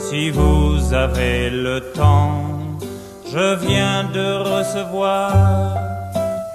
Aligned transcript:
si 0.00 0.30
vous 0.30 0.94
avez 0.94 1.50
le 1.50 1.80
temps. 1.92 2.44
Je 3.32 3.54
viens 3.66 4.04
de 4.04 4.28
recevoir 4.54 5.76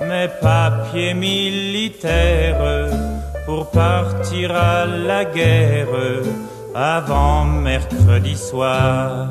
mes 0.02 0.28
papiers 0.42 1.14
militaires 1.14 2.90
pour 3.46 3.70
partir 3.70 4.54
à 4.54 4.86
la 4.86 5.24
guerre 5.26 5.88
avant 6.74 7.46
mercredi 7.46 8.36
soir. 8.36 9.28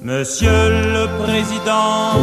Monsieur 0.00 0.68
le 0.96 1.04
Président, 1.22 2.14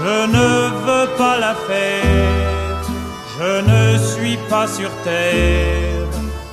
je 0.00 0.16
ne 0.36 0.48
veux 0.86 1.08
pas 1.16 1.38
la 1.38 1.54
faire, 1.54 2.82
je 3.38 3.52
ne 3.72 3.98
suis 3.98 4.38
pas 4.50 4.66
sur 4.66 4.90
terre 5.02 6.08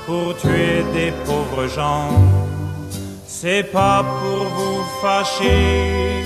pour 0.05 0.35
tuer 0.37 0.83
des 0.93 1.11
pauvres 1.25 1.67
gens 1.67 2.09
c'est 3.41 3.63
pas 3.71 4.03
pour 4.03 4.45
vous 4.57 4.83
fâcher, 5.01 6.23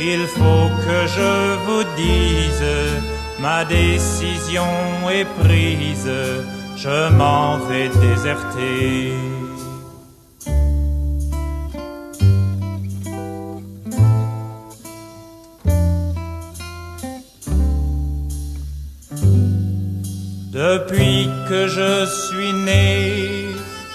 il 0.00 0.26
faut 0.26 0.68
que 0.84 0.98
je 1.16 1.32
vous 1.64 1.84
dise, 1.96 2.66
ma 3.38 3.64
décision 3.64 4.72
est 5.08 5.28
prise, 5.44 6.10
je 6.76 6.98
m'en 7.18 7.58
vais 7.68 7.88
déserter. 7.88 9.12
Depuis 20.50 21.28
que 21.48 21.68
je 21.68 22.06
suis 22.06 22.52
né, 22.52 23.45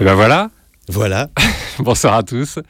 Et 0.00 0.04
ben 0.04 0.14
voilà. 0.14 0.50
Voilà. 0.88 1.28
Bonsoir 1.80 2.14
à 2.14 2.22
tous. 2.22 2.60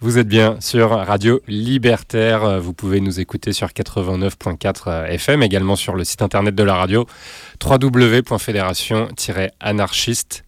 Vous 0.00 0.16
êtes 0.16 0.28
bien 0.28 0.56
sur 0.60 0.88
Radio 0.90 1.42
Libertaire. 1.46 2.58
Vous 2.58 2.72
pouvez 2.72 3.00
nous 3.00 3.20
écouter 3.20 3.52
sur 3.52 3.68
89.4 3.68 5.08
FM, 5.08 5.42
également 5.42 5.76
sur 5.76 5.94
le 5.94 6.04
site 6.04 6.22
internet 6.22 6.54
de 6.54 6.62
la 6.62 6.76
radio 6.76 7.04
www.fédération-anarchiste. 7.62 10.44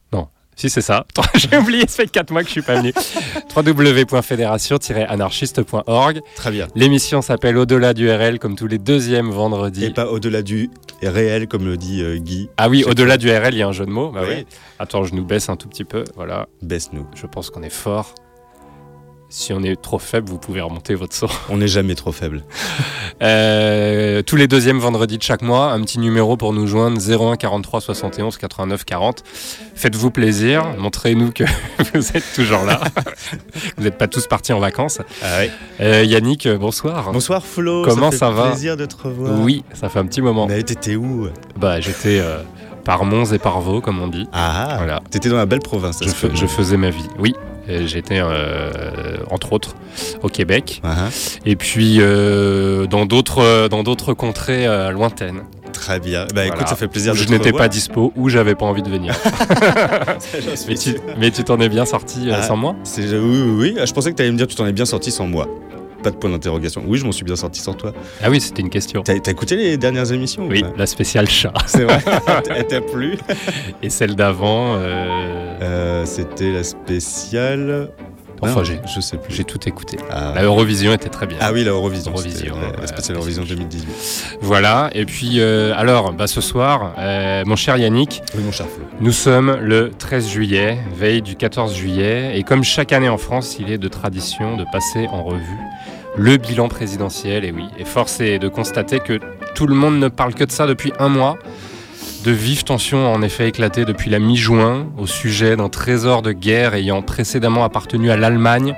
Si 0.63 0.71
c'est 0.71 0.81
ça. 0.81 1.05
J'ai 1.35 1.57
oublié, 1.59 1.81
ça 1.89 2.05
fait 2.05 2.07
4 2.07 2.31
mois 2.31 2.43
que 2.43 2.47
je 2.47 2.53
suis 2.53 2.63
pas 2.63 2.77
venu. 2.77 2.93
www.fédération-anarchiste.org. 3.57 6.21
Très 6.37 6.51
bien. 6.53 6.69
L'émission 6.77 7.21
s'appelle 7.21 7.57
Au-delà 7.57 7.95
du 7.95 8.09
RL, 8.09 8.39
comme 8.39 8.55
tous 8.55 8.69
les 8.69 8.79
deuxièmes 8.79 9.33
vendredis. 9.33 9.87
Et 9.87 9.91
pas 9.91 10.07
au-delà 10.07 10.43
du 10.43 10.71
réel, 11.03 11.49
comme 11.49 11.65
le 11.65 11.77
dit 11.77 12.01
euh, 12.01 12.19
Guy. 12.19 12.49
Ah 12.59 12.69
oui, 12.69 12.85
au-delà 12.85 13.17
du 13.17 13.29
RL, 13.29 13.55
il 13.55 13.59
y 13.59 13.63
a 13.63 13.67
un 13.67 13.73
jeu 13.73 13.87
de 13.87 13.91
mots. 13.91 14.13
Bah 14.13 14.21
Oui. 14.23 14.35
oui. 14.37 14.47
Attends, 14.79 15.03
je 15.03 15.17
nous 15.17 15.25
baisse 15.25 15.49
un 15.49 15.57
tout 15.57 15.67
petit 15.67 15.83
peu. 15.83 16.05
Voilà. 16.15 16.47
Baisse-nous. 16.63 17.09
Je 17.17 17.27
pense 17.27 17.51
qu'on 17.51 17.65
est 17.65 17.69
fort. 17.69 18.15
Si 19.35 19.55
on 19.55 19.63
est 19.63 19.81
trop 19.81 19.99
faible, 19.99 20.29
vous 20.29 20.37
pouvez 20.37 20.61
remonter 20.61 20.95
votre 20.95 21.15
son. 21.15 21.27
On 21.49 21.57
n'est 21.57 21.67
jamais 21.67 21.95
trop 21.95 22.13
faible. 22.13 22.45
Euh, 23.21 24.23
tous 24.23 24.35
les 24.35 24.49
deuxièmes 24.49 24.81
vendredis 24.81 25.17
de 25.17 25.23
chaque 25.23 25.43
mois, 25.43 25.71
un 25.71 25.81
petit 25.83 26.01
numéro 26.01 26.37
pour 26.37 26.53
nous 26.53 26.67
joindre 26.67 26.99
01 27.01 27.37
43 27.37 27.81
71 27.81 28.37
89 28.37 28.85
40. 28.85 29.23
Faites-vous 29.77 30.11
plaisir, 30.11 30.65
montrez-nous 30.77 31.31
que 31.31 31.45
vous 31.95 32.17
êtes 32.17 32.25
toujours 32.35 32.65
là. 32.65 32.81
vous 33.77 33.85
n'êtes 33.85 33.97
pas 33.97 34.09
tous 34.09 34.27
partis 34.27 34.53
en 34.53 34.59
vacances. 34.59 34.99
Ah 35.23 35.39
ouais. 35.39 35.51
Euh, 35.81 36.03
Yannick, 36.03 36.49
bonsoir. 36.49 37.13
Bonsoir 37.13 37.47
Flo. 37.47 37.85
Comment 37.85 38.11
fait 38.11 38.17
ça 38.17 38.31
va 38.31 38.49
plaisir 38.49 38.77
de 38.77 38.87
te 38.87 38.97
revoir. 38.97 39.39
Oui, 39.39 39.63
ça 39.75 39.89
fait 39.89 40.01
un 40.01 40.07
petit 40.07 40.23
moment. 40.23 40.49
Mais 40.49 40.61
t'étais 40.65 40.97
où? 40.97 41.29
Bah, 41.57 41.81
j'étais 41.81 42.19
euh, 42.19 42.39
par 42.85 43.05
Mons 43.05 43.33
et 43.33 43.39
par 43.39 43.61
Vaux, 43.61 43.81
comme 43.81 44.01
on 44.03 44.09
dit. 44.09 44.27
Ah. 44.33 44.75
Voilà. 44.79 45.01
T'étais 45.11 45.29
dans 45.29 45.37
la 45.37 45.47
belle 45.47 45.61
province. 45.61 45.99
ça 46.01 46.07
Je, 46.07 46.35
je 46.35 46.47
faisais 46.47 46.77
ma 46.77 46.91
vie. 46.91 47.07
Oui, 47.21 47.35
j'étais 47.69 48.19
euh, 48.21 49.17
entre 49.31 49.53
autres 49.53 49.75
au 50.23 50.29
Québec 50.29 50.81
Ah, 50.85 51.09
et 51.47 51.57
puis 51.57 51.99
euh, 52.01 52.87
dans 52.87 53.07
d'autres 53.07 53.69
dans 53.69 53.83
d'autres 53.83 54.15
contrées 54.15 54.67
euh, 54.67 54.91
lointaines. 54.91 55.43
Très 55.73 55.99
bien. 55.99 56.27
Bah 56.35 56.45
écoute, 56.45 56.59
Voilà. 56.59 56.67
ça 56.69 56.77
fait 56.77 56.87
plaisir 56.87 57.13
Où 57.13 57.17
de 57.17 57.23
je 57.23 57.29
n'étais 57.29 57.51
pas 57.53 57.67
dispo 57.69 58.13
ou 58.15 58.29
j'avais 58.29 58.55
pas 58.55 58.67
envie 58.67 58.83
de 58.83 58.91
venir. 58.91 59.15
Mais 60.69 60.75
tu 60.75 60.91
sûr. 60.93 61.01
mais 61.19 61.31
tu 61.31 61.45
t'en 61.45 61.59
es 61.61 61.69
bien 61.69 61.85
sorti 61.87 62.31
euh, 62.31 62.35
Ah. 62.37 62.43
sans 62.43 62.57
moi? 62.57 62.77
Oui, 62.99 63.05
oui, 63.15 63.55
oui. 63.75 63.77
Je 63.85 63.93
pensais 63.93 64.11
que 64.13 64.17
tu 64.17 64.23
allais 64.23 64.31
me 64.33 64.37
dire 64.37 64.47
que 64.47 64.53
tu 64.53 64.57
t'en 64.57 64.67
es 64.67 64.73
bien 64.73 64.85
sorti 64.85 65.11
sans 65.11 65.27
moi. 65.27 65.49
Pas 66.03 66.11
de 66.11 66.17
point 66.17 66.31
d'interrogation. 66.31 66.83
Oui, 66.87 66.99
je 66.99 67.05
m'en 67.05 67.13
suis 67.13 67.25
bien 67.25 67.37
sorti 67.37 67.61
sans 67.61 67.75
toi. 67.75 67.93
Ah 68.23 68.31
oui, 68.31 68.41
c'était 68.41 68.63
une 68.63 68.71
question. 68.71 69.03
T'as 69.03 69.15
écouté 69.15 69.57
les 69.57 69.77
dernières 69.77 70.13
émissions 70.13 70.45
ou 70.45 70.49
Oui, 70.51 70.65
la 70.77 70.87
spéciale 70.87 71.29
chat. 71.29 71.53
C'est 71.67 71.85
vrai. 71.85 72.01
Elle 72.57 72.67
t'a 72.67 72.81
plu 72.81 73.17
Et 73.83 73.91
celle 73.91 74.15
d'avant, 74.17 74.75
euh, 74.77 75.57
Euh, 75.63 76.05
C'était 76.05 76.51
la 76.53 76.65
spéciale. 76.65 77.91
enfin, 78.41 78.55
Non, 78.57 78.65
j'ai, 78.65 78.81
je 78.93 79.01
sais 79.01 79.17
plus. 79.17 79.33
j'ai 79.33 79.45
tout 79.45 79.61
écouté. 79.69 79.97
Ah. 80.11 80.33
La 80.35 80.43
Eurovision 80.43 80.93
était 80.93 81.09
très 81.09 81.27
bien. 81.27 81.39
Ah 81.41 81.53
oui, 81.53 81.63
la 81.63 81.71
Eurovision. 81.71 82.11
Eurovision, 82.11 82.57
la- 82.81 82.87
spéciale 82.89 83.17
Eurovision 83.19 83.45
c'est- 83.47 83.55
2018. 83.55 84.39
Voilà, 84.41 84.91
et 84.95 85.05
puis 85.05 85.39
euh, 85.41 85.73
alors, 85.77 86.13
bah, 86.13 86.27
ce 86.27 86.41
soir, 86.41 86.95
euh, 86.99 87.45
mon 87.47 87.55
cher 87.57 87.77
Yannick, 87.77 88.23
Oui, 88.35 88.43
mon 88.45 88.51
cher 88.51 88.67
Flo. 88.67 88.85
nous 89.01 89.13
sommes 89.13 89.57
le 89.61 89.91
13 89.97 90.29
juillet, 90.29 90.79
veille 90.97 91.23
du 91.23 91.37
14 91.37 91.75
juillet, 91.77 92.33
et 92.37 92.43
comme 92.43 92.65
chaque 92.65 92.93
année 92.93 93.09
en 93.09 93.19
France, 93.19 93.57
il 93.61 93.71
est 93.71 93.79
de 93.79 93.89
tradition 93.89 94.57
de 94.57 94.65
passer 94.73 95.07
en 95.13 95.23
revue 95.23 95.41
le 96.17 96.37
bilan 96.37 96.69
présidentiel, 96.69 97.45
et 97.45 97.53
oui, 97.53 97.65
et 97.79 97.85
force 97.85 98.21
est 98.21 98.39
de 98.39 98.49
constater 98.49 99.01
que 99.01 99.19
tout 99.55 99.67
le 99.67 99.75
monde 99.75 99.99
ne 99.99 100.09
parle 100.09 100.35
que 100.35 100.45
de 100.45 100.51
ça 100.51 100.67
depuis 100.67 100.93
un 100.99 101.09
mois. 101.09 101.39
De 102.25 102.31
vives 102.31 102.65
tensions 102.65 103.07
ont 103.07 103.15
en 103.15 103.23
effet 103.23 103.49
éclaté 103.49 103.85
depuis 103.85 104.11
la 104.11 104.19
mi-juin 104.19 104.87
au 104.99 105.07
sujet 105.07 105.57
d'un 105.57 105.69
trésor 105.69 106.23
de 106.23 106.33
guerre 106.33 106.75
ayant 106.75 107.03
précédemment 107.03 107.65
appartenu 107.65 108.11
à 108.11 108.17
l'Allemagne, 108.17 108.77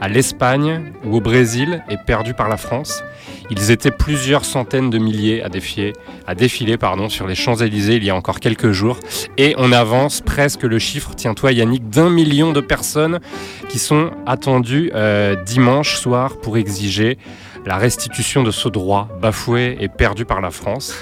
à 0.00 0.08
l'Espagne 0.08 0.92
ou 1.04 1.16
au 1.16 1.20
Brésil 1.20 1.82
et 1.88 1.96
perdu 1.96 2.34
par 2.34 2.48
la 2.48 2.56
France. 2.56 3.02
Ils 3.50 3.70
étaient 3.70 3.90
plusieurs 3.90 4.44
centaines 4.44 4.90
de 4.90 4.98
milliers 4.98 5.42
à 5.42 5.48
défier, 5.48 5.92
à 6.26 6.34
défiler 6.34 6.76
pardon, 6.76 7.08
sur 7.08 7.26
les 7.26 7.34
Champs-Élysées 7.34 7.96
il 7.96 8.04
y 8.04 8.10
a 8.10 8.14
encore 8.14 8.40
quelques 8.40 8.72
jours. 8.72 8.98
Et 9.38 9.54
on 9.58 9.72
avance 9.72 10.20
presque 10.20 10.62
le 10.62 10.78
chiffre, 10.78 11.12
tiens-toi 11.14 11.52
Yannick, 11.52 11.88
d'un 11.88 12.10
million 12.10 12.52
de 12.52 12.60
personnes 12.60 13.20
qui 13.68 13.78
sont 13.78 14.10
attendues 14.26 14.90
euh, 14.94 15.34
dimanche 15.44 15.96
soir 15.96 16.36
pour 16.40 16.56
exiger 16.56 17.18
la 17.66 17.76
restitution 17.76 18.42
de 18.42 18.50
ce 18.50 18.68
droit 18.68 19.08
bafoué 19.20 19.76
et 19.80 19.88
perdu 19.88 20.24
par 20.24 20.40
la 20.40 20.50
France. 20.50 20.94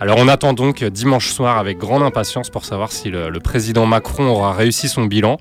Alors 0.00 0.18
on 0.18 0.28
attend 0.28 0.52
donc 0.52 0.82
dimanche 0.84 1.30
soir 1.30 1.58
avec 1.58 1.78
grande 1.78 2.02
impatience 2.02 2.50
pour 2.50 2.64
savoir 2.64 2.90
si 2.92 3.10
le, 3.10 3.30
le 3.30 3.40
président 3.40 3.86
Macron 3.86 4.26
aura 4.26 4.52
réussi 4.52 4.88
son 4.88 5.04
bilan. 5.04 5.38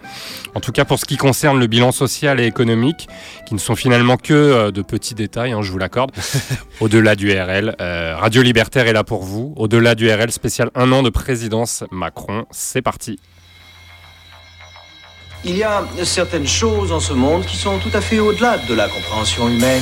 En 0.56 0.60
tout 0.60 0.72
cas 0.72 0.86
pour 0.86 1.00
ce 1.00 1.06
qui 1.06 1.18
concerne 1.18 1.60
le 1.60 1.68
bilan 1.68 1.92
social 1.92 2.40
et 2.40 2.46
économique, 2.46 3.08
qui 3.48 3.54
ne 3.54 3.60
sont 3.60 3.76
finalement 3.76 4.18
que 4.18 4.34
euh, 4.34 4.72
de 4.72 4.82
petits 4.82 5.16
détails, 5.16 5.52
hein, 5.52 5.62
je 5.62 5.72
vous 5.72 5.78
l'accorde. 5.78 6.12
Au-delà 6.80 7.16
du 7.16 7.32
RL, 7.32 7.76
euh, 7.82 8.16
Radio 8.18 8.42
Libertaire 8.42 8.88
est 8.88 8.94
là 8.94 9.04
pour 9.04 9.24
vous. 9.24 9.54
Au-delà 9.58 9.96
du 9.96 10.12
RL 10.12 10.32
spécial 10.32 10.70
un 10.76 10.92
an 10.92 11.04
de 11.04 11.10
présidence 11.10 11.84
Macron, 11.92 12.46
c'est 12.52 12.82
parti. 12.82 13.20
Il 15.44 15.58
y 15.58 15.64
a 15.64 15.84
certaines 16.04 16.46
choses 16.46 16.92
en 16.92 17.00
ce 17.00 17.14
monde 17.14 17.46
qui 17.46 17.58
sont 17.58 17.80
tout 17.80 17.90
à 17.94 18.02
fait 18.02 18.20
au-delà 18.20 18.60
de 18.70 18.76
la 18.76 18.88
compréhension 18.88 19.50
humaine. 19.50 19.82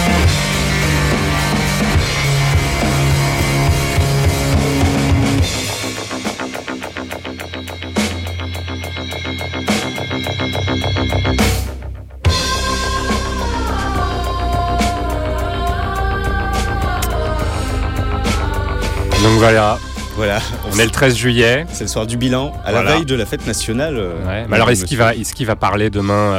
Donc 19.23 19.37
voilà, 19.37 19.77
Voilà. 20.15 20.39
on 20.73 20.79
est 20.79 20.85
le 20.85 20.89
13 20.91 21.15
juillet. 21.15 21.65
C'est 21.71 21.83
le 21.83 21.87
soir 21.89 22.07
du 22.07 22.17
bilan, 22.17 22.53
à 22.65 22.71
Voilà. 22.71 22.89
la 22.89 22.95
veille 22.97 23.05
de 23.05 23.15
la 23.15 23.25
fête 23.25 23.45
nationale. 23.45 23.95
euh, 23.97 24.13
Ouais. 24.25 24.45
Mais 24.49 24.55
alors 24.55 24.69
est-ce 24.71 24.85
qu'il 24.85 24.97
va, 24.97 25.13
est-ce 25.15 25.33
qu'il 25.33 25.45
va 25.45 25.55
parler 25.55 25.89
demain 25.91 26.33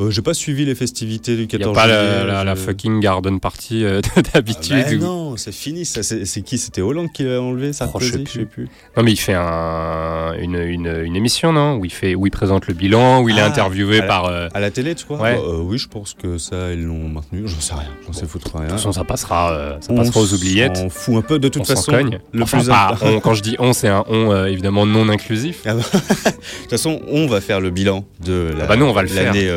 euh, 0.00 0.10
J'ai 0.10 0.22
pas 0.22 0.34
suivi 0.34 0.64
les 0.64 0.74
festivités 0.74 1.32
du 1.36 1.42
Il 1.42 1.44
n'y 1.44 1.48
14 1.48 1.76
a 1.76 1.80
pas 1.80 1.86
juillet. 1.88 2.18
la, 2.18 2.24
la- 2.24 2.44
la 2.44 2.54
je- 2.54 2.60
fucking 2.60 3.00
garden 3.00 3.40
party 3.40 3.84
euh, 3.84 4.00
d'habitude 4.34 4.84
Ah 4.86 4.90
bah 4.90 4.96
non, 4.96 5.36
c'est 5.36 5.52
fini. 5.52 5.84
ça. 5.84 6.02
C'est 6.02 6.42
qui 6.42 6.58
C'était 6.58 6.82
Hollande 6.82 7.12
qui 7.12 7.24
l'a 7.24 7.40
enlevé, 7.40 7.72
Sarkozy 7.72 8.10
Oh, 8.14 8.18
je 8.26 8.32
sais 8.40 8.44
plus. 8.46 8.68
Non, 8.96 9.02
mais 9.02 9.12
il 9.12 9.16
fait 9.16 9.34
un- 9.34 10.34
une, 10.40 10.56
une- 10.56 11.02
une 11.04 11.16
émission, 11.16 11.52
non 11.52 11.76
où 11.76 11.84
il, 11.84 11.92
fait, 11.92 12.14
où 12.14 12.26
il 12.26 12.30
présente 12.30 12.66
le 12.66 12.74
bilan, 12.74 13.22
où 13.22 13.28
il 13.28 13.38
est 13.38 13.42
Ah, 13.42 13.46
interviewé 13.46 13.98
à 13.98 14.00
la- 14.02 14.06
par. 14.06 14.24
euh, 14.26 14.48
À 14.54 14.60
la 14.60 14.70
télé, 14.70 14.94
tu 14.94 15.04
crois? 15.04 15.18
Ouais. 15.20 15.34
Bah, 15.36 15.42
euh, 15.46 15.60
Oui, 15.62 15.78
je 15.78 15.88
pense 15.88 16.14
que 16.14 16.38
ça, 16.38 16.72
ils 16.72 16.82
l'ont 16.84 17.08
maintenu. 17.08 17.42
J'en 17.46 17.60
sais 17.60 17.74
rien. 17.74 17.88
J'en 18.06 18.12
sais 18.12 18.26
foutre 18.26 18.52
rien. 18.54 18.64
de 18.64 18.68
toute 18.70 18.76
façon, 18.78 18.92
ça 18.92 19.04
passera, 19.04 19.76
ça 19.80 19.92
On 19.92 19.96
passera 19.96 20.20
aux 20.20 20.34
oubliettes. 20.34 20.76
s'en 20.76 20.88
fout 20.88 21.16
un 21.16 21.22
peu 21.22 21.38
de 21.38 21.48
toute 21.48 21.62
on 21.62 21.64
façon. 21.64 21.92
cogne. 21.92 22.18
Le 22.32 22.42
Enfin, 22.42 22.58
plus 22.58 22.68
pas 22.68 22.96
on, 23.02 23.20
quand 23.20 23.34
je 23.34 23.42
dis 23.42 23.56
on, 23.58 23.72
c'est 23.72 23.88
un 23.88 24.04
on 24.08 24.44
évidemment 24.46 24.86
non 24.86 25.08
inclusif. 25.08 25.62
Ah 25.66 25.74
bah, 25.74 25.80
de 25.92 26.30
toute 26.62 26.70
façon, 26.70 27.00
on 27.08 27.26
va 27.26 27.40
faire 27.40 27.60
le 27.60 27.70
bilan 27.70 28.04
de 28.24 28.50
la- 28.56 28.64
Ah 28.64 28.66
bah 28.66 28.76
nous, 28.76 28.86
on 28.86 28.92
va 28.92 29.02
le 29.02 29.08
faire. 29.08 29.32
l'année 29.32 29.48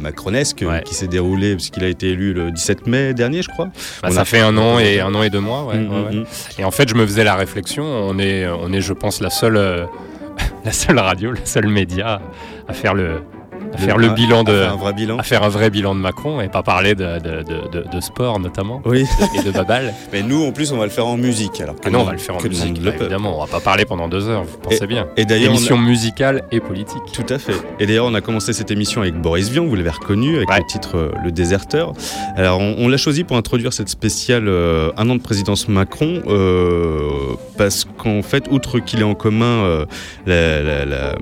macronesque 0.00 0.64
Ouais. 0.66 0.82
qui 0.84 0.94
s'est 0.94 1.06
déroulée 1.08 1.54
puisqu'il 1.54 1.84
a 1.84 1.88
été 1.88 2.10
élu 2.10 2.32
le 2.32 2.50
17 2.50 2.86
mai 2.86 3.14
dernier, 3.14 3.42
je 3.42 3.48
crois. 3.48 3.66
Bah, 4.02 4.08
On 4.10 4.10
ça 4.12 4.20
a- 4.22 4.24
fait 4.24 4.40
un 4.40 4.56
an 4.58 4.78
et 4.78 5.00
un 5.00 5.14
an 5.14 5.22
et 5.22 5.30
deux 5.30 5.40
mois. 5.40 5.64
ouais, 5.64 5.78
Mm, 5.78 5.88
mm, 5.88 6.20
mm. 6.20 6.24
Et 6.58 6.64
en 6.64 6.70
fait, 6.70 6.88
je 6.88 6.94
me 6.94 7.04
faisais 7.06 7.24
la 7.24 7.34
réflexion. 7.34 7.84
On 7.84 8.18
est, 8.18 8.46
on 8.48 8.72
est, 8.72 8.80
je 8.80 8.92
pense, 8.92 9.20
la 9.20 9.30
seule, 9.30 9.56
euh, 9.56 9.84
la 10.64 10.72
seule 10.72 10.98
radio, 10.98 11.30
le 11.32 11.38
seul 11.44 11.66
média 11.68 12.20
à 12.68 12.72
faire 12.72 12.94
le, 12.94 13.22
à 13.74 13.78
faire 13.78 13.96
le 13.98 14.08
bilan 14.10 14.44
de, 14.44 14.52
un 14.52 14.76
vrai 14.76 14.92
bilan. 14.92 15.18
à 15.18 15.22
faire 15.22 15.42
un 15.42 15.48
vrai 15.48 15.70
bilan 15.70 15.94
de 15.94 16.00
Macron 16.00 16.40
et 16.40 16.48
pas 16.48 16.62
parler 16.62 16.94
de, 16.94 17.18
de, 17.18 17.42
de- 17.42 18.00
sport 18.00 18.40
notamment 18.40 18.82
Oui, 18.84 19.06
et 19.38 19.42
de 19.42 19.50
babal. 19.50 19.94
mais 20.12 20.22
nous, 20.22 20.44
en 20.44 20.50
plus, 20.52 20.72
on 20.72 20.76
va 20.78 20.84
le 20.84 20.90
faire 20.90 21.06
en 21.06 21.16
musique. 21.16 21.60
Alors 21.60 21.76
que 21.76 21.80
Ah 21.84 21.90
non, 21.90 22.00
on 22.00 22.04
va 22.04 22.12
le 22.12 22.18
faire 22.18 22.36
en 22.36 22.42
musique, 22.42 22.82
peut. 22.82 22.92
évidemment. 23.00 23.36
On 23.38 23.44
va 23.44 23.50
pas 23.50 23.60
parler 23.60 23.84
pendant 23.84 24.08
deux 24.08 24.28
heures, 24.28 24.42
vous 24.44 24.58
pensez 24.58 24.86
bien. 24.86 25.06
Et 25.16 25.24
d'ailleurs, 25.24 25.52
a- 25.52 25.54
Émission 25.54 25.78
musicale 25.78 26.42
et 26.50 26.60
politique. 26.60 27.02
Tout 27.12 27.26
à 27.32 27.38
fait. 27.38 27.54
Et 27.78 27.86
d'ailleurs, 27.86 28.06
on 28.06 28.14
a 28.14 28.20
commencé 28.20 28.52
cette 28.52 28.70
émission 28.70 29.02
avec 29.02 29.14
Boris 29.14 29.48
Vian, 29.50 29.64
vous 29.64 29.74
l'avez 29.76 29.90
reconnu, 29.90 30.36
avec 30.36 30.48
Ouais. 30.50 30.58
le 30.58 30.66
titre 30.66 30.96
euh, 30.96 31.12
Le 31.24 31.30
Déserteur. 31.32 31.92
Alors, 32.36 32.58
on, 32.60 32.74
on 32.78 32.88
l'a 32.88 32.96
choisi 32.96 33.22
pour 33.24 33.36
introduire 33.36 33.72
cette 33.72 33.88
spéciale 33.88 34.48
euh, 34.48 34.90
un 34.96 35.08
an 35.08 35.14
de 35.14 35.20
présidence 35.22 35.68
Macron, 35.68 36.22
euh, 36.26 37.08
parce 37.56 37.86
qu'en 37.98 38.22
fait, 38.22 38.46
outre 38.50 38.78
qu'il 38.80 39.00
est 39.00 39.04
en 39.04 39.14
commun, 39.14 39.84
la- 40.26 40.62
la- 40.62 40.84
la- 40.84 41.14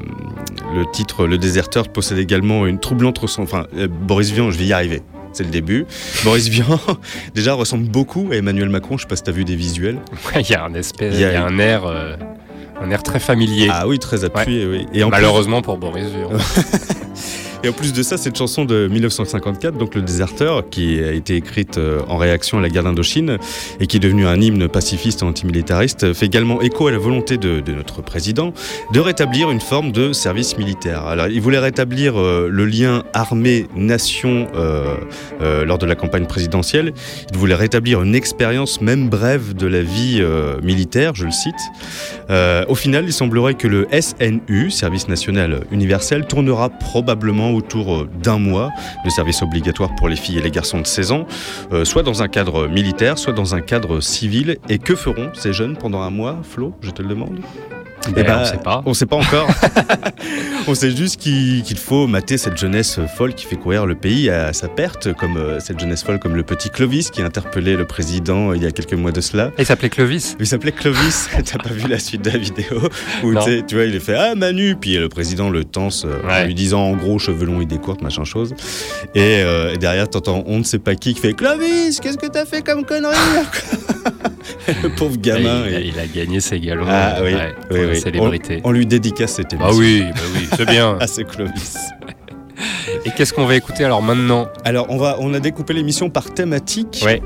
le 0.75 0.84
titre 0.92 1.26
Le 1.26 1.36
Déserteur 1.36 1.88
possède 1.88 2.18
également 2.18 2.39
une 2.42 2.78
troublante 2.80 3.18
ressemblance. 3.18 3.52
Enfin, 3.54 3.66
euh, 3.76 3.88
Boris 3.88 4.30
Vian, 4.32 4.50
je 4.50 4.59
vais 4.59 4.66
y 4.66 4.73
arriver. 4.73 5.02
C'est 5.32 5.44
le 5.44 5.50
début. 5.50 5.87
Boris 6.25 6.49
Vian, 6.49 6.78
déjà, 7.35 7.52
ressemble 7.54 7.85
beaucoup 7.88 8.28
à 8.32 8.37
Emmanuel 8.37 8.68
Macron. 8.68 8.97
Je 8.97 9.02
sais 9.02 9.09
pas 9.09 9.16
si 9.16 9.23
tu 9.23 9.30
as 9.30 9.32
vu 9.32 9.44
des 9.44 9.54
visuels. 9.56 9.99
Il 10.37 10.50
y 10.50 10.54
a 10.54 10.64
un 10.64 10.75
espèce, 10.75 11.14
Il 11.14 11.20
y 11.20 11.23
y 11.23 11.25
a- 11.25 11.44
un 11.44 11.59
air, 11.59 11.85
euh, 11.87 12.16
un 12.82 12.90
air 12.90 13.02
très 13.02 13.20
familier. 13.20 13.68
Ah 13.70 13.87
oui, 13.87 13.99
très 13.99 14.25
appuyé, 14.25 14.66
oui. 14.66 14.87
Et 14.92 15.04
en 15.04 15.09
plus- 15.11 15.16
Malheureusement 15.20 15.62
pour 15.62 15.76
Boris 15.78 16.06
Vian. 16.06 16.30
Et 17.62 17.68
en 17.68 17.72
plus 17.72 17.92
de 17.92 18.02
ça, 18.02 18.16
cette 18.16 18.38
chanson 18.38 18.64
de 18.64 18.88
1954, 18.88 19.76
donc 19.76 19.94
Le 19.94 20.00
Déserteur, 20.00 20.70
qui 20.70 20.98
a 21.04 21.12
été 21.12 21.36
écrite 21.36 21.76
euh, 21.76 22.00
en 22.08 22.16
réaction 22.16 22.56
à 22.56 22.62
la 22.62 22.70
guerre 22.70 22.84
d'Indochine 22.84 23.36
et 23.80 23.86
qui 23.86 23.98
est 23.98 24.00
devenue 24.00 24.26
un 24.26 24.40
hymne 24.40 24.66
pacifiste 24.66 25.20
et 25.20 25.24
antimilitariste, 25.26 26.14
fait 26.14 26.24
également 26.24 26.62
écho 26.62 26.86
à 26.86 26.90
la 26.90 26.96
volonté 26.96 27.36
de, 27.36 27.62
notre 27.70 28.00
président 28.00 28.54
de 28.94 29.00
rétablir 29.00 29.50
une 29.50 29.60
forme 29.60 29.92
de 29.92 30.14
service 30.14 30.56
militaire. 30.56 31.06
Alors, 31.06 31.26
il 31.26 31.42
voulait 31.42 31.58
rétablir 31.58 32.18
euh, 32.18 32.48
le 32.50 32.64
lien 32.64 33.02
armée-nation 33.12 34.46
euh, 34.54 34.96
lors 35.66 35.76
de 35.76 35.84
la 35.84 35.96
campagne 35.96 36.24
présidentielle. 36.24 36.94
Il 37.30 37.36
voulait 37.36 37.54
rétablir 37.54 38.02
une 38.02 38.14
expérience, 38.14 38.80
même 38.80 39.10
brève, 39.10 39.52
de 39.52 39.66
la 39.66 39.82
vie 39.82 40.22
militaire, 40.62 41.14
je 41.14 41.26
le 41.26 41.30
cite. 41.30 41.54
Au 42.68 42.74
final, 42.74 43.04
il 43.04 43.12
semblerait 43.12 43.54
que 43.54 43.68
le 43.68 43.86
SNU, 43.92 44.70
Service 44.70 45.08
National 45.08 45.64
Universel, 45.70 46.26
tournera 46.26 46.70
probablement 46.70 47.50
autour 47.50 47.95
euh, 47.95 48.09
d'un 48.23 48.38
mois 48.38 48.71
de 49.04 49.11
service 49.11 49.42
obligatoire 49.42 49.95
pour 49.97 50.09
les 50.09 50.16
filles 50.16 50.38
et 50.38 50.42
les 50.42 50.50
garçons 50.50 50.80
de 50.80 50.87
16 50.87 51.12
ans, 51.12 51.26
euh, 51.73 51.85
soit 51.85 52.02
dans 52.02 52.23
un 52.23 52.28
cadre 52.28 52.69
militaire, 52.69 53.19
soit 53.19 53.33
dans 53.33 53.54
un 53.54 53.61
cadre 53.61 54.00
civil. 54.00 54.59
Et 54.69 54.78
que 54.78 54.95
feront 54.95 55.30
ces 55.35 55.52
jeunes 55.52 55.76
pendant 55.76 56.02
un 56.02 56.11
mois, 56.11 56.38
Flo 56.42 56.75
Je 56.80 56.90
te 56.90 57.02
le 57.02 57.09
demande. 57.09 57.40
Ben, 58.07 58.14
Eh 58.16 58.23
ben, 58.25 58.38
on 58.40 58.45
sait 58.45 58.57
pas. 58.59 58.83
On 58.87 58.95
sait 58.95 59.07
pas 59.07 59.16
encore. 59.16 59.47
on 60.66 60.75
sait 60.75 60.90
juste 60.90 61.21
qu'il 61.21 61.64
faut 61.76 62.07
mater 62.07 62.38
cette 62.38 62.57
jeunesse 62.57 62.99
folle 63.16 63.35
qui 63.35 63.47
fait 63.47 63.57
courir 63.57 63.87
le 63.87 63.95
pays 63.95 64.30
à 64.30 64.52
sa 64.52 64.69
perte, 64.69 65.12
comme 65.14 65.37
euh, 65.37 65.61
cette 65.61 65.78
jeunesse 65.78 66.02
folle 66.02 66.19
comme 66.19 66.35
le 66.35 66.42
petit 66.42 66.71
Clovis 66.71 67.11
qui 67.11 67.23
a 67.23 67.26
interpellé 67.26 67.76
le 67.76 67.85
président 67.87 68.50
euh, 68.50 68.57
il 68.57 68.62
y 68.62 68.66
a 68.66 68.71
quelques 68.71 68.95
mois 68.95 69.12
de 69.12 69.21
cela. 69.21 69.50
Il 69.59 69.66
s'appelait 69.66 69.90
Clovis. 69.90 70.37
Il 70.40 70.47
s'appelait 70.47 70.73
Clovis, 70.73 71.28
t'as 71.45 71.59
pas 71.59 71.71
vu 71.75 71.88
la 71.88 71.99
suite 71.99 72.23
de 72.23 72.30
la 72.30 72.38
vidéo 72.38 72.80
où 73.23 73.35
tu 73.66 73.75
vois, 73.75 73.85
il 73.85 73.95
est 73.95 74.00
fait 74.00 74.14
Ah 74.16 74.35
Manu, 74.35 74.76
puis 74.76 74.97
le 74.97 75.09
président 75.09 75.50
le 75.50 75.64
tense 75.64 76.04
euh, 76.07 76.21
en 76.28 76.47
lui 76.47 76.54
disant 76.54 76.80
en 76.83 76.97
gros 76.97 77.19
cheveux 77.19 77.47
longs, 77.47 77.61
idée 77.61 77.78
courte, 77.78 78.00
machin 78.02 78.25
chose. 78.25 78.54
Et, 79.14 79.42
euh, 79.42 79.75
et 79.75 79.78
derrière, 79.78 80.09
t'entends 80.09 80.42
on 80.47 80.59
ne 80.59 80.64
sait 80.64 80.78
pas 80.78 80.95
qui 80.95 81.14
qui 81.14 81.21
fait 81.21 81.33
Clovis, 81.35 81.99
qu'est-ce 82.00 82.19
que 82.19 82.26
t'as 82.26 82.45
fait 82.47 82.62
comme 82.62 82.85
connerie? 82.85 83.14
Le 84.83 84.88
pauvre 84.88 85.16
gamin. 85.16 85.64
il, 85.69 85.75
a, 85.75 85.80
et- 85.80 85.87
il 85.95 85.99
a 85.99 86.07
gagné 86.07 86.40
ses 86.40 86.61
galons. 86.61 86.85
Ah 86.88 87.16
oui, 87.23 87.35
ouais, 87.35 87.54
oui, 87.71 87.78
oui. 87.90 88.00
célébrité. 88.00 88.61
On, 88.64 88.70
on 88.70 88.73
lui 88.73 88.87
dédicace 88.87 89.35
cette 89.35 89.52
émission. 89.52 89.73
Ah 89.73 89.76
oui, 89.76 90.04
bah 90.14 90.20
oui, 90.35 90.49
c'est 90.56 90.68
bien. 90.68 90.97
Ah, 91.00 91.06
c'est 91.06 91.25
Clovis. 91.25 91.76
Et 93.04 93.11
qu'est-ce 93.11 93.32
qu'on 93.32 93.47
va 93.47 93.56
écouter 93.56 93.85
alors 93.85 94.02
maintenant? 94.02 94.49
Alors, 94.64 94.87
on, 94.90 94.99
va, 94.99 95.16
on 95.20 95.32
a 95.32 95.40
découpé 95.40 95.73
l'émission 95.73 96.11
par 96.11 96.35
thématique. 96.35 97.02
Ouais. 97.04 97.23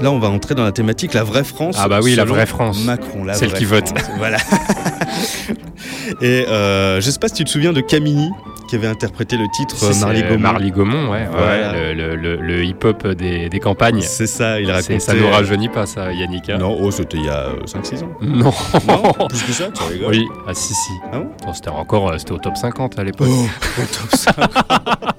Là, 0.00 0.10
on 0.10 0.18
va 0.18 0.28
entrer 0.28 0.54
dans 0.54 0.64
la 0.64 0.72
thématique 0.72 1.14
La 1.14 1.24
vraie 1.24 1.44
France. 1.44 1.76
Ah 1.78 1.88
bah 1.88 2.00
oui, 2.02 2.14
la 2.14 2.24
vraie 2.24 2.46
France. 2.46 2.84
Macron, 2.84 3.24
la 3.24 3.34
Celle 3.34 3.52
qui 3.52 3.64
vote. 3.64 3.92
Voilà. 4.18 4.38
Et 6.20 6.46
euh, 6.48 7.00
je 7.00 7.10
sais 7.10 7.18
pas 7.18 7.28
si 7.28 7.34
tu 7.34 7.44
te 7.44 7.50
souviens 7.50 7.72
de 7.72 7.80
Camini, 7.80 8.30
qui 8.72 8.76
avait 8.76 8.86
interprété 8.86 9.36
le 9.36 9.44
titre 9.54 9.76
Si, 9.76 9.84
euh, 9.84 9.94
Marly 10.00 10.22
Gaumont. 10.22 10.38
Marly 10.38 10.70
Gaumont, 10.70 11.10
ouais. 11.10 11.26
Voilà. 11.30 11.92
le, 11.92 11.92
le- 11.92 12.16
le- 12.16 12.36
le 12.36 12.64
hip-hop 12.64 13.06
des, 13.08 13.50
des 13.50 13.58
campagnes. 13.58 14.00
C'est 14.00 14.26
ça, 14.26 14.58
il 14.62 14.70
racontait. 14.70 14.98
Ça 14.98 15.12
nous 15.12 15.28
rajeunit 15.28 15.68
pas, 15.68 15.84
ça, 15.84 16.10
Yannick. 16.10 16.48
hein 16.48 16.56
Non, 16.58 16.78
oh, 16.80 16.90
c'était 16.90 17.18
il 17.18 17.26
y 17.26 17.28
a 17.28 17.48
5-6 17.66 18.02
ans. 18.04 18.12
Non. 18.22 18.50
Non, 18.88 19.26
plus 19.28 19.42
que 19.42 19.52
ça, 19.52 19.68
tu 19.74 19.82
rigoles. 19.92 20.08
Oui, 20.10 20.26
ah 20.48 20.54
si, 20.54 20.72
si. 20.72 20.92
Ah 21.12 21.18
bon 21.18 21.52
c'était 21.52 21.68
encore 21.68 22.12
euh, 22.12 22.16
c'était 22.16 22.32
au 22.32 22.38
top 22.38 22.56
50 22.56 22.98
à 22.98 23.04
l'époque. 23.04 23.28
Oh, 23.30 23.46
top 23.76 24.18
5. 24.18 24.34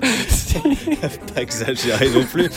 pas 1.35 1.41
exagéré 1.41 2.09
non 2.09 2.23
plus. 2.23 2.49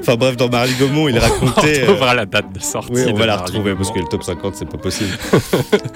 Enfin 0.00 0.16
bref, 0.16 0.36
dans 0.36 0.48
Marly 0.48 0.72
Gaumont, 0.74 1.08
il 1.08 1.18
racontait. 1.18 1.52
On 1.62 1.64
euh, 1.64 1.80
retrouvera 1.86 2.14
la 2.14 2.26
date 2.26 2.52
de 2.52 2.60
sortie. 2.60 2.90
Oui, 2.92 3.02
on 3.08 3.14
va 3.14 3.26
la 3.26 3.36
retrouver 3.36 3.74
parce 3.74 3.90
que 3.90 3.98
le 3.98 4.06
top 4.06 4.22
50, 4.24 4.54
c'est 4.56 4.68
pas 4.68 4.78
possible. 4.78 5.10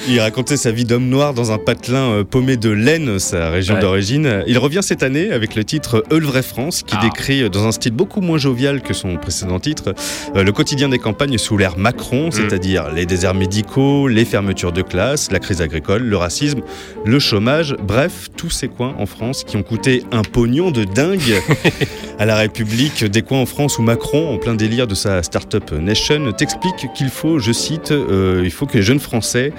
il 0.08 0.20
racontait 0.20 0.56
sa 0.56 0.70
vie 0.70 0.84
d'homme 0.84 1.08
noir 1.08 1.34
dans 1.34 1.52
un 1.52 1.58
patelin 1.58 2.10
euh, 2.10 2.24
paumé 2.24 2.56
de 2.56 2.70
laine, 2.70 3.18
sa 3.18 3.50
région 3.50 3.74
Ouais. 3.74 3.80
d'origine. 3.80 4.21
Il 4.46 4.58
revient 4.58 4.80
cette 4.82 5.02
année 5.02 5.30
avec 5.32 5.54
le 5.54 5.64
titre 5.64 6.04
vrai 6.10 6.42
France, 6.42 6.82
qui 6.82 6.94
Ah. 6.98 7.02
décrit 7.02 7.48
dans 7.50 7.66
un 7.66 7.72
style 7.72 7.92
beaucoup 7.92 8.20
moins 8.20 8.38
jovial 8.38 8.80
que 8.82 8.94
son 8.94 9.16
précédent 9.16 9.58
titre 9.60 9.94
euh, 10.36 10.42
le 10.44 10.52
quotidien 10.52 10.88
des 10.88 10.98
campagnes 10.98 11.38
sous 11.38 11.56
l'ère 11.56 11.76
Macron, 11.78 12.28
Mm. 12.28 12.32
c'est-à-dire 12.32 12.90
les 12.92 13.06
déserts 13.06 13.34
médicaux, 13.34 14.08
les 14.08 14.24
fermetures 14.24 14.72
de 14.72 14.82
classes, 14.82 15.30
la 15.30 15.38
crise 15.38 15.60
agricole, 15.60 16.02
le 16.02 16.16
racisme, 16.16 16.60
le 17.04 17.18
chômage, 17.18 17.74
bref, 17.82 18.28
tous 18.36 18.50
ces 18.50 18.68
coins 18.68 18.94
en 18.98 19.06
France 19.06 19.44
qui 19.44 19.56
ont 19.56 19.62
coûté 19.62 20.04
un 20.12 20.22
pognon 20.22 20.70
de 20.70 20.84
dingue 20.84 21.20
à 22.18 22.26
la 22.26 22.36
République, 22.36 23.04
des 23.04 23.22
coins 23.22 23.40
en 23.40 23.46
France 23.46 23.78
où 23.78 23.82
Macron, 23.82 24.34
en 24.34 24.38
plein 24.38 24.54
délire 24.54 24.86
de 24.86 24.94
sa 24.94 25.22
Startup 25.22 25.70
Nation, 25.72 26.32
t'explique 26.32 26.92
qu'il 26.94 27.08
faut, 27.08 27.38
je 27.38 27.52
cite, 27.52 27.90
euh, 27.90 28.42
il 28.44 28.50
faut 28.50 28.66
que 28.66 28.76
les 28.76 28.82
jeunes 28.82 29.00
Français 29.00 29.52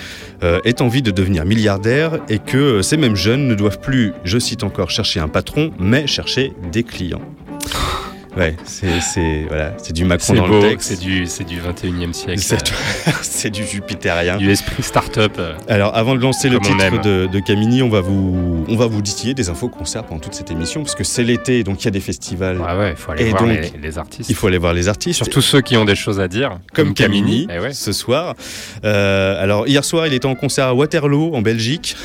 euh, 0.43 0.59
aient 0.65 0.81
envie 0.81 1.01
de 1.01 1.11
devenir 1.11 1.45
milliardaires 1.45 2.19
et 2.29 2.39
que 2.39 2.81
ces 2.81 2.97
mêmes 2.97 3.15
jeunes 3.15 3.47
ne 3.47 3.55
doivent 3.55 3.79
plus, 3.79 4.13
je 4.23 4.37
cite 4.39 4.52
encore, 4.61 4.89
chercher 4.91 5.19
un 5.19 5.27
patron, 5.29 5.71
mais 5.79 6.05
chercher 6.07 6.53
des 6.71 6.83
clients. 6.83 7.21
Ouais, 8.35 8.55
c'est 8.65 8.99
c'est- 8.99 9.43
voilà, 9.47 9.75
c'est 9.77 9.93
du 9.93 10.05
Macron 10.05 10.25
C'est 10.33 10.35
dans 10.39 10.47
beau, 10.47 10.55
le 10.59 10.69
texte. 10.69 10.89
c'est 10.89 10.99
du, 10.99 11.27
c'est 11.27 11.43
du 11.43 11.59
21e 11.59 12.13
siècle. 12.13 12.39
C'est 12.41 12.71
euh, 12.71 13.11
c'est 13.21 13.51
du 13.51 13.63
jupitérien. 13.63 14.37
du 14.37 14.49
esprit 14.49 14.81
start-up. 14.81 15.33
euh. 15.37 15.53
Alors, 15.67 15.95
avant 15.95 16.15
de 16.15 16.19
lancer 16.19 16.49
le 16.49 16.57
titre 16.57 16.99
de, 17.03 17.27
de 17.31 17.39
Camini, 17.39 17.83
on 17.83 17.89
va 17.89 18.01
vous, 18.01 18.65
on 18.67 18.75
va 18.75 18.87
vous 18.87 19.03
distiller 19.03 19.35
des 19.35 19.49
infos 19.49 19.69
concerts 19.69 20.03
pendant 20.05 20.19
toute 20.19 20.33
cette 20.33 20.49
émission, 20.49 20.81
parce 20.81 20.95
que 20.95 21.03
c'est 21.03 21.23
l'été, 21.23 21.63
donc 21.63 21.83
il 21.83 21.85
y 21.85 21.87
a 21.89 21.91
des 21.91 21.99
festivals. 21.99 22.59
Ouais, 22.59 22.75
ouais, 22.75 22.89
il 22.89 22.95
faut 22.95 23.11
aller 23.11 23.25
Et 23.27 23.29
voir 23.29 23.43
donc, 23.43 23.51
les, 23.51 23.71
les 23.79 23.97
artistes. 23.99 24.27
Il 24.31 24.35
faut 24.35 24.47
aller 24.47 24.57
voir 24.57 24.73
les 24.73 24.87
artistes. 24.87 25.17
Surtout 25.17 25.41
ceux 25.43 25.61
qui 25.61 25.77
ont 25.77 25.85
des 25.85 25.93
choses 25.93 26.19
à 26.19 26.27
dire, 26.27 26.57
comme 26.73 26.95
Camini, 26.95 27.47
Eh 27.55 27.59
ouais. 27.59 27.71
ce 27.71 27.91
soir. 27.91 28.33
Euh, 28.83 29.43
alors 29.43 29.67
hier 29.67 29.85
soir, 29.85 30.07
il 30.07 30.13
était 30.15 30.25
en 30.25 30.33
concert 30.33 30.65
à 30.65 30.73
Waterloo, 30.73 31.35
en 31.35 31.43
Belgique. 31.43 31.95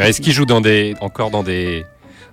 Est-ce 0.00 0.20
qu'il 0.20 0.32
joue 0.32 0.46
dans 0.46 0.60
des, 0.60 0.96
encore 1.00 1.30
dans 1.30 1.44
des, 1.44 1.84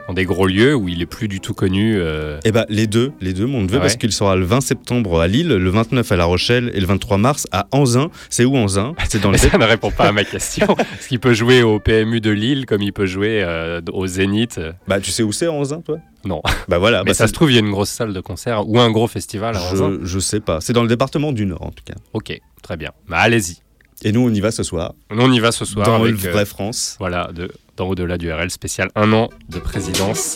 dans 0.08 0.14
des 0.14 0.26
gros 0.26 0.48
lieux 0.48 0.76
où 0.76 0.88
il 0.90 1.02
est 1.02 1.06
plus 1.06 1.28
du 1.28 1.40
tout 1.40 1.54
connu 1.54 1.96
euh, 1.98 2.40
Eh 2.44 2.52
ben 2.52 2.66
les 2.70 2.88
deux, 2.88 3.12
les 3.22 3.34
deux, 3.34 3.46
mon 3.46 3.62
neveu, 3.62 3.78
Ah 3.78 3.82
parce 3.82 3.96
qu'il 3.96 4.12
sera 4.12 4.36
le 4.36 4.46
20 4.46 4.62
septembre 4.62 5.22
à 5.22 5.28
Lille, 5.28 5.48
le 5.48 5.70
29 5.70 6.12
à 6.12 6.16
La 6.16 6.26
Rochelle 6.26 6.72
et 6.74 6.80
le 6.80 6.86
23 6.86 7.18
mars 7.18 7.48
à 7.52 7.68
Anzin. 7.72 8.10
C'est 8.30 8.46
où 8.46 8.56
Anzin? 8.56 8.96
C'est 9.10 9.22
dans 9.22 9.32
le 9.32 9.38
ça 9.44 9.58
ne 9.58 9.64
répond 9.66 9.92
pas 9.92 10.06
à 10.06 10.12
ma 10.12 10.24
question. 10.24 10.68
Est-ce 11.00 11.08
qu'il 11.08 11.20
peut 11.20 11.34
jouer 11.34 11.64
au 11.64 11.80
PMU 11.80 12.20
de 12.22 12.32
Lille 12.32 12.66
comme 12.66 12.82
il 12.82 12.92
peut 12.94 13.06
jouer 13.06 13.42
euh, 13.44 13.82
au 13.92 14.06
Zénith? 14.08 14.58
Euh, 14.58 14.74
Bah 14.88 15.00
tu 15.00 15.12
sais 15.12 15.24
où 15.24 15.32
c'est 15.32 15.48
Anzin, 15.48 15.82
toi? 15.82 15.98
Non. 16.26 16.42
Bah 16.68 16.78
voilà. 16.78 17.00
Mais 17.04 17.12
bah, 17.12 17.14
ça 17.14 17.28
se 17.28 17.34
trouve, 17.34 17.52
il 17.52 17.56
y 17.56 17.58
a 17.58 17.62
une 17.62 17.72
grosse 17.72 17.90
salle 17.90 18.14
de 18.14 18.20
concert 18.22 18.68
ou 18.68 18.80
un 18.80 18.92
gros 18.92 19.08
festival 19.08 19.56
à 19.56 19.62
Anzin. 19.62 19.98
je, 20.02 20.06
je 20.06 20.20
sais 20.20 20.40
pas. 20.40 20.60
C'est 20.62 20.74
dans 20.74 20.84
le 20.84 20.88
département 20.90 21.32
du 21.32 21.46
Nord 21.46 21.62
en 21.64 21.72
tout 21.72 21.84
cas. 21.86 21.96
Ok, 22.14 22.40
très 22.62 22.78
bien. 22.78 22.92
Bah, 23.10 23.18
allez-y. 23.20 23.58
Et 24.06 24.12
nous, 24.12 24.22
on 24.22 24.34
y 24.34 24.42
va 24.42 24.52
ce 24.52 24.64
soir. 24.64 24.94
On 25.12 25.32
y 25.32 25.40
va 25.40 25.52
ce 25.54 25.64
soir 25.64 25.86
dans 25.86 26.02
avec 26.04 26.22
le 26.22 26.28
euh, 26.30 26.32
vrai 26.34 26.46
France. 26.46 26.98
voilà, 27.00 27.30
de, 27.34 27.50
dans 27.78 27.88
Au-delà 27.88 28.18
du 28.18 28.32
RL 28.32 28.50
spécial 28.50 28.90
un 28.96 29.14
an 29.14 29.30
de 29.50 29.60
présidence 29.60 30.36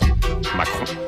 Macron. 0.55 1.06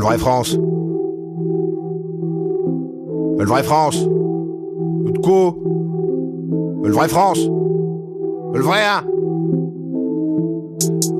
Le 0.00 0.04
vrai 0.06 0.16
France. 0.16 0.56
Le 3.38 3.44
vrai 3.44 3.62
France. 3.62 3.98
Le 3.98 5.12
co. 5.20 5.54
Le 6.82 6.90
vrai 6.90 7.06
France. 7.06 7.40
Le 8.54 8.60
vrai 8.62 8.78
hein. 8.82 9.04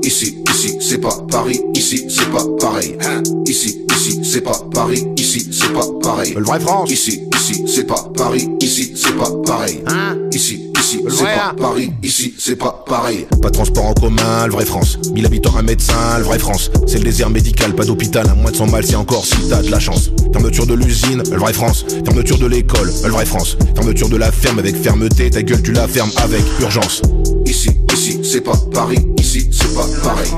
Ici, 0.03 0.35
ici, 0.49 0.79
c'est 0.81 0.97
pas 0.97 1.15
Paris, 1.31 1.61
ici, 1.75 2.07
c'est 2.09 2.31
pas 2.31 2.43
pareil. 2.59 2.97
Hein 3.03 3.23
Ici, 3.47 3.85
ici, 3.95 4.25
c'est 4.25 4.41
pas 4.41 4.59
Paris, 4.73 5.07
ici, 5.19 5.47
c'est 5.53 5.75
pas 5.75 5.87
pareil. 6.03 6.33
Le 6.35 6.43
vrai 6.43 6.59
France. 6.59 6.91
Ici, 6.91 7.21
ici, 7.37 7.63
c'est 7.67 7.87
pas 7.87 8.03
Paris, 8.17 8.49
ici, 8.63 8.93
c'est 8.97 9.15
pas 9.19 9.31
pareil. 9.45 9.85
Hein 9.89 10.17
Ici, 10.33 10.70
ici, 10.91 11.05
c'est 11.09 11.25
pas 11.25 11.49
hein 11.51 11.55
Paris, 11.57 11.93
ici, 12.03 12.35
c'est 12.39 12.57
pas 12.57 12.85
pareil. 12.87 13.27
Pas 13.41 13.49
de 13.49 13.55
transport 13.55 13.87
en 13.87 13.95
commun, 13.95 14.47
le 14.47 14.53
vrai 14.53 14.65
France. 14.65 14.99
1000 15.13 15.27
habitants, 15.27 15.57
un 15.57 15.63
médecin, 15.63 16.19
le 16.19 16.25
vrai 16.25 16.39
France. 16.39 16.71
C'est 16.87 16.99
le 16.99 17.05
désert 17.05 17.31
médical, 17.31 17.75
pas 17.75 17.85
d'hôpital, 17.85 18.29
à 18.29 18.35
moins 18.35 18.51
de 18.51 18.57
100 18.57 18.67
mal, 18.67 18.85
c'est 18.85 18.97
encore 18.97 19.25
si 19.25 19.37
t'as 19.49 19.63
de 19.63 19.71
la 19.71 19.79
chance. 19.79 20.11
Fermeture 20.33 20.67
de 20.67 20.75
l'usine, 20.75 21.23
le 21.31 21.39
vrai 21.39 21.53
France. 21.53 21.85
Fermeture 22.05 22.39
de 22.39 22.47
l'école, 22.47 22.91
le 23.05 23.11
vrai 23.11 23.25
France. 23.25 23.57
Fermeture 23.75 24.09
de 24.09 24.17
la 24.17 24.33
ferme 24.33 24.59
avec 24.59 24.77
fermeté, 24.77 25.31
ta 25.31 25.43
gueule 25.43 25.63
tu 25.63 25.73
la 25.73 25.87
fermes 25.87 26.11
avec 26.17 26.43
urgence. 26.61 27.03
Ici, 27.47 27.71
ici, 27.93 28.21
c'est 28.23 28.41
pas 28.41 28.57
Paris, 28.73 28.99
ici, 29.19 29.49
c'est 29.53 29.75
pas 29.75 29.87
pareil. 30.03 30.31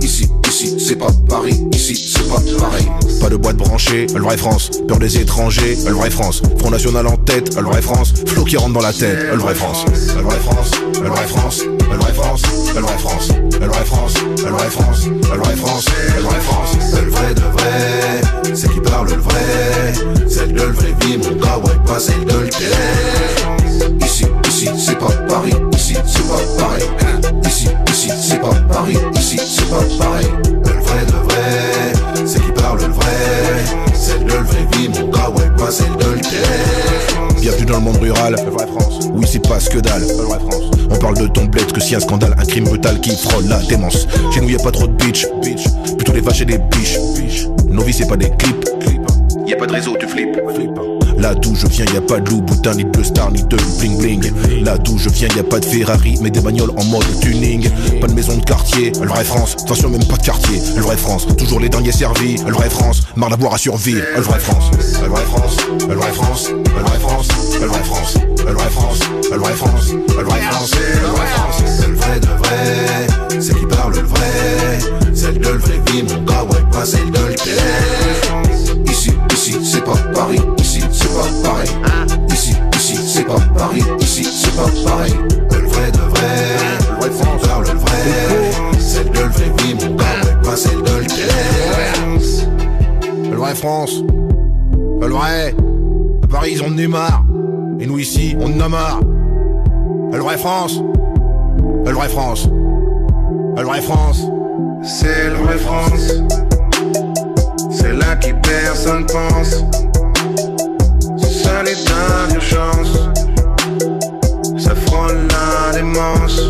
Ici, 0.00 0.28
ici, 0.52 0.76
c'est 0.78 0.96
pas 0.96 1.08
Paris, 1.28 1.58
ici, 1.72 1.94
c'est 1.96 2.28
pas 2.28 2.40
pareil. 2.58 2.86
Pas 3.20 3.28
de 3.30 3.36
boîte 3.36 3.56
branchée, 3.56 4.06
le 4.14 4.20
vrai 4.20 4.36
France. 4.36 4.70
Peur 4.86 4.98
des 4.98 5.18
étrangers, 5.18 5.76
le 5.86 5.92
vrai 5.92 6.10
France. 6.10 6.42
Front 6.58 6.70
National 6.70 7.06
en 7.06 7.16
tête, 7.16 7.56
le 7.56 7.62
vrai 7.62 7.80
France. 7.80 8.12
Flot 8.26 8.44
qui 8.44 8.56
rentre 8.56 8.74
dans 8.74 8.82
la 8.82 8.92
tête, 8.92 9.18
le 9.32 9.38
vrai 9.38 9.54
France. 9.54 9.84
Le 10.14 10.22
vrai 10.22 10.38
France, 10.38 10.70
le 11.02 11.08
vrai 11.08 11.26
France, 11.26 11.62
le 11.64 11.96
vrai 11.96 12.12
France, 12.12 12.42
le 12.74 12.80
vrai 12.80 12.98
France, 12.98 13.28
le 13.60 13.66
vrai 13.66 13.78
France, 13.78 14.14
le 14.44 14.50
vrai 14.50 14.70
France, 14.70 15.08
le 15.24 15.36
vrai 15.36 15.56
France, 15.56 15.86
le 16.16 16.22
vrai 16.22 16.40
France. 16.40 16.76
Le 16.94 17.10
vrai 17.10 17.34
de 17.34 17.40
vrai, 17.40 18.54
c'est 18.54 18.70
qui 18.70 18.80
parle 18.80 19.08
le 19.08 19.16
vrai. 19.16 20.28
Celle 20.28 20.52
de 20.52 20.62
le 20.62 20.72
vrai 20.72 20.94
vie, 21.00 21.16
mon 21.16 21.36
gars, 21.36 21.58
ouais, 21.58 21.78
pas 21.86 21.98
celle 21.98 22.24
de 22.24 22.32
le. 22.32 24.04
Ici, 24.04 24.26
ici, 24.62 24.70
c'est 24.78 24.98
pas 24.98 25.12
Paris, 25.28 25.52
ici, 25.76 25.94
c'est 26.06 26.22
pas 26.28 26.62
pareil. 26.62 26.84
Hein? 27.00 27.20
Ici, 27.46 27.68
ici, 27.90 28.10
c'est 28.20 28.40
pas 28.40 28.54
Paris, 28.72 28.96
ici, 29.14 29.38
c'est 29.38 29.68
pas 29.68 29.82
pareil. 29.98 30.26
Le 30.44 30.80
vrai 30.80 31.06
de 31.06 31.12
vrai, 31.12 32.26
c'est 32.26 32.40
qui 32.40 32.52
parle 32.52 32.80
le 32.80 32.92
vrai. 32.92 33.06
Celle 33.94 34.24
de 34.24 34.32
le 34.32 34.44
vrai 34.44 34.66
vie, 34.72 34.88
mon 34.88 35.08
gars, 35.08 35.30
ouais, 35.30 35.50
pas 35.56 35.70
celle 35.70 35.96
de 35.96 36.04
le. 36.04 37.40
Bienvenue 37.40 37.66
dans 37.66 37.78
le 37.78 37.84
monde 37.84 37.96
rural, 37.96 38.36
le 38.44 38.50
vrai 38.50 38.66
France. 38.66 39.08
Oui, 39.12 39.26
c'est 39.30 39.46
pas 39.46 39.58
ce 39.58 39.68
que 39.68 39.78
dalle, 39.78 40.02
le 40.02 40.24
vrai 40.24 40.38
France. 40.38 40.70
On 40.90 40.96
parle 40.96 41.18
de 41.18 41.26
ton 41.26 41.44
bled 41.46 41.72
que 41.72 41.80
si 41.80 41.96
un 41.96 42.00
scandale, 42.00 42.34
un 42.38 42.44
crime 42.44 42.64
brutal 42.64 43.00
qui 43.00 43.16
frôle 43.16 43.46
la 43.46 43.58
démence. 43.62 44.06
Chez 44.32 44.40
nous, 44.40 44.50
y 44.50 44.54
a 44.54 44.62
pas 44.62 44.70
trop 44.70 44.86
de 44.86 44.92
bitch, 44.92 45.26
bitch. 45.42 45.64
Plutôt 45.96 46.12
des 46.12 46.20
vaches 46.20 46.42
et 46.42 46.44
des 46.44 46.58
biches, 46.58 46.98
biches. 47.16 47.46
Nos 47.68 47.82
vies, 47.82 47.92
c'est 47.92 48.06
pas 48.06 48.16
des 48.16 48.30
clips, 48.30 48.64
clips. 48.78 49.00
Y 49.46 49.52
a 49.52 49.56
pas 49.56 49.66
de 49.66 49.72
réseau, 49.72 49.96
tu 49.98 50.06
flippes. 50.06 50.38
Là 51.18 51.34
d'où 51.34 51.54
je 51.54 51.66
viens, 51.66 51.84
y 51.94 51.96
a 51.96 52.00
pas 52.00 52.20
de 52.20 52.30
loup, 52.30 52.40
boutin, 52.40 52.74
ni 52.74 52.84
de 52.84 53.02
star, 53.02 53.30
ni 53.30 53.42
de 53.44 53.56
bling 53.78 53.98
bling. 53.98 54.64
Là 54.64 54.78
d'où 54.78 54.98
je 54.98 55.08
viens, 55.08 55.28
y 55.36 55.38
a 55.38 55.44
pas 55.44 55.60
de 55.60 55.64
Ferrari, 55.64 56.18
mais 56.20 56.30
des 56.30 56.40
bagnoles 56.40 56.72
en 56.76 56.84
mode 56.84 57.04
tuning. 57.20 57.68
Pas 58.00 58.06
de 58.06 58.12
maison 58.14 58.36
de 58.36 58.44
quartier, 58.44 58.92
le 59.00 59.08
vrai 59.08 59.24
France. 59.24 59.56
Attention, 59.62 59.88
même 59.90 60.04
pas 60.04 60.16
de 60.16 60.22
quartier, 60.22 60.60
le 60.76 60.82
vrai 60.82 60.96
France. 60.96 61.26
Toujours 61.36 61.60
les 61.60 61.68
derniers 61.68 61.92
servis, 61.92 62.36
le 62.46 62.52
vrai 62.52 62.70
France. 62.70 63.02
Marre 63.16 63.30
d'avoir 63.30 63.54
à 63.54 63.58
survivre, 63.58 64.02
le 64.16 64.22
vrai 64.22 64.38
France. 64.38 64.70
Le 65.00 65.08
vrai 65.08 65.22
France, 65.24 65.56
le 65.88 65.94
vrai 65.94 66.12
France, 66.12 66.50
le 66.50 66.82
vrai 66.82 66.98
France, 66.98 67.30
le 67.60 67.66
vrai 67.66 67.82
France, 67.82 68.18
le 68.40 68.46
vrai 68.46 68.62
France, 68.62 68.98
le 69.30 69.36
vrai 69.36 69.52
France, 69.52 69.92
le 69.92 70.24
vrai 70.24 70.34
France, 70.34 70.72
le 70.72 71.06
vrai 71.06 71.26
France. 71.26 71.62
C'est 71.78 71.88
le 71.88 71.94
vrai 71.94 72.20
de 72.20 72.26
vrai, 72.26 73.40
c'est 73.40 73.54
qui 73.54 73.66
parle 73.66 73.94
le 73.94 74.02
vrai. 74.02 74.78
Celle 75.14 75.38
de 75.38 75.48
le 75.48 75.58
vrai 75.58 75.80
vie, 75.86 76.02
mon 76.02 76.22
gars, 76.24 76.44
ouais, 76.44 76.62
pas 76.72 76.84
celle 76.84 77.10
de 77.10 77.18
le. 77.18 78.81
Ici, 79.44 79.58
c'est 79.64 79.84
pas 79.84 79.96
Paris, 80.14 80.38
ici, 80.58 80.80
c'est 80.92 81.08
pas 81.08 81.26
pareil. 81.42 81.68
Ici, 82.30 82.54
ici, 82.76 82.96
c'est 82.96 83.24
pas 83.24 83.40
Paris, 83.58 83.82
ici, 83.98 84.22
c'est 84.22 84.54
pas 84.54 84.70
pareil. 84.88 85.14
Le 85.50 85.66
vrai 85.66 85.90
de 85.90 85.98
vrai, 85.98 86.46
le 87.00 87.08
vrai 87.08 87.38
parle 87.42 87.64
le 87.64 87.76
vrai. 87.76 88.12
Celle 88.78 89.10
de 89.10 89.18
le 89.18 89.26
vrai 89.26 89.50
vie, 89.58 89.74
mon 89.74 89.96
pas 89.96 90.56
celle 90.56 90.80
de 90.82 90.90
le. 90.90 91.06
Le 93.30 93.36
vrai 93.36 93.56
France, 93.56 94.04
le 95.00 95.08
vrai. 95.08 95.56
À 96.22 96.26
Paris, 96.28 96.50
ils 96.52 96.62
ont 96.62 96.70
de 96.70 96.86
marre. 96.86 97.24
Et 97.80 97.86
nous 97.86 97.98
ici, 97.98 98.36
on 98.38 98.46
en 98.46 98.60
a 98.60 98.68
marre. 98.68 99.00
Le 100.12 100.20
vrai 100.20 100.38
France, 100.38 100.80
le 101.84 101.90
vrai 101.90 102.08
France, 102.08 102.48
le 103.56 103.62
vrai 103.64 103.80
France. 103.80 104.24
C'est 104.84 105.30
le 105.30 105.34
vrai 105.34 105.58
France. 105.58 106.22
C'est 107.92 107.98
là 107.98 108.16
qui 108.16 108.32
personne 108.32 109.04
pense. 109.04 109.64
Ce 111.18 111.28
seul 111.28 111.68
état 111.68 112.26
d'urgence. 112.30 113.10
Ça 114.56 114.74
frôle 114.74 115.28
la 115.28 115.72
démence. 115.74 116.40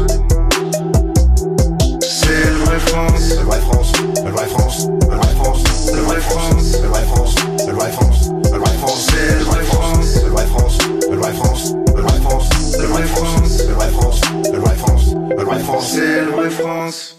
C'est 2.01 2.49
le 2.49 2.59
vrai 2.65 2.79
France. 2.79 3.31
Le 3.31 3.45
vrai 3.45 3.59
France, 3.59 3.93
le 4.25 4.31
vrai 4.31 4.47
France, 4.47 4.87
le 5.11 5.17
vrai 5.17 5.27
France, 5.35 5.65
le 5.93 6.01
vrai 6.01 6.21
France, 6.21 6.79
le 6.81 6.87
vrai 6.87 7.03
France, 7.03 7.49
le 7.61 7.69
vrai 7.73 7.91
France, 7.91 8.31
le 8.53 8.59
vrai 8.59 8.71
France, 8.79 9.09
C'est 9.11 9.35
le 9.35 9.45
vrai 9.45 9.65
France. 9.65 10.15
le 10.23 10.29
vrai 10.31 10.47
France, 10.47 10.79
le 11.11 11.17
vrai 11.17 11.33
France, 11.33 11.75
le 11.99 12.07
vrai 12.07 12.23
France, 12.23 12.53
le 12.79 12.87
vrai 12.87 13.03
France, 13.03 13.59
le 13.67 13.75
vrai 13.75 13.89
France, 13.91 14.21
le 14.53 14.59
vrai 14.59 14.77
France, 14.77 15.15
le 15.37 15.45
vrai 15.45 15.59
France. 15.59 15.91
C'est 15.91 16.21
le 16.25 16.31
vrai 16.31 16.51
France. 16.51 17.17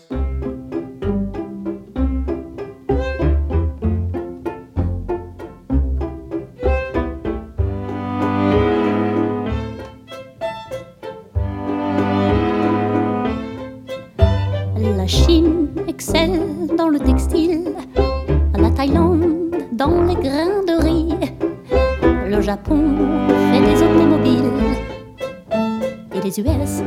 US 26.64 26.82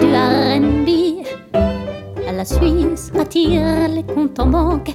du 0.00 0.06
RB. 0.06 0.88
La 2.36 2.44
Suisse 2.44 3.12
attire 3.18 3.88
les 3.88 4.02
comptes 4.02 4.38
en 4.40 4.46
banque, 4.46 4.94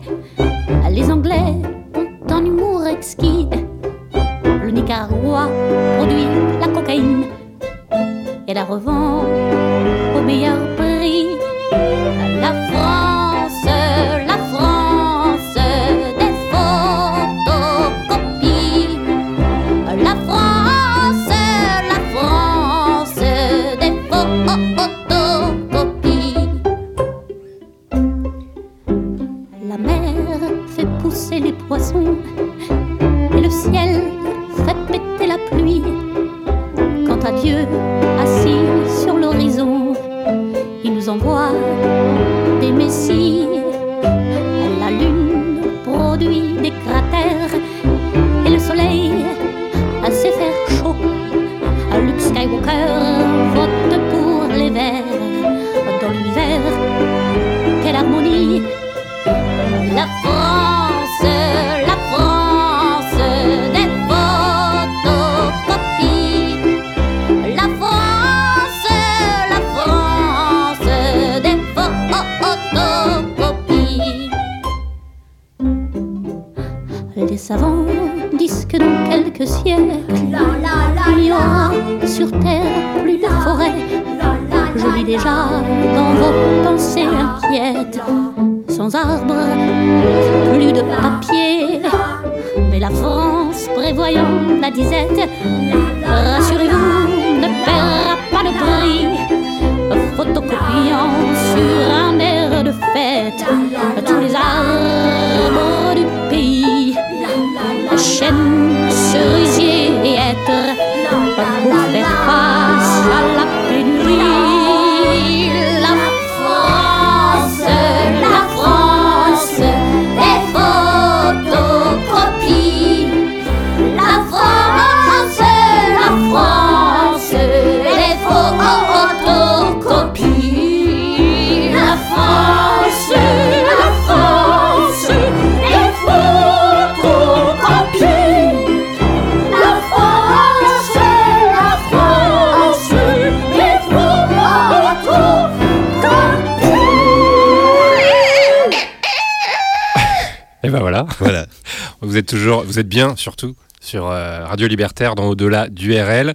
voilà. 151.20 151.48
Vous 152.02 152.18
êtes 152.18 152.28
toujours, 152.28 152.64
vous 152.64 152.80
êtes 152.80 152.88
bien 152.88 153.16
surtout 153.16 153.56
sur 153.86 154.08
euh, 154.08 154.46
Radio 154.46 154.68
Libertaire 154.68 155.16
dans 155.16 155.26
Au-delà 155.26 155.70
du 155.70 155.94
RL. 155.94 156.34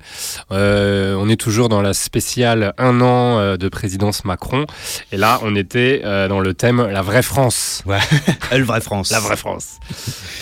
Euh, 0.53 1.17
on 1.19 1.29
est 1.29 1.37
toujours 1.37 1.69
dans 1.69 1.83
la 1.83 1.95
spéciale 1.95 2.75
un 2.79 3.01
an 3.01 3.39
euh, 3.39 3.57
de 3.57 3.69
présidence 3.69 4.25
Macron. 4.25 4.67
Et 5.11 5.17
là, 5.17 5.41
on 5.43 5.57
était 5.57 6.03
dans 6.29 6.41
le 6.41 6.55
thème 6.55 6.87
La 6.87 7.03
vraie 7.03 7.23
France. 7.23 7.83
Ouais. 7.87 7.99
Le 8.57 8.63
vrai 8.63 8.81
France. 8.81 9.11
La 9.11 9.21
vraie 9.21 9.37
France. 9.37 9.79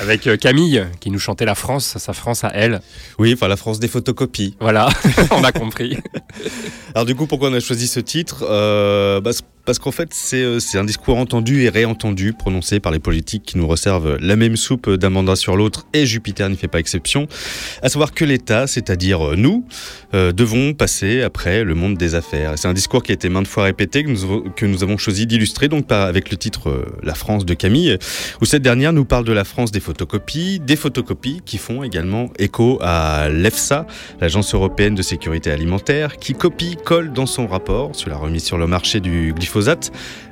Avec 0.01 0.29
Camille 0.38 0.85
qui 1.01 1.11
nous 1.11 1.18
chantait 1.18 1.44
la 1.44 1.55
France, 1.55 1.96
sa 1.98 2.12
France 2.12 2.44
à 2.44 2.51
elle. 2.55 2.81
Oui, 3.18 3.33
enfin 3.35 3.48
la 3.48 3.57
France 3.57 3.79
des 3.79 3.88
photocopies. 3.88 4.57
Voilà, 4.61 4.88
on 5.31 5.44
a 5.44 5.53
compris. 5.53 5.98
Alors 6.94 7.07
du 7.07 7.14
coup, 7.14 7.27
pourquoi 7.27 7.48
on 7.48 7.55
a 7.55 7.61
choisi 7.61 7.88
ce 7.88 8.01
titre? 8.01 8.44
Bah, 9.20 9.31
parce 9.68 9.78
qu'en 9.78 9.92
fait, 9.92 10.14
c'est 10.14 10.42
euh, 10.42 10.61
c'est 10.61 10.78
un 10.78 10.85
discours 10.85 11.18
entendu 11.18 11.64
et 11.64 11.68
réentendu 11.68 12.33
prononcé 12.33 12.81
par 12.81 12.90
les 12.90 12.98
politiques 12.98 13.42
qui 13.42 13.59
nous 13.59 13.66
resservent 13.66 14.16
la 14.18 14.35
même 14.35 14.57
soupe 14.57 14.88
d'un 14.88 15.11
mandat 15.11 15.37
sur 15.37 15.57
l'autre 15.57 15.87
et 15.92 16.07
Jupiter 16.07 16.48
n'y 16.48 16.57
fait 16.57 16.68
pas 16.68 16.81
exception. 16.81 17.26
À 17.83 17.90
savoir 17.90 18.14
que 18.14 18.24
l'État, 18.24 18.66
c'est-à-dire 18.66 19.33
euh, 19.33 19.37
nous, 19.37 19.66
euh, 20.14 20.33
devons 20.33 20.72
passer 20.72 21.20
après 21.20 21.64
le 21.64 21.74
monde 21.74 21.98
des 21.98 22.14
affaires. 22.14 22.54
C'est 22.57 22.66
un 22.66 22.72
discours 22.72 23.02
qui 23.02 23.12
a 23.12 23.14
été 23.14 23.28
maintes 23.28 23.46
fois 23.46 23.64
répété, 23.64 24.04
que 24.04 24.64
nous, 24.64 24.83
avons 24.83 24.96
choisi 24.96 25.26
d'illustrer 25.26 25.68
donc 25.68 25.87
par, 25.87 26.07
avec 26.07 26.31
le 26.31 26.38
titre 26.38 26.70
euh, 26.70 26.87
La 27.02 27.14
France 27.14 27.44
de 27.44 27.52
Camille, 27.52 27.98
où 28.40 28.46
cette 28.46 28.62
dernière 28.62 28.94
nous 28.94 29.04
parle 29.04 29.26
de 29.26 29.35
la 29.35 29.44
France 29.44 29.70
des 29.70 29.81
photocopies, 29.81 30.61
des 30.61 30.76
photocopies 30.76 31.42
qui 31.44 31.59
font 31.59 31.83
également 31.83 32.31
écho 32.38 32.78
à 32.81 33.28
l'EFSA, 33.28 33.87
l'Agence 34.22 34.54
européenne 34.54 34.94
de 34.94 35.02
sécurité 35.02 35.50
alimentaire, 35.50 36.16
qui 36.16 36.33
copie, 36.33 36.78
colle 36.83 37.12
dans 37.12 37.26
son 37.26 37.46
rapport 37.46 37.94
sur 37.94 38.09
la 38.09 38.16
remise 38.16 38.44
sur 38.44 38.57
le 38.57 38.66
marché 38.66 39.00
du 39.00 39.35
glyphosate 39.35 39.58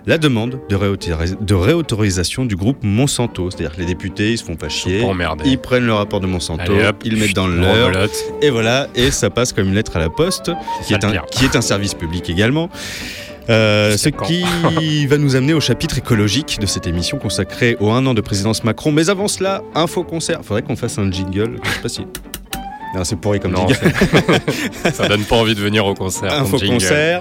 la 0.07 0.19
demande 0.19 0.61
de, 0.69 0.77
réautoris- 0.77 1.37
de 1.45 1.55
réautorisation 1.55 2.45
du 2.45 2.57
groupe 2.57 2.79
Monsanto. 2.83 3.51
C'est-à-dire 3.51 3.75
que 3.75 3.81
les 3.81 3.87
députés, 3.87 4.33
ils 4.33 4.39
se 4.39 4.45
font 4.45 4.57
pas 4.57 4.69
chier, 4.69 5.03
ils 5.45 5.59
prennent 5.59 5.87
le 5.87 5.95
rapport 5.95 6.21
de 6.21 6.27
Monsanto, 6.27 6.73
Allez, 6.73 6.87
hop, 6.87 6.97
ils 7.05 7.13
le 7.13 7.19
mettent 7.19 7.35
dans 7.35 7.49
leur, 7.49 7.91
et 8.43 8.51
voilà, 8.51 8.89
et 8.95 9.11
ça 9.11 9.31
passe 9.31 9.53
comme 9.53 9.69
une 9.69 9.75
lettre 9.75 9.97
à 9.97 10.01
la 10.01 10.09
poste, 10.11 10.51
qui 10.87 10.95
est, 10.95 11.05
un, 11.05 11.11
pire. 11.11 11.27
qui 11.31 11.45
est 11.45 11.57
un 11.57 11.61
service 11.61 11.95
public 11.95 12.31
également. 12.31 12.71
Euh, 13.49 13.97
ce 13.97 14.09
qui 14.09 15.07
va 15.07 15.19
nous 15.19 15.37
amener 15.37 15.55
au 15.55 15.61
chapitre 15.61 15.99
écologique 15.99 16.59
de 16.61 16.67
cette 16.67 16.87
émission 16.87 17.19
consacrée 17.19 17.77
au 17.81 17.91
un 17.91 18.05
an 18.07 18.15
de 18.15 18.21
présidence 18.21 18.65
Macron. 18.65 18.91
Mais 18.91 19.09
avant 19.09 19.29
cela, 19.29 19.63
info 19.75 20.03
concert. 20.03 20.41
Faudrait 20.43 20.63
qu'on 20.63 20.75
fasse 20.77 20.99
un 20.99 21.11
jingle. 21.13 21.57
Je 21.63 21.71
sais 21.71 21.81
pas 21.81 21.89
si. 21.89 22.01
Non, 22.97 23.05
c'est 23.05 23.17
pourri 23.17 23.39
comme 23.39 23.53
Non, 23.53 23.69
jingle. 23.69 23.93
ça 24.93 25.07
donne 25.09 25.23
pas 25.23 25.37
envie 25.37 25.55
de 25.55 25.61
venir 25.61 25.87
au 25.87 25.95
concert. 25.95 26.33
Info 26.33 26.59
concert. 26.59 27.21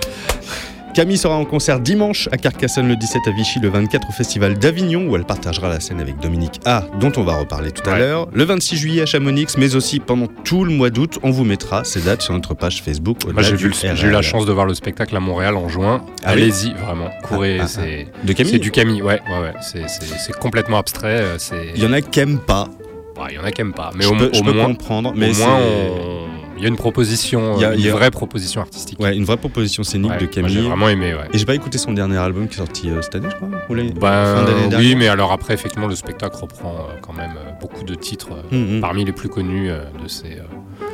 Camille 0.96 1.18
sera 1.18 1.36
en 1.36 1.44
concert 1.44 1.82
dimanche 1.82 2.30
à 2.32 2.38
Carcassonne 2.38 2.88
le 2.88 2.96
17 2.96 3.28
à 3.28 3.32
Vichy, 3.32 3.60
le 3.60 3.68
24 3.68 4.08
au 4.08 4.12
Festival 4.14 4.58
d'Avignon 4.58 5.08
où 5.10 5.18
elle 5.18 5.26
partagera 5.26 5.68
la 5.68 5.82
scène 5.82 6.00
avec 6.00 6.20
Dominique 6.20 6.62
A, 6.64 6.86
dont 7.02 7.12
on 7.18 7.24
va 7.24 7.36
reparler 7.36 7.72
tout 7.72 7.88
à 7.90 7.94
Ouais. 7.94 8.00
l'heure. 8.00 8.30
Le 8.32 8.46
26 8.46 8.78
juillet 8.78 9.02
à 9.02 9.06
Chamonix, 9.06 9.46
mais 9.58 9.76
aussi 9.76 10.00
pendant 10.00 10.28
tout 10.46 10.64
le 10.64 10.72
mois 10.72 10.90
d'août, 10.90 11.20
on 11.22 11.32
vous 11.32 11.44
mettra 11.44 11.84
ces 11.84 12.00
dates 12.00 12.22
sur 12.22 12.34
notre 12.34 12.54
page 12.54 12.82
Facebook. 12.82 13.18
Moi, 13.30 13.44
j'ai 13.44 13.52
du 13.58 13.58
vu 13.58 13.68
le- 13.70 13.96
j'ai 13.96 14.08
eu 14.08 14.12
la 14.12 14.22
chance 14.22 14.46
de 14.46 14.54
voir 14.54 14.66
le 14.66 14.74
spectacle 14.74 15.14
à 15.18 15.20
Montréal 15.20 15.58
en 15.58 15.68
juin. 15.68 16.02
Ah 16.24 16.32
oui 16.34 16.44
Allez-y, 16.44 16.74
vraiment. 16.74 17.10
Courez, 17.24 17.58
Ah, 17.60 17.64
ah, 17.66 17.68
c'est 17.68 18.08
De 18.24 18.32
Camille 18.32 18.54
c'est 18.54 18.60
du 18.60 18.72
Camille. 18.72 19.02
Ouais, 19.02 19.20
ouais, 19.30 19.40
ouais. 19.42 19.54
C'est- 19.62 19.90
C'est 19.90 20.06
c'est 20.18 20.36
complètement 20.40 20.78
abstrait. 20.78 21.20
euh, 21.20 21.36
c'est- 21.38 21.72
Il 21.76 21.84
y 21.84 21.86
en 21.86 21.92
a 21.92 22.00
qui 22.00 22.22
aiment 22.22 22.40
pas. 22.40 22.70
Ouais, 23.18 23.28
il 23.32 23.36
y 23.36 23.40
en 23.40 23.44
a 23.44 23.52
qui 23.52 23.60
aiment 23.62 23.74
pas. 23.74 23.92
Mais 23.96 24.06
je 24.06 24.10
au, 24.10 24.16
peux, 24.16 24.30
au 24.30 24.34
je 24.34 24.44
peux 24.44 24.54
comprendre. 24.54 25.10
au 25.12 25.14
Mais 25.14 25.32
moins, 25.34 25.58
on- 25.60 26.35
il 26.58 26.64
y 26.64 26.66
a 26.66 26.70
une 26.70 26.76
proposition, 26.76 27.58
y 27.60 27.66
a- 27.66 27.76
y 27.76 27.84
une 27.84 27.90
a- 27.90 27.94
vraie 27.94 28.12
proposition 28.12 28.62
artistique. 28.62 29.00
Ouais, 29.00 29.16
une 29.16 29.26
vraie 29.26 29.38
proposition 29.38 29.84
scénique 29.84 30.12
Ouais, 30.12 30.18
de 30.18 30.26
Camille. 30.26 30.54
J'ai 30.54 30.62
vraiment 30.62 30.90
aimé, 30.90 31.14
ouais. 31.14 31.28
Et 31.34 31.38
j'ai 31.38 31.46
pas 31.46 31.56
écouté 31.56 31.78
son 31.78 31.92
dernier 31.94 32.18
album 32.18 32.48
qui 32.48 32.54
est 32.56 32.58
sorti 32.58 32.90
euh, 32.90 33.02
cette 33.02 33.16
année, 33.16 33.28
je 33.30 33.36
crois. 33.36 33.50
Ou 33.70 33.74
les- 33.74 33.92
Ben, 33.92 34.36
fin 34.36 34.44
d'année 34.46 34.64
oui, 34.64 34.70
dernière. 34.70 34.98
mais 34.98 35.08
alors 35.08 35.32
après, 35.32 35.54
effectivement, 35.54 35.88
le 35.88 35.96
spectacle 35.96 36.36
reprend 36.42 36.74
euh, 36.76 36.98
quand 37.02 37.14
même 37.14 37.32
euh, 37.38 37.52
beaucoup 37.60 37.84
de 37.84 37.96
titres 37.96 38.30
Hum, 38.52 38.76
hum. 38.76 38.82
parmi 38.82 39.04
les 39.06 39.12
plus 39.12 39.30
connus 39.30 39.70
de 39.70 40.08
ces 40.08 40.38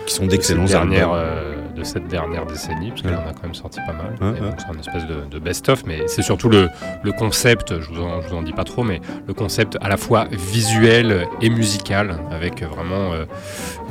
qui 0.07 0.13
sont 0.15 0.25
de 0.25 0.29
d'excellents 0.31 0.65
cette 0.67 0.77
dernière, 0.77 1.11
albums. 1.11 1.60
De 1.71 1.83
cette 1.83 2.07
dernière 2.07 2.45
décennie, 2.45 2.89
parce 2.89 3.01
qu'elle 3.01 3.15
en 3.15 3.27
a 3.27 3.33
quand 3.33 3.43
même 3.43 3.53
sorti 3.55 3.79
pas 3.85 3.93
mal. 3.93 4.15
Ouais, 4.21 4.39
ouais. 4.39 4.49
C'est 4.57 4.73
une 4.73 4.79
espèce 4.79 5.05
de, 5.07 5.25
de 5.29 5.39
best-of, 5.39 5.83
mais 5.85 6.07
c'est 6.07 6.21
surtout 6.21 6.49
le, 6.49 6.69
le 7.03 7.11
concept, 7.11 7.79
je 7.79 7.89
vous, 7.89 8.01
en, 8.01 8.21
je 8.21 8.27
vous 8.29 8.35
en 8.35 8.41
dis 8.41 8.53
pas 8.53 8.63
trop, 8.63 8.83
mais 8.83 9.01
le 9.27 9.33
concept 9.33 9.77
à 9.81 9.89
la 9.89 9.97
fois 9.97 10.25
visuel 10.31 11.25
et 11.41 11.49
musical, 11.49 12.17
avec 12.31 12.63
vraiment 12.63 13.13
euh, 13.13 13.25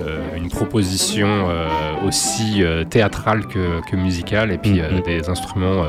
euh, 0.00 0.20
une 0.36 0.48
proposition 0.48 1.26
euh, 1.48 1.68
aussi 2.06 2.62
théâtrale 2.90 3.46
que, 3.46 3.80
que 3.88 3.96
musicale, 3.96 4.52
et 4.52 4.58
puis 4.58 4.80
Mhm. 4.80 5.00
des 5.02 5.28
instruments 5.28 5.84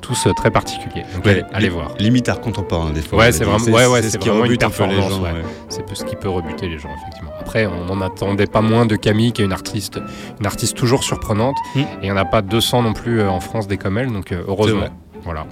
tous 0.00 0.26
euh, 0.26 0.32
très 0.32 0.50
particuliers. 0.50 1.04
Donc 1.14 1.24
Ouais, 1.24 1.44
allez, 1.52 1.68
voir. 1.68 1.94
Limite 1.98 2.28
art 2.28 2.40
contemporain 2.40 2.90
des 2.90 3.02
fois. 3.02 3.18
Ouais, 3.18 3.32
c'est 3.32 3.44
vraiment- 3.44 3.64
ouais, 3.64 3.86
ouais, 3.86 4.02
ce 4.02 4.10
c'est 4.10 4.18
qui 4.18 4.28
vraiment 4.28 4.44
une 4.44 4.50
rebute 4.50 4.64
un 4.64 4.70
peu 4.70 4.86
les 4.86 4.96
gens, 4.96 5.22
ouais. 5.22 5.30
C'est 5.68 5.94
ce 5.94 6.04
qui 6.04 6.16
peut 6.16 6.28
rebuter 6.28 6.68
les 6.68 6.78
gens, 6.78 6.88
effectivement. 7.00 7.30
Après, 7.38 7.66
on 7.66 7.84
n'en 7.84 8.00
attendait 8.00 8.46
pas 8.46 8.60
moins 8.60 8.86
de 8.86 8.96
Camille, 8.96 9.32
qui 9.32 9.42
est 9.42 9.44
une 9.44 9.52
artiste, 9.52 10.00
une 10.38 10.46
artiste 10.46 10.76
toujours 10.76 11.04
surprenante. 11.04 11.56
Mm. 11.74 11.80
Et 11.80 11.84
il 12.02 12.04
n'y 12.04 12.12
en 12.12 12.16
a 12.16 12.24
pas 12.24 12.42
200 12.42 12.82
non 12.82 12.92
plus 12.92 13.20
euh, 13.20 13.30
en 13.30 13.40
France 13.40 13.66
des 13.66 13.76
comme 13.76 13.98
elle, 13.98 14.12
donc 14.12 14.32
euh, 14.32 14.42
heureusement. 14.46 14.86
Voilà. 15.24 15.46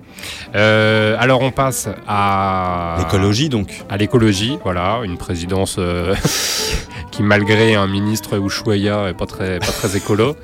Euh, 0.55 1.17
alors 1.19 1.43
on 1.43 1.51
passe 1.51 1.89
à 2.07 2.97
L'écologie 2.99 3.49
donc. 3.49 3.85
à 3.89 3.97
l'écologie, 3.97 4.59
voilà, 4.65 5.01
une 5.05 5.17
présidence 5.17 5.77
euh, 5.79 6.15
qui 7.11 7.23
malgré 7.23 7.75
un 7.75 7.87
ministre 7.87 8.39
Ushuaïa 8.39 9.09
est 9.09 9.15
pas 9.15 9.27
très 9.27 9.59
pas 9.59 9.67
très 9.67 9.97
écolo. 9.97 10.37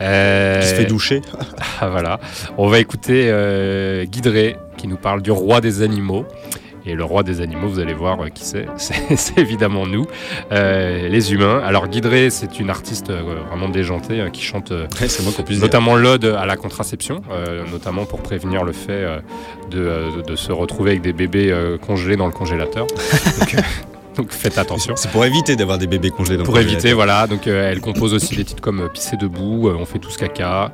Euh, 0.00 0.60
Qui 0.60 0.68
se 0.68 0.74
fait 0.74 0.84
doucher. 0.84 1.22
voilà. 1.80 2.18
On 2.58 2.68
va 2.68 2.78
écouter 2.78 3.26
Drey, 4.22 4.56
qui 4.76 4.86
nous 4.88 4.96
parle 4.96 5.22
du 5.22 5.30
roi 5.30 5.60
des 5.60 5.82
animaux. 5.82 6.26
Et 6.84 6.94
le 6.94 7.04
roi 7.04 7.22
des 7.22 7.40
animaux, 7.40 7.68
vous 7.68 7.78
allez 7.78 7.94
voir 7.94 8.20
euh, 8.20 8.28
qui 8.28 8.44
c'est. 8.46 8.66
C'est 9.16 9.38
évidemment 9.38 9.86
nous, 9.86 10.06
euh, 10.50 11.08
les 11.08 11.32
humains. 11.32 11.60
Alors 11.64 11.88
Guy 11.88 12.00
Drey, 12.00 12.30
c'est 12.30 12.58
une 12.58 12.70
artiste 12.70 13.10
euh, 13.10 13.22
vraiment 13.48 13.68
déjantée 13.68 14.20
euh, 14.20 14.30
qui 14.30 14.42
chante 14.42 14.70
Ouais, 14.72 15.56
notamment 15.58 15.96
l'ode 15.96 16.24
à 16.24 16.46
la 16.46 16.56
contraception, 16.56 17.22
notamment 17.70 18.04
pour 18.04 18.22
prévenir 18.22 18.64
le 18.64 18.72
fait 18.72 19.06
de, 19.70 20.22
de 20.26 20.36
se 20.36 20.52
retrouver 20.52 20.92
avec 20.92 21.02
des 21.02 21.12
bébés 21.12 21.54
congelés 21.84 22.16
dans 22.16 22.26
le 22.26 22.32
congélateur. 22.32 22.86
donc, 23.38 23.56
donc 24.16 24.32
faites 24.32 24.58
attention. 24.58 24.94
C'est 24.96 25.10
pour 25.10 25.24
éviter 25.24 25.56
d'avoir 25.56 25.78
des 25.78 25.86
bébés 25.86 26.10
congelés 26.10 26.36
dans 26.36 26.44
Pour 26.44 26.58
éviter, 26.58 26.92
voilà. 26.92 27.26
Donc, 27.26 27.46
euh, 27.46 27.70
elle 27.70 27.80
compose 27.80 28.14
aussi 28.14 28.36
des 28.36 28.44
titres 28.44 28.60
comme 28.62 28.80
euh, 28.80 28.88
Pisser 28.88 29.16
debout, 29.16 29.68
euh, 29.68 29.76
On 29.78 29.84
fait 29.86 29.98
tous 29.98 30.16
caca, 30.16 30.72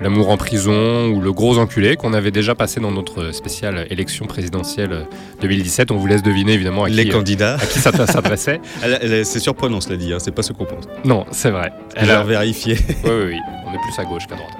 L'amour 0.00 0.30
en 0.30 0.36
prison 0.36 1.08
ou 1.08 1.20
Le 1.20 1.32
gros 1.32 1.58
enculé 1.58 1.96
qu'on 1.96 2.12
avait 2.12 2.30
déjà 2.30 2.54
passé 2.54 2.80
dans 2.80 2.90
notre 2.90 3.32
spéciale 3.32 3.86
élection 3.90 4.26
présidentielle 4.26 4.92
euh, 4.92 5.02
2017. 5.42 5.90
On 5.90 5.96
vous 5.96 6.06
laisse 6.06 6.22
deviner 6.22 6.52
évidemment 6.52 6.84
à 6.84 6.88
Les 6.88 7.04
qui, 7.04 7.10
candidats. 7.10 7.54
à 7.54 7.66
qui 7.66 7.78
ça 7.78 7.92
s'adressait. 8.06 8.60
C'est 9.24 9.40
surprenant 9.40 9.80
cela 9.80 9.96
dit, 9.96 10.12
hein, 10.12 10.18
c'est 10.18 10.30
pas 10.34 10.42
ce 10.42 10.52
qu'on 10.52 10.64
pense. 10.64 10.84
Non, 11.04 11.24
c'est 11.30 11.50
vrai. 11.50 11.72
Elle 11.96 12.04
Elle 12.04 12.10
a 12.10 12.22
vérifié. 12.22 12.76
oui, 13.04 13.10
oui, 13.10 13.24
oui. 13.28 13.36
On 13.70 13.74
est 13.74 13.78
plus 13.82 13.98
à 13.98 14.04
gauche 14.04 14.26
qu'à 14.26 14.34
droite. 14.36 14.50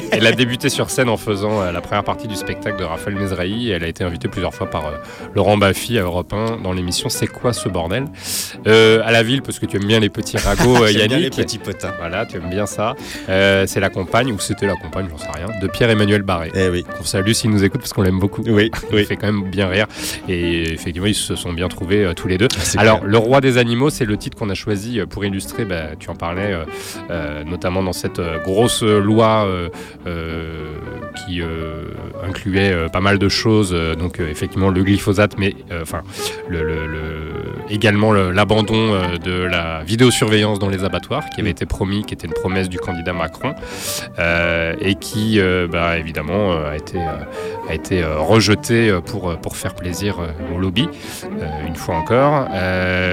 elle 0.12 0.26
a 0.26 0.32
débuté 0.32 0.68
sur 0.68 0.90
scène 0.90 1.08
en 1.08 1.16
faisant 1.16 1.62
euh, 1.62 1.72
la 1.72 1.80
première 1.80 2.04
partie 2.04 2.28
du 2.28 2.34
spectacle 2.34 2.78
de 2.78 2.84
Raphaël 2.84 3.16
Mesrahi. 3.16 3.70
Elle 3.70 3.84
a 3.84 3.88
été 3.88 4.04
invitée 4.04 4.28
plusieurs 4.28 4.54
fois 4.54 4.68
par 4.68 4.86
euh, 4.86 4.90
Laurent 5.34 5.56
Baffy 5.56 5.98
à 5.98 6.02
Europe 6.02 6.32
1 6.32 6.58
dans 6.62 6.72
l'émission 6.72 7.08
C'est 7.08 7.26
quoi 7.26 7.52
ce 7.52 7.68
bordel? 7.68 8.04
Euh, 8.66 9.00
À 9.04 9.12
la 9.12 9.22
ville, 9.22 9.40
parce 9.42 9.58
que 9.58 9.66
tu 9.66 9.76
aimes 9.78 9.86
bien 9.86 10.00
les 10.00 10.10
petits 10.10 10.36
ragots, 10.36 10.86
J'aime 10.86 11.06
bien 11.08 11.16
Yannick. 11.18 11.36
les 11.36 11.44
petits 11.44 11.58
potins. 11.58 11.92
Voilà, 11.98 12.26
tu 12.26 12.36
aimes 12.36 12.50
bien 12.50 12.66
ça. 12.66 12.94
C'est 13.26 13.80
la 13.80 13.88
compagne, 13.90 14.30
ou 14.32 14.38
c'était 14.38 14.66
la 14.66 14.76
compagne, 14.76 15.06
j'en 15.10 15.18
sais 15.18 15.30
rien, 15.34 15.46
de 15.60 15.66
Pierre-Emmanuel 15.68 16.22
Barré. 16.22 16.50
Eh 16.54 16.68
oui. 16.68 16.84
On 17.00 17.04
salue 17.04 17.32
s'il 17.32 17.50
nous 17.50 17.64
écoute 17.64 17.80
parce 17.80 17.92
qu'on 17.92 18.02
l'aime 18.02 18.18
beaucoup. 18.20 18.42
Oui, 18.46 18.70
Il 18.90 18.96
oui. 18.96 19.04
fait 19.04 19.16
quand 19.16 19.32
même 19.32 19.44
bien 19.50 19.68
rire. 19.68 19.86
Et 20.28 20.72
effectivement, 20.72 21.06
ils 21.08 21.14
se 21.14 21.34
sont 21.36 21.52
bien 21.52 21.68
trouvés 21.68 22.12
tous 22.14 22.28
les 22.28 22.36
deux. 22.38 22.48
C'est 22.58 22.78
Alors, 22.78 22.98
clair. 23.00 23.10
Le 23.10 23.18
Roi 23.18 23.40
des 23.40 23.58
Animaux, 23.58 23.90
c'est 23.90 24.04
le 24.04 24.16
titre 24.16 24.36
qu'on 24.36 24.50
a 24.50 24.54
choisi 24.54 25.00
pour 25.08 25.24
illustrer, 25.24 25.64
bah, 25.64 25.96
tu 25.98 26.10
en 26.10 26.14
parlais, 26.14 26.54
euh, 27.10 27.44
notamment 27.44 27.82
dans 27.82 27.92
cette 27.92 28.20
grosse 28.38 28.82
loi 28.82 29.44
euh, 29.46 29.68
euh, 30.06 30.74
qui 31.26 31.40
euh, 31.42 31.84
incluait 32.26 32.88
pas 32.92 33.00
mal 33.00 33.18
de 33.18 33.28
choses. 33.28 33.74
donc, 33.98 34.18
effectivement, 34.20 34.70
le 34.70 34.82
glyphosate, 34.82 35.36
mais 35.38 35.54
enfin, 35.82 36.02
le, 36.48 36.62
le- 36.62 36.86
le- 36.86 37.32
également 37.70 38.12
le- 38.12 38.30
l'abandon 38.30 38.92
de 39.22 39.42
la 39.44 39.82
vidéosurveillance 39.84 40.58
dans 40.58 40.68
les 40.68 40.84
abattoirs, 40.84 41.24
qui 41.30 41.40
avait 41.40 41.50
Mm. 41.50 41.52
été 41.52 41.66
promis, 41.66 42.04
qui 42.04 42.14
était 42.14 42.26
une 42.26 42.32
promesse 42.32 42.68
du 42.68 42.78
candidat 42.78 43.12
Macron, 43.12 43.54
et 44.80 44.94
qui, 44.96 45.40
bah, 45.70 45.98
évidemment, 45.98 46.52
a 46.52 46.76
été, 46.76 46.98
a 47.68 47.74
été 47.74 48.02
rejeté 48.04 48.98
pour, 49.06 49.36
pour 49.38 49.56
faire 49.56 49.74
plaisir 49.74 50.16
au 50.54 50.58
lobby 50.58 50.88
une 51.66 51.76
fois 51.76 51.96
encore. 51.96 52.48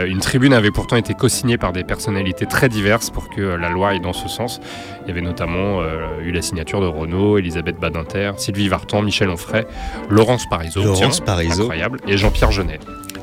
Une 0.07 0.19
tribune 0.19 0.53
avait 0.53 0.71
pourtant 0.71 0.95
été 0.97 1.13
co-signée 1.13 1.57
par 1.57 1.71
des 1.73 1.83
personnalités 1.83 2.45
très 2.45 2.69
diverses 2.69 3.09
pour 3.09 3.29
que 3.29 3.41
la 3.41 3.69
loi 3.69 3.89
aille 3.89 3.99
dans 4.01 4.13
ce 4.13 4.27
sens. 4.27 4.59
Il 5.05 5.07
y 5.15 5.19
avait 5.19 5.21
notamment 5.27 5.81
euh, 5.81 6.19
eu 6.21 6.31
la 6.31 6.41
signature 6.41 6.81
de 6.81 6.87
Renault, 6.87 7.37
Elisabeth 7.37 7.77
Badinter, 7.79 8.31
Sylvie 8.37 8.67
Vartan, 8.67 9.01
Michel 9.01 9.29
Onfray, 9.29 9.65
Laurence 10.09 10.47
Parisot, 10.49 10.83
Laurence 10.83 11.17
tiens, 11.17 11.25
Parisot. 11.25 11.63
incroyable, 11.63 11.99
et 12.07 12.17
Jean-Pierre 12.17 12.51
Jeunet. 12.51 12.79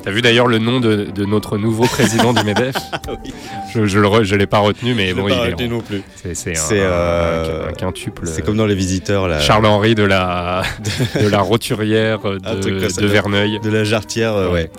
T'as 0.09 0.15
vu 0.15 0.21
d'ailleurs 0.23 0.47
le 0.47 0.57
nom 0.57 0.79
de, 0.79 1.03
de 1.13 1.23
notre 1.25 1.59
nouveau 1.59 1.83
président 1.85 2.33
du 2.33 2.43
MEDEF 2.43 2.73
Oui. 3.07 3.31
Je 3.75 3.99
ne 3.99 4.35
l'ai 4.37 4.47
pas 4.47 4.57
retenu, 4.57 4.95
mais 4.95 5.09
Je 5.09 5.13
bon, 5.13 5.27
pas 5.27 5.49
il 5.55 5.63
est 5.63 5.67
non 5.67 5.81
plus. 5.81 6.01
c'est 6.33 6.57
un, 6.57 6.61
euh, 6.73 7.65
un- 7.65 7.69
un 7.69 7.73
quintuple. 7.73 8.23
C'est 8.25 8.41
comme 8.43 8.57
dans 8.57 8.65
les 8.65 8.73
visiteurs 8.73 9.27
là. 9.27 9.39
Charles-Henri 9.39 9.93
de 9.93 10.01
la, 10.01 10.63
de 11.21 11.27
la 11.27 11.41
roturière 11.41 12.21
de, 12.21 12.39
de 12.39 13.05
Verneuil. 13.05 13.59
De 13.59 13.69
la 13.69 13.83
jarretière, 13.83 14.33
euh, 14.33 14.51
ouais. 14.51 14.71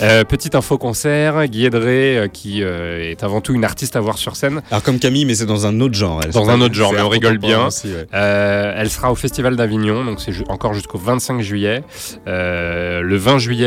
Euh, 0.00 0.22
petite 0.22 0.54
info 0.54 0.78
concert, 0.78 1.44
Guy 1.48 1.68
euh, 1.74 2.28
qui 2.28 2.62
euh, 2.62 3.10
est 3.10 3.24
avant 3.24 3.40
tout 3.40 3.54
une 3.54 3.64
artiste 3.64 3.96
à 3.96 4.00
voir 4.00 4.16
sur 4.16 4.36
scène. 4.36 4.62
Alors 4.70 4.84
comme 4.84 5.00
Camille, 5.00 5.24
mais 5.24 5.34
c'est 5.34 5.46
dans 5.46 5.66
un 5.66 5.80
autre 5.80 5.94
genre. 5.94 6.20
elle. 6.24 6.30
Dans 6.30 6.50
un 6.50 6.60
autre 6.60 6.74
genre, 6.74 6.92
mais 6.92 7.00
on 7.02 7.08
rigole 7.08 7.38
bien. 7.38 7.66
aussi, 7.66 7.88
ouais. 7.88 8.06
Elle 8.12 8.90
sera 8.90 9.10
au 9.10 9.16
Festival 9.16 9.56
d'Avignon, 9.56 10.04
donc 10.04 10.20
c'est 10.20 10.30
ju- 10.30 10.44
encore 10.48 10.72
jusqu'au 10.72 10.98
25 10.98 11.40
juillet. 11.40 11.82
Le 12.26 13.16
20 13.16 13.38
juillet, 13.38 13.66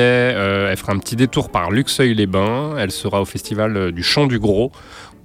elle 0.69 0.77
fera 0.77 0.93
un 0.93 0.97
petit 1.01 1.15
détour 1.17 1.49
par 1.49 1.71
Luxeuil-les-Bains. 1.71 2.75
Elle 2.77 2.91
sera 2.91 3.21
au 3.21 3.25
festival 3.25 3.75
euh, 3.75 3.91
du 3.91 4.03
Chant 4.03 4.27
du 4.27 4.39
Gros, 4.39 4.71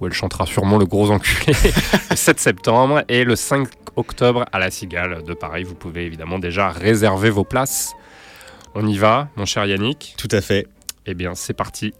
où 0.01 0.07
elle 0.07 0.13
chantera 0.13 0.45
sûrement 0.45 0.77
le 0.77 0.85
gros 0.85 1.09
enculé 1.11 1.53
le 2.09 2.15
7 2.15 2.39
septembre. 2.39 3.03
Et 3.07 3.23
le 3.23 3.35
5 3.35 3.67
octobre 3.95 4.45
à 4.51 4.59
la 4.59 4.69
Cigale 4.71 5.23
de 5.23 5.33
Paris. 5.33 5.63
Vous 5.63 5.75
pouvez 5.75 6.05
évidemment 6.05 6.39
déjà 6.39 6.69
réserver 6.69 7.29
vos 7.29 7.43
places. 7.43 7.93
On 8.75 8.85
y 8.85 8.97
va, 8.97 9.29
mon 9.37 9.45
cher 9.45 9.65
Yannick 9.65 10.15
Tout 10.17 10.27
à 10.31 10.41
fait. 10.41 10.67
Eh 11.05 11.13
bien, 11.13 11.33
c'est 11.35 11.53
parti. 11.53 11.93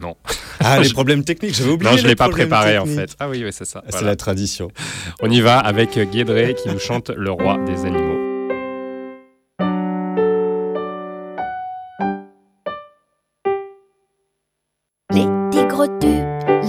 Non. 0.00 0.16
Ah, 0.60 0.78
les 0.80 0.88
problèmes 0.92 1.24
techniques, 1.24 1.54
j'avais 1.54 1.70
oublié. 1.70 1.90
Non, 1.90 1.96
je 1.96 2.02
ne 2.02 2.08
l'ai 2.08 2.16
pas 2.16 2.28
préparé 2.28 2.78
en 2.78 2.86
fait. 2.86 3.14
Ah 3.18 3.28
oui, 3.28 3.42
oui 3.44 3.50
c'est 3.52 3.64
ça. 3.64 3.80
Ah, 3.80 3.86
C'est 3.86 3.92
Voilà. 3.98 4.08
la 4.08 4.16
tradition. 4.16 4.68
On 5.20 5.30
y 5.30 5.40
va 5.40 5.58
avec 5.58 5.98
Guédré 6.10 6.54
qui 6.54 6.68
nous 6.68 6.78
chante 6.78 7.10
Le 7.10 7.30
roi 7.30 7.58
des 7.64 7.84
animaux. 7.86 8.13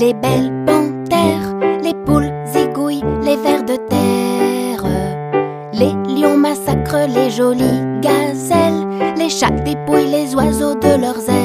Les 0.06 0.14
belles 0.14 0.54
panthères, 0.68 1.56
les 1.82 1.96
poules 2.06 2.32
zigouillent 2.46 3.04
les 3.24 3.38
vers 3.38 3.64
de 3.64 3.76
terre. 3.90 4.84
Les 5.74 5.94
lions 6.14 6.38
massacrent 6.38 7.08
les 7.08 7.32
jolies 7.32 7.82
gazelles, 8.02 8.86
les 9.18 9.30
chats 9.30 9.50
dépouillent 9.50 10.12
les 10.12 10.36
oiseaux 10.36 10.76
de 10.76 11.02
leurs 11.02 11.28
ailes. 11.28 11.45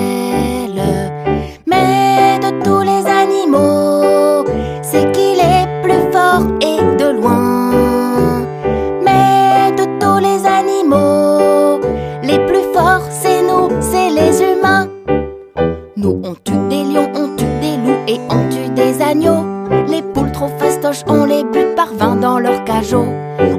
On 21.07 21.25
les 21.25 21.45
bute 21.45 21.75
par 21.77 21.93
vingt 21.95 22.17
dans 22.17 22.39
leur 22.39 22.65
cajot. 22.65 23.07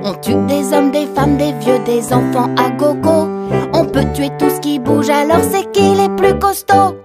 On 0.04 0.13
tue 0.15 0.36
des 0.48 0.74
hommes, 0.74 0.91
des 0.91 1.06
femmes, 1.06 1.38
des 1.38 1.54
vieux, 1.54 1.80
des 1.86 2.13
enfants 2.13 2.50
à 2.58 2.70
gogo. 2.70 3.30
On 3.74 3.86
peut 3.86 4.06
tuer 4.13 4.30
tout 4.38 4.50
ce 4.50 4.60
qui 4.60 4.80
bouge, 4.80 5.10
alors 5.10 5.44
c'est 5.52 5.72
qu'il 5.72 6.00
est 6.00 6.15
plus 6.15 6.38
costaud. 6.38 6.98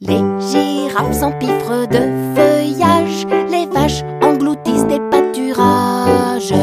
Les 0.00 0.22
girafes 0.40 1.12
s'empiffrent 1.12 1.88
de 1.88 2.02
feuillage, 2.36 3.26
les 3.50 3.66
vaches 3.66 4.04
engloutissent 4.22 4.86
des 4.86 5.00
pâturages. 5.10 6.54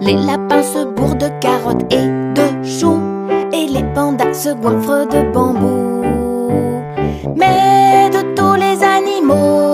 Les 0.00 0.14
lapins 0.14 0.62
se 0.62 0.84
bourrent 0.84 1.16
de 1.16 1.28
carottes 1.40 1.90
et 1.90 2.06
de 2.34 2.62
choux, 2.62 3.00
et 3.52 3.66
les 3.66 3.84
pandas 3.94 4.34
se 4.34 4.50
goinfrent 4.50 5.08
de 5.08 5.32
bambou. 5.32 6.02
Mais 7.34 8.10
de 8.10 8.34
tous 8.34 8.54
les 8.54 8.82
animaux, 8.84 9.69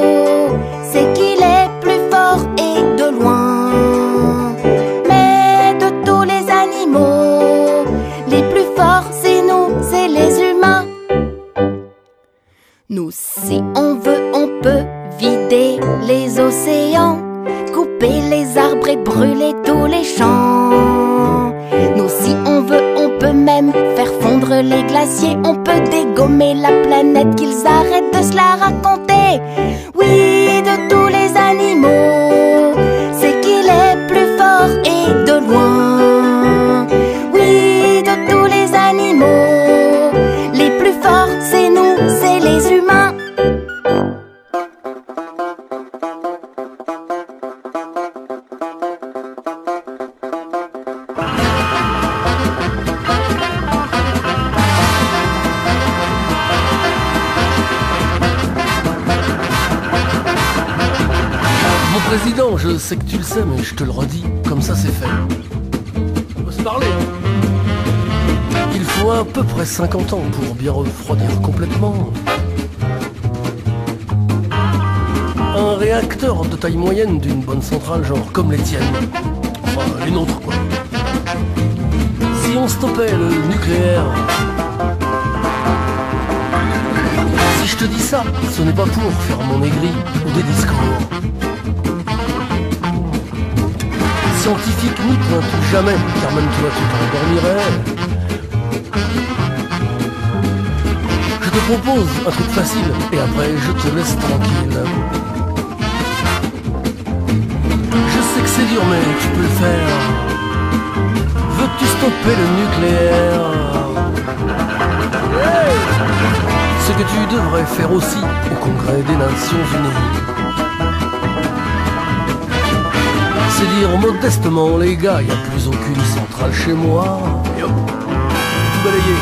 dire 124.41 124.51
modestement, 124.51 124.79
les 124.79 124.97
gars, 124.97 125.23
y 125.23 125.31
a 125.31 125.37
plus 125.51 125.67
aucune 125.69 126.03
centrale 126.05 126.53
chez 126.53 126.73
moi. 126.73 127.19
Et 127.59 127.63
hop, 127.63 127.71
tout 127.71 128.85
balayé. 128.85 129.17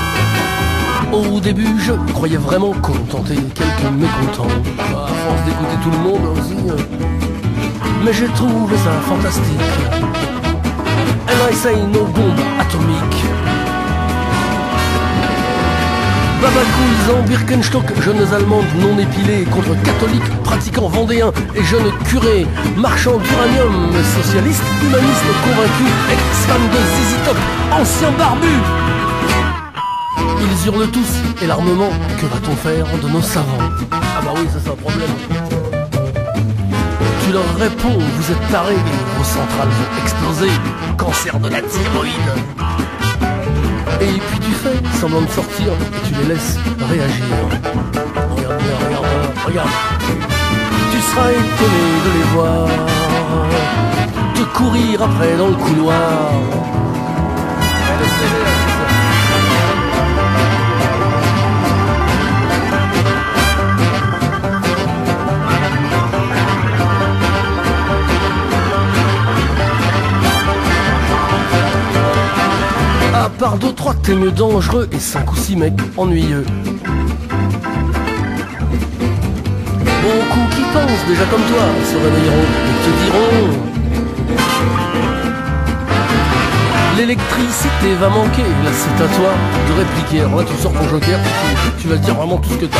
Au 1.12 1.40
début, 1.40 1.80
je 1.80 1.92
croyais 2.12 2.36
vraiment 2.36 2.72
contenter 2.72 3.36
quelques 3.54 3.92
mécontents. 3.92 4.48
À 4.78 5.06
force 5.06 5.44
d'écouter 5.44 5.76
tout 5.82 5.90
le 5.90 5.98
monde 5.98 6.38
aussi. 6.38 6.56
euh. 6.68 6.76
Mais 8.04 8.12
j'ai 8.12 8.26
trouvé 8.28 8.76
ça 8.76 8.90
fantastique. 9.08 9.60
And 11.28 11.50
I 11.50 11.54
say 11.54 11.76
no 11.76 12.04
bombe 12.04 12.40
atomique. 12.60 13.33
Babacouilles 16.44 17.18
en 17.18 17.22
Birkenstock, 17.26 17.86
jeunes 18.02 18.34
allemandes 18.34 18.66
non 18.78 18.98
épilées 18.98 19.44
contre 19.44 19.80
catholiques, 19.82 20.28
pratiquants 20.42 20.88
vendéens 20.88 21.32
et 21.54 21.64
jeunes 21.64 21.90
curés, 22.04 22.46
marchands 22.76 23.16
d'uranium, 23.16 23.90
socialistes, 24.14 24.62
humanistes 24.82 25.32
convaincus, 25.42 25.94
ex-femmes 26.12 26.68
de 26.68 26.76
Zizi 26.76 27.16
Top, 27.24 27.36
anciens 27.72 28.12
barbus. 28.18 28.62
Ils 30.42 30.66
hurlent 30.66 30.90
tous, 30.90 31.42
et 31.42 31.46
l'armement, 31.46 31.88
que 32.20 32.26
va-t-on 32.26 32.56
faire 32.56 32.84
de 33.02 33.08
nos 33.08 33.22
savants? 33.22 33.70
Ah 33.90 34.20
bah 34.22 34.32
oui, 34.36 34.46
ça 34.52 34.58
c'est 34.62 34.70
un 34.70 34.76
problème. 34.76 35.08
Tu 37.24 37.32
leur 37.32 37.56
réponds, 37.58 37.98
vous 37.98 38.32
êtes 38.32 38.50
tarés 38.52 38.76
vos 39.16 39.24
centrales 39.24 39.68
vont 39.68 40.02
exploser, 40.02 40.52
cancer 40.98 41.40
de 41.40 41.48
la 41.48 41.62
thyroïde. 41.62 42.53
Et 44.00 44.18
puis 44.18 44.38
tu 44.40 44.50
fais 44.50 44.98
semblant 45.00 45.22
de 45.22 45.28
sortir 45.28 45.72
et 45.72 46.08
tu 46.08 46.14
les 46.14 46.34
laisses 46.34 46.58
réagir. 46.88 47.24
Regarde, 48.36 48.62
regarde, 48.62 48.84
regarde, 48.84 49.06
regarde. 49.46 49.70
Tu 50.92 51.00
seras 51.00 51.30
étonné 51.30 51.84
de 52.04 52.10
les 52.18 52.24
voir 52.34 52.68
te 54.34 54.42
courir 54.56 55.02
après 55.02 55.36
dans 55.36 55.48
le 55.48 55.54
couloir. 55.54 56.30
À 73.44 73.48
part 73.48 73.58
deux, 73.58 73.74
trois 73.74 73.92
teigneux 73.92 74.30
dangereux 74.30 74.88
et 74.90 74.98
cinq 74.98 75.30
ou 75.30 75.36
six 75.36 75.54
mecs 75.54 75.74
ennuyeux. 75.98 76.46
Beaucoup 80.02 80.46
qui 80.50 80.62
pensent 80.72 81.04
déjà 81.06 81.24
comme 81.30 81.42
toi 81.42 81.64
se 81.84 81.94
réveilleront 81.94 82.48
et 82.64 82.74
te 82.84 82.90
diront 83.04 83.52
L'électricité 86.96 87.94
va 88.00 88.08
manquer, 88.08 88.48
là 88.64 88.70
c'est 88.72 89.04
à 89.04 89.08
toi 89.08 89.34
de 89.68 89.72
répliquer. 89.78 90.20
Alors 90.20 90.36
là 90.38 90.44
tu 90.48 90.56
sors 90.62 90.72
ton 90.72 90.88
joker, 90.88 91.18
tu, 91.76 91.82
tu 91.82 91.88
vas 91.88 91.96
dire 91.96 92.14
vraiment 92.14 92.38
tout 92.38 92.48
ce 92.48 92.56
que 92.56 92.64
t'as. 92.64 92.78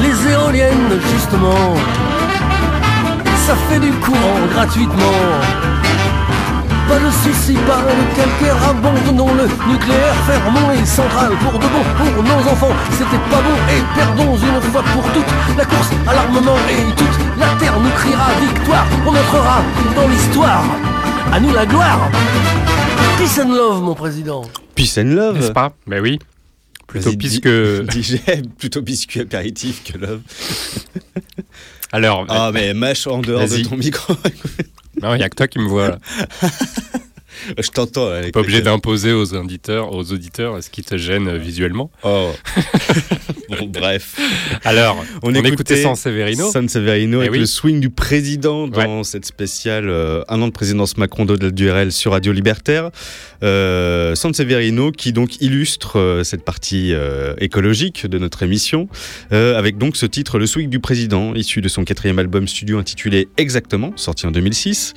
Les 0.00 0.32
éoliennes, 0.32 0.98
justement, 1.12 1.74
ça 3.46 3.54
fait 3.68 3.80
du 3.80 3.92
courant 3.92 4.46
gratuitement. 4.50 5.12
Pas 6.88 6.98
de 6.98 7.10
soucis, 7.10 7.52
pas 7.66 7.82
de 7.82 8.16
calcaire, 8.16 8.56
abandonnons 8.70 9.34
le 9.34 9.44
nucléaire, 9.70 10.14
fermons 10.26 10.70
les 10.70 10.86
centrales 10.86 11.32
pour 11.42 11.52
de 11.58 11.66
bon 11.66 11.84
pour 11.96 12.22
nos 12.22 12.50
enfants. 12.50 12.74
C'était 12.92 13.22
pas 13.30 13.42
bon 13.42 13.56
et 13.70 13.82
perdons 13.94 14.36
une 14.36 14.60
fois 14.70 14.82
pour 14.94 15.02
toutes 15.12 15.56
la 15.58 15.64
course 15.66 15.90
à 16.06 16.14
l'armement 16.14 16.56
et 16.70 16.94
toute 16.96 17.38
la 17.38 17.48
terre 17.60 17.78
nous 17.78 17.90
criera 17.90 18.28
victoire. 18.40 18.86
On 19.06 19.10
entrera 19.10 19.62
dans 19.94 20.08
l'histoire. 20.08 20.64
À 21.30 21.38
nous 21.40 21.52
la 21.52 21.66
gloire. 21.66 22.10
Peace 23.18 23.38
and 23.38 23.50
love, 23.52 23.82
mon 23.82 23.94
président. 23.94 24.42
Peace 24.74 24.96
and 24.98 25.14
love. 25.14 25.38
N'est-ce 25.38 25.52
pas? 25.52 25.72
Ben 25.86 26.00
oui. 26.00 26.18
Plutôt 26.86 27.12
pisse 27.12 27.40
que. 27.40 27.84
plutôt 28.58 28.80
biscuit 28.80 29.20
apéritif 29.20 29.84
que 29.84 29.98
love. 29.98 30.20
Alors, 31.92 32.24
Ah, 32.30 32.50
mais 32.52 32.72
mâche 32.72 33.06
en 33.06 33.18
dehors 33.18 33.46
de 33.46 33.62
ton 33.62 33.76
micro. 33.76 34.14
non, 35.02 35.14
il 35.14 35.18
n'y 35.18 35.24
a 35.24 35.28
que 35.28 35.36
toi 35.36 35.48
qui 35.48 35.58
me 35.58 35.66
vois. 35.66 35.98
Je 37.58 37.68
t'entends. 37.68 38.08
avec 38.08 38.32
Pas 38.32 38.40
obligé 38.40 38.60
d'imposer 38.60 39.12
aux 39.12 39.34
auditeurs, 39.34 39.92
aux 39.92 40.12
auditeurs 40.12 40.62
ce 40.62 40.70
qui 40.70 40.82
te 40.82 40.96
gêne 40.96 41.28
euh, 41.28 41.38
visuellement. 41.38 41.90
Oh. 42.02 42.30
bon, 43.48 43.66
bref. 43.66 44.16
Alors, 44.64 45.04
On, 45.22 45.30
on, 45.30 45.34
écoutait 45.34 45.48
écoutait 45.52 45.82
San 45.82 45.96
Severino. 45.96 46.50
San 46.50 46.68
Severino 46.68 47.18
Eh 47.18 47.22
avec 47.22 47.32
oui. 47.32 47.38
le 47.38 47.46
swing 47.46 47.80
du 47.80 47.90
président 47.90 48.68
dans 48.68 49.04
cette 49.04 49.24
spéciale 49.24 49.88
euh, 49.88 50.22
un 50.28 50.40
an 50.42 50.46
de 50.48 50.52
présidence 50.52 50.96
Macron 50.96 51.24
de 51.24 51.48
l'URL 51.48 51.92
sur 51.92 52.12
Radio 52.12 52.32
Libertaire. 52.32 52.90
Euh, 53.42 54.14
San 54.14 54.34
Severino 54.34 54.90
qui 54.90 55.12
donc 55.12 55.40
illustre 55.40 55.98
euh, 55.98 56.24
cette 56.24 56.44
partie 56.44 56.92
écologique 57.38 58.06
de 58.06 58.18
notre 58.18 58.42
émission 58.42 58.88
avec 59.30 59.78
donc 59.78 59.96
ce 59.96 60.06
titre 60.06 60.38
Le 60.38 60.46
swing 60.46 60.68
du 60.68 60.80
président 60.80 61.34
issu 61.34 61.60
de 61.60 61.68
son 61.68 61.84
quatrième 61.84 62.18
album 62.18 62.48
studio 62.48 62.78
intitulé 62.78 63.28
Exactement 63.36 63.92
sorti 63.96 64.26
en 64.26 64.30
2006 64.30 64.94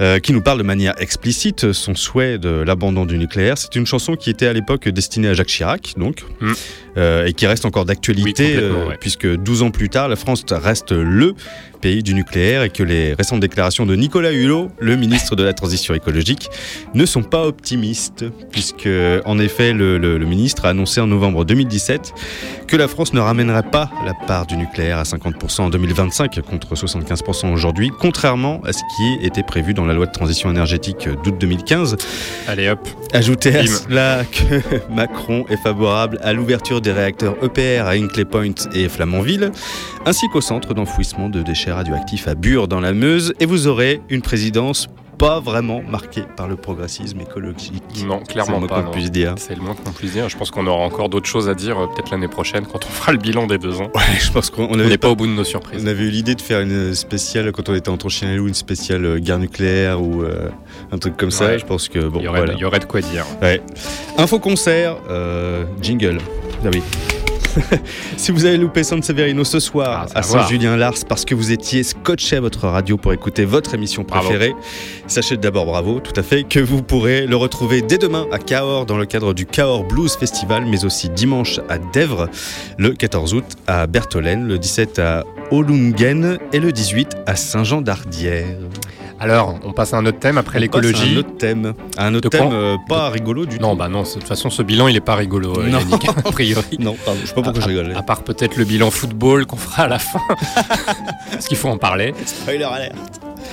euh, 0.00 0.18
qui 0.18 0.32
nous 0.32 0.42
parle 0.42 0.58
de 0.58 0.62
manière 0.62 0.94
explicite 1.00 1.72
son 1.76 1.94
souhait 1.94 2.38
de 2.38 2.48
l'abandon 2.48 3.06
du 3.06 3.18
nucléaire. 3.18 3.56
C'est 3.58 3.74
une 3.76 3.86
chanson 3.86 4.16
qui 4.16 4.30
était 4.30 4.46
à 4.46 4.52
l'époque 4.52 4.88
destinée 4.88 5.28
à 5.28 5.34
Jacques 5.34 5.48
Chirac 5.48 5.94
donc 5.96 6.24
Mm. 6.40 6.52
euh, 6.98 7.26
et 7.26 7.32
qui 7.32 7.46
reste 7.46 7.64
encore 7.64 7.84
d'actualité 7.84 8.44
Oui, 8.56 8.62
euh, 8.62 8.86
ouais. 8.88 8.96
puisque 9.00 9.26
12 9.26 9.62
ans 9.62 9.70
plus 9.70 9.88
tard, 9.88 10.08
la 10.08 10.16
France 10.16 10.44
reste 10.50 10.92
le 10.92 11.34
pays 11.76 12.02
du 12.02 12.14
nucléaire 12.14 12.62
et 12.62 12.70
que 12.70 12.82
les 12.82 13.14
récentes 13.14 13.40
déclarations 13.40 13.86
de 13.86 13.94
Nicolas 13.96 14.32
Hulot, 14.32 14.70
le 14.80 14.96
ministre 14.96 15.36
de 15.36 15.42
la 15.42 15.52
Transition 15.52 15.94
écologique, 15.94 16.48
ne 16.94 17.06
sont 17.06 17.22
pas 17.22 17.44
optimistes, 17.46 18.24
puisque 18.50 18.88
en 19.24 19.38
effet, 19.38 19.72
le, 19.72 19.98
le- 19.98 20.18
le 20.18 20.26
ministre 20.26 20.64
a 20.64 20.70
annoncé 20.70 21.00
en 21.00 21.06
novembre 21.06 21.44
2017 21.44 22.12
que 22.66 22.76
la 22.76 22.88
France 22.88 23.12
ne 23.12 23.20
ramènerait 23.20 23.70
pas 23.70 23.90
la 24.04 24.12
part 24.26 24.46
du 24.46 24.56
nucléaire 24.56 24.98
à 24.98 25.02
50% 25.04 25.60
en 25.62 25.70
2025 25.70 26.40
contre 26.42 26.74
75% 26.74 27.52
aujourd'hui, 27.52 27.90
contrairement 27.98 28.60
à 28.64 28.72
ce 28.72 28.80
qui 28.96 29.24
était 29.26 29.42
prévu 29.42 29.74
dans 29.74 29.84
la 29.84 29.94
loi 29.94 30.06
de 30.06 30.12
transition 30.12 30.50
énergétique 30.50 31.08
d'août 31.24 31.34
2015. 31.38 31.96
Allez 32.48 32.68
hop. 32.68 32.80
Ajoutez 33.12 33.54
à 33.56 33.66
cela 33.66 34.22
que 34.24 34.60
Macron 34.92 35.44
est 35.48 35.56
favorable 35.56 36.18
à 36.22 36.32
l'ouverture 36.32 36.80
des 36.80 36.92
réacteurs 36.92 37.36
EPR 37.42 37.86
à 37.86 37.90
Hinkley 37.90 38.24
Point 38.24 38.54
et 38.74 38.88
Flamanville, 38.88 39.52
ainsi 40.04 40.26
qu'au 40.32 40.40
centre 40.40 40.74
d'enfouissement 40.74 41.28
de 41.28 41.42
déchets 41.42 41.70
radioactifs 41.76 42.26
à 42.28 42.34
Bure 42.34 42.68
dans 42.68 42.80
la 42.80 42.92
Meuse, 42.92 43.32
et 43.40 43.46
vous 43.46 43.66
aurez 43.68 44.00
une 44.08 44.22
présidence 44.22 44.88
pas 45.18 45.40
vraiment 45.40 45.82
marquée 45.82 46.24
par 46.36 46.46
le 46.46 46.56
progressisme 46.56 47.20
écologique. 47.20 47.82
Non, 48.06 48.20
C'est 48.26 48.32
clairement 48.34 48.60
le 48.60 48.66
moins 48.66 48.68
pas. 48.68 48.82
qu'on 48.82 48.90
puisse 48.90 49.10
dire. 49.10 49.34
C'est 49.38 49.54
le 49.54 49.62
moins 49.62 49.74
qu'on 49.74 49.92
puisse 49.92 50.12
dire. 50.12 50.28
Je 50.28 50.36
pense 50.36 50.50
qu'on 50.50 50.66
aura 50.66 50.84
encore 50.84 51.08
d'autres 51.08 51.26
choses 51.28 51.48
à 51.48 51.54
dire 51.54 51.78
euh, 51.78 51.86
peut-être 51.86 52.10
l'année 52.10 52.28
prochaine 52.28 52.66
quand 52.66 52.84
on 52.84 52.88
fera 52.88 53.12
le 53.12 53.18
bilan 53.18 53.46
des 53.46 53.56
deux 53.56 53.80
ans. 53.80 53.90
Ouais, 53.94 54.02
je 54.20 54.30
pense 54.30 54.50
qu'on 54.50 54.76
n'est 54.76 54.98
pas 54.98 55.08
au 55.08 55.16
bout 55.16 55.26
de 55.26 55.32
nos 55.32 55.44
surprises. 55.44 55.82
On 55.82 55.86
avait 55.86 56.04
eu 56.04 56.10
l'idée 56.10 56.34
de 56.34 56.42
faire 56.42 56.60
une 56.60 56.94
spéciale 56.94 57.50
quand 57.52 57.68
on 57.70 57.74
était 57.74 57.88
entre 57.88 58.10
chien 58.10 58.30
et 58.32 58.36
loup, 58.36 58.48
une 58.48 58.54
spéciale 58.54 59.04
euh, 59.06 59.18
guerre 59.18 59.38
nucléaire 59.38 60.02
ou 60.02 60.22
euh, 60.22 60.50
un 60.92 60.98
truc 60.98 61.16
comme 61.16 61.30
ça. 61.30 61.56
Je 61.56 61.64
pense 61.64 61.88
que 61.88 62.00
bon, 62.00 62.18
il, 62.20 62.24
y 62.24 62.28
aurait, 62.28 62.40
voilà. 62.40 62.52
il 62.54 62.58
y 62.60 62.64
aurait 62.64 62.80
de 62.80 62.84
quoi 62.84 63.00
dire. 63.00 63.24
Ouais. 63.40 63.62
Info 64.18 64.38
concert, 64.38 64.96
euh, 65.08 65.64
jingle. 65.80 66.18
Ah 66.62 66.68
oui. 66.72 66.82
si 68.16 68.32
vous 68.32 68.44
avez 68.44 68.56
loupé 68.56 68.82
San 68.84 69.02
Severino 69.02 69.44
ce 69.44 69.60
soir 69.60 70.06
Ah, 70.14 70.18
à. 70.18 70.22
Saint-Julien-Lars 70.22 70.94
parce 71.08 71.24
que 71.24 71.34
vous 71.34 71.52
étiez 71.52 71.82
scotché 71.82 72.36
à 72.36 72.40
votre 72.40 72.66
radio 72.68 72.96
pour 72.96 73.12
écouter 73.12 73.44
votre 73.44 73.74
émission 73.74 74.02
Bravo. 74.06 74.28
préférée, 74.28 74.54
sachez 75.06 75.36
d'abord 75.36 75.66
bravo, 75.66 76.00
tout 76.00 76.12
à 76.18 76.22
fait, 76.22 76.44
que 76.44 76.60
vous 76.60 76.82
pourrez 76.82 77.26
le 77.26 77.36
retrouver 77.36 77.82
dès 77.82 77.98
demain 77.98 78.26
à 78.32 78.38
Cahors 78.38 78.86
dans 78.86 78.96
le 78.98 79.06
cadre 79.06 79.34
du 79.34 79.46
Cahors 79.46 79.84
Blues 79.84 80.14
Festival, 80.16 80.64
mais 80.66 80.84
aussi 80.84 81.08
dimanche 81.08 81.60
à 81.68 81.78
Dèvres, 81.78 82.28
le 82.78 82.90
14 82.92 83.34
août 83.34 83.44
à 83.66 83.86
Bertholène, 83.86 84.46
le 84.46 84.58
17 84.58 84.98
à 84.98 85.24
Olungen 85.50 86.38
et 86.52 86.60
le 86.60 86.72
18 86.72 87.16
à 87.26 87.36
Saint-Jean-d'Ardière. 87.36 88.46
Alors, 89.18 89.58
on 89.64 89.72
passe 89.72 89.94
à 89.94 89.98
un 89.98 90.04
autre 90.06 90.18
thème 90.18 90.36
après 90.38 90.58
à 90.58 90.60
l'écologie. 90.60 91.14
Un 91.14 91.18
autre 91.20 91.36
thème. 91.38 91.74
À 91.96 92.06
un 92.06 92.14
autre 92.14 92.24
De 92.24 92.28
thème 92.28 92.50
euh, 92.52 92.76
pas 92.88 93.08
rigolo 93.08 93.46
du 93.46 93.58
Non, 93.58 93.70
tout. 93.72 93.76
bah 93.78 93.88
non, 93.88 94.02
de 94.02 94.08
toute 94.08 94.24
façon, 94.24 94.50
ce 94.50 94.62
bilan, 94.62 94.88
il 94.88 94.96
est 94.96 95.00
pas 95.00 95.14
rigolo, 95.14 95.58
euh, 95.58 95.66
Non. 95.68 95.78
Yannick, 95.78 96.08
a 96.08 96.12
priori. 96.30 96.64
Non, 96.78 96.94
pardon, 97.04 97.20
je 97.22 97.26
sais 97.28 97.34
pas 97.34 97.42
pourquoi 97.42 97.62
je 97.62 97.68
rigole. 97.68 97.94
À 97.96 98.02
part 98.02 98.22
peut-être 98.22 98.56
le 98.56 98.64
bilan 98.64 98.90
football 98.90 99.46
qu'on 99.46 99.56
fera 99.56 99.84
à 99.84 99.88
la 99.88 99.98
fin. 99.98 100.20
Parce 101.30 101.46
qu'il 101.46 101.56
faut 101.56 101.68
en 101.68 101.78
parler. 101.78 102.12
Spoiler 102.26 102.64
alert. 102.64 102.94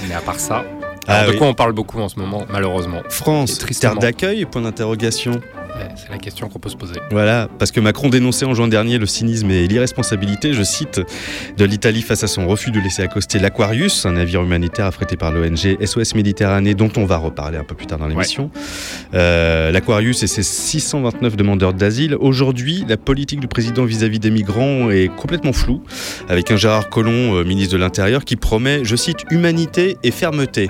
Mais 0.08 0.15
à 0.15 0.21
part 0.21 0.39
ça. 0.39 0.65
Ah 1.08 1.13
alors, 1.15 1.28
de 1.28 1.32
oui. 1.32 1.38
quoi 1.38 1.47
on 1.47 1.54
parle 1.54 1.73
beaucoup 1.73 1.99
en 1.99 2.10
ce 2.10 2.17
moment, 2.19 2.43
malheureusement? 2.49 3.02
France, 3.10 3.58
terre 3.80 3.95
d'accueil, 3.95 4.45
point 4.45 4.62
d'interrogation. 4.62 5.39
C'est 5.95 6.09
la 6.09 6.17
question 6.17 6.49
qu'on 6.49 6.59
peut 6.59 6.69
se 6.69 6.75
poser. 6.75 6.95
Voilà, 7.12 7.47
parce 7.59 7.71
que 7.71 7.79
Macron 7.79 8.09
dénonçait 8.09 8.45
en 8.45 8.53
juin 8.53 8.67
dernier 8.67 8.97
le 8.97 9.05
cynisme 9.05 9.49
et 9.51 9.67
l'irresponsabilité, 9.67 10.53
je 10.53 10.63
cite, 10.63 11.01
de 11.57 11.65
l'Italie 11.65 12.01
face 12.01 12.23
à 12.23 12.27
son 12.27 12.47
refus 12.47 12.71
de 12.71 12.79
laisser 12.79 13.01
accoster 13.01 13.39
l'Aquarius, 13.39 14.05
un 14.05 14.13
navire 14.13 14.41
humanitaire 14.41 14.86
affrété 14.86 15.17
par 15.17 15.31
l'ONG 15.31 15.77
SOS 15.83 16.15
Méditerranée, 16.15 16.73
dont 16.73 16.91
on 16.97 17.05
va 17.05 17.17
reparler 17.17 17.57
un 17.57 17.63
peu 17.63 17.75
plus 17.75 17.88
tard 17.88 17.99
dans 17.99 18.07
l'émission. 18.07 18.51
Euh, 19.13 19.71
L'Aquarius 19.71 20.23
et 20.23 20.27
ses 20.27 20.43
629 20.43 21.36
demandeurs 21.36 21.73
d'asile. 21.73 22.15
Aujourd'hui, 22.19 22.86
la 22.88 22.97
politique 22.97 23.39
du 23.39 23.47
président 23.47 23.86
vis-à-vis 23.86 24.19
des 24.19 24.31
migrants 24.31 24.89
est 24.89 25.09
complètement 25.15 25.53
floue, 25.53 25.83
avec 26.29 26.51
un 26.51 26.57
Gérard 26.57 26.89
Collomb, 26.89 27.36
euh, 27.36 27.43
ministre 27.43 27.73
de 27.73 27.79
l'Intérieur, 27.79 28.25
qui 28.25 28.36
promet, 28.36 28.83
je 28.83 28.95
cite, 28.95 29.19
humanité 29.29 29.97
et 30.03 30.12
fermeté. 30.12 30.69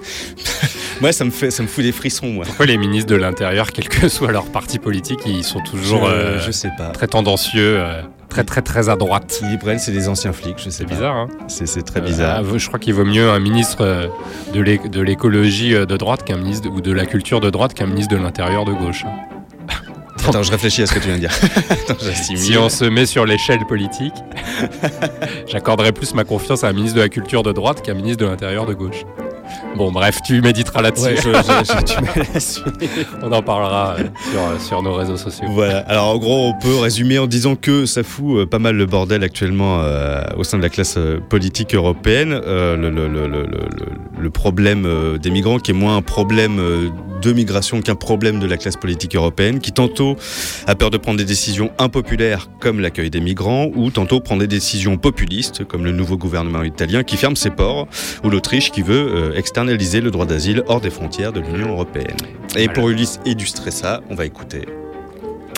moi, 1.00 1.12
ça 1.12 1.24
me, 1.24 1.30
fait, 1.30 1.50
ça 1.50 1.62
me 1.62 1.68
fout 1.68 1.84
des 1.84 1.92
frissons, 1.92 2.28
moi. 2.28 2.44
Pourquoi 2.44 2.66
les 2.66 2.78
ministres 2.78 3.10
de 3.10 3.16
l'Intérieur, 3.16 3.72
quel 3.72 3.88
que 4.08 4.12
soit 4.12 4.32
leur 4.32 4.46
parti 4.46 4.78
politique, 4.78 5.20
ils 5.26 5.42
sont 5.44 5.60
toujours 5.60 6.06
je, 6.06 6.12
euh, 6.12 6.40
je 6.40 6.50
sais 6.50 6.70
pas. 6.78 6.90
très 6.90 7.06
tendancieux, 7.08 7.78
euh, 7.80 8.02
très 8.28 8.44
très 8.44 8.62
très 8.62 8.88
à 8.88 8.96
droite 8.96 9.40
Ils 9.50 9.58
prennent, 9.58 9.78
c'est 9.78 9.92
des 9.92 10.08
anciens 10.08 10.32
flics, 10.32 10.58
je 10.64 10.70
sais 10.70 10.84
pas. 10.84 10.90
bizarre, 10.94 11.16
hein 11.16 11.28
C'est 11.48 11.66
c'est 11.66 11.82
très 11.82 12.00
bizarre. 12.00 12.40
Euh, 12.44 12.58
je 12.58 12.66
crois 12.68 12.78
qu'il 12.78 12.94
vaut 12.94 13.04
mieux 13.04 13.28
un 13.30 13.38
ministre 13.40 14.10
de 14.54 14.60
l'é- 14.60 14.78
de 14.78 15.00
l'écologie 15.00 15.72
de 15.72 15.96
droite 15.96 16.24
qu'un 16.24 16.36
ministre 16.36 16.68
de- 16.68 16.74
ou 16.74 16.80
de 16.80 16.92
la 16.92 17.06
culture 17.06 17.40
de 17.40 17.50
droite 17.50 17.74
qu'un 17.74 17.86
ministre 17.86 18.14
de 18.16 18.20
l'intérieur 18.22 18.64
de 18.64 18.72
gauche. 18.72 19.04
Attends, 20.28 20.42
je 20.42 20.50
réfléchis 20.50 20.82
à 20.82 20.86
ce 20.86 20.94
que 20.94 20.98
tu 21.00 21.06
viens 21.06 21.14
de 21.16 21.20
dire. 21.20 21.30
Attends. 21.88 21.94
Si 22.36 22.56
on 22.58 22.68
se 22.68 22.84
met 22.84 23.06
sur 23.06 23.26
l'échelle 23.26 23.64
politique, 23.66 24.14
j'accorderais 25.46 25.92
plus 25.92 26.14
ma 26.14 26.24
confiance 26.24 26.64
à 26.64 26.68
un 26.68 26.72
ministre 26.72 26.96
de 26.96 27.02
la 27.02 27.08
culture 27.08 27.42
de 27.42 27.52
droite 27.52 27.82
qu'à 27.82 27.92
un 27.92 27.94
ministre 27.96 28.24
de 28.24 28.28
l'intérieur 28.30 28.66
de 28.66 28.74
gauche. 28.74 29.04
Bon, 29.76 29.92
bref, 29.92 30.18
tu 30.24 30.40
méditeras 30.40 30.82
là-dessus. 30.82 31.04
Ouais, 31.04 31.16
je-. 31.16 32.60
On 33.22 33.32
en 33.32 33.42
parlera 33.42 33.96
euh, 33.98 34.04
sur, 34.30 34.40
euh, 34.40 34.58
sur 34.58 34.82
nos 34.82 34.94
réseaux 34.94 35.16
sociaux. 35.16 35.46
Voilà. 35.50 35.78
Alors 35.80 36.08
en 36.08 36.18
gros, 36.18 36.48
on 36.48 36.54
peut 36.54 36.76
résumer 36.76 37.18
en 37.18 37.26
disant 37.26 37.56
que 37.56 37.86
ça 37.86 38.02
fout 38.02 38.38
euh, 38.38 38.46
pas 38.46 38.58
mal 38.58 38.76
le 38.76 38.86
bordel 38.86 39.22
actuellement 39.22 39.80
euh, 39.80 40.22
au 40.36 40.44
sein 40.44 40.58
de 40.58 40.62
la 40.62 40.68
classe 40.68 40.98
politique 41.28 41.74
européenne. 41.74 42.32
Euh, 42.32 42.76
le, 44.18 44.30
problème 44.30 44.86
des 45.18 45.30
migrants 45.30 45.58
qui 45.58 45.70
est 45.70 45.74
moins 45.74 45.96
un 45.96 46.02
problème 46.02 46.60
de 47.22 47.32
migration 47.32 47.80
qu'un 47.80 47.94
problème 47.94 48.38
de 48.38 48.46
la 48.46 48.56
classe 48.56 48.76
politique 48.76 49.16
européenne, 49.16 49.60
qui 49.60 49.72
tantôt 49.72 50.16
a 50.66 50.74
peur 50.74 50.90
de 50.90 50.98
prendre 50.98 51.18
des 51.18 51.24
décisions 51.24 51.70
impopulaires 51.78 52.48
comme 52.60 52.80
l'accueil 52.80 53.10
des 53.10 53.20
migrants, 53.20 53.70
ou 53.74 53.90
tantôt 53.90 54.20
prend 54.20 54.36
des 54.36 54.46
décisions 54.46 54.96
populistes 54.96 55.64
comme 55.64 55.84
le 55.84 55.92
nouveau 55.92 56.16
gouvernement 56.16 56.62
italien 56.62 57.02
qui 57.02 57.16
ferme 57.16 57.36
ses 57.36 57.50
ports, 57.50 57.88
ou 58.24 58.30
l'Autriche 58.30 58.70
qui 58.70 58.82
veut 58.82 59.08
euh, 59.14 59.38
externaliser 59.50 60.00
le 60.00 60.10
droit 60.10 60.26
d'asile 60.26 60.64
hors 60.66 60.80
des 60.80 60.90
frontières 60.90 61.32
de 61.32 61.38
l'Union 61.38 61.68
européenne. 61.68 62.16
Et 62.56 62.64
Voilà. 62.64 62.72
pour 62.72 62.90
illus- 62.90 63.20
illustrer 63.24 63.70
ça, 63.70 64.00
on 64.10 64.16
va 64.16 64.24
écouter 64.26 64.62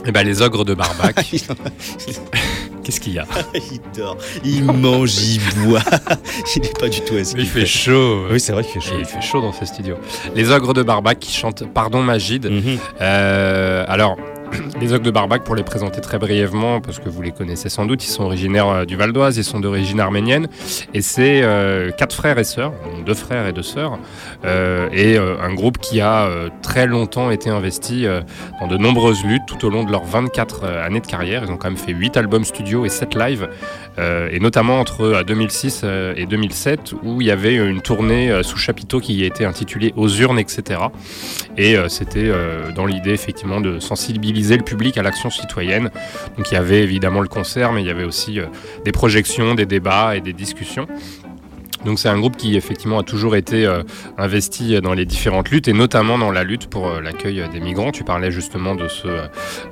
Et 0.07 0.12
ben 0.12 0.24
les 0.27 0.42
ogres 0.42 0.66
de 0.66 0.74
Barbac. 0.74 1.14
Qu'est-ce 2.85 3.01
qu'il 3.01 3.14
y 3.14 3.18
a? 3.18 3.27
Il 3.55 3.81
dort, 3.98 4.16
il 4.44 4.64
mange, 4.64 5.14
il 5.22 5.40
boit. 5.64 5.81
il 6.57 6.62
n'est 6.62 6.68
pas 6.79 6.88
du 6.88 7.01
tout 7.01 7.14
assis. 7.16 7.35
Il 7.38 7.46
fait 7.46 7.64
chaud. 7.66 8.27
Oui, 8.31 8.38
c'est 8.40 8.53
vrai 8.53 8.62
qu'il 8.62 8.81
fait 8.81 8.88
chaud. 8.90 8.96
Et 8.96 9.01
il 9.01 9.05
fait 9.07 9.21
chaud 9.23 9.40
dans 9.40 9.52
ce 9.52 9.65
studio. 9.65 9.96
Les 10.35 10.50
ogres 10.50 10.75
de 10.75 10.83
Barbac 10.83 11.19
qui 11.19 11.33
chantent 11.33 11.65
Pardon 11.73 12.02
Magide. 12.02 12.46
Mhm. 12.50 12.79
Euh, 13.00 13.85
alors, 13.88 14.17
les 14.81 14.92
ogres 14.92 15.05
de 15.05 15.11
Barbac, 15.11 15.44
pour 15.44 15.55
les 15.55 15.63
présenter 15.63 16.01
très 16.01 16.19
brièvement, 16.19 16.81
parce 16.81 16.99
que 16.99 17.09
vous 17.09 17.23
les 17.23 17.33
connaissez 17.33 17.69
sans 17.69 17.87
doute, 17.87 18.05
ils 18.05 18.11
sont 18.11 18.25
originaires 18.25 18.69
euh, 18.69 18.85
du 18.85 18.96
Val 18.96 19.13
d'Oise, 19.13 19.37
ils 19.37 19.44
sont 19.44 19.61
d'origine 19.61 20.01
arménienne, 20.01 20.49
et 20.94 21.03
c'est 21.03 21.42
euh, 21.42 21.90
quatre 21.90 22.15
frères 22.15 22.38
et 22.38 22.44
sœurs, 22.44 22.73
deux 23.05 23.15
frères 23.15 23.46
et 23.46 23.53
deux 23.53 23.63
sœurs, 23.63 23.99
euh, 24.44 24.88
et 24.92 25.19
un 25.19 25.55
groupe 25.55 25.79
qui 25.79 26.01
a 26.01 26.29
très 26.63 26.87
longtemps 26.87 27.31
été 27.31 27.51
investi 27.51 28.07
dans 28.61 28.67
de 28.67 28.77
nombreuses 28.77 29.25
luttes 29.25 29.46
tout 29.46 29.65
au 29.65 29.71
long 29.71 29.85
de 29.85 29.90
leurs 29.90 30.05
24 30.05 30.65
euh, 30.65 30.87
années 30.87 31.01
de 31.01 31.07
carrière. 31.07 31.42
Ils 31.44 31.51
ont 31.51 31.57
quand 31.57 31.69
même 31.69 31.79
fait 31.79 31.92
8 31.92 32.17
albums 32.17 32.44
studio 32.44 32.85
et 32.85 32.88
7 32.88 33.15
live, 33.15 33.49
euh, 33.99 34.29
et 34.31 34.40
notamment 34.40 34.81
entre 34.81 35.03
euh, 35.03 35.23
2006 35.25 35.83
euh, 35.85 36.15
et 36.17 36.27
2007, 36.27 36.94
où 37.03 37.21
il 37.21 37.27
y 37.27 37.31
avait 37.31 37.55
une 37.55 37.81
tournée 37.81 38.42
sous 38.42 38.57
chapiteau 38.57 39.01
qui 39.01 39.25
été 39.25 39.44
intitulée 39.44 39.92
Aux 39.96 40.09
urnes, 40.09 40.38
etc. 40.38 40.81
Et 41.57 41.77
c'était 41.88 42.31
dans 42.75 42.87
l'idée 42.87 43.11
effectivement 43.11 43.61
de 43.61 43.79
sensibiliser 43.79 44.38
le 44.39 44.63
public 44.63 44.97
à 44.99 45.03
l'action 45.03 45.31
citoyenne. 45.31 45.91
Donc 46.37 46.51
il 46.51 46.55
y 46.55 46.57
avait 46.57 46.83
évidemment 46.83 47.21
le 47.21 47.29
concert, 47.29 47.73
mais 47.73 47.83
il 47.83 47.87
y 47.87 47.91
avait 47.91 48.05
aussi 48.05 48.41
euh, 48.41 48.47
des 48.85 48.93
projections, 48.93 49.55
des 49.55 49.67
débats 49.67 50.17
et 50.17 50.21
des 50.21 50.33
discussions. 50.33 50.87
Donc 51.85 51.99
c'est 51.99 52.09
un 52.09 52.19
groupe 52.19 52.37
qui 52.37 52.57
effectivement 52.57 52.99
a 52.99 53.03
toujours 53.03 53.37
été 53.37 53.65
euh, 53.65 53.83
investi 54.17 54.81
dans 54.81 54.95
les 54.95 55.05
différentes 55.05 55.51
luttes 55.51 55.69
et 55.69 55.73
notamment 55.73 56.19
dans 56.19 56.33
la 56.33 56.43
lutte 56.43 56.69
pour 56.69 56.89
euh, 56.89 57.01
l'accueil 57.01 57.43
des 57.53 57.61
migrants. 57.61 57.93
Tu 57.93 58.05
parlais 58.05 58.31
justement 58.31 58.75
de 58.75 58.89
ce 58.89 59.09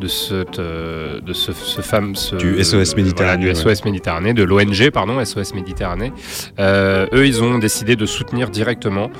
de 0.00 0.06
cette, 0.06 0.58
euh, 0.58 1.20
de 1.20 1.32
ce, 1.32 1.52
ce 1.52 2.36
Du 2.36 2.62
SOS 2.62 2.96
Méditerranée, 2.96 3.46
voilà, 3.46 3.54
du 3.54 3.54
SOS 3.54 3.84
Méditerranée, 3.84 4.34
de 4.34 4.44
l'ONG 4.44 4.90
pardon 4.90 5.22
SOS 5.24 5.54
Méditerranée. 5.54 6.12
Eux 6.58 7.26
ils 7.26 7.42
ont 7.42 7.58
décidé 7.58 7.96
de 7.96 8.06
soutenir 8.06 8.50
directement. 8.50 9.10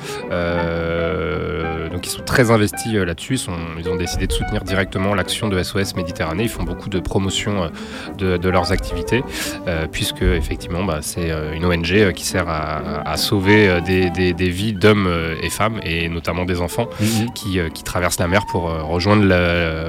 Ils 2.07 2.11
sont 2.11 2.23
très 2.23 2.51
investis 2.51 2.95
euh, 2.95 3.05
là-dessus. 3.05 3.39
Ils, 3.79 3.89
ont 3.89 3.97
décidé 3.97 4.27
de 4.27 4.33
soutenir 4.33 4.63
directement 4.65 5.15
l'action 5.15 5.49
de 5.49 5.63
SOS 5.63 5.95
Méditerranée. 5.97 6.45
Ils 6.45 6.49
font 6.49 6.63
beaucoup 6.63 6.89
de 6.89 7.01
promotion 7.01 7.65
euh, 7.65 7.69
de, 8.17 8.37
de 8.37 8.49
leurs 8.49 8.73
activités 8.73 9.23
euh, 9.67 9.87
puisque 9.91 10.23
effectivement 10.23 10.85
bah, 10.85 10.99
c'est 11.03 11.31
une 11.55 11.65
ONG 11.65 12.13
qui 12.13 12.25
sert 12.25 12.49
à, 12.49 13.03
à 13.09 13.17
sauver 13.17 13.81
des, 13.85 14.11
des- 14.11 14.33
des 14.33 14.51
vies 14.51 14.73
d'hommes 14.73 15.09
et 15.43 15.51
femmes 15.51 15.81
et 15.83 16.09
notamment 16.09 16.45
des 16.45 16.61
enfants 16.61 16.89
Mhm. 17.01 17.33
qui, 17.35 17.59
qui 17.75 17.83
traversent 17.83 18.19
la 18.21 18.29
mer 18.29 18.47
pour 18.47 18.63
rejoindre 18.87 19.25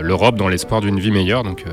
l'Europe 0.01 0.35
dans 0.35 0.47
l'espoir 0.47 0.81
d'une 0.81 0.99
vie 0.99 1.11
meilleure. 1.11 1.43
Donc 1.43 1.63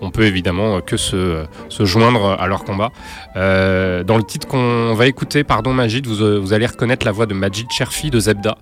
on 0.00 0.10
peut 0.10 0.24
évidemment 0.24 0.80
que 0.80 0.96
se, 0.96 1.44
se 1.68 1.84
joindre 1.84 2.36
à 2.38 2.46
leur 2.46 2.64
combat. 2.64 2.90
Euh, 3.36 4.02
dans 4.04 4.16
le 4.16 4.22
titre 4.22 4.46
qu'on 4.46 4.94
va 4.94 5.06
écouter, 5.06 5.44
pardon 5.44 5.72
Majid, 5.72 6.06
vous, 6.06 6.40
vous 6.42 6.52
allez 6.52 6.66
reconnaître 6.66 7.06
la 7.06 7.12
voix 7.12 7.26
de 7.26 7.34
Majid 7.34 7.66
Cherfi 7.70 8.10
de 8.10 8.20
Zebda 8.20 8.56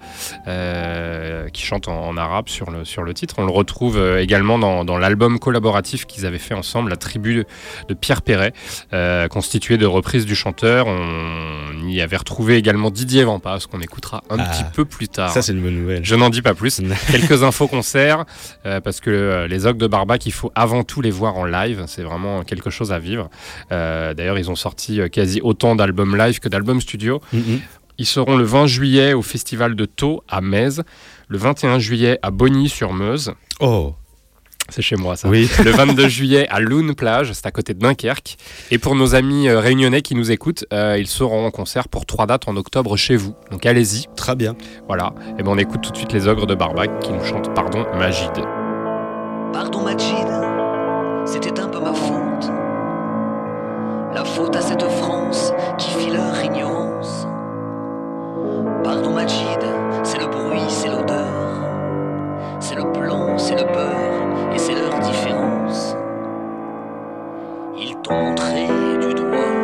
euh, 0.46 1.31
qui 1.52 1.62
chante 1.62 1.88
en, 1.88 2.06
en 2.08 2.16
arabe 2.16 2.48
sur 2.48 2.70
le, 2.70 2.84
sur 2.84 3.02
le 3.02 3.14
titre. 3.14 3.34
On 3.38 3.44
le 3.44 3.50
retrouve 3.52 3.96
euh, 3.98 4.20
également 4.20 4.58
dans, 4.58 4.84
dans 4.84 4.98
l'album 4.98 5.38
collaboratif 5.38 6.06
qu'ils 6.06 6.26
avaient 6.26 6.38
fait 6.38 6.54
ensemble, 6.54 6.90
La 6.90 6.96
tribu 6.96 7.44
de 7.88 7.94
Pierre 7.94 8.22
Perret, 8.22 8.52
euh, 8.92 9.28
constitué 9.28 9.76
de 9.78 9.86
reprises 9.86 10.26
du 10.26 10.34
chanteur. 10.34 10.86
On 10.86 11.88
y 11.88 12.00
avait 12.00 12.16
retrouvé 12.16 12.56
également 12.56 12.90
Didier 12.90 13.24
Vampas, 13.24 13.66
qu'on 13.70 13.80
écoutera 13.80 14.22
un 14.30 14.36
Ah, 14.38 14.44
petit 14.44 14.64
peu 14.74 14.84
plus 14.84 15.08
tard. 15.08 15.30
Ça, 15.30 15.42
c'est 15.42 15.52
une 15.52 15.62
bonne 15.62 15.76
nouvelle. 15.80 16.04
Je 16.04 16.14
n'en 16.14 16.30
dis 16.30 16.42
pas 16.42 16.54
plus. 16.54 16.80
Quelques 17.10 17.42
infos 17.42 17.68
concerts, 17.68 18.24
euh, 18.66 18.80
parce 18.80 19.00
que 19.00 19.10
euh, 19.10 19.46
les 19.48 19.66
Ogres 19.66 19.78
de 19.78 19.86
Barbac, 19.86 20.26
il 20.26 20.32
faut 20.32 20.52
avant 20.54 20.84
tout 20.84 21.00
les 21.00 21.10
voir 21.10 21.36
en 21.36 21.44
live. 21.44 21.84
C'est 21.86 22.02
vraiment 22.02 22.42
quelque 22.44 22.70
chose 22.70 22.92
à 22.92 22.98
vivre. 22.98 23.28
Euh, 23.70 24.14
D'ailleurs, 24.14 24.38
ils 24.38 24.50
ont 24.50 24.56
sorti 24.56 25.00
euh, 25.00 25.08
quasi 25.08 25.40
autant 25.42 25.74
d'albums 25.76 26.16
live 26.16 26.38
que 26.40 26.48
d'albums 26.48 26.80
studio. 26.80 27.20
Mhm. 27.32 27.60
Ils 27.98 28.06
seront 28.06 28.36
le 28.36 28.44
20 28.44 28.66
juillet 28.66 29.12
au 29.12 29.22
festival 29.22 29.74
de 29.76 29.84
Thau 29.84 30.24
à 30.28 30.40
Metz, 30.40 30.80
le 31.32 31.38
21 31.38 31.78
juillet 31.78 32.18
à 32.20 32.30
Bonny-sur-Meuse. 32.30 33.32
Oh, 33.60 33.94
C'est 34.68 34.82
chez 34.82 34.96
moi 34.96 35.16
ça. 35.16 35.28
oui. 35.30 35.48
Le 35.64 35.70
22 35.70 36.06
juillet 36.08 36.46
à 36.50 36.60
Loun 36.60 36.94
Plage, 36.94 37.32
c'est 37.32 37.46
à 37.46 37.50
côté 37.50 37.72
de 37.72 37.78
Dunkerque. 37.78 38.36
Et 38.70 38.76
pour 38.76 38.94
nos 38.94 39.14
amis 39.14 39.48
euh, 39.48 39.58
réunionnais 39.58 40.02
qui 40.02 40.14
nous 40.14 40.30
écoutent, 40.30 40.66
euh, 40.74 40.98
ils 40.98 41.06
seront 41.06 41.46
en 41.46 41.50
concert 41.50 41.88
pour 41.88 42.04
trois 42.04 42.26
dates 42.26 42.48
en 42.48 42.56
octobre 42.58 42.98
chez 42.98 43.16
vous. 43.16 43.34
Donc 43.50 43.64
allez-y. 43.64 44.08
Très 44.14 44.36
bien. 44.36 44.54
Voilà. 44.88 45.14
Et 45.38 45.42
ben 45.42 45.52
on 45.52 45.56
écoute 45.56 45.80
tout 45.80 45.90
de 45.90 45.96
suite 45.96 46.12
les 46.12 46.28
ogres 46.28 46.46
de 46.46 46.54
Barbac 46.54 47.00
qui 47.00 47.12
nous 47.12 47.24
chantent 47.24 47.54
Pardon 47.54 47.86
Magide. 47.96 48.44
Pardon 49.54 49.84
Majid, 49.84 50.26
c'était 51.24 51.58
un 51.58 51.68
peu 51.68 51.80
ma 51.80 51.94
faute. 51.94 52.50
La 54.14 54.22
faute 54.26 54.54
à 54.54 54.60
cette 54.60 54.82
France 54.82 55.50
qui 55.78 55.88
fit 55.92 56.10
leur 56.10 56.44
ignorance. 56.44 57.26
Pardon 58.84 59.10
Majid, 59.10 59.60
c'est 60.02 60.18
le 60.18 60.26
bruit, 60.26 60.68
c'est 60.68 60.88
l'odeur. 60.88 61.26
C'est 62.60 62.76
le 62.76 62.84
blanc, 62.84 63.36
c'est 63.38 63.56
le 63.56 63.64
beurre, 63.64 64.54
et 64.54 64.58
c'est 64.58 64.74
leur 64.74 64.98
différence. 65.00 65.96
Ils 67.76 67.96
t'ont 68.02 68.14
montré 68.14 68.66
du 69.00 69.14
doigt, 69.14 69.54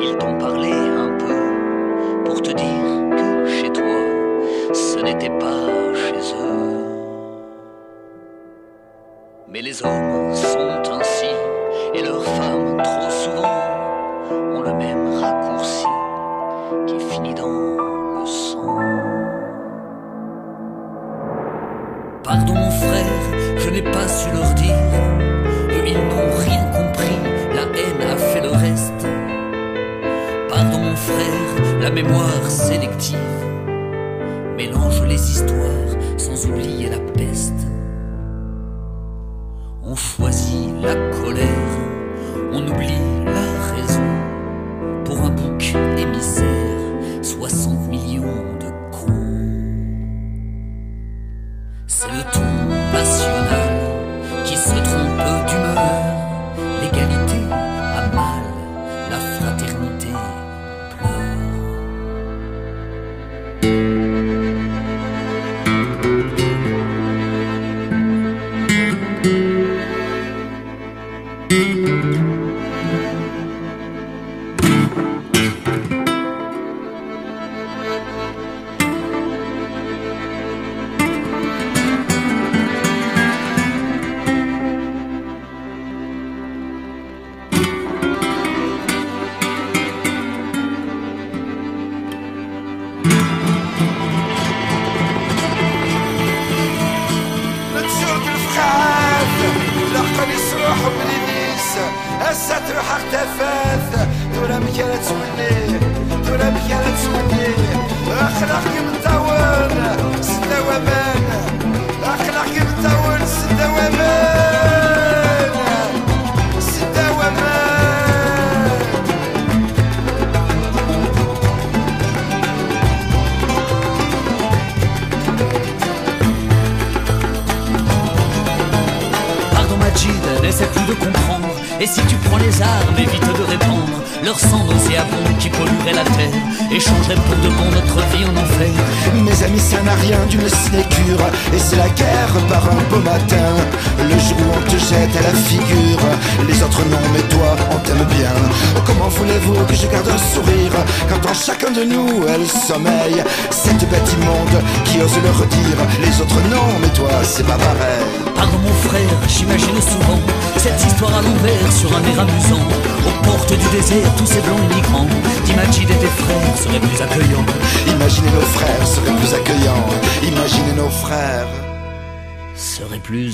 ils 0.00 0.16
t'ont 0.18 0.38
parlé 0.38 0.72
un 0.72 1.16
peu 1.18 2.24
pour 2.24 2.40
te 2.40 2.50
dire 2.50 3.16
que 3.16 3.46
chez 3.46 3.70
toi, 3.70 4.72
ce 4.72 4.98
n'était 5.00 5.36
pas 5.38 5.94
chez 5.94 6.34
eux. 6.36 6.84
Mais 9.48 9.62
les 9.62 9.82
hommes 9.84 10.34
sont 10.34 10.92
ainsi, 10.92 11.34
et 11.94 12.02
leurs 12.02 12.24
femmes 12.24 12.80
trop 12.82 13.10
souvent 13.10 13.60
ont 14.54 14.62
le 14.62 14.74
même 14.74 15.20
raccourci 15.20 15.86
qui 16.86 16.98
finit 17.00 17.34
dans 17.34 17.91
Pardon 22.24 22.54
mon 22.54 22.70
frère, 22.70 23.58
je 23.58 23.70
n'ai 23.70 23.82
pas 23.82 24.08
su 24.08 24.30
leur 24.30 24.54
dire, 24.54 24.76
eux 25.70 25.86
ils 25.86 25.94
n'ont 25.94 26.30
rien 26.38 26.64
compris, 26.70 27.18
la 27.54 27.62
haine 27.78 28.10
a 28.10 28.16
fait 28.16 28.40
le 28.40 28.50
reste. 28.50 29.06
Pardon 30.48 30.78
mon 30.78 30.96
frère, 30.96 31.80
la 31.80 31.90
mémoire 31.90 32.46
sélective 32.48 33.18
mélange 34.56 35.02
les 35.02 35.30
histoires 35.30 35.92
sans 36.16 36.46
oublier 36.46 36.88
la 36.88 37.00
peste. 37.12 37.66
On 39.84 39.94
choisit 39.94 40.70
la 40.80 40.94
colère, 41.20 41.72
on 42.52 42.66
oublie 42.66 43.00
la 43.26 43.41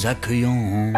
accueillons 0.08 0.92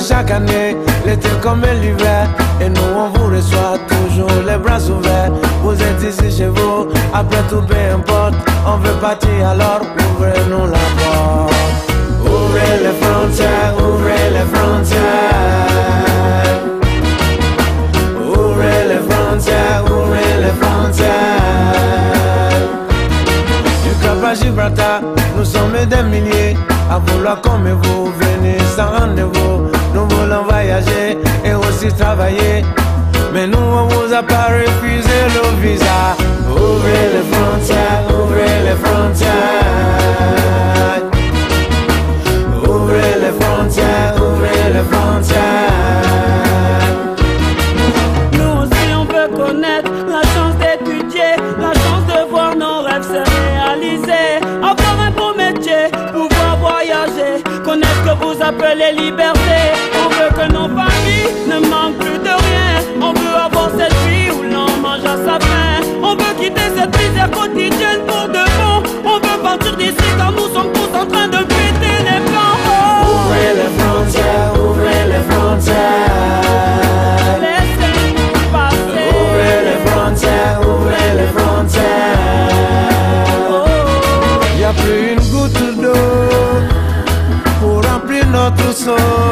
chaque 0.00 0.30
année, 0.30 0.76
l'été 1.06 1.28
comme 1.42 1.62
l'hiver. 1.80 2.28
Et 2.60 2.68
nous 2.68 2.80
on 2.96 3.08
vous 3.10 3.34
reçoit 3.34 3.78
toujours 3.88 4.42
les 4.46 4.56
bras 4.56 4.80
ouverts. 4.88 5.32
Vous 5.62 5.74
êtes 5.74 6.02
ici 6.02 6.36
chez 6.36 6.46
vous, 6.46 6.88
après 7.12 7.42
tout 7.48 7.62
peu 7.62 7.74
importe. 7.92 8.34
On 8.66 8.76
veut 8.78 8.98
partir 9.00 9.48
alors 9.48 9.80
ouvrez-nous 10.16 10.66
la 10.66 10.84
porte. 10.98 11.54
Ouvrez 12.22 12.78
les 12.82 12.94
frontières, 13.00 13.74
ouvrez 13.78 14.30
les 14.30 14.46
frontières. 14.52 15.02
Ouvrez 18.26 18.88
les 18.88 19.02
frontières, 19.08 19.84
ouvrez 19.86 20.34
les 20.40 20.54
frontières. 20.60 21.12
Du 23.84 23.90
Cap 24.02 24.24
à 24.24 24.34
Gibraltar, 24.34 25.00
nous 25.36 25.44
sommes 25.44 25.84
des 25.88 26.02
milliers 26.02 26.56
à 26.90 26.98
vouloir 26.98 27.40
comme 27.40 27.68
vous. 27.82 28.03
travailler. 31.92 32.64
Mais 33.32 33.46
nous, 33.46 33.58
on 33.58 33.86
vous 33.86 34.12
a 34.12 34.22
pas 34.22 34.48
refusé 34.48 35.18
le 35.34 35.60
visa. 35.60 36.16
Ouvrez 36.50 37.06
les 37.14 37.24
frontières, 37.32 38.04
ouvrez 38.10 38.62
les 38.64 38.76
frontières. 38.84 39.54
Cette 66.84 66.98
misère 66.98 67.30
quotidienne 67.30 68.00
pour 68.06 68.28
de 68.28 68.44
bon. 68.58 68.82
On 69.06 69.16
veut 69.18 69.42
partir 69.42 69.74
d'ici 69.74 69.94
car 70.18 70.30
nous 70.32 70.52
sommes 70.52 70.70
tous 70.74 70.94
en 70.94 71.06
train 71.06 71.28
de 71.28 71.38
péter 71.38 71.96
les 72.04 72.20
plans. 72.28 72.58
Oh. 72.66 73.24
Ouvrez 73.24 73.54
les 73.56 73.70
frontières, 73.78 74.52
ouvrez 74.62 75.04
les 75.08 75.22
frontières. 75.32 76.42
Laissez-nous 77.40 78.36
passer. 78.52 79.08
Ouvrez 79.16 79.58
les 79.64 79.78
frontières, 79.90 80.60
ouvrez 80.60 81.10
les 81.16 81.30
frontières. 81.38 82.48
Oh. 83.50 83.64
Y 84.58 84.64
a 84.64 84.72
plus 84.74 85.12
une 85.12 85.24
goutte 85.30 85.80
d'eau 85.80 86.04
pour 87.60 87.76
remplir 87.90 88.26
notre 88.26 88.74
sol. 88.74 89.23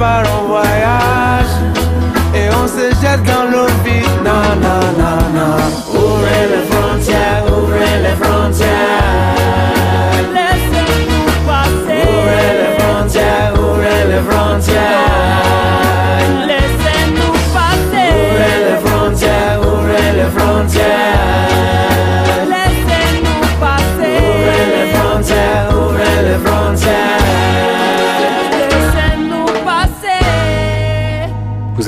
par 0.00 0.24
an. 0.24 0.39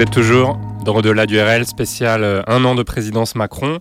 Êtes 0.02 0.10
toujours 0.10 0.58
dans 0.84 0.96
Au-delà 0.96 1.26
du 1.26 1.40
RL, 1.40 1.64
spécial 1.64 2.24
euh, 2.24 2.42
un 2.48 2.64
an 2.64 2.74
de 2.74 2.82
présidence 2.82 3.36
Macron. 3.36 3.78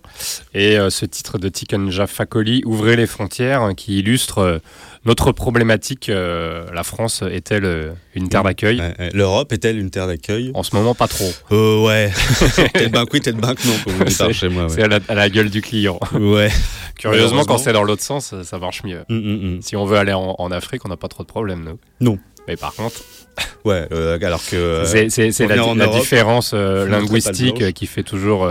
Et 0.54 0.78
euh, 0.78 0.88
ce 0.88 1.04
titre 1.04 1.36
de 1.36 1.48
Tikenja 1.48 2.06
Fakoli, 2.06 2.62
Ouvrez 2.64 2.94
les 2.94 3.08
frontières, 3.08 3.62
hein, 3.62 3.74
qui 3.74 3.98
illustre 3.98 4.38
euh, 4.38 4.58
notre 5.04 5.32
problématique. 5.32 6.06
la 6.08 6.82
France 6.84 7.24
est-elle 7.28 7.94
une 8.14 8.28
terre 8.28 8.44
d'accueil? 8.44 8.80
L'Europe 9.12 9.52
est-elle 9.52 9.78
une 9.78 9.90
terre 9.90 10.06
d'accueil? 10.06 10.52
En 10.54 10.62
ce 10.62 10.76
moment, 10.76 10.94
pas 10.94 11.08
trop. 11.08 11.28
Ouais. 11.50 12.12
peut-être 12.38 12.92
ben 12.92 13.04
oui, 13.12 13.20
peut-être 13.20 13.38
ben 13.38 13.56
que 13.56 13.66
non, 13.66 13.74
comme 13.84 14.28
on 14.28 14.32
chez 14.32 14.48
moi. 14.48 14.68
c'est 14.68 14.84
à, 14.84 14.88
la, 14.88 15.00
à 15.08 15.14
la 15.16 15.28
gueule 15.28 15.50
du 15.50 15.60
client. 15.60 15.98
Ouais. 16.12 16.50
Curieusement, 16.98 17.44
quand 17.44 17.58
c'est 17.58 17.72
dans 17.72 17.82
l'autre 17.82 18.02
sens, 18.02 18.32
ça 18.44 18.58
marche 18.58 18.84
mieux. 18.84 19.02
Mm, 19.08 19.16
mm, 19.16 19.56
mm. 19.56 19.62
Si 19.62 19.74
on 19.74 19.86
veut 19.86 19.96
aller 19.96 20.12
en, 20.12 20.36
en 20.38 20.52
Afrique, 20.52 20.82
on 20.84 20.88
n'a 20.88 20.96
pas 20.96 21.08
trop 21.08 21.24
de 21.24 21.28
problèmes, 21.28 21.64
nous. 21.64 21.78
Non. 22.00 22.18
Mais 22.46 22.56
par 22.56 22.74
contre, 22.74 23.00
Ouais, 23.64 23.86
euh, 23.92 24.18
alors 24.22 24.44
que. 24.44 24.56
euh, 24.56 24.84
c'est 25.08 25.46
la, 25.46 25.56
la 25.74 25.86
différence 25.86 26.52
euh, 26.54 26.86
linguistique 26.88 27.72
qui 27.74 27.86
fait 27.86 28.02
toujours 28.02 28.48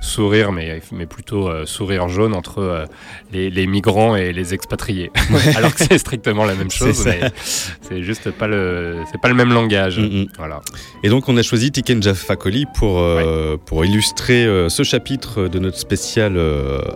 sourire, 0.00 0.52
mais, 0.52 0.80
mais 0.92 1.06
plutôt 1.06 1.48
euh, 1.48 1.66
sourire 1.66 2.08
jaune 2.08 2.34
entre 2.34 2.58
euh, 2.58 2.86
les, 3.32 3.50
les 3.50 3.66
migrants 3.66 4.16
et 4.16 4.32
les 4.32 4.54
expatriés. 4.54 5.10
Alors 5.56 5.74
que 5.74 5.84
c'est 5.84 5.98
strictement 5.98 6.44
la 6.44 6.54
même 6.54 6.70
chose, 6.70 7.04
mais 7.04 7.20
c'est 7.44 8.02
juste 8.02 8.30
pas 8.30 8.46
le, 8.46 9.02
c'est 9.10 9.20
pas 9.20 9.28
le 9.28 9.34
même 9.34 9.52
langage. 9.52 9.98
Mm, 9.98 10.22
mm. 10.22 10.26
Voilà. 10.38 10.60
Et 11.02 11.08
donc 11.08 11.28
on 11.28 11.36
a 11.36 11.42
choisi 11.42 11.72
Tiken 11.72 12.02
Fakoli 12.14 12.66
pour, 12.76 12.98
euh, 13.00 13.56
pour 13.56 13.84
illustrer 13.84 14.46
ce 14.68 14.82
chapitre 14.82 15.48
de 15.48 15.58
notre 15.58 15.78
spécial 15.78 16.38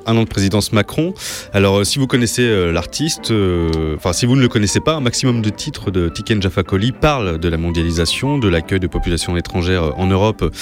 Un 0.06 0.16
an 0.16 0.22
de 0.22 0.28
présidence 0.28 0.72
Macron. 0.72 1.14
Alors 1.52 1.84
si 1.84 1.98
vous 1.98 2.06
connaissez 2.06 2.72
l'artiste, 2.72 3.32
enfin 3.96 4.12
si 4.12 4.26
vous 4.26 4.36
ne 4.36 4.42
le 4.42 4.48
connaissez 4.48 4.80
pas, 4.80 4.94
un 4.94 5.00
maximum 5.00 5.42
de 5.42 5.50
titres 5.50 5.90
de 5.90 6.08
Tiken 6.08 6.40
Fakoli 6.42 6.92
parlent 6.92 7.38
de 7.38 7.48
la 7.48 7.56
mondialisation, 7.56 8.38
de 8.38 8.48
l'accueil 8.48 8.80
de 8.80 8.86
populations 8.86 9.36
étrangères 9.36 9.98
en 9.98 10.06
Europe 10.06 10.52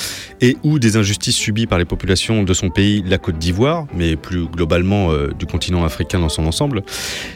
et 0.41 0.57
ou 0.63 0.79
des 0.79 0.97
injustices 0.97 1.37
subies 1.37 1.67
par 1.67 1.79
les 1.79 1.85
populations 1.85 2.30
de 2.31 2.55
son 2.55 2.71
pays, 2.71 3.03
la 3.07 3.19
Côte 3.19 3.39
d'Ivoire, 3.39 3.87
mais 3.95 4.17
plus 4.17 4.47
globalement 4.47 5.11
euh, 5.11 5.33
du 5.39 5.47
continent 5.47 5.85
africain 5.85 6.19
dans 6.21 6.29
son 6.29 6.47
ensemble. 6.47 6.83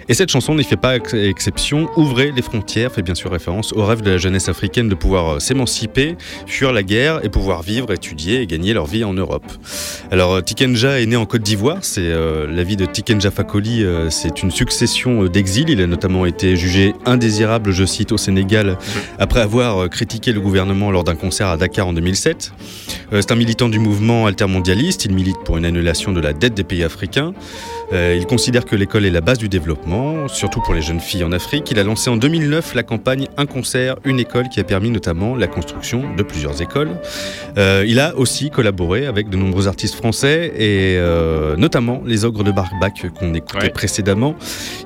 Et 0.08 0.14
cette 0.14 0.30
chanson 0.30 0.54
n'y 0.54 0.64
fait 0.64 0.76
pas 0.76 0.96
ex- 0.96 1.14
exception. 1.14 1.88
Ouvrez 1.96 2.32
les 2.32 2.42
frontières 2.42 2.92
fait 2.92 3.02
bien 3.02 3.14
sûr 3.14 3.30
référence 3.30 3.72
au 3.72 3.84
rêve 3.84 4.02
de 4.02 4.10
la 4.10 4.18
jeunesse 4.18 4.48
africaine 4.48 4.88
de 4.88 4.94
pouvoir 4.94 5.34
euh, 5.34 5.38
s'émanciper, 5.40 6.16
fuir 6.46 6.72
la 6.72 6.82
guerre 6.82 7.24
et 7.24 7.28
pouvoir 7.28 7.62
vivre, 7.62 7.92
étudier 7.92 8.40
et 8.42 8.46
gagner 8.46 8.72
leur 8.72 8.86
vie 8.86 9.04
en 9.04 9.12
Europe. 9.14 9.44
Alors 10.10 10.34
euh, 10.34 10.40
Tikenja 10.40 11.00
est 11.00 11.06
né 11.06 11.16
en 11.16 11.26
Côte 11.26 11.42
d'Ivoire. 11.42 11.78
C'est 11.82 12.08
la 12.08 12.62
vie 12.62 12.76
de 12.76 12.86
Tikenja 12.86 13.30
Fakoli. 13.30 13.84
c'est 14.10 14.42
une 14.42 14.50
succession 14.50 15.24
d'exils. 15.24 15.68
Il 15.68 15.80
a 15.80 15.86
notamment 15.86 16.26
été 16.26 16.56
jugé 16.56 16.94
indésirable, 17.04 17.72
je 17.72 17.84
cite, 17.84 18.12
au 18.12 18.16
Sénégal 18.16 18.78
après 19.18 19.40
avoir 19.40 19.88
critiqué 19.90 20.32
le 20.32 20.40
gouvernement 20.40 20.90
lors 20.90 21.04
d'un 21.04 21.14
concert 21.16 21.48
à 21.48 21.56
Dakar 21.56 21.88
en 21.88 21.92
2007. 21.92 22.52
Euh, 23.12 23.20
c'est 23.20 23.32
un 23.32 23.36
militant 23.36 23.68
du 23.68 23.78
mouvement 23.78 24.26
altermondialiste. 24.26 24.74
Il 24.84 25.14
milite 25.14 25.38
pour 25.44 25.56
une 25.56 25.64
annulation 25.64 26.12
de 26.12 26.20
la 26.20 26.34
dette 26.34 26.52
des 26.54 26.62
pays 26.64 26.84
africains. 26.84 27.32
Euh, 27.94 28.14
il 28.18 28.26
considère 28.26 28.64
que 28.66 28.76
l'école 28.76 29.06
est 29.06 29.10
la 29.10 29.20
base 29.22 29.38
du 29.38 29.48
développement, 29.48 30.28
surtout 30.28 30.60
pour 30.60 30.74
les 30.74 30.82
jeunes 30.82 31.00
filles 31.00 31.24
en 31.24 31.32
Afrique. 31.32 31.70
Il 31.70 31.78
a 31.78 31.84
lancé 31.84 32.10
en 32.10 32.16
2009 32.16 32.74
la 32.74 32.82
campagne 32.82 33.28
Un 33.38 33.46
concert, 33.46 33.96
une 34.04 34.20
école 34.20 34.48
qui 34.50 34.60
a 34.60 34.64
permis 34.64 34.90
notamment 34.90 35.36
la 35.36 35.46
construction 35.46 36.02
de 36.16 36.22
plusieurs 36.22 36.60
écoles. 36.60 36.90
Euh, 37.56 37.84
il 37.86 37.98
a 37.98 38.14
aussi 38.16 38.50
collaboré 38.50 39.06
avec 39.06 39.30
de 39.30 39.36
nombreux 39.38 39.68
artistes 39.68 39.94
français 39.94 40.52
et 40.56 40.96
euh, 40.98 41.56
notamment 41.56 42.02
les 42.04 42.24
Ogres 42.26 42.44
de 42.44 42.52
Barbac 42.52 43.06
qu'on 43.18 43.32
écoutait 43.32 43.54
Ouais. 43.64 43.70
précédemment. 43.70 44.34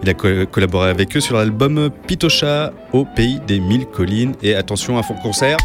Il 0.04 0.08
a 0.10 0.14
co- 0.14 0.46
collaboré 0.50 0.90
avec 0.90 1.16
eux 1.16 1.20
sur 1.20 1.36
l'album 1.36 1.90
Pitocha 2.06 2.72
au 2.92 3.04
pays 3.04 3.40
des 3.48 3.58
mille 3.58 3.86
collines. 3.86 4.34
Et 4.42 4.54
attention 4.54 4.96
à 4.98 5.02
fond 5.02 5.14
concert. 5.22 5.56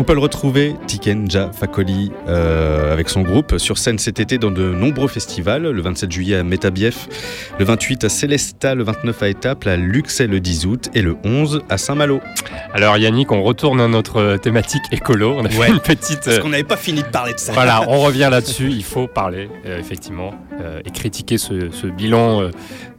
On 0.00 0.04
peut 0.04 0.14
le 0.14 0.20
retrouver, 0.20 0.76
Tiken 0.86 1.28
Ja 1.28 1.50
Fakoli, 1.52 2.12
euh, 2.28 2.92
avec 2.92 3.08
son 3.08 3.22
groupe, 3.22 3.58
sur 3.58 3.78
scène 3.78 3.98
cet 3.98 4.20
été 4.20 4.38
dans 4.38 4.52
de 4.52 4.62
nombreux 4.70 5.08
festivals. 5.08 5.62
Le 5.64 5.82
27 5.82 6.12
juillet 6.12 6.36
à 6.36 6.44
Métabief, 6.44 7.08
le 7.58 7.64
28 7.64 8.04
à 8.04 8.08
Célestat, 8.08 8.76
le 8.76 8.84
29 8.84 9.22
à 9.24 9.28
Étaples, 9.28 9.68
à 9.68 9.76
Luxay 9.76 10.28
le 10.28 10.38
10 10.38 10.66
août 10.66 10.88
et 10.94 11.02
le 11.02 11.16
11 11.24 11.62
à 11.68 11.78
Saint-Malo. 11.78 12.20
Alors 12.72 12.96
Yannick, 12.96 13.32
on 13.32 13.42
retourne 13.42 13.80
à 13.80 13.88
notre 13.88 14.36
thématique 14.36 14.82
écolo. 14.92 15.34
On 15.36 15.44
a 15.44 15.48
fait 15.48 15.58
Ouais. 15.58 15.68
une 15.70 15.80
petite. 15.80 16.20
Parce 16.24 16.38
euh, 16.38 16.40
qu'on 16.42 16.50
n'avait 16.50 16.62
pas 16.62 16.76
fini 16.76 17.02
de 17.02 17.08
parler 17.08 17.32
de 17.34 17.38
ça. 17.40 17.52
Voilà, 17.52 17.82
on 17.88 17.98
revient 17.98 18.28
là-dessus. 18.30 18.70
Il 18.70 18.84
faut 18.84 19.08
parler, 19.08 19.48
euh, 19.66 19.80
effectivement, 19.80 20.30
euh, 20.60 20.80
et 20.86 20.90
critiquer 20.92 21.38
ce, 21.38 21.70
ce 21.72 21.88
bilan 21.88 22.50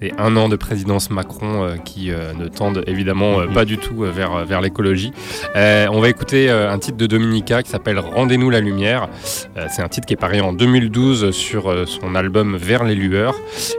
des 0.01 0.11
un 0.17 0.35
an 0.37 0.49
de 0.49 0.55
présidence 0.57 1.09
Macron 1.09 1.69
qui 1.85 2.09
ne 2.09 2.47
tendent 2.47 2.83
évidemment 2.87 3.39
euh, 3.41 3.47
pas 3.47 3.63
du 3.65 3.77
tout 3.77 3.99
vers, 4.01 4.45
vers 4.45 4.59
l'écologie. 4.59 5.11
On 5.55 5.99
va 6.01 6.09
écouter 6.09 6.49
un 6.49 6.77
titre 6.79 6.88
de 6.97 7.05
Dominica 7.07 7.63
qui 7.63 7.69
s'appelle 7.69 7.99
Rendez-nous 7.99 8.49
la 8.49 8.59
lumière. 8.59 9.07
Euh, 9.57 9.67
C'est 9.69 9.81
un 9.81 9.87
titre 9.87 10.05
qui 10.07 10.13
est 10.13 10.17
paru 10.17 10.41
en 10.41 10.53
2012 10.53 11.31
sur 11.31 11.69
euh, 11.69 11.85
son 11.85 12.15
album 12.15 12.55
Vers 12.57 12.83
les 12.83 12.95
lueurs. 12.95 13.35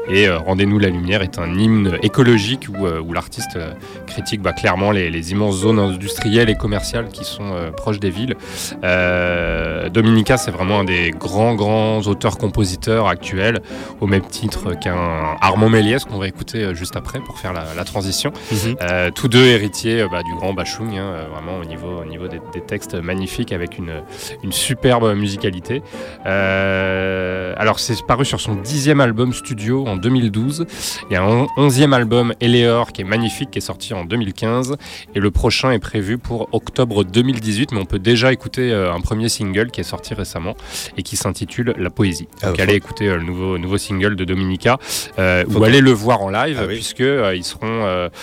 Et 0.08 0.28
euh, 0.28 0.38
Rendez-nous 0.38 0.78
la 0.78 0.88
lumière 0.88 1.22
est 1.22 1.38
un 1.38 1.52
hymne 1.58 1.98
écologique 2.02 2.66
où, 2.68 2.86
où 2.86 3.12
l'artiste 3.12 3.58
critique 4.06 4.42
bah, 4.42 4.52
clairement 4.52 4.90
les, 4.90 5.10
les 5.10 5.32
immenses 5.32 5.56
zones 5.58 5.78
industrielles 5.78 6.50
et 6.50 6.54
commerciales 6.56 7.08
qui 7.08 7.24
sont 7.24 7.52
euh, 7.52 7.70
proches 7.70 8.00
des 8.00 8.10
villes. 8.10 8.36
Euh, 8.84 9.88
Dominica, 9.88 10.36
c'est 10.36 10.50
vraiment 10.50 10.80
un 10.80 10.84
des 10.84 11.10
grands, 11.10 11.54
grands 11.54 11.98
auteurs-compositeurs 12.00 13.08
actuels, 13.08 13.60
au 14.00 14.06
même 14.06 14.22
titre 14.22 14.74
qu'un 14.74 15.36
Armand 15.40 15.68
Méliès, 15.68 16.04
qu'on 16.04 16.18
va 16.18 16.28
écouter 16.28 16.74
juste 16.74 16.96
après 16.96 17.20
pour 17.20 17.38
faire 17.38 17.52
la, 17.52 17.64
la 17.76 17.84
transition. 17.84 18.32
Mhm. 18.50 18.76
Euh, 18.82 19.10
tous 19.14 19.28
deux 19.28 19.44
héritiers 19.46 20.04
bah, 20.10 20.22
du 20.22 20.34
grand 20.34 20.52
Bachung, 20.54 20.96
hein, 20.96 21.26
vraiment 21.32 21.58
au 21.58 21.64
niveau, 21.64 22.00
au 22.02 22.04
niveau 22.04 22.28
des, 22.28 22.40
des 22.52 22.60
textes 22.60 22.94
magnifiques 23.02 23.52
avec 23.52 23.78
une, 23.78 24.02
une 24.42 24.52
superbe 24.52 25.14
musicalité. 25.14 25.82
Euh, 26.26 27.54
alors, 27.56 27.78
c'est 27.78 28.00
paru 28.06 28.24
sur 28.24 28.40
son 28.40 28.54
dixième 28.54 29.00
album 29.00 29.32
studio 29.32 29.86
en 29.86 29.96
2012. 29.96 30.66
Il 31.10 31.12
y 31.12 31.16
a 31.16 31.22
un 31.22 31.26
on- 31.28 31.46
onzième 31.56 31.92
album, 31.92 32.32
Eleor, 32.40 32.92
qui 32.92 33.02
est 33.02 33.04
magnifique, 33.04 33.50
qui 33.50 33.58
est 33.58 33.62
sorti 33.62 33.94
en 33.94 34.04
2015. 34.04 34.76
Et 35.14 35.20
le 35.20 35.30
prochain 35.30 35.70
est 35.72 35.78
prévu 35.78 36.18
pour 36.18 36.48
octobre 36.52 37.04
2018, 37.04 37.72
mais 37.72 37.80
on 37.80 37.84
peut 37.84 37.98
déjà 37.98 38.32
écouter 38.32 38.72
euh, 38.72 38.92
un 38.92 39.00
premier 39.00 39.28
single 39.28 39.70
qui 39.70 39.80
est 39.80 39.84
sorti 39.84 40.14
récemment 40.14 40.54
et 40.96 41.02
qui 41.02 41.16
s'intitule 41.16 41.74
La 41.78 41.90
Poésie. 41.90 42.28
Ah, 42.42 42.48
Donc 42.48 42.60
allez 42.60 42.74
écouter 42.74 43.08
euh, 43.08 43.16
le 43.16 43.22
nouveau, 43.24 43.58
nouveau 43.58 43.78
single 43.78 44.16
de 44.16 44.24
Dominica 44.24 44.78
euh, 45.18 45.44
ou 45.48 45.62
allez 45.64 45.80
le 45.80 45.90
voir 45.92 46.22
en 46.22 46.30
live 46.30 46.58
Ah 46.60 46.64
oui. 46.66 46.74
puisque 46.74 47.00
ils 47.00 47.44
seront, 47.44 47.82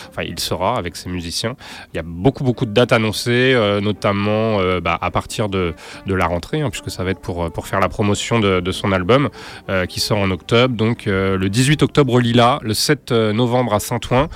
enfin 0.10 0.24
il 0.24 0.40
sera 0.40 0.78
avec 0.78 0.96
ses 0.96 1.10
musiciens. 1.10 1.56
Il 1.94 1.98
y 1.98 2.00
a 2.00 2.04
beaucoup 2.06 2.44
beaucoup 2.44 2.66
de 2.66 2.72
dates 2.72 2.92
annoncées, 2.92 3.56
notamment 3.82 4.58
euh, 4.68 4.82
bah, 4.82 4.98
à 5.02 5.12
partir 5.12 5.50
de, 5.50 5.74
de 6.06 6.14
la 6.14 6.26
rentrée, 6.28 6.62
hein, 6.62 6.70
puisque 6.70 6.90
ça 6.92 7.04
va 7.04 7.12
être 7.12 7.20
pour, 7.22 7.46
euh, 7.46 7.50
pour 7.50 7.68
faire 7.68 7.80
la 7.80 7.90
promotion 7.90 8.40
de, 8.40 8.60
de 8.60 8.72
son 8.72 8.92
album 8.92 9.30
euh, 9.70 9.86
qui 9.86 10.00
sort 10.00 10.20
en 10.20 10.30
octobre. 10.32 10.76
Donc 10.76 11.06
le 11.08 11.48
18 11.48 11.84
octobre 11.84 12.14
au 12.14 12.20
Lila, 12.20 12.60
le 12.62 12.74
7 12.74 13.12
novembre 13.12 13.74
à 13.74 13.80
Saint-Ouen 13.80 14.28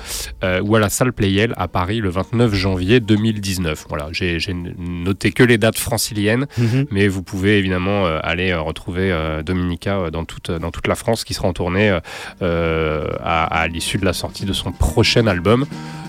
ou 0.64 0.76
à 0.76 0.80
la 0.80 0.90
salle 0.90 1.14
Playel 1.14 1.54
à 1.58 1.68
Paris 1.68 2.00
le 2.00 2.10
29 2.10 2.54
janvier 2.54 3.00
2019. 3.00 3.86
Voilà, 3.90 4.08
j'ai 4.12 4.40
noté 4.78 5.32
que 5.32 5.44
les 5.44 5.58
dates 5.58 5.78
franciliennes, 5.80 6.46
Mhm. 6.58 6.86
mais 6.92 7.08
vous 7.08 7.24
pouvez 7.24 7.58
évidemment 7.58 8.06
aller 8.06 8.54
retrouver 8.54 9.14
Dominica 9.46 10.10
dans 10.12 10.26
toute, 10.26 10.52
dans 10.52 10.72
toute 10.72 10.88
la 10.88 10.96
France 10.96 11.24
qui 11.24 11.34
sera 11.34 11.48
en 11.48 11.54
tournée 11.54 11.98
à, 12.42 13.44
à 13.62 13.68
l'issue 13.68 13.98
de 13.98 14.06
la 14.06 14.14
sortie 14.14 14.46
de 14.46 14.54
son 14.54 14.72
prochain 14.72 15.28
album. 15.28 15.66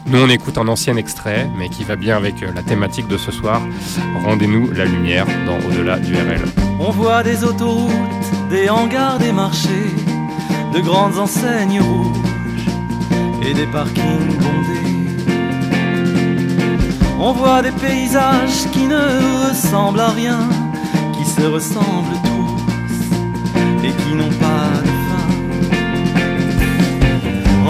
Nous, 0.07 0.18
on 0.18 0.28
écoute 0.28 0.59
un 0.59 0.66
ancien 0.68 0.96
extrait, 0.96 1.48
mais 1.57 1.68
qui 1.68 1.84
va 1.84 1.96
bien 1.96 2.16
avec 2.16 2.42
euh, 2.42 2.53
la 2.55 2.62
thématique 2.62 3.07
de 3.07 3.16
ce 3.16 3.30
soir. 3.30 3.62
Rendez-nous 4.24 4.70
la 4.72 4.84
lumière 4.84 5.26
dans 5.46 5.59
Au-delà 5.66 5.98
du 5.98 6.14
RL. 6.14 6.42
On 6.80 6.90
voit 6.90 7.22
des 7.22 7.44
autoroutes, 7.44 7.90
des 8.50 8.68
hangars, 8.68 9.18
des 9.18 9.32
marchés, 9.32 9.90
de 10.74 10.80
grandes 10.80 11.18
enseignes 11.18 11.80
rouges 11.80 12.16
et 13.42 13.55
des 13.55 13.66
parkings 13.66 14.36
bondés. 14.38 14.82
On 17.20 17.32
voit 17.32 17.62
des 17.62 17.70
paysages 17.70 18.68
qui 18.72 18.86
ne 18.86 19.48
ressemblent 19.48 20.00
à 20.00 20.11
rien, 20.11 20.48
qui 21.16 21.24
se 21.24 21.46
ressemblent 21.46 22.18
tous 22.24 23.86
et 23.86 23.92
qui 23.92 24.14
n'ont 24.14 24.36
pas 24.40 24.82
de. 24.84 25.01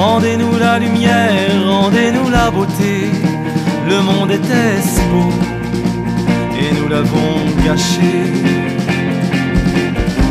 Rendez-nous 0.04 0.58
la 0.58 0.80
lumière, 0.80 1.52
rendez-nous 1.64 2.28
la 2.28 2.50
beauté. 2.50 2.94
Le 3.88 3.98
monde 4.02 4.32
était 4.32 4.82
beau 5.12 5.30
et 6.60 6.74
nous 6.76 6.88
l'avons 6.88 7.34
gâché. 7.64 8.14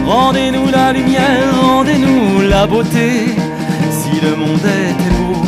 Rendez-nous 0.05 0.67
la 0.69 0.91
lumière, 0.91 1.47
rendez-nous 1.61 2.49
la 2.49 2.67
beauté. 2.67 3.09
Si 3.97 4.13
le 4.25 4.35
monde 4.35 4.67
était 4.89 5.13
beau, 5.19 5.41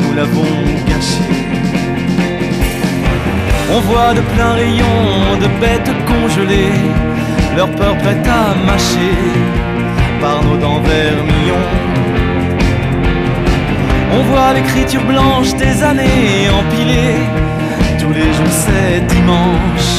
nous 0.00 0.14
l'avons 0.16 0.54
gâché. 0.90 1.28
On 3.70 3.80
voit 3.80 4.14
de 4.14 4.22
pleins 4.32 4.54
rayons 4.62 5.36
de 5.42 5.48
bêtes 5.60 5.92
congelées, 6.10 6.80
leur 7.54 7.70
peur 7.72 7.98
prête 7.98 8.26
à 8.26 8.54
mâcher 8.64 9.14
par 10.22 10.42
nos 10.42 10.56
dents 10.56 10.80
vermillons. 10.80 11.97
On 14.10 14.22
voit 14.22 14.54
l'écriture 14.54 15.04
blanche 15.04 15.54
des 15.54 15.82
années 15.82 16.48
empilées, 16.60 17.20
tous 18.00 18.12
les 18.12 18.32
jours 18.32 18.54
c'est 18.64 19.06
dimanche, 19.14 19.90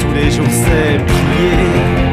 tous 0.00 0.12
les 0.14 0.30
jours 0.30 0.54
c'est 0.62 0.96
prier. 1.04 2.04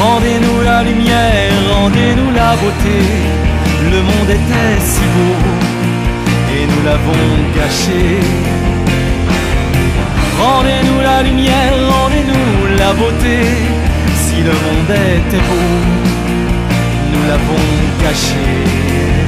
Rendez-nous 0.00 0.60
la 0.62 0.82
lumière, 0.82 1.52
rendez-nous 1.72 2.30
la 2.32 2.54
beauté. 2.56 2.98
Le 3.90 4.00
monde 4.02 4.30
était 4.30 4.80
si 4.80 5.00
beau 5.14 5.34
et 6.54 6.66
nous 6.70 6.82
l'avons 6.84 7.26
gâché. 7.56 8.20
Rendez-nous 10.40 11.00
la 11.00 11.22
lumière, 11.22 11.72
rendez-nous 11.96 12.76
la 12.78 12.92
beauté. 12.92 13.38
Si 14.14 14.36
le 14.36 14.52
monde 14.64 14.92
était 15.16 15.44
beau, 15.48 15.70
nous 17.12 17.28
l'avons 17.28 17.66
caché. 18.02 19.27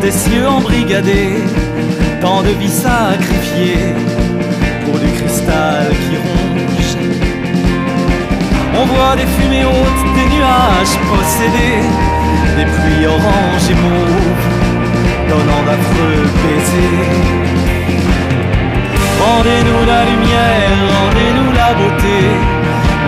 Des 0.00 0.12
cieux 0.12 0.46
embrigadés, 0.46 1.42
tant 2.20 2.42
de 2.42 2.50
vies 2.50 2.68
sacrifiées 2.68 3.94
pour 4.84 4.98
du 4.98 5.10
cristal 5.18 5.88
qui 5.88 6.16
ronge. 6.16 6.96
On 8.80 8.84
voit 8.86 9.16
des 9.16 9.26
fumées 9.26 9.64
hautes, 9.64 10.04
des 10.16 10.28
nuages 10.36 10.96
possédés, 11.10 11.82
des 12.56 12.64
pluies 12.64 13.06
oranges 13.06 13.68
et 13.70 13.78
mauves, 13.84 14.46
donnant 15.28 15.62
d'affreux 15.66 16.22
baisers. 16.42 17.48
Rendez-nous 19.20 19.82
la 19.92 20.04
lumière, 20.10 20.78
rendez-nous 20.98 21.52
la 21.52 21.74
beauté, 21.74 22.18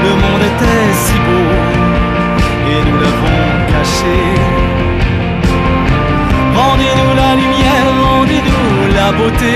le 0.05 0.11
monde 0.23 0.43
était 0.51 0.93
si 1.05 1.17
beau, 1.27 1.51
et 2.73 2.91
nous 2.91 2.99
l'avons 2.99 3.43
caché. 3.73 4.80
Rendez-nous 6.55 7.15
la 7.17 7.35
lumière, 7.35 7.87
rendez-nous 8.03 8.95
la 8.95 9.13
beauté. 9.13 9.55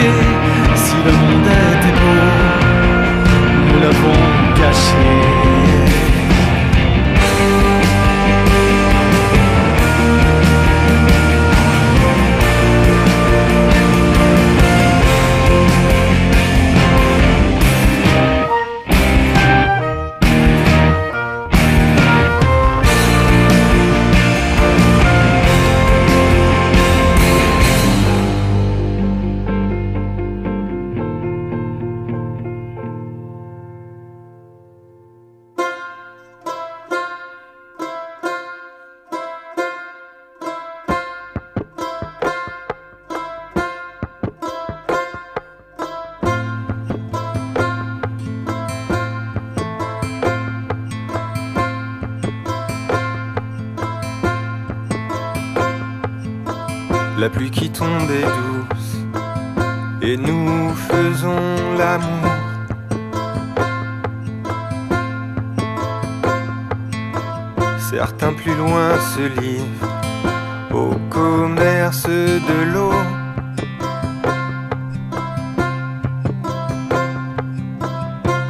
Si 0.75 0.97
le 1.05 1.13
monde 1.13 1.47
était 1.47 1.95
beau, 2.01 2.21
nous 3.67 3.81
l'avons 3.81 4.21
caché. 4.55 5.45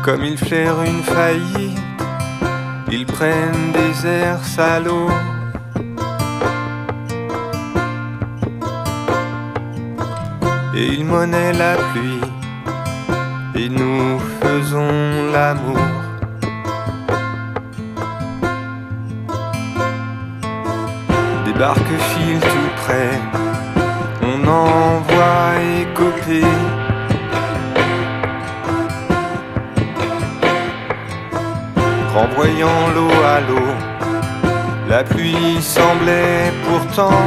Comme 0.05 0.22
ils 0.22 0.36
flairent 0.36 0.82
une 0.82 1.02
faillite, 1.02 1.78
ils 2.92 3.07
prennent 3.07 3.72
des 3.72 4.07
airs 4.07 4.44
salauds. 4.44 5.11
et 10.76 10.86
ils 10.86 11.05
monnaient 11.05 11.52
la 11.52 11.76
pluie, 11.76 12.20
et 13.55 13.68
nous 13.68 14.18
faisons 14.42 15.30
l'amour. 15.32 15.78
Des 21.44 21.52
barques 21.52 21.96
filent 22.11 22.40
tout 22.40 22.70
près, 22.82 23.20
on 24.22 24.46
envoie 24.48 25.62
écoper. 25.80 26.84
Renvoyant 32.37 32.89
l'eau 32.93 33.11
à 33.24 33.41
l'eau, 33.41 33.74
la 34.89 35.05
pluie 35.05 35.62
semblait 35.62 36.53
pourtant 36.66 37.22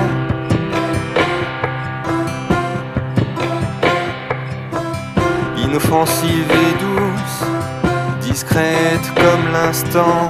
inoffensive 5.57 6.51
et 6.51 6.73
douce, 6.83 7.45
discrète 8.19 9.13
comme 9.15 9.53
l'instant. 9.53 10.29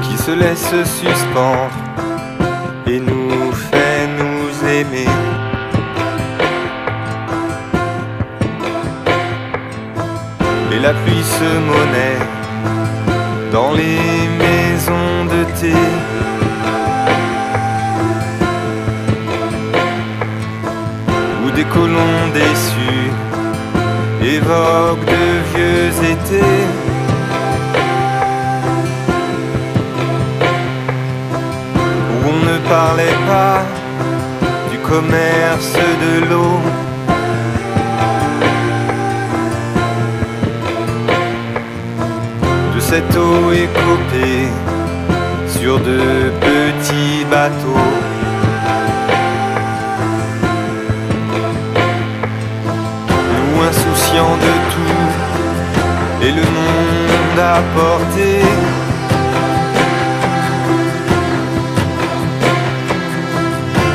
Qui 0.00 0.16
se 0.16 0.30
laisse 0.30 0.72
suspendre 0.84 1.76
et 2.86 2.98
nous 2.98 3.52
fait 3.52 4.08
nous 4.18 4.68
aimer. 4.68 5.25
Et 10.76 10.78
la 10.78 10.92
pluie 10.92 11.24
se 11.24 11.58
monnaie 11.70 12.18
dans 13.50 13.72
les 13.72 14.28
maisons 14.42 15.24
de 15.24 15.44
thé. 15.58 15.72
des 21.56 21.64
colons 21.64 22.28
déçus 22.34 23.10
évoquent 24.20 25.06
de 25.06 25.26
vieux 25.54 25.88
étés. 26.12 26.66
Où 32.12 32.28
on 32.28 32.38
ne 32.50 32.58
parlait 32.68 33.18
pas 33.26 33.62
du 34.70 34.78
commerce 34.80 35.72
de 36.04 36.26
l'eau. 36.28 36.85
Cette 42.88 43.16
eau 43.16 43.50
écopée 43.50 44.46
sur 45.58 45.80
de 45.80 46.30
petits 46.40 47.24
bateaux. 47.28 47.92
insouciant 53.68 54.36
de 54.46 54.52
tout 54.74 56.26
et 56.26 56.32
le 56.40 56.46
monde 56.56 57.38
à 57.38 57.58
portée. 57.74 58.42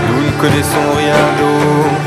Nous 0.08 0.22
ne 0.26 0.32
connaissons 0.42 0.90
rien 0.98 1.22
d'autre 1.40 2.01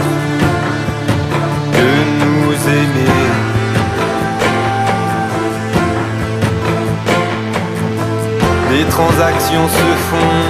transactions 8.96 9.68
se 9.68 9.90
font 10.08 10.42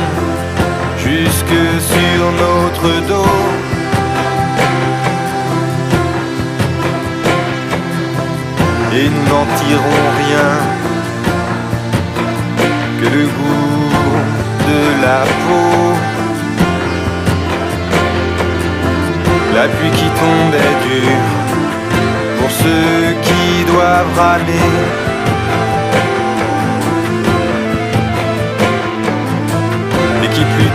jusque 0.98 1.60
sur 1.92 2.22
notre 2.44 3.08
dos. 3.08 3.34
sentiront 9.34 10.08
rien 10.22 10.50
que 13.00 13.06
le 13.16 13.24
goût 13.36 13.90
de 14.68 14.80
la 15.04 15.20
peau. 15.42 15.94
La 19.54 19.66
pluie 19.68 19.90
qui 19.90 20.08
tombe 20.20 20.54
est 20.66 20.76
dure 20.86 21.30
pour 22.38 22.50
ceux 22.50 23.14
qui 23.22 23.64
doivent 23.72 24.18
râler. 24.18 25.03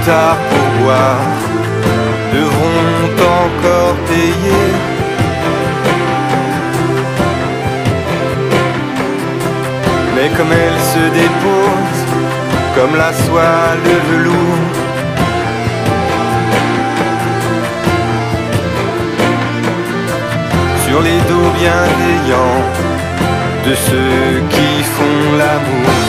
Tard 0.05 0.37
pour 0.49 0.83
boire 0.83 1.19
devront 2.33 2.79
encore 3.43 3.95
payer. 4.07 4.67
Mais 10.15 10.29
comme 10.35 10.51
elle 10.51 10.79
se 10.93 11.03
dépose, 11.21 12.01
comme 12.75 12.95
la 12.95 13.11
soie, 13.13 13.61
le 13.85 13.95
velours, 14.09 14.65
sur 20.85 21.01
les 21.01 21.19
dos 21.31 21.49
bienveillants 21.59 22.63
de 23.65 23.75
ceux 23.75 24.41
qui 24.49 24.83
font 24.83 25.37
l'amour. 25.37 26.08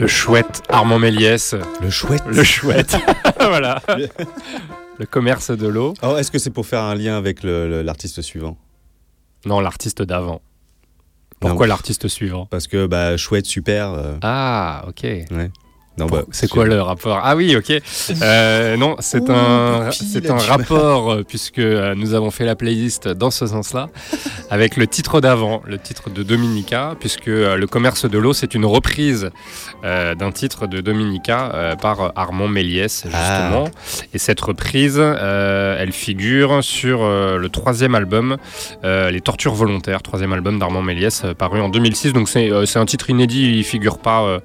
Le 0.00 0.06
chouette 0.06 0.62
Armand 0.70 0.98
Méliès. 0.98 1.54
Le 1.82 1.90
chouette 1.90 2.22
Le 2.26 2.42
chouette. 2.42 2.96
voilà. 3.38 3.82
Le 4.98 5.04
commerce 5.04 5.50
de 5.50 5.66
l'eau. 5.68 5.92
Alors, 6.00 6.18
est-ce 6.18 6.30
que 6.30 6.38
c'est 6.38 6.48
pour 6.48 6.64
faire 6.64 6.80
un 6.82 6.94
lien 6.94 7.18
avec 7.18 7.40
l'artiste 7.42 8.22
suivant? 8.22 8.56
Non, 9.44 9.60
l'artiste 9.60 10.00
d'avant. 10.00 10.40
Pourquoi 11.38 11.66
l'artiste 11.66 12.08
suivant? 12.08 12.46
Parce 12.46 12.66
que 12.66 12.86
bah, 12.86 13.18
chouette, 13.18 13.44
super. 13.44 13.92
euh, 13.92 14.16
Ah, 14.22 14.84
ok. 14.88 15.02
Ouais. 15.02 15.50
Non, 15.98 16.06
bah, 16.06 16.22
C'est 16.30 16.48
quoi 16.48 16.64
le 16.64 16.80
rapport? 16.80 17.20
Ah 17.22 17.36
oui, 17.36 17.56
ok. 17.56 17.72
Euh, 18.22 18.76
non, 18.76 18.96
c'est 18.98 19.28
Ouh, 19.28 19.32
un, 19.32 19.90
c'est 19.92 20.30
un 20.30 20.36
rapport 20.36 21.10
euh, 21.12 21.22
puisque 21.26 21.58
euh, 21.58 21.94
nous 21.94 22.12
avons 22.12 22.30
fait 22.30 22.44
la 22.44 22.54
playlist 22.54 23.08
dans 23.08 23.30
ce 23.30 23.46
sens-là 23.46 23.88
avec 24.50 24.76
le 24.76 24.86
titre 24.86 25.20
d'avant, 25.20 25.62
le 25.64 25.78
titre 25.78 26.10
de 26.10 26.22
Dominica, 26.22 26.96
puisque 27.00 27.28
euh, 27.28 27.56
le 27.56 27.66
commerce 27.66 28.04
de 28.04 28.18
l'eau 28.18 28.32
c'est 28.34 28.54
une 28.54 28.66
reprise 28.66 29.30
euh, 29.84 30.14
d'un 30.14 30.32
titre 30.32 30.66
de 30.66 30.80
Dominica 30.80 31.50
euh, 31.54 31.76
par 31.76 32.12
Armand 32.16 32.48
Méliès 32.48 33.04
justement. 33.04 33.64
Et 34.12 34.18
cette 34.18 34.40
reprise, 34.40 34.98
euh, 35.00 35.76
elle 35.78 35.92
figure 35.92 36.62
sur 36.62 37.00
euh, 37.02 37.38
le 37.38 37.48
troisième 37.48 37.94
album, 37.94 38.36
euh, 38.84 39.10
Les 39.10 39.20
Tortures 39.22 39.54
volontaires, 39.54 40.02
troisième 40.02 40.32
album 40.32 40.58
d'Armand 40.58 40.82
Méliès, 40.82 41.22
euh, 41.24 41.34
paru 41.34 41.60
en 41.60 41.68
2006. 41.70 42.12
Donc 42.12 42.28
c'est 42.28 42.50
euh, 42.50 42.66
c'est 42.66 42.78
un 42.78 42.86
titre 42.86 43.08
inédit, 43.08 43.56
il 43.56 43.64
figure 43.64 43.98
pas, 43.98 44.22
euh, 44.24 44.40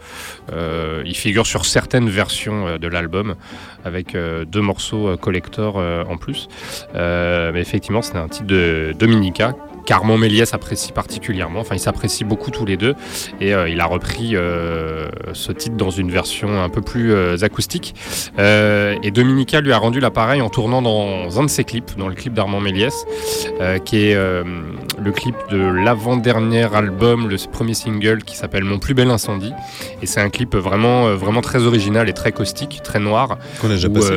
euh, 0.53 1.03
il 1.05 1.15
figure 1.15 1.34
sur 1.43 1.65
certaines 1.65 2.09
versions 2.09 2.67
euh, 2.67 2.77
de 2.77 2.87
l'album, 2.87 3.35
avec 3.83 4.15
euh, 4.15 4.45
deux 4.45 4.61
morceaux 4.61 5.09
euh, 5.09 5.17
collector 5.17 5.75
en 5.75 6.17
plus. 6.17 6.47
Mais 6.93 7.61
effectivement, 7.61 8.01
c'est 8.01 8.15
un 8.15 8.27
titre 8.27 8.47
de 8.47 8.95
Dominica 8.97 9.55
qu'Armand 9.85 10.17
Méliès 10.17 10.53
apprécie 10.53 10.91
particulièrement. 10.91 11.59
Enfin, 11.59 11.75
ils 11.75 11.79
s'apprécient 11.79 12.27
beaucoup 12.27 12.51
tous 12.51 12.65
les 12.65 12.77
deux. 12.77 12.95
Et 13.39 13.53
euh, 13.53 13.69
il 13.69 13.79
a 13.79 13.85
repris 13.85 14.35
euh, 14.35 15.07
ce 15.33 15.51
titre 15.51 15.75
dans 15.75 15.91
une 15.91 16.11
version 16.11 16.61
un 16.61 16.69
peu 16.69 16.81
plus 16.81 17.13
euh, 17.13 17.37
acoustique. 17.41 17.95
Et 18.37 19.11
Dominica 19.11 19.61
lui 19.61 19.71
a 19.71 19.77
rendu 19.77 19.99
l'appareil 19.99 20.41
en 20.41 20.49
tournant 20.49 20.81
dans 20.81 21.39
un 21.39 21.43
de 21.43 21.49
ses 21.49 21.63
clips, 21.63 21.97
dans 21.97 22.07
le 22.07 22.15
clip 22.15 22.33
d'Armand 22.33 22.59
Méliès, 22.59 23.05
qui 23.83 24.07
est 24.07 24.15
le 24.15 25.11
clip 25.11 25.35
de 25.51 25.57
l'avant-dernier 25.57 26.73
album, 26.73 27.29
le 27.29 27.37
premier 27.51 27.73
single 27.73 28.23
qui 28.23 28.35
s'appelle 28.35 28.63
Mon 28.63 28.79
plus 28.79 28.93
bel 28.93 29.09
incendie. 29.09 29.53
Et 30.01 30.05
c'est 30.05 30.21
un 30.21 30.29
clip 30.29 30.55
vraiment, 30.55 31.13
vraiment 31.15 31.41
très 31.41 31.63
original 31.63 32.09
et 32.09 32.13
très 32.13 32.31
caustique, 32.31 32.81
très 32.83 32.99
noir. 32.99 33.37
Qu'on 33.61 33.69
a 33.69 33.73
déjà 33.73 33.87
où, 33.87 33.93
passé, 33.93 34.13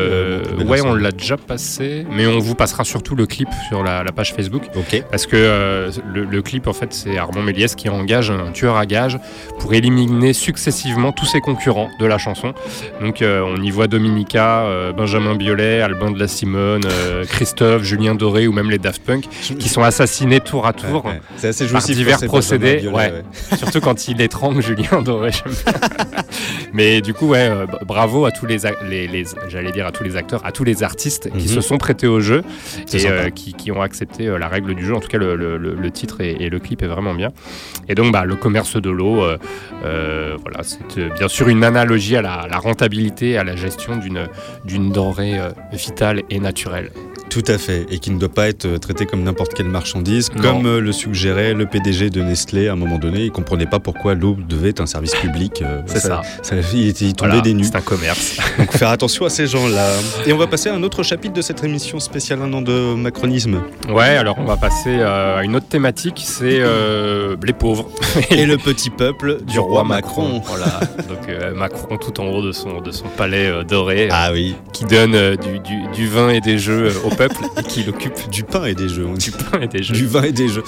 ouais, 0.67 0.81
on 0.81 0.95
l'a 0.95 1.13
déjà 1.13 1.37
passé, 1.37 2.07
mais 2.11 2.27
on 2.27 2.39
vous 2.39 2.55
passera 2.55 2.85
surtout 2.85 3.15
le 3.15 3.27
clip 3.27 3.49
sur 3.69 3.83
la, 3.83 4.03
la 4.03 4.13
page 4.13 4.33
Facebook. 4.35 4.63
Ok. 4.75 5.03
Parce 5.11 5.27
que 5.27 5.58
euh, 5.59 5.91
le, 6.13 6.25
le 6.25 6.43
clip, 6.43 6.67
en 6.67 6.73
fait, 6.73 6.93
c'est 6.95 7.19
Armand 7.19 7.43
Méliès 7.43 7.75
qui 7.75 7.89
engage 7.89 8.31
un 8.31 8.53
tueur 8.53 8.77
à 8.77 8.87
gages 8.87 9.19
pour 9.59 9.75
éliminer 9.75 10.33
successivement 10.33 11.13
tous 11.13 11.27
ses 11.27 11.41
concurrents 11.41 11.91
de 11.99 12.07
la 12.07 12.19
chanson. 12.19 12.55
Donc, 13.01 13.23
euh, 13.23 13.43
on 13.45 13.63
y 13.63 13.71
voit 13.71 13.87
Dominica, 13.89 14.61
euh, 14.61 14.93
Benjamin 14.93 15.35
Biolay, 15.35 15.81
Albin 15.81 16.11
de 16.11 16.19
la 16.19 16.29
Simone, 16.29 16.83
Christophe, 17.29 17.83
Julien 17.83 18.15
Doré 18.15 18.47
ou 18.47 18.53
même 18.53 18.71
les 18.71 18.79
Daft 18.79 19.03
Punk 19.05 19.29
qui 19.59 19.69
sont 19.69 19.83
assassinés 19.83 20.41
tour 20.41 20.67
à 20.67 20.73
tour 20.73 21.05
Ouais, 21.05 21.13
ouais. 21.13 21.21
C'est 21.37 21.49
assez 21.49 21.67
par 21.67 21.83
divers 21.83 22.19
procédés. 22.21 22.77
Biolay, 22.77 22.97
ouais. 22.97 23.25
Surtout 23.57 23.81
quand 23.81 24.09
il 24.09 24.21
étrangle 24.21 24.63
Julien 24.63 25.03
Doré. 25.03 25.31
Mais 26.73 27.01
du 27.01 27.15
coup, 27.15 27.29
ouais, 27.29 27.49
euh, 27.49 27.67
bravo 27.87 28.25
à 28.27 28.31
tous 28.31 28.47
les, 28.47 28.59
les, 28.89 29.07
les- 29.07 29.25
j'allais 29.49 29.73
dire 29.73 29.87
à 29.87 29.93
tous 29.93 30.05
les 30.05 30.17
acteurs, 30.17 30.45
à 30.45 30.53
tous 30.53 30.65
les 30.65 30.83
artistes 30.83 31.31
qui 31.33 31.49
Mhm. 31.49 31.55
se 31.55 31.61
sont 31.61 31.79
prêtés 31.79 32.07
au 32.07 32.21
jeu 32.21 32.43
et 32.93 33.07
euh, 33.09 33.31
qui, 33.31 33.55
qui 33.55 33.73
ont 33.73 33.81
accepté 33.83 34.27
euh, 34.27 34.39
la 34.39 34.49
règle 34.49 34.75
du 34.75 34.85
jeu. 34.85 34.95
En 34.95 35.01
tout 35.01 35.09
cas, 35.09 35.19
le, 35.19 35.35
le- 35.37 35.57
le- 35.57 35.75
le 35.75 35.91
titre 35.91 36.21
et, 36.21 36.37
et 36.41 36.51
le 36.51 36.59
clip 36.59 36.83
est 36.83 36.87
vraiment 36.87 37.15
bien. 37.15 37.31
Et 37.89 37.95
donc, 37.95 38.13
bah, 38.13 38.25
le 38.25 38.37
commerce 38.37 38.77
de 38.81 38.91
l'eau, 38.91 39.23
euh, 39.23 39.39
euh, 39.85 40.37
voilà, 40.43 40.61
c'est 40.63 41.15
bien 41.19 41.29
sûr 41.29 41.49
une 41.49 41.65
analogie 41.65 42.17
à 42.17 42.23
la, 42.23 42.47
la 42.51 42.59
rentabilité, 42.59 43.39
à 43.39 43.45
la 43.45 43.57
gestion 43.57 43.97
d'une 43.97 44.29
d'une 44.65 44.91
denrée 44.93 45.39
vitale 45.73 46.23
et 46.31 46.39
naturelle. 46.41 46.91
Tout 47.31 47.45
à 47.47 47.59
fait, 47.59 47.87
et 47.91 47.99
qui 47.99 48.11
ne 48.11 48.19
doit 48.19 48.29
pas 48.29 48.49
être 48.49 48.65
euh, 48.65 48.79
traité 48.79 49.05
comme 49.07 49.23
n'importe 49.23 49.55
quelle 49.55 49.69
marchandise, 49.69 50.31
Non. 50.35 50.43
comme 50.43 50.67
euh, 50.67 50.81
le 50.81 50.93
suggérait 50.93 51.55
le 51.55 51.67
PDG 51.67 52.11
de 52.11 52.21
Nestlé 52.23 52.69
à 52.69 52.73
un 52.73 52.77
moment 52.77 52.99
donné. 52.99 53.25
Il 53.25 53.31
comprenait 53.31 53.67
pas 53.67 53.79
pourquoi 53.79 54.15
l'eau 54.15 54.37
devait 54.49 54.71
être 54.71 54.81
un 54.81 54.87
service 54.87 55.15
public. 55.15 55.63
euh, 55.63 55.83
C'est 55.87 56.01
ça. 56.01 56.23
il, 56.75 56.95
tombait 57.15 57.29
Voilà, 57.29 57.41
des 57.43 57.55
nues. 57.55 57.65
C'est 57.65 57.77
un 57.77 57.81
commerce. 57.81 58.39
Donc 58.59 58.73
faire 58.73 58.89
attention 58.89 59.27
à 59.27 59.31
ces 59.31 59.47
gens-là. 59.47 59.91
Et 60.27 60.33
on 60.33 60.39
va 60.39 60.47
passer 60.47 60.69
à 60.71 60.75
un 60.75 60.83
autre 60.83 61.03
chapitre 61.03 61.35
de 61.35 61.43
cette 61.43 61.63
émission 61.65 62.01
spéciale 62.01 62.41
un 62.43 62.53
an 62.53 62.63
de 62.63 62.95
macronisme. 62.95 63.61
Ouais, 63.89 64.17
alors 64.17 64.37
on 64.39 64.45
va 64.45 64.57
passer 64.57 65.01
à 65.03 65.43
une 65.45 65.55
autre 65.57 65.69
thématique, 65.69 66.23
c'est 66.25 66.59
euh, 66.61 67.37
les 67.45 67.53
pauvres. 67.53 67.89
Et 68.31 68.47
le 68.47 68.57
petit 68.57 68.91
peuple 68.91 69.39
du 69.43 69.59
roi 69.59 69.85
Macron. 69.85 70.43
Voilà, 70.47 70.81
donc 71.09 71.29
euh, 71.29 71.55
Macron 71.55 71.97
tout 71.99 72.21
en 72.21 72.27
haut 72.27 72.43
de 72.43 72.53
son, 72.53 72.81
de 72.81 72.91
son 72.91 73.07
palais 73.09 73.47
euh, 73.47 73.65
doré, 73.65 74.09
Ah 74.11 74.31
oui, 74.33 74.55
qui 74.73 74.85
donne 74.85 75.13
du, 75.37 75.59
du- 75.61 75.89
du 75.95 76.09
vin 76.09 76.31
et 76.31 76.41
des 76.41 76.59
jeux 76.59 76.87
euh, 76.89 77.07
au 77.07 77.11
peuple 77.19 77.37
et 77.59 77.63
qui 77.65 77.83
l'occupe 77.83 78.31
du 78.31 78.45
pain 78.45 78.65
et 78.65 78.75
des 78.75 78.89
jeux. 78.89 79.07
du 79.19 79.31
pain 79.33 79.61
et 79.61 79.67
des 79.67 79.83
jeux. 79.83 79.95
Du 79.95 80.07
vin 80.07 80.23
et 80.23 80.33
des 80.33 80.49
jeux. 80.49 80.63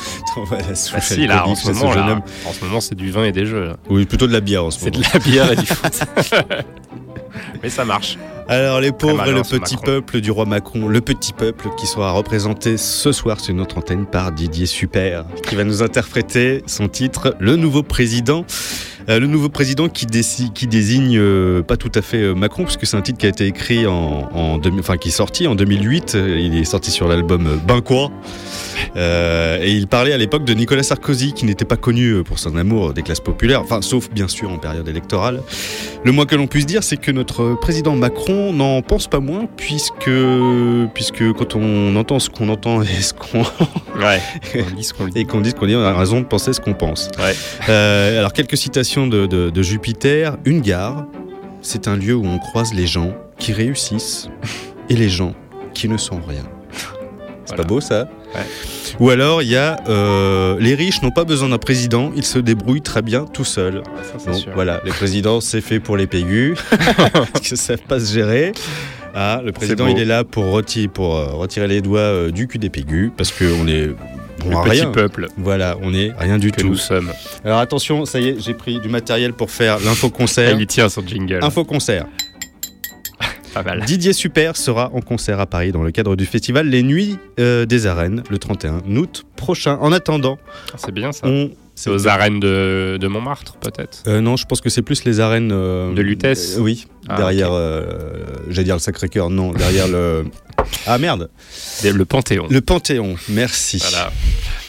La 0.69 0.75
souche 0.75 0.95
Bah 0.95 1.01
si, 1.01 1.27
là, 1.27 1.47
en 1.47 1.55
ce 1.55 1.71
moment, 1.71 1.93
jeune 1.93 2.07
là, 2.07 2.13
homme. 2.13 2.23
en 2.47 2.53
ce 2.53 2.65
moment, 2.65 2.81
c'est 2.81 2.95
du 2.97 3.11
vin 3.11 3.25
et 3.25 3.33
des 3.33 3.47
jeux. 3.47 3.65
là. 3.65 3.77
Oui, 3.89 4.05
plutôt 4.05 4.27
de 4.27 4.33
la 4.33 4.41
bière 4.41 4.65
en 4.65 4.71
ce 4.71 4.81
C'est 4.81 4.95
moment. 4.95 5.07
de 5.07 5.13
la 5.15 5.19
bière 5.25 5.53
et 5.53 5.57
du 5.57 5.67
foot. 5.67 6.01
Mais 7.63 7.69
ça 7.71 7.85
marche. 7.85 8.19
Alors 8.49 8.81
les 8.81 8.91
pauvres 8.91 9.25
le 9.31 9.43
petit 9.43 9.75
Macron. 9.77 9.85
peuple 9.85 10.21
du 10.21 10.31
roi 10.33 10.45
Macron, 10.45 10.89
le 10.89 11.01
petit 11.01 11.33
peuple 11.33 11.69
qui 11.79 11.87
sera 11.87 12.11
représenté 12.11 12.77
ce 12.77 13.13
soir 13.13 13.39
sur 13.39 13.55
notre 13.55 13.79
antenne 13.79 14.07
par 14.07 14.33
Didier 14.33 14.67
Super, 14.67 15.25
qui 15.49 15.55
va 15.55 15.63
nous 15.63 15.83
interpréter 15.83 16.63
son 16.67 16.89
titre 16.89 17.37
Le 17.39 17.55
nouveau 17.55 17.85
président. 17.85 18.45
Euh, 19.11 19.19
le 19.19 19.27
nouveau 19.27 19.49
président 19.49 19.89
qui, 19.89 20.07
désigne 20.07 21.19
euh, 21.19 21.63
pas 21.63 21.77
tout 21.77 21.91
à 21.97 22.01
fait 22.03 22.19
euh, 22.19 22.35
Macron, 22.35 22.63
puisque 22.65 22.87
c'est 22.87 22.97
un 22.97 23.03
titre 23.03 23.19
qui 23.19 23.27
a 23.27 23.29
été 23.29 23.45
écrit 23.47 23.87
en, 23.87 24.29
en 24.33 24.59
2000 24.59 24.81
enfin 24.81 24.97
qui 24.97 25.09
est 25.09 25.13
sorti 25.13 25.49
en 25.49 25.57
2008. 25.57 26.15
Euh, 26.15 26.39
Il 26.39 26.57
est 26.57 26.65
sorti 26.65 26.91
sur 26.93 27.09
l'album 27.09 27.61
Ben 27.67 27.81
quoi 27.81 28.11
Euh, 28.97 29.59
et 29.63 29.73
il 29.73 29.87
parlait 29.87 30.13
à 30.13 30.17
l'époque 30.17 30.45
de 30.45 30.55
Nicolas 30.55 30.83
Sarkozy, 30.83 31.33
qui 31.33 31.45
n'était 31.45 31.65
pas 31.65 31.77
connu 31.77 32.23
pour 32.25 32.39
son 32.39 32.57
amour 32.57 32.93
des 32.93 33.03
classes 33.03 33.21
populaires, 33.21 33.61
enfin 33.61 33.83
sauf 33.83 34.11
bien 34.11 34.27
sûr 34.27 34.51
en 34.51 34.59
période 34.59 34.89
électorale. 34.89 35.43
Le 36.05 36.13
moins 36.13 36.25
que 36.25 36.35
l'on 36.35 36.47
puisse 36.47 36.67
dire, 36.67 36.83
c'est 36.83 36.97
que 36.97 37.11
notre 37.11 37.55
président 37.61 37.95
Macron 37.95 38.53
n'en 38.53 38.81
pense 38.83 39.07
pas 39.07 39.21
moins, 39.21 39.47
puisque, 39.57 40.11
puisque 40.95 41.33
quand 41.35 41.57
on 41.57 41.95
entend 41.97 42.19
ce 42.21 42.31
qu'on 42.31 42.49
entend 42.49 42.83
et 42.83 42.87
ce 42.87 43.13
qu'on 43.13 43.43
Ouais, 44.01 44.21
on 44.73 44.75
dit 44.75 44.85
ce 44.85 44.95
qu'on 44.95 45.07
dit. 45.09 45.19
et 45.21 45.25
qu'on 45.25 45.41
dit 45.41 45.51
ce 45.51 45.55
qu'on 45.55 45.67
dit, 45.67 45.77
on 45.77 45.83
a 45.83 45.93
raison 45.93 46.21
de 46.21 46.27
penser 46.27 46.53
ce 46.53 46.61
qu'on 46.61 46.75
pense. 46.75 47.11
Ouais. 47.19 47.35
Euh, 47.69 48.19
alors 48.19 48.33
quelques 48.33 48.57
citations 48.57 49.00
de, 49.07 49.27
de- 49.27 49.51
de 49.51 49.63
Jupiter. 49.63 50.37
Une 50.45 50.61
gare, 50.61 51.07
c'est 51.63 51.89
un 51.89 51.97
lieu 51.97 52.15
où 52.15 52.25
on 52.27 52.39
croise 52.39 52.73
les 52.75 52.87
gens 52.87 53.13
qui 53.39 53.53
réussissent 53.53 54.29
et 54.89 54.95
les 54.97 55.09
gens 55.09 55.35
qui 55.75 55.89
ne 55.89 55.97
sont 55.97 56.21
rien. 56.27 56.43
C'est 57.45 57.57
pas 57.57 57.65
beau 57.65 57.81
ça? 57.81 58.09
Ou 59.01 59.11
alors 59.11 59.43
il 59.43 59.49
y 59.49 59.57
a 59.57 59.77
euh, 59.89 60.57
les 60.61 60.75
riches 60.77 61.03
n'ont 61.03 61.11
pas 61.11 61.25
besoin 61.25 61.49
d'un 61.49 61.59
président, 61.59 62.13
ils 62.15 62.25
se 62.25 62.39
débrouillent 62.39 62.83
très 62.83 63.03
bien 63.03 63.25
tout 63.25 63.45
seuls. 63.45 63.83
Donc 64.27 64.37
sûr. 64.37 64.53
voilà, 64.55 64.81
les 64.85 64.91
présidents 64.93 65.41
c'est 65.41 65.61
fait 65.61 65.81
pour 65.81 65.97
les 65.97 66.07
pégus, 66.07 66.57
parce 67.13 67.41
qu'ils 67.43 67.57
savent 67.57 67.83
pas 67.83 67.99
se 67.99 68.13
gérer. 68.15 68.53
Ah, 69.15 69.41
le 69.45 69.51
président 69.51 69.89
il 69.89 69.99
est 69.99 70.05
là 70.05 70.23
pour, 70.23 70.45
retirer, 70.53 70.87
pour 70.87 71.17
euh, 71.17 71.27
retirer 71.33 71.67
les 71.67 71.81
doigts 71.81 71.99
euh, 71.99 72.31
du 72.31 72.47
cul 72.47 72.59
des 72.59 72.71
pégus, 72.71 73.11
parce 73.17 73.33
qu'on 73.33 73.67
est... 73.67 73.89
Le 74.49 74.55
on 74.55 74.61
a 74.61 74.65
petit 74.65 74.81
rien. 74.83 74.91
peuple. 74.91 75.29
Voilà, 75.37 75.77
on 75.83 75.93
est 75.95 76.13
rien 76.19 76.39
du 76.39 76.51
Que 76.53 76.61
tout. 76.63 76.69
nous 76.69 76.77
sommes. 76.77 77.13
Alors 77.45 77.59
attention, 77.59 78.05
ça 78.05 78.21
y 78.21 78.29
est, 78.29 78.41
j'ai 78.41 78.55
pris 78.55 78.81
du 78.81 78.89
matériel 78.89 79.33
pour 79.33 79.51
faire 79.51 79.79
l'info-concert. 79.81 80.53
Il 80.55 80.61
y 80.63 80.67
tient 80.67 80.89
son 80.89 81.07
jingle. 81.07 81.41
Info-concert. 81.43 82.07
Pas 83.55 83.63
mal. 83.63 83.85
Didier 83.85 84.13
Super 84.13 84.57
sera 84.57 84.91
en 84.95 85.01
concert 85.01 85.41
à 85.41 85.47
Paris 85.47 85.73
dans 85.73 85.83
le 85.83 85.91
cadre 85.91 86.15
du 86.17 86.25
festival 86.25 86.69
Les 86.69 86.83
Nuits 86.83 87.19
euh, 87.41 87.67
des 87.67 87.87
Arènes 87.87 88.23
le 88.31 88.39
31 88.39 88.83
août 88.97 89.25
prochain. 89.37 89.77
En 89.81 89.93
attendant, 89.93 90.39
Ah, 90.73 90.77
C'est 90.79 90.93
bien 90.93 91.11
ça. 91.13 91.27
on. 91.27 91.51
C'est 91.81 91.89
aux 91.89 92.09
arènes 92.09 92.41
de, 92.41 92.99
de 93.01 93.07
Montmartre, 93.09 93.57
peut-être? 93.57 94.03
Euh, 94.07 94.21
non, 94.21 94.37
je 94.37 94.45
pense 94.45 94.61
que 94.61 94.69
c'est 94.69 94.83
plus 94.83 95.05
les 95.05 95.19
arènes. 95.19 95.51
euh, 95.51 95.95
De 95.95 96.03
Lutèce 96.03 96.57
euh, 96.59 96.61
Oui, 96.61 96.87
Ah, 97.09 97.17
derrière. 97.17 97.53
euh, 97.53 97.87
J'allais 98.51 98.65
dire 98.67 98.75
le 98.75 98.81
Sacré-Cœur, 98.81 99.31
non, 99.31 99.53
derrière 99.53 99.89
le. 99.89 100.25
Ah 100.87 100.99
merde 100.99 101.31
Le 101.83 102.05
Panthéon. 102.05 102.47
Le 102.51 102.61
Panthéon, 102.61 103.17
merci. 103.31 103.79
Voilà. 103.79 104.09
Un 104.09 104.11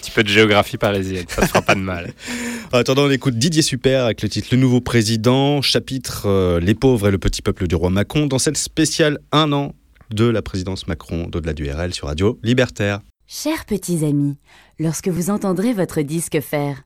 petit 0.02 0.12
peu 0.12 0.24
de 0.24 0.30
géographie 0.30 0.78
parisienne, 0.78 1.26
ça 1.28 1.42
ne 1.42 1.48
fera 1.48 1.62
pas 1.62 1.76
de 1.76 1.82
mal. 1.82 2.14
En 2.74 2.78
attendant, 2.78 3.04
on 3.04 3.10
écoute 3.12 3.36
Didier 3.38 3.62
Super 3.62 4.06
avec 4.06 4.22
le 4.22 4.30
titre 4.30 4.48
Le 4.52 4.58
nouveau 4.58 4.80
président, 4.80 5.62
chapitre 5.62 6.24
euh, 6.28 6.62
Les 6.62 6.74
pauvres 6.76 7.10
et 7.10 7.12
le 7.12 7.18
petit 7.18 7.42
peuple 7.42 7.68
du 7.68 7.76
roi 7.76 7.90
Macron, 7.90 8.28
dans 8.28 8.40
cette 8.40 8.56
spéciale 8.58 9.18
un 9.34 9.52
an 9.52 9.76
de 10.12 10.24
la 10.26 10.42
présidence 10.42 10.88
Macron 10.88 11.28
d'au-delà 11.28 11.52
du 11.54 11.70
RL 11.70 11.94
sur 11.94 12.08
Radio 12.08 12.40
Libertaire. 12.42 13.00
Chers 13.28 13.66
petits 13.66 14.06
amis, 14.06 14.38
lorsque 14.80 15.08
vous 15.10 15.30
entendrez 15.30 15.74
votre 15.74 16.02
disque 16.02 16.40
faire 16.42 16.84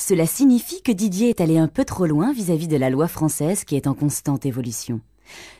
cela 0.00 0.26
signifie 0.26 0.80
que 0.82 0.92
Didier 0.92 1.28
est 1.28 1.40
allé 1.42 1.58
un 1.58 1.68
peu 1.68 1.84
trop 1.84 2.06
loin 2.06 2.32
vis-à-vis 2.32 2.68
de 2.68 2.76
la 2.78 2.88
loi 2.88 3.06
française 3.06 3.64
qui 3.64 3.76
est 3.76 3.86
en 3.86 3.94
constante 3.94 4.46
évolution. 4.46 5.00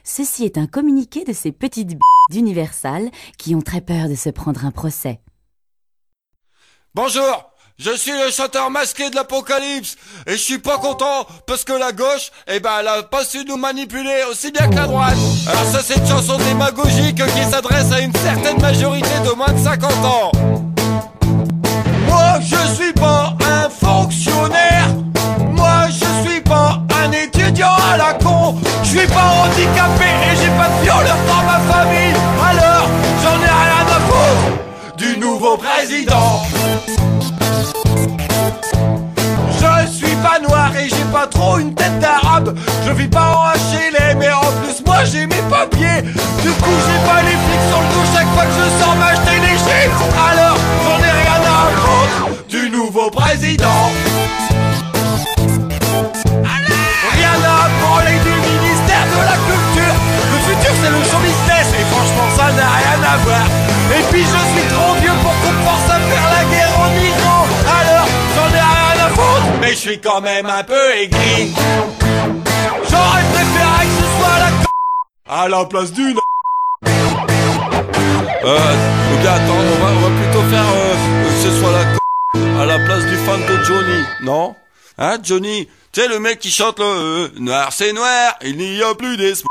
Ceci 0.03 0.45
est 0.45 0.57
un 0.57 0.67
communiqué 0.67 1.25
de 1.25 1.33
ces 1.33 1.53
petites 1.53 1.97
b 1.97 2.01
d'Universal 2.31 3.11
qui 3.39 3.55
ont 3.55 3.61
très 3.61 3.83
peur 3.83 4.09
de 4.09 4.15
se 4.15 4.31
prendre 4.31 4.65
un 4.65 4.71
procès. 4.71 5.21
Bonjour, 6.95 7.53
je 7.79 7.95
suis 7.95 8.13
le 8.13 8.31
chanteur 8.31 8.71
masqué 8.71 9.11
de 9.11 9.15
l'apocalypse 9.15 9.97
et 10.27 10.33
je 10.33 10.37
suis 10.43 10.59
pas 10.59 10.79
content 10.79 11.27
parce 11.47 11.65
que 11.65 11.75
la 11.75 11.93
gauche, 11.93 12.33
eh 12.49 12.61
ben, 12.61 12.79
elle 12.81 12.89
a 12.89 13.03
pas 13.03 13.25
su 13.25 13.45
nous 13.45 13.59
manipuler 13.59 14.25
aussi 14.31 14.51
bien 14.51 14.69
que 14.71 14.75
la 14.75 14.87
droite. 14.87 15.19
Alors 15.49 15.65
ça, 15.67 15.83
c'est 15.83 15.99
une 15.99 16.07
chanson 16.07 16.39
démagogique 16.39 17.23
qui 17.25 17.45
s'adresse 17.51 17.93
à 17.93 18.01
une 18.01 18.15
certaine 18.15 18.61
majorité 18.61 19.21
de 19.23 19.33
moins 19.35 19.53
de 19.53 19.63
50 19.63 19.93
ans. 20.05 20.33
Moi, 22.09 22.41
je 22.41 22.75
suis 22.75 22.93
pas 22.95 23.37
fonctionnaire. 23.83 24.89
Moi, 25.53 25.89
je 25.89 26.29
suis 26.29 26.41
pas 26.41 26.81
un 27.05 27.13
étudiant 27.13 27.77
à 27.93 27.97
la 27.97 28.13
con. 28.15 28.57
Je 28.83 28.89
suis 28.99 29.07
pas 29.07 29.29
handicapé 29.43 30.09
et 30.27 30.37
j'ai 30.37 30.51
pas 30.59 30.69
de 30.69 30.83
violeur 30.83 31.17
dans 31.29 31.43
ma 31.45 31.59
famille. 31.73 32.15
Alors, 32.51 32.89
j'en 33.23 33.37
ai 33.37 33.53
rien 33.65 33.87
à 33.97 34.01
foutre 34.09 34.97
du 34.97 35.19
nouveau 35.19 35.57
président. 35.57 36.43
Je 39.61 40.07
suis 40.07 40.17
pas 40.17 40.39
noir 40.39 40.71
et 40.77 40.89
j'ai 40.89 41.05
pas 41.13 41.27
trop 41.27 41.59
une 41.59 41.75
tête 41.75 41.99
d'arabe. 41.99 42.57
Je 42.87 42.93
vis 42.93 43.09
pas 43.09 43.33
en 43.37 43.53
HLM 43.53 44.19
mais 44.19 44.33
en 44.33 44.51
plus 44.63 44.83
moi 44.87 45.05
j'ai 45.05 45.27
mes 45.27 45.43
papiers. 45.51 46.03
Du 46.43 46.51
coup 46.51 46.77
j'ai 46.87 47.11
pas 47.11 47.21
les 47.23 47.37
flics 47.45 47.67
sur 47.69 47.81
le 47.81 47.89
dos 47.95 48.07
chaque 48.15 48.29
fois 48.35 48.45
que 48.45 48.53
je 48.53 48.83
sors 48.83 48.97
m'acheter 48.97 49.41
des 49.41 49.57
chips. 49.59 50.01
Alors 50.33 50.50
Rien 53.41 53.57
à 57.43 57.69
branler 57.81 58.19
du 58.21 58.35
ministère 58.51 59.07
de 59.09 59.21
la 59.25 59.37
culture. 59.49 59.97
Le 60.33 60.39
futur 60.47 60.75
c'est 60.83 60.91
le 60.91 61.03
show 61.05 61.21
business 61.25 61.67
et 61.79 61.85
franchement 61.93 62.29
ça 62.37 62.53
n'a 62.53 62.69
rien 62.81 63.01
à 63.03 63.17
voir. 63.25 63.47
Et 63.97 64.03
puis 64.11 64.25
je 64.25 64.41
suis 64.53 64.67
trop 64.69 64.93
vieux 65.01 65.17
pour 65.23 65.35
qu'on 65.41 65.57
pense 65.65 65.87
à 65.89 65.99
faire 65.99 66.27
la 66.37 66.45
guerre 66.53 66.75
en 66.79 66.91
Iran. 67.09 67.41
Alors 67.81 68.09
j'en 68.37 68.49
ai 68.55 68.61
rien 68.61 68.97
à 69.07 69.09
foutre, 69.09 69.49
mais 69.61 69.71
je 69.71 69.77
suis 69.77 70.01
quand 70.01 70.21
même 70.21 70.47
un 70.47 70.63
peu 70.63 70.95
aigri. 71.03 71.55
J'aurais 72.91 73.25
préféré 73.33 73.87
que 73.87 73.95
ce 74.01 74.07
soit 74.19 74.39
la 74.39 74.51
à 75.35 75.49
la 75.49 75.65
place 75.65 75.93
d'une. 75.93 76.19
Euh, 78.43 78.75
ok, 79.15 79.25
attends, 79.27 79.55
on 79.55 79.79
va, 79.83 79.89
on 79.97 80.01
va 80.01 80.11
plutôt 80.21 80.43
faire 80.51 80.69
euh, 80.75 80.95
que 81.25 81.31
ce 81.43 81.51
soit 81.59 81.73
la. 81.73 82.00
À 82.61 82.67
la 82.67 82.79
place 82.81 83.07
du 83.07 83.17
fan 83.17 83.41
de 83.41 83.65
Johnny, 83.65 84.05
non 84.23 84.55
Hein, 84.99 85.17
Johnny? 85.23 85.67
Tu 85.93 86.03
le 86.07 86.19
mec 86.19 86.39
qui 86.41 86.51
chante 86.51 86.79
le 86.79 86.85
euh, 86.85 87.29
Noir 87.39 87.73
c'est 87.73 87.95
noir, 87.95 88.37
il 88.45 88.59
n'y 88.59 88.83
a 88.83 88.95
plus 88.95 89.17
d'espoir. 89.17 89.49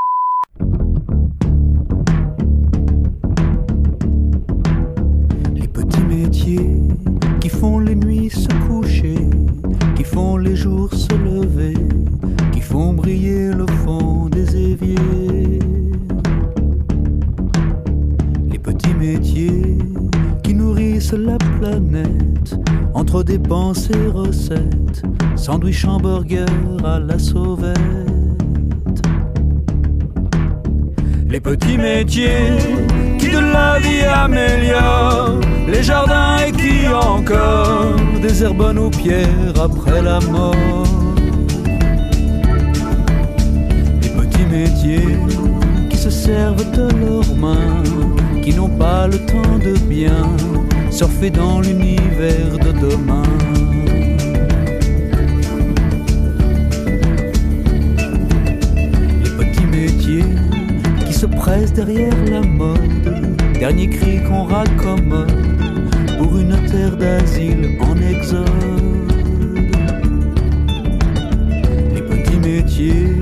Les 5.56 5.68
petits 5.68 6.04
métiers 6.04 6.70
qui 7.42 7.50
font 7.50 7.80
les 7.80 7.96
nuits 7.96 8.30
se 8.30 8.48
coucher, 8.68 9.18
qui 9.96 10.04
font 10.04 10.38
les 10.38 10.56
jours 10.56 10.94
se 10.94 11.12
lever, 11.16 11.74
qui 12.54 12.62
font 12.62 12.94
briller 12.94 13.48
le 13.48 13.66
fond 13.84 14.30
des 14.30 14.56
éviers. 14.56 15.19
La 21.18 21.38
planète 21.60 22.56
entre 22.94 23.24
dépenses 23.24 23.90
et 23.90 24.08
recettes, 24.08 25.04
sandwich 25.36 25.86
hamburger 25.86 26.46
à 26.84 27.00
la 27.00 27.18
sauvette. 27.18 27.80
Les 31.28 31.40
petits 31.40 31.78
métiers 31.78 32.58
qui 33.18 33.30
de 33.30 33.40
la 33.40 33.80
vie 33.80 34.04
améliorent 34.04 35.40
les 35.68 35.84
jardins 35.84 36.38
et 36.48 36.52
qui 36.52 36.88
encore 36.88 37.96
désherbent 38.22 38.74
nos 38.74 38.90
pierres 38.90 39.62
après 39.62 40.02
la 40.02 40.20
mort. 40.20 40.84
Les 44.02 44.10
petits 44.10 44.46
métiers 44.46 45.18
qui 45.90 45.98
se 45.98 46.10
servent 46.10 46.72
de 46.72 46.88
leurs 47.00 47.36
mains, 47.36 47.84
qui 48.42 48.54
n'ont 48.54 48.70
pas 48.78 49.08
le 49.08 49.18
temps 49.20 49.58
de 49.64 49.78
bien 49.88 50.26
surfer 50.92 51.30
dans 51.30 51.62
l'univers 51.62 52.58
de 52.58 52.72
demain. 52.72 53.24
Les 59.24 59.30
petits 59.30 59.66
métiers 59.66 60.26
qui 61.06 61.14
se 61.14 61.26
pressent 61.26 61.74
derrière 61.74 62.14
la 62.30 62.42
mode, 62.42 63.38
dernier 63.60 63.90
cri 63.90 64.22
qu'on 64.24 64.44
raccommode 64.44 65.32
pour 66.18 66.38
une 66.38 66.56
terre 66.68 66.98
d'asile 66.98 67.78
en 67.82 67.96
exode. 67.98 68.46
Les 71.94 72.02
petits 72.02 72.40
métiers 72.40 73.14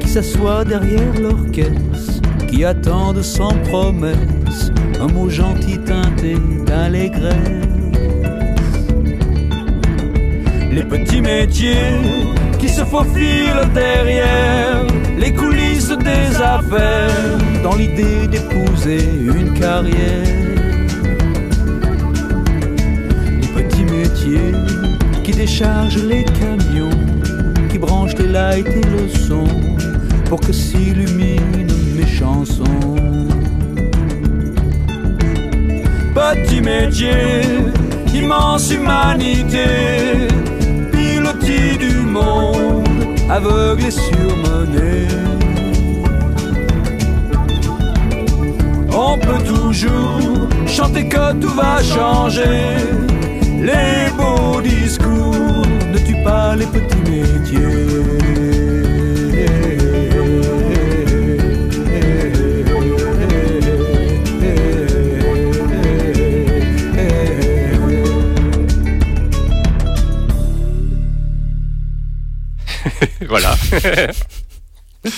qui 0.00 0.08
s'assoient 0.08 0.64
derrière 0.64 1.12
caisse, 1.52 2.20
qui 2.48 2.64
attendent 2.64 3.22
sans 3.22 3.54
promesse 3.64 4.70
un 5.00 5.06
mot 5.08 5.28
gentil 5.28 5.78
teinté 5.78 6.36
d'allégresse. 6.66 7.34
Les 10.72 10.82
petits 10.82 11.20
métiers 11.20 11.96
qui 12.58 12.68
se 12.68 12.84
faufilent 12.84 13.68
derrière 13.74 14.84
les 15.18 15.32
coulisses 15.32 15.88
des 15.88 16.36
affaires 16.40 17.38
dans 17.62 17.76
l'idée 17.76 18.26
d'épouser 18.28 19.04
une 19.22 19.54
carrière. 19.54 20.26
Les 23.40 23.62
petits 23.62 23.84
métiers 23.84 24.52
qui 25.24 25.32
déchargent 25.32 26.04
les 26.04 26.24
camions, 26.24 27.00
qui 27.70 27.78
branchent 27.78 28.16
les 28.16 28.28
lights 28.28 28.66
et 28.66 28.86
le 28.96 29.08
son 29.08 29.46
pour 30.28 30.40
que 30.40 30.52
s'illuminent 30.52 31.74
mes 31.96 32.06
chansons. 32.06 33.37
Petit 36.14 36.60
métier, 36.60 37.42
immense 38.12 38.70
humanité, 38.72 40.28
pilotis 40.90 41.78
du 41.78 41.94
monde, 42.00 42.88
aveugle 43.30 43.84
et 43.86 43.90
surmené. 43.90 45.06
On 48.92 49.16
peut 49.16 49.42
toujours 49.44 50.48
chanter 50.66 51.08
que 51.08 51.32
tout 51.34 51.54
va 51.54 51.82
changer. 51.82 52.76
Les 53.60 54.10
beaux 54.16 54.60
discours 54.60 55.66
ne 55.92 55.98
tuent 55.98 56.24
pas 56.24 56.56
les 56.56 56.66
petits 56.66 57.10
métiers. 57.10 58.67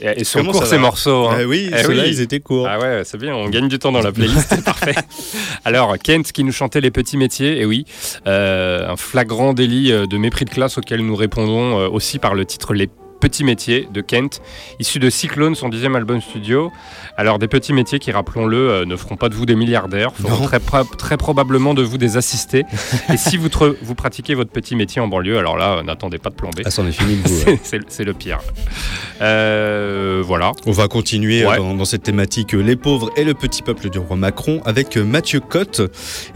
Et, 0.00 0.20
et 0.20 0.24
sont 0.24 0.44
courts 0.44 0.64
ces 0.66 0.78
morceaux. 0.78 1.26
hein. 1.26 1.38
Ah 1.40 1.44
oui, 1.44 1.70
Eh 1.76 1.82
ceux-là, 1.82 2.06
ils 2.06 2.20
étaient 2.20 2.38
courts. 2.38 2.68
Ah 2.70 2.78
ouais, 2.78 3.02
c'est 3.04 3.18
bien, 3.18 3.34
on 3.34 3.48
gagne 3.48 3.66
du 3.68 3.80
temps 3.80 3.90
dans 3.90 4.00
la 4.00 4.12
playlist, 4.12 4.46
c'est 4.48 4.64
parfait. 4.64 4.94
Alors, 5.64 5.98
Kent 5.98 6.30
qui 6.30 6.44
nous 6.44 6.52
chantait 6.52 6.80
les 6.80 6.92
petits 6.92 7.16
métiers, 7.16 7.60
et 7.60 7.64
oui, 7.66 7.84
euh, 8.28 8.88
un 8.88 8.96
flagrant 8.96 9.54
délit 9.54 9.90
euh, 9.90 10.06
de 10.06 10.16
mépris 10.16 10.44
de 10.44 10.50
classe 10.50 10.78
auquel 10.78 11.04
nous 11.04 11.16
répondons 11.16 11.80
euh, 11.80 11.88
aussi 11.88 12.20
par 12.20 12.34
le 12.34 12.44
titre 12.44 12.74
Les 12.74 12.88
petits 13.20 13.44
métiers 13.44 13.88
de 13.92 14.00
Kent, 14.00 14.40
issu 14.80 14.98
de 14.98 15.10
Cyclone, 15.10 15.54
son 15.54 15.68
dixième 15.68 15.96
album 15.96 16.20
studio. 16.20 16.70
Alors, 17.16 17.38
des 17.38 17.48
petits 17.48 17.72
métiers 17.72 17.98
qui, 17.98 18.10
rappelons-le, 18.12 18.56
euh, 18.56 18.84
ne 18.84 18.96
feront 18.96 19.16
pas 19.16 19.28
de 19.28 19.34
vous 19.34 19.46
des 19.46 19.56
milliardaires, 19.56 20.12
feront 20.14 20.46
très, 20.46 20.60
pro- 20.60 20.84
très 20.84 21.16
probablement 21.16 21.74
de 21.74 21.82
vous 21.82 21.98
des 21.98 22.16
assistés. 22.16 22.64
et 23.12 23.16
si 23.16 23.36
vous, 23.36 23.48
pratiquez 23.94 24.34
votre 24.34 24.50
petit 24.50 24.76
métier 24.76 25.00
en 25.00 25.08
banlieue, 25.08 25.38
alors 25.38 25.56
là, 25.56 25.78
euh, 25.78 25.82
n'attendez 25.82 26.18
pas 26.18 26.30
de 26.30 26.34
plomber. 26.36 26.62
Ah, 26.64 26.70
c'en 26.70 26.86
est 26.86 26.92
fini 26.92 27.16
de 27.16 27.28
vous, 27.28 27.58
C'est- 27.62 28.04
le 28.04 28.12
pire. 28.14 28.38
Euh, 29.20 30.22
voilà. 30.24 30.52
On 30.66 30.72
va 30.72 30.88
continuer 30.88 31.44
Ouais. 31.44 31.56
dans, 31.56 31.74
dans 31.74 31.84
cette 31.84 32.02
thématique 32.02 32.52
Les 32.52 32.76
pauvres 32.76 33.10
et 33.16 33.24
le 33.24 33.34
petit 33.34 33.62
peuple 33.62 33.90
du 33.90 33.98
roi 33.98 34.16
Macron 34.16 34.60
avec 34.64 34.96
Mathieu 34.96 35.40
Cotte 35.40 35.80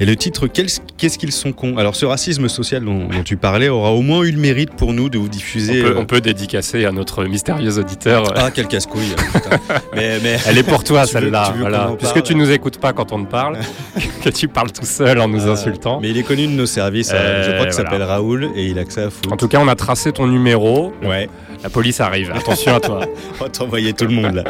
et 0.01 0.05
le 0.07 0.17
titre 0.17 0.47
Qu'est-ce 0.47 1.19
qu'ils 1.19 1.33
sont 1.33 1.53
cons? 1.53 1.77
Alors 1.77 1.95
ce 1.95 2.05
racisme 2.07 2.49
social 2.49 2.85
dont, 2.85 3.07
dont 3.09 3.23
tu 3.23 3.37
parlais 3.37 3.69
aura 3.69 3.93
au 3.93 4.03
moins 4.03 4.23
eu 4.25 4.33
le 4.33 4.39
mérite 4.39 4.71
pour 4.77 4.93
nous 4.93 5.09
de 5.09 5.19
vous 5.19 5.27
On 5.27 5.29
diffuser. 5.29 5.83
peut, 5.83 5.89
euh, 5.91 6.01
on 6.01 6.05
peut 6.07 6.21
dédicacer 6.21 6.72
à 6.87 6.93
notre 6.93 7.25
mystérieux 7.25 7.79
auditeur. 7.79 8.33
Ah 8.37 8.51
quel 8.53 8.67
casse-couille 8.69 9.15
putain. 9.33 9.51
mais, 9.95 10.19
mais... 10.23 10.37
Elle 10.47 10.59
est 10.59 10.63
pour 10.63 10.83
toi 10.85 11.07
celle-là, 11.07 11.55
voilà. 11.59 11.93
puisque 11.99 12.15
parle 12.15 12.23
tu 12.23 12.35
nous 12.35 12.51
écoutes 12.51 12.79
pas 12.79 12.93
quand 12.93 13.13
on 13.13 13.25
te 13.25 13.31
parle, 13.31 13.59
que 14.25 14.29
tu 14.31 14.49
parles 14.49 14.73
tout 14.73 14.85
seul 14.85 15.21
en 15.21 15.29
nous 15.29 15.47
Euh, 15.49 15.53
insultant. 15.53 16.01
Mais 16.01 16.11
il 16.11 16.19
est 16.19 16.23
connu 16.23 16.47
de 16.47 16.53
nos 16.53 16.67
services, 16.67 17.11
euh, 17.13 17.45
je 17.45 17.51
Euh, 17.51 17.55
crois 17.55 17.67
qu'il 17.67 17.75
voilà. 17.75 17.91
s'appelle 17.91 18.03
Raoul 18.03 18.51
et 18.57 18.67
il 18.67 18.79
a 18.79 18.85
que 18.85 18.93
ça 18.93 19.03
à 19.07 19.11
foutre. 19.11 19.33
En 19.33 19.37
tout 19.37 19.49
cas, 19.49 19.59
on 19.61 19.69
a 19.69 19.75
tracé 19.75 20.13
ton 20.13 20.27
numéro. 20.27 20.93
Ouais. 21.03 21.29
La 21.63 21.71
police 21.71 22.01
arrive. 22.01 22.33
Attention 22.35 22.75
à 22.75 22.81
toi. 22.81 23.01
on 23.41 23.45
va 23.45 23.51
t'envoyer 23.51 23.93
tout 23.93 24.07
le 24.07 24.15
monde 24.15 24.35
là. 24.35 24.45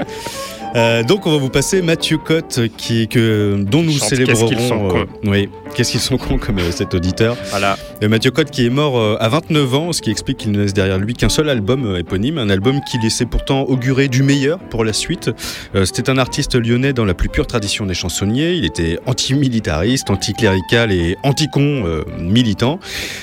Euh, 0.74 1.02
donc 1.02 1.26
on 1.26 1.30
va 1.32 1.36
vous 1.38 1.50
passer 1.50 1.82
Mathieu 1.82 2.18
Cotte 2.18 2.60
qui, 2.76 3.06
que, 3.08 3.56
dont 3.58 3.82
nous 3.82 3.92
Chante 3.92 4.08
célébrerons. 4.08 4.48
Qu'est-ce 4.48 4.58
qu'ils 4.58 4.68
sont 4.68 4.86
euh, 4.86 4.88
cons. 4.90 5.06
oui, 5.24 5.48
qu'est-ce 5.74 5.90
qu'ils 5.92 6.00
sont 6.00 6.16
cons 6.16 6.38
comme 6.38 6.58
euh, 6.58 6.70
cet 6.70 6.94
auditeur. 6.94 7.36
Voilà. 7.50 7.76
Mathieu 8.08 8.30
Cotte 8.30 8.50
qui 8.50 8.66
est 8.66 8.70
mort 8.70 8.98
euh, 8.98 9.16
à 9.20 9.28
29 9.28 9.74
ans, 9.74 9.92
ce 9.92 10.02
qui 10.02 10.10
explique 10.10 10.38
qu'il 10.38 10.50
ne 10.52 10.60
laisse 10.62 10.72
derrière 10.72 10.98
lui 10.98 11.14
qu'un 11.14 11.28
seul 11.28 11.48
album 11.48 11.84
euh, 11.86 11.98
éponyme, 11.98 12.38
un 12.38 12.50
album 12.50 12.80
qui 12.90 12.98
laissait 12.98 13.26
pourtant 13.26 13.62
augurer 13.62 14.08
du 14.08 14.22
meilleur 14.22 14.58
pour 14.58 14.84
la 14.84 14.92
suite. 14.92 15.30
Euh, 15.74 15.84
C'était 15.84 16.10
un 16.10 16.18
artiste 16.18 16.54
lyonnais 16.54 16.92
dans 16.92 17.04
la 17.04 17.14
plus 17.14 17.28
pure 17.28 17.46
tradition 17.46 17.86
des 17.86 17.94
chansonniers. 17.94 18.54
Il 18.54 18.64
était 18.64 18.98
anti-militariste, 19.06 20.10
anti-clérical 20.10 20.90
et 20.90 21.16
anti-con 21.22 21.84
euh, 21.86 22.02
militant. 22.18 22.80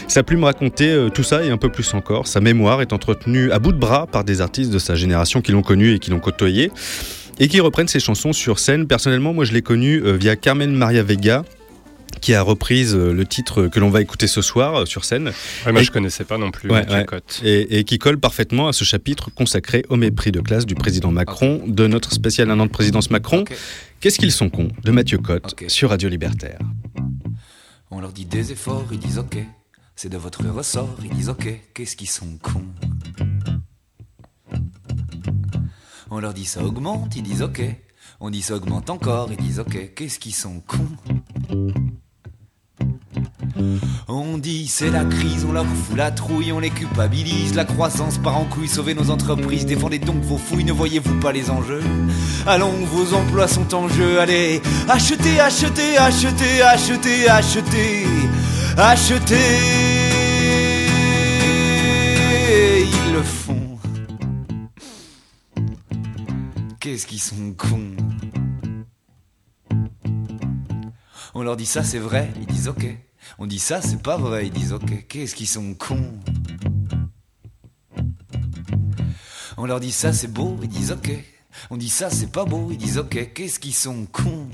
Sa 0.07 0.23
plume 0.23 0.43
racontait 0.43 0.89
euh, 0.89 1.09
tout 1.09 1.23
ça 1.23 1.43
et 1.43 1.49
un 1.49 1.57
peu 1.57 1.69
plus 1.69 1.93
encore. 1.93 2.27
Sa 2.27 2.39
mémoire 2.41 2.81
est 2.81 2.93
entretenue 2.93 3.51
à 3.51 3.59
bout 3.59 3.71
de 3.71 3.79
bras 3.79 4.07
par 4.07 4.23
des 4.23 4.39
artistes 4.41 4.71
de 4.71 4.79
sa 4.79 4.95
génération 4.95 5.41
qui 5.41 5.51
l'ont 5.51 5.61
connu 5.61 5.93
et 5.93 5.99
qui 5.99 6.11
l'ont 6.11 6.19
côtoyé 6.19 6.71
et 7.39 7.47
qui 7.47 7.59
reprennent 7.59 7.87
ses 7.87 7.99
chansons 7.99 8.33
sur 8.33 8.59
scène. 8.59 8.87
Personnellement, 8.87 9.33
moi 9.33 9.45
je 9.45 9.53
l'ai 9.53 9.61
connu 9.61 10.01
euh, 10.03 10.13
via 10.17 10.35
Carmen 10.35 10.71
Maria 10.73 11.03
Vega 11.03 11.43
qui 12.21 12.33
a 12.33 12.41
reprise 12.41 12.95
euh, 12.95 13.13
le 13.13 13.25
titre 13.25 13.67
que 13.67 13.79
l'on 13.79 13.89
va 13.89 14.01
écouter 14.01 14.27
ce 14.27 14.41
soir 14.41 14.75
euh, 14.81 14.85
sur 14.85 15.05
scène. 15.05 15.31
Ouais, 15.65 15.71
moi, 15.71 15.81
Et- 15.81 15.85
je 15.85 15.91
connaissais 15.91 16.25
pas 16.25 16.37
non 16.37 16.51
plus 16.51 16.69
Ouais, 16.69 16.81
Mathieu 16.81 16.95
ouais. 16.97 17.05
Cotte. 17.05 17.39
Et, 17.45 17.79
et 17.79 17.83
qui 17.85 17.97
colle 17.97 18.19
parfaitement 18.19 18.67
à 18.67 18.73
ce 18.73 18.83
chapitre 18.83 19.29
consacré 19.33 19.85
au 19.89 19.95
mépris 19.95 20.31
de 20.33 20.41
classe 20.41 20.65
du 20.65 20.75
président 20.75 21.11
Macron, 21.11 21.61
de 21.65 21.87
notre 21.87 22.11
spécial 22.11 22.51
un 22.51 22.59
an 22.59 22.65
de 22.65 22.71
présidence 22.71 23.09
Macron. 23.09 23.45
Qu'est-ce 24.01 24.19
qu'ils 24.19 24.31
sont 24.33 24.49
cons 24.49 24.69
de 24.83 24.91
Mathieu 24.91 25.17
Cotte 25.19 25.55
sur 25.69 25.91
Radio 25.91 26.09
Libertaire. 26.09 26.59
On 27.91 28.01
leur 28.01 28.11
dit 28.11 28.25
des 28.25 28.51
efforts, 28.51 28.85
ils 28.91 28.99
disent 28.99 29.19
ok. 29.19 29.37
C'est 29.95 30.09
de 30.09 30.17
votre 30.17 30.43
ressort, 30.45 30.97
ils 31.03 31.09
disent 31.15 31.29
ok. 31.29 31.47
Qu'est-ce 31.73 31.95
qu'ils 31.95 32.09
sont 32.09 32.37
cons. 32.41 32.65
On 36.11 36.19
leur 36.19 36.33
dit 36.33 36.45
ça 36.45 36.63
augmente, 36.63 37.15
ils 37.15 37.23
disent 37.23 37.41
ok. 37.41 37.61
On 38.19 38.29
dit 38.29 38.41
ça 38.41 38.55
augmente 38.55 38.89
encore, 38.89 39.29
ils 39.31 39.37
disent 39.37 39.59
ok. 39.59 39.93
Qu'est-ce 39.95 40.19
qu'ils 40.19 40.35
sont 40.35 40.61
cons? 40.65 40.87
On 44.07 44.37
dit 44.37 44.67
c'est 44.67 44.89
la 44.89 45.05
crise, 45.05 45.45
on 45.45 45.51
leur 45.51 45.65
fout 45.65 45.97
la 45.97 46.11
trouille, 46.11 46.51
on 46.51 46.59
les 46.59 46.69
culpabilise, 46.69 47.55
la 47.55 47.65
croissance 47.65 48.17
part 48.17 48.37
en 48.37 48.45
couille, 48.45 48.67
sauvez 48.67 48.93
nos 48.93 49.09
entreprises, 49.11 49.65
défendez 49.65 49.99
donc 49.99 50.21
vos 50.23 50.37
fouilles, 50.37 50.63
ne 50.63 50.71
voyez-vous 50.71 51.19
pas 51.19 51.31
les 51.31 51.49
enjeux? 51.49 51.83
Allons, 52.47 52.73
vos 52.85 53.13
emplois 53.13 53.47
sont 53.47 53.75
en 53.75 53.87
jeu, 53.87 54.19
allez, 54.19 54.61
achetez, 54.87 55.39
achetez, 55.39 55.97
achetez, 55.97 56.61
achetez, 56.61 57.29
achetez, 57.29 58.05
achetez. 58.77 59.45
Ils 59.75 59.78
Qu'est-ce 66.99 67.07
qu'ils 67.07 67.21
sont 67.21 67.53
cons 67.53 67.95
On 71.33 71.43
leur 71.43 71.55
dit 71.55 71.65
ça 71.65 71.81
c'est 71.81 71.97
vrai, 71.97 72.29
ils 72.35 72.45
disent 72.45 72.67
ok. 72.67 72.85
On 73.37 73.47
dit 73.47 73.57
ça 73.57 73.81
c'est 73.81 74.03
pas 74.03 74.17
vrai, 74.17 74.47
ils 74.47 74.51
disent 74.51 74.73
ok. 74.73 75.07
Qu'est-ce 75.07 75.33
qu'ils 75.33 75.47
sont 75.47 75.75
cons? 75.75 76.19
On 79.55 79.65
leur 79.65 79.79
dit 79.79 79.93
ça 79.93 80.11
c'est 80.11 80.27
beau, 80.27 80.59
ils 80.61 80.67
disent 80.67 80.91
ok. 80.91 81.09
On 81.69 81.77
dit 81.77 81.87
ça 81.87 82.09
c'est 82.09 82.33
pas 82.33 82.43
beau, 82.43 82.67
ils 82.69 82.77
disent 82.77 82.97
ok. 82.97 83.31
Qu'est-ce 83.33 83.61
qu'ils 83.61 83.73
sont 83.73 84.05
cons? 84.05 84.49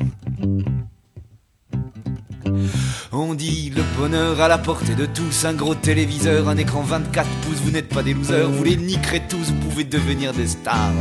On 3.28 3.34
dit 3.34 3.72
le 3.76 3.82
bonheur 3.98 4.40
à 4.40 4.48
la 4.48 4.58
portée 4.58 4.94
de 4.94 5.06
tous, 5.06 5.46
un 5.46 5.54
gros 5.54 5.74
téléviseur, 5.74 6.48
un 6.48 6.58
écran 6.58 6.82
24 6.82 7.28
pouces, 7.42 7.60
vous 7.64 7.72
n'êtes 7.72 7.90
pas 7.90 8.04
des 8.04 8.14
losers, 8.14 8.50
vous 8.50 8.64
les 8.64 8.78
niquerez 8.78 9.22
tous, 9.28 9.52
vous 9.52 9.70
pouvez 9.70 9.84
devenir 9.84 10.34
des 10.34 10.48
stars. 10.48 10.92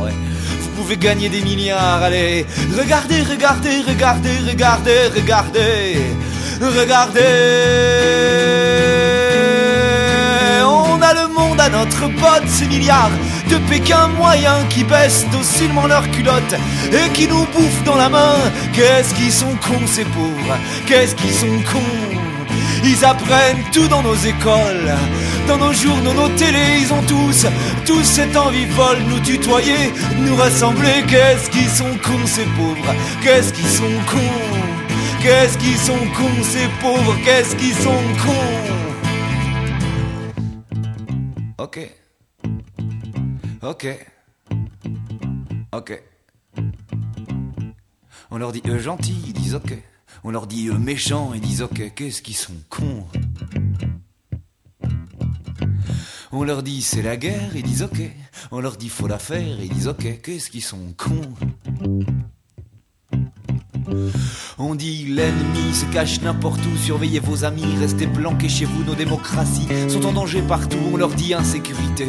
Vous 0.61 0.69
pouvez 0.81 0.97
gagner 0.97 1.29
des 1.29 1.41
milliards, 1.41 2.01
allez, 2.01 2.45
regardez, 2.77 3.21
regardez, 3.21 3.81
regardez, 3.87 4.37
regardez, 4.47 5.07
regardez, 5.15 5.97
regardez. 6.61 7.21
On 10.65 11.01
a 11.01 11.13
le 11.13 11.27
monde 11.33 11.59
à 11.59 11.69
notre 11.69 12.07
botte, 12.07 12.47
ces 12.47 12.67
milliards 12.67 13.11
de 13.49 13.57
Pékin 13.69 14.07
moyens 14.07 14.65
qui 14.69 14.83
baissent 14.83 15.25
docilement 15.31 15.85
leurs 15.87 16.09
culottes 16.11 16.55
et 16.91 17.09
qui 17.13 17.27
nous 17.27 17.45
bouffent 17.53 17.83
dans 17.83 17.97
la 17.97 18.09
main. 18.09 18.35
Qu'est-ce 18.73 19.13
qu'ils 19.13 19.31
sont 19.31 19.55
cons 19.61 19.85
ces 19.85 20.05
pauvres? 20.05 20.57
Qu'est-ce 20.87 21.15
qu'ils 21.15 21.33
sont 21.33 21.61
cons? 21.71 22.14
Ils 22.87 23.03
apprennent 23.03 23.63
tout 23.73 23.87
dans 23.87 24.03
nos 24.03 24.15
écoles, 24.15 24.93
dans 25.47 25.57
nos 25.57 25.73
journaux, 25.73 26.13
nos 26.13 26.29
télés, 26.29 26.81
ils 26.81 26.93
ont 26.93 27.01
tous, 27.07 27.47
tous 27.83 28.03
cette 28.03 28.37
envie 28.37 28.67
folle, 28.67 28.99
nous 29.09 29.19
tutoyer, 29.19 29.91
nous 30.19 30.35
rassembler. 30.35 31.03
Qu'est-ce 31.07 31.49
qu'ils 31.49 31.67
sont 31.67 31.97
cons 32.03 32.27
ces 32.27 32.45
pauvres? 32.45 32.93
Qu'est-ce 33.23 33.51
qu'ils 33.53 33.67
sont 33.67 33.97
cons? 34.11 35.19
Qu'est-ce 35.21 35.57
qu'ils 35.57 35.77
sont 35.77 36.05
cons 36.15 36.43
ces 36.43 36.67
pauvres? 36.79 37.15
Qu'est-ce 37.25 37.55
qu'ils 37.55 37.73
sont 37.73 38.03
cons? 38.23 38.75
Ok. 41.57 41.79
Ok. 43.63 43.87
Ok. 45.73 46.03
On 48.29 48.37
leur 48.37 48.51
dit 48.51 48.61
eux 48.67 48.79
gentils, 48.79 49.23
ils 49.25 49.33
disent 49.33 49.55
ok. 49.55 49.73
On 50.27 50.31
leur 50.31 50.47
dit 50.47 50.69
eux 50.69 50.79
méchants, 50.79 51.33
ils 51.35 51.39
disent 51.39 51.61
ok. 51.61 51.93
Qu'est-ce 51.95 52.23
qu'ils 52.23 52.35
sont 52.35 52.55
cons 52.67 53.05
On 56.31 56.43
leur 56.43 56.63
dit 56.63 56.81
c'est 56.81 57.03
la 57.03 57.15
guerre, 57.15 57.55
ils 57.55 57.61
disent 57.61 57.83
ok. 57.83 58.01
On 58.51 58.59
leur 58.59 58.75
dit 58.75 58.89
faut 58.89 59.05
la 59.05 59.19
faire, 59.19 59.61
ils 59.61 59.69
disent 59.69 59.87
ok. 59.87 60.19
Qu'est-ce 60.23 60.49
qu'ils 60.49 60.63
sont 60.63 60.95
cons 60.97 61.21
on 64.57 64.73
dit 64.73 65.05
l'ennemi 65.05 65.73
se 65.73 65.85
cache 65.93 66.19
n'importe 66.21 66.59
où, 66.65 66.75
surveillez 66.77 67.19
vos 67.19 67.45
amis, 67.45 67.65
restez 67.79 68.07
planqués 68.07 68.49
chez 68.49 68.65
vous, 68.65 68.83
nos 68.83 68.95
démocraties 68.95 69.67
sont 69.87 70.05
en 70.05 70.11
danger 70.11 70.41
partout, 70.41 70.79
on 70.91 70.97
leur 70.97 71.09
dit 71.09 71.35
insécurité. 71.35 72.07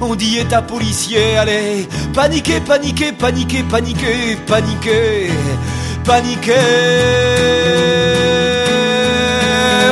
On 0.00 0.14
dit 0.14 0.38
état 0.38 0.62
policier, 0.62 1.36
allez, 1.36 1.88
paniquez, 2.14 2.60
paniquez, 2.60 3.12
paniquez, 3.12 3.64
paniquez, 3.64 4.36
paniquez, 4.46 5.30
paniquez. 6.08 6.54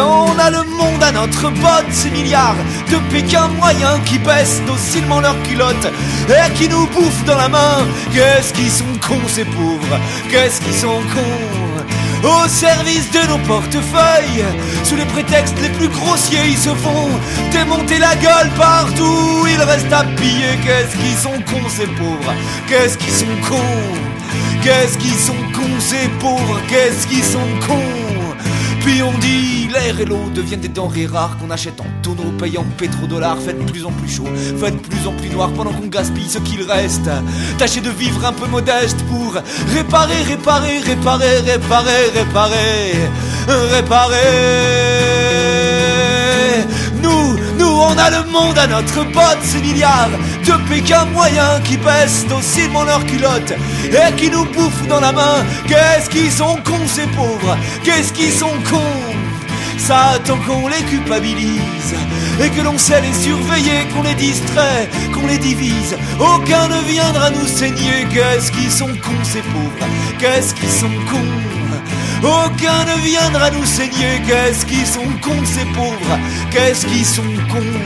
On 0.00 0.38
a 0.38 0.50
le 0.50 0.62
monde 0.78 1.02
à 1.02 1.12
notre 1.12 1.50
botte, 1.50 1.90
ces 1.90 2.10
milliards 2.10 2.62
de 2.90 2.96
Pékin 3.12 3.48
moyens 3.48 3.98
qui 4.06 4.18
baissent 4.18 4.62
docilement 4.66 5.20
leurs 5.20 5.40
culottes 5.42 5.90
et 6.28 6.52
qui 6.54 6.68
nous 6.68 6.86
bouffent 6.86 7.24
dans 7.26 7.36
la 7.36 7.48
main. 7.48 7.76
Qu'est-ce 8.14 8.54
qu'ils 8.54 8.70
sont 8.70 8.94
cons 9.06 9.28
ces 9.28 9.44
pauvres? 9.44 9.98
Qu'est-ce 10.30 10.60
qu'ils 10.62 10.80
sont 10.86 11.02
cons? 11.12 12.26
Au 12.26 12.48
service 12.48 13.10
de 13.10 13.22
nos 13.28 13.38
portefeuilles, 13.52 14.44
sous 14.84 14.96
les 14.96 15.04
prétextes 15.04 15.60
les 15.60 15.68
plus 15.68 15.88
grossiers, 15.88 16.46
ils 16.48 16.62
se 16.68 16.74
font 16.84 17.10
démonter 17.52 17.98
la 17.98 18.16
gueule 18.16 18.50
partout. 18.56 19.46
Ils 19.54 19.62
restent 19.62 19.92
à 19.92 20.04
piller. 20.16 20.56
Qu'est-ce 20.64 20.96
qu'ils 20.96 21.20
sont 21.26 21.38
cons 21.50 21.68
ces 21.68 21.90
pauvres? 21.98 22.32
Qu'est-ce 22.68 22.96
qu'ils 22.96 23.12
sont 23.12 23.36
cons? 23.48 24.15
Qu'est-ce 24.62 24.98
qu'ils 24.98 25.10
sont 25.10 25.34
cons 25.54 25.80
ces 25.80 26.08
pauvres? 26.20 26.60
Qu'est-ce 26.68 27.06
qu'ils 27.06 27.24
sont 27.24 27.38
cons? 27.66 27.82
Puis 28.80 29.02
on 29.02 29.16
dit 29.18 29.68
l'air 29.72 29.98
et 30.00 30.04
l'eau 30.04 30.30
deviennent 30.32 30.60
des 30.60 30.68
denrées 30.68 31.06
rares 31.06 31.36
qu'on 31.38 31.50
achète 31.50 31.80
en 31.80 31.86
tonneaux 32.02 32.30
payant 32.38 32.64
pétrodollars. 32.78 33.38
Faites 33.40 33.58
plus 33.66 33.84
en 33.84 33.90
plus 33.90 34.08
chaud, 34.08 34.28
faites 34.60 34.80
plus 34.80 35.08
en 35.08 35.12
plus 35.12 35.28
noir 35.28 35.50
pendant 35.50 35.72
qu'on 35.72 35.88
gaspille 35.88 36.28
ce 36.28 36.38
qu'il 36.38 36.62
reste. 36.62 37.10
Tâchez 37.58 37.80
de 37.80 37.90
vivre 37.90 38.24
un 38.24 38.32
peu 38.32 38.46
modeste 38.46 38.98
pour 39.08 39.34
réparer, 39.74 40.22
réparer, 40.22 40.78
réparer, 40.78 41.40
réparer, 41.40 42.10
réparer, 42.14 42.92
réparer. 43.72 44.16
Nous, 47.02 47.36
on 47.78 47.98
a 47.98 48.10
le 48.10 48.30
monde 48.30 48.58
à 48.58 48.66
notre 48.66 49.04
botte, 49.04 49.42
ces 49.42 49.60
milliards 49.60 50.10
de 50.44 50.68
Pékin 50.68 51.04
moyens 51.06 51.60
qui 51.64 51.76
baissent 51.76 52.26
docilement 52.28 52.84
leurs 52.84 53.04
culottes 53.04 53.52
et 53.84 54.14
qui 54.16 54.30
nous 54.30 54.44
bouffent 54.44 54.86
dans 54.88 55.00
la 55.00 55.12
main. 55.12 55.44
Qu'est-ce 55.68 56.08
qu'ils 56.10 56.32
sont 56.32 56.56
cons, 56.64 56.86
ces 56.86 57.06
pauvres? 57.08 57.56
Qu'est-ce 57.84 58.12
qu'ils 58.12 58.32
sont 58.32 58.56
cons 58.70 59.16
ça 59.78 60.14
attend 60.14 60.38
qu'on 60.38 60.66
les 60.66 60.82
culpabilise 60.82 61.94
et 62.42 62.50
que 62.50 62.60
l'on 62.62 62.78
sait 62.78 63.00
les 63.00 63.12
surveiller, 63.12 63.86
qu'on 63.92 64.02
les 64.02 64.14
distrait, 64.14 64.88
qu'on 65.12 65.26
les 65.26 65.38
divise. 65.38 65.96
Aucun 66.20 66.68
ne 66.68 66.80
viendra 66.86 67.30
nous 67.30 67.46
saigner. 67.46 68.06
Qu'est-ce 68.12 68.52
qu'ils 68.52 68.70
sont 68.70 68.94
cons 69.04 69.24
ces 69.24 69.42
pauvres? 69.42 69.86
Qu'est-ce 70.18 70.54
qu'ils 70.54 70.68
sont 70.68 70.96
cons? 71.10 71.34
Aucun 72.22 72.84
ne 72.84 73.00
viendra 73.02 73.50
nous 73.50 73.64
saigner. 73.64 74.20
Qu'est-ce 74.26 74.66
qu'ils 74.66 74.86
sont 74.86 75.10
cons 75.22 75.44
ces 75.44 75.64
pauvres? 75.74 76.18
Qu'est-ce 76.50 76.86
qu'ils 76.86 77.06
sont 77.06 77.34
cons? 77.50 77.80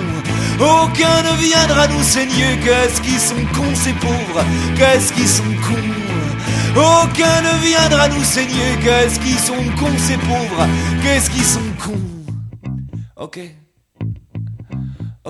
Aucun 0.58 1.22
ne 1.22 1.36
viendra 1.42 1.86
nous 1.88 2.02
saigner. 2.02 2.58
Qu'est-ce 2.64 3.00
qu'ils 3.00 3.20
sont 3.20 3.44
cons 3.54 3.74
ces 3.74 3.92
pauvres? 3.94 4.44
Qu'est-ce 4.76 5.12
qu'ils 5.12 5.28
sont 5.28 5.54
cons? 5.66 5.90
Aucun 6.76 7.42
ne 7.42 7.58
viendra 7.64 8.08
nous 8.08 8.24
saigner. 8.24 8.76
Qu'est-ce 8.82 9.18
qu'ils 9.20 9.38
sont 9.38 9.64
cons 9.78 9.98
ces 9.98 10.16
pauvres? 10.16 10.66
Qu'est-ce 11.02 11.30
qu'ils 11.30 11.44
sont 11.44 11.60
cons? 11.78 12.00
Ok. 13.16 13.38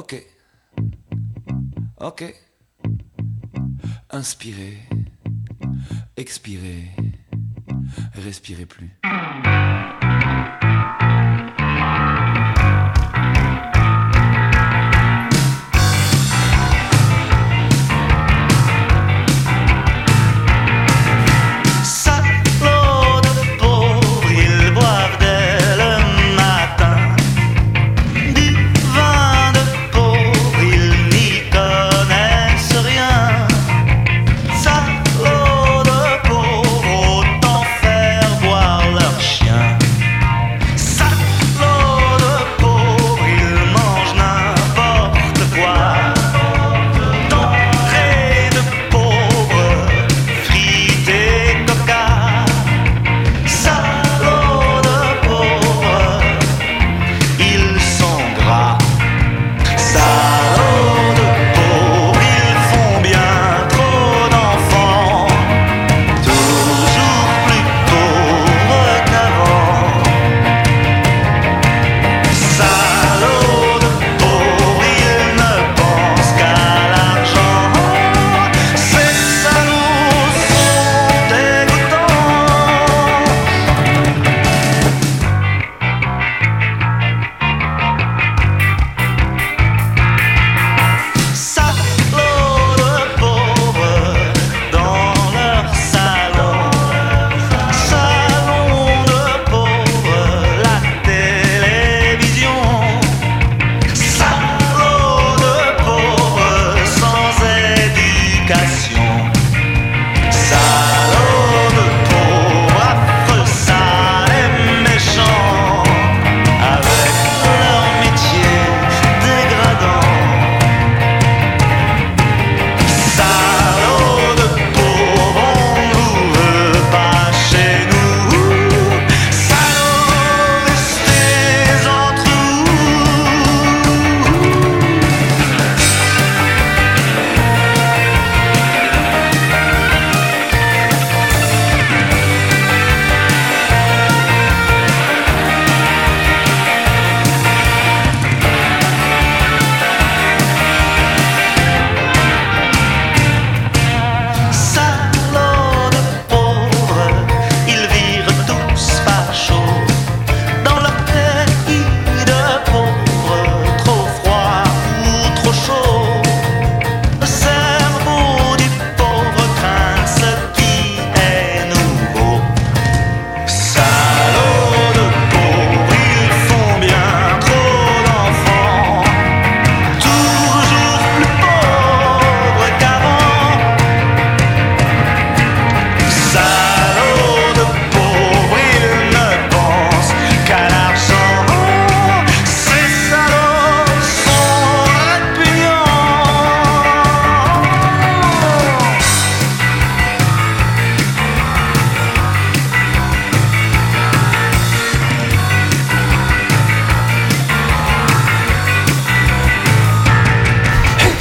Ok. 0.01 0.15
Ok. 1.99 2.35
Inspirez. 4.11 4.79
Expirez. 6.17 6.97
Respirez 8.15 8.65
plus. 8.65 8.91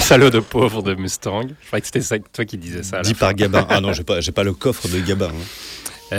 Salaud 0.09 0.31
de 0.31 0.39
pauvre 0.39 0.81
de 0.81 0.95
Mustang. 0.95 1.43
Je 1.61 1.67
croyais 1.67 1.81
que 1.81 1.87
c'était 2.01 2.19
toi 2.33 2.43
qui 2.43 2.57
disais 2.57 2.81
ça. 2.81 3.01
Dit 3.01 3.13
par 3.13 3.31
Gabin. 3.35 3.67
Ah 3.69 3.79
non, 3.79 3.93
j'ai 3.93 4.01
pas, 4.01 4.19
pas 4.33 4.43
le 4.43 4.53
coffre 4.53 4.87
de 4.87 4.99
Gabin. 5.01 5.29
hein. 6.11 6.15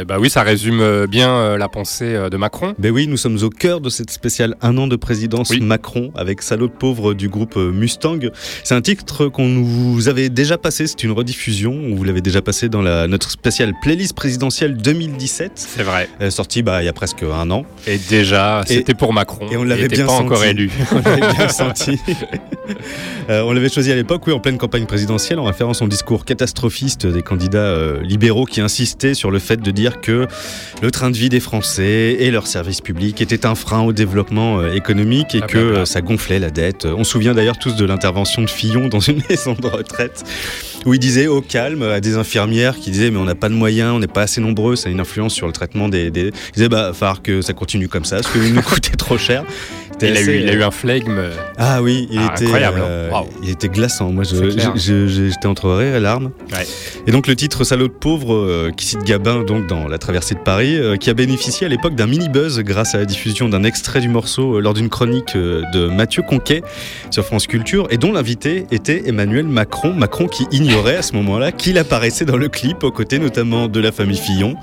Euh, 0.00 0.04
bah 0.04 0.16
oui, 0.18 0.30
ça 0.30 0.42
résume 0.42 0.80
euh, 0.80 1.06
bien 1.06 1.30
euh, 1.30 1.58
la 1.58 1.68
pensée 1.68 2.16
de 2.30 2.36
Macron. 2.36 2.74
Ben 2.78 2.90
oui, 2.90 3.06
nous 3.06 3.16
sommes 3.16 3.38
au 3.42 3.50
cœur 3.50 3.80
de 3.80 3.90
cette 3.90 4.10
spéciale 4.10 4.56
un 4.62 4.76
an 4.78 4.86
de 4.86 4.96
présidence 4.96 5.52
Macron 5.60 6.10
avec 6.14 6.42
Salaud 6.42 6.68
de 6.68 6.72
pauvre 6.72 7.14
du 7.14 7.28
groupe 7.28 7.56
Mustang. 7.56 8.18
C'est 8.64 8.74
un 8.74 8.80
titre 8.80 9.28
qu'on 9.28 9.62
vous 9.62 10.08
avait 10.08 10.28
déjà 10.28 10.58
passé, 10.58 10.86
c'est 10.86 11.02
une 11.02 11.12
rediffusion, 11.12 11.72
on 11.72 11.94
vous 11.94 12.04
l'avez 12.04 12.20
déjà 12.20 12.42
passé 12.42 12.68
dans 12.68 12.82
la, 12.82 13.06
notre 13.06 13.30
spéciale 13.30 13.72
playlist 13.82 14.14
présidentielle 14.14 14.76
2017. 14.76 15.52
C'est 15.54 15.82
vrai. 15.82 16.08
Sortie 16.30 16.62
bah, 16.62 16.82
il 16.82 16.86
y 16.86 16.88
a 16.88 16.92
presque 16.92 17.22
un 17.22 17.50
an. 17.50 17.64
Et 17.86 17.98
déjà, 17.98 18.62
c'était 18.66 18.94
pour 18.94 19.12
Macron. 19.12 19.46
Et 19.50 19.56
on 19.56 19.64
l'avait 19.64 19.88
bien 19.88 20.06
pas 20.06 20.12
senti. 20.12 20.24
encore 20.24 20.44
élu. 20.44 20.70
on 20.92 20.96
l'avait 20.96 21.32
bien 21.34 21.48
senti. 21.48 21.98
Euh, 23.28 23.42
on 23.42 23.52
l'avait 23.52 23.68
choisi 23.68 23.92
à 23.92 23.94
l'époque, 23.94 24.26
oui, 24.26 24.32
en 24.32 24.40
pleine 24.40 24.58
campagne 24.58 24.86
présidentielle, 24.86 25.38
en 25.38 25.44
référence 25.44 25.82
au 25.82 25.88
discours 25.88 26.24
catastrophiste 26.24 27.06
des 27.06 27.22
candidats 27.22 27.58
euh, 27.58 28.02
libéraux 28.02 28.44
qui 28.44 28.60
insistaient 28.60 29.14
sur 29.14 29.30
le 29.30 29.38
fait 29.38 29.58
de 29.58 29.70
dire 29.70 29.89
que 30.00 30.26
le 30.82 30.90
train 30.90 31.10
de 31.10 31.16
vie 31.16 31.28
des 31.28 31.40
Français 31.40 32.16
et 32.20 32.30
leurs 32.30 32.46
services 32.46 32.80
publics 32.80 33.20
étaient 33.20 33.46
un 33.46 33.54
frein 33.54 33.80
au 33.80 33.92
développement 33.92 34.60
euh, 34.60 34.72
économique 34.72 35.34
et 35.34 35.40
Ah, 35.42 35.46
que 35.46 35.58
blabla. 35.58 35.78
euh, 35.80 35.84
ça 35.84 36.00
gonflait 36.00 36.38
la 36.38 36.50
dette. 36.50 36.84
On 36.86 37.04
se 37.04 37.10
souvient 37.12 37.34
d'ailleurs 37.34 37.58
tous 37.58 37.76
de 37.76 37.84
l'intervention 37.84 38.42
de 38.42 38.50
Fillon 38.50 38.88
dans 38.88 39.00
une 39.00 39.22
maison 39.30 39.54
de 39.54 39.66
retraite 39.66 40.24
où 40.86 40.94
il 40.94 41.00
disait 41.00 41.26
au 41.26 41.42
calme 41.42 41.82
à 41.82 42.00
des 42.00 42.16
infirmières 42.16 42.76
qui 42.76 42.90
disaient 42.90 43.10
mais 43.10 43.18
on 43.18 43.24
n'a 43.24 43.34
pas 43.34 43.48
de 43.48 43.54
moyens, 43.54 43.92
on 43.94 43.98
n'est 43.98 44.06
pas 44.06 44.22
assez 44.22 44.40
nombreux, 44.40 44.76
ça 44.76 44.88
a 44.88 44.92
une 44.92 45.00
influence 45.00 45.34
sur 45.34 45.46
le 45.46 45.52
traitement 45.52 45.88
des... 45.88 46.10
des... 46.10 46.26
Il 46.28 46.52
disait 46.54 46.68
bah, 46.68 46.92
falloir 46.94 47.22
que 47.22 47.42
ça 47.42 47.52
continue 47.52 47.88
comme 47.88 48.04
ça, 48.04 48.16
parce 48.16 48.28
que 48.28 48.38
nous 48.38 48.62
coûtait 48.62 48.96
trop 48.96 49.18
cher. 49.18 49.44
Il 50.08 50.16
a, 50.16 50.20
eu, 50.20 50.40
il 50.40 50.48
a 50.48 50.52
eu 50.54 50.62
euh, 50.62 50.66
un 50.66 50.70
flegme. 50.70 51.16
euh, 51.18 51.32
ah 51.58 51.82
oui, 51.82 52.08
il 52.10 52.18
Ah, 52.18 52.32
était 52.34 52.44
incroyable, 52.44 52.80
hein. 52.80 52.84
euh, 52.88 53.10
il 53.42 53.50
était 53.50 53.68
glaçant. 53.68 54.10
Moi, 54.10 54.24
je- 54.24 54.50
je- 54.50 55.06
je- 55.06 55.28
j'étais 55.28 55.46
entre 55.46 55.70
rire 55.70 55.94
et 55.96 56.00
larmes. 56.00 56.30
Ouais. 56.52 56.66
Et 57.06 57.10
donc 57.12 57.26
le 57.26 57.36
titre 57.36 57.64
Salaud 57.64 57.88
de 57.88 57.92
pauvre 57.92 58.34
euh, 58.34 58.70
qui 58.76 58.86
cite 58.86 59.04
Gabin 59.04 59.42
donc 59.44 59.66
dans 59.66 59.88
La 59.88 59.98
Traversée 59.98 60.34
de 60.34 60.40
Paris, 60.40 60.76
euh, 60.78 60.96
qui 60.96 61.10
a 61.10 61.14
bénéficié 61.14 61.66
à 61.66 61.68
l'époque 61.70 61.94
d'un 61.94 62.06
mini 62.06 62.28
buzz 62.28 62.60
grâce 62.60 62.94
à 62.94 62.98
la 62.98 63.04
diffusion 63.04 63.48
d'un 63.48 63.64
extrait 63.64 64.00
du 64.00 64.08
morceau 64.08 64.60
lors 64.60 64.74
d'une 64.74 64.88
chronique 64.88 65.34
de 65.36 65.88
Mathieu 65.88 66.22
Conquet 66.22 66.62
sur 67.10 67.24
France 67.24 67.46
Culture 67.46 67.86
et 67.90 67.96
dont 67.98 68.12
l'invité 68.12 68.66
était 68.70 69.02
Emmanuel 69.06 69.46
Macron. 69.46 69.92
Macron 69.92 70.26
qui 70.26 70.46
ignorait 70.52 70.96
à 70.96 71.02
ce 71.02 71.14
moment-là 71.14 71.52
qu'il 71.52 71.78
apparaissait 71.78 72.24
dans 72.24 72.36
le 72.36 72.48
clip 72.48 72.84
aux 72.84 72.90
côtés 72.92 73.18
notamment 73.18 73.68
de 73.68 73.80
la 73.80 73.92
famille 73.92 74.16
Fillon, 74.18 74.54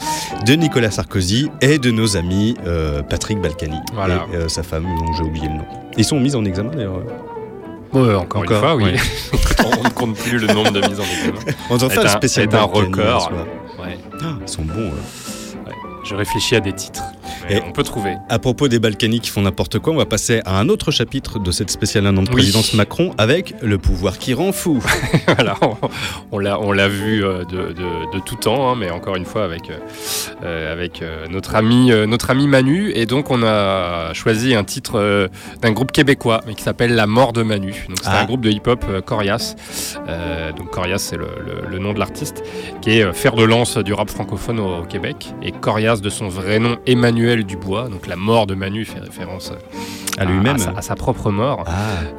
de 0.45 0.53
Nicolas 0.53 0.91
Sarkozy 0.91 1.49
et 1.61 1.77
de 1.77 1.91
nos 1.91 2.17
amis 2.17 2.55
Patrick 3.09 3.41
Balkany 3.41 3.77
Voilà. 3.93 4.25
et 4.33 4.49
sa 4.49 4.63
femme 4.63 4.83
dont 4.83 5.13
j'ai 5.17 5.23
oublié 5.27 5.47
le 5.47 5.55
nom. 5.55 5.65
Ils 5.97 6.05
sont 6.05 6.19
mis 6.19 6.35
en 6.35 6.45
examen 6.45 6.71
d'ailleurs. 6.71 7.01
Ouais, 7.93 8.13
encore, 8.15 8.43
une 8.43 8.49
fois, 8.49 8.75
oui. 8.75 8.83
ouais. 8.83 8.95
on 9.79 9.83
ne 9.83 9.89
compte 9.89 10.15
plus 10.17 10.37
le 10.39 10.47
nombre 10.47 10.71
de 10.71 10.79
mises 10.87 10.99
en 10.99 11.03
examen. 11.03 11.53
On 11.69 11.77
doit 11.77 11.89
faire 11.89 12.03
le 12.03 12.09
un- 12.09 12.11
spécial 12.11 12.47
C'est 12.49 12.57
un 12.57 12.63
record. 12.63 13.31
Ouais. 13.79 13.97
Ils 14.41 14.47
sont 14.49 14.63
bons. 14.63 14.89
Ouais. 14.91 15.73
Je 16.03 16.15
réfléchis 16.15 16.55
à 16.55 16.59
des 16.59 16.73
titres. 16.73 17.03
Et- 17.49 17.61
on 17.67 17.71
peut 17.71 17.83
trouver. 17.83 18.15
À 18.29 18.39
propos 18.39 18.67
des 18.67 18.79
Balkany 18.79 19.19
qui 19.19 19.29
font 19.29 19.41
n'importe 19.41 19.79
quoi, 19.79 19.93
on 19.93 19.97
va 19.97 20.05
passer 20.05 20.41
à 20.45 20.59
un 20.59 20.69
autre 20.69 20.91
chapitre 20.91 21.39
de 21.39 21.51
cette 21.51 21.69
spéciale 21.71 22.05
un 22.07 22.15
an 22.17 22.23
de 22.23 22.29
Oui. 22.29 22.35
présidence 22.35 22.73
Macron 22.73 23.13
avec 23.17 23.53
le 23.61 23.77
pouvoir 23.77 24.17
qui 24.17 24.33
rend 24.33 24.51
fou. 24.51 24.83
voilà, 25.27 25.55
on, 25.61 25.75
on 26.31 26.71
l'a, 26.71 26.87
vu 26.87 27.23
euh, 27.23 27.43
de, 27.45 27.73
de- 27.73 28.17
de 28.17 28.19
tout 28.25 28.35
temps, 28.35 28.69
hein, 28.71 28.75
mais 28.77 28.89
encore 28.91 29.15
une 29.15 29.25
fois 29.25 29.43
avec, 29.43 29.69
euh, 29.69 29.77
euh, 30.43 30.71
avec 30.73 31.03
notre, 31.29 31.55
ami, 31.55 31.91
notre 32.07 32.29
ami 32.29 32.47
Manu. 32.47 32.91
Et 32.95 33.05
donc, 33.05 33.31
on 33.31 33.43
a 33.43 34.13
choisi 34.13 34.55
un 34.55 34.63
titre 34.63 34.93
euh, 34.99 35.27
d'un 35.61 35.71
groupe 35.71 35.91
québécois, 35.91 36.41
mais 36.47 36.53
qui 36.55 36.63
s'appelle 36.63 36.95
La 36.95 37.07
mort 37.07 37.33
de 37.33 37.43
Manu. 37.43 37.85
Donc, 37.87 37.97
c'est 38.01 38.09
Ah. 38.09 38.21
un 38.21 38.25
groupe 38.25 38.41
de 38.41 38.49
hip-hop 38.51 38.83
euh, 38.89 39.01
Corias. 39.01 39.55
Donc, 40.57 40.71
Corias, 40.71 40.97
c'est 40.99 41.17
le, 41.17 41.27
le- 41.45 41.67
le 41.69 41.79
nom 41.79 41.93
de 41.93 41.99
l'artiste, 41.99 42.43
qui 42.81 42.91
est 42.99 43.13
fer 43.13 43.35
de 43.35 43.43
lance 43.43 43.77
du 43.77 43.93
rap 43.93 44.09
francophone 44.09 44.59
au, 44.59 44.79
au 44.79 44.83
Québec. 44.83 45.33
Et 45.41 45.51
Corias, 45.51 45.97
de 45.97 46.09
son 46.09 46.27
vrai 46.29 46.59
nom, 46.59 46.77
Emmanuel 46.85 47.16
Dubois. 47.43 47.89
Donc, 47.89 48.07
la 48.07 48.15
mort 48.15 48.47
de 48.47 48.55
Manu 48.55 48.85
fait 48.85 48.99
référence 48.99 49.51
À 50.17 50.25
lui-même. 50.25 50.57
à 50.75 50.81
sa 50.81 50.95
propre 50.95 51.31
mort. 51.31 51.63
Ah. 51.67 51.71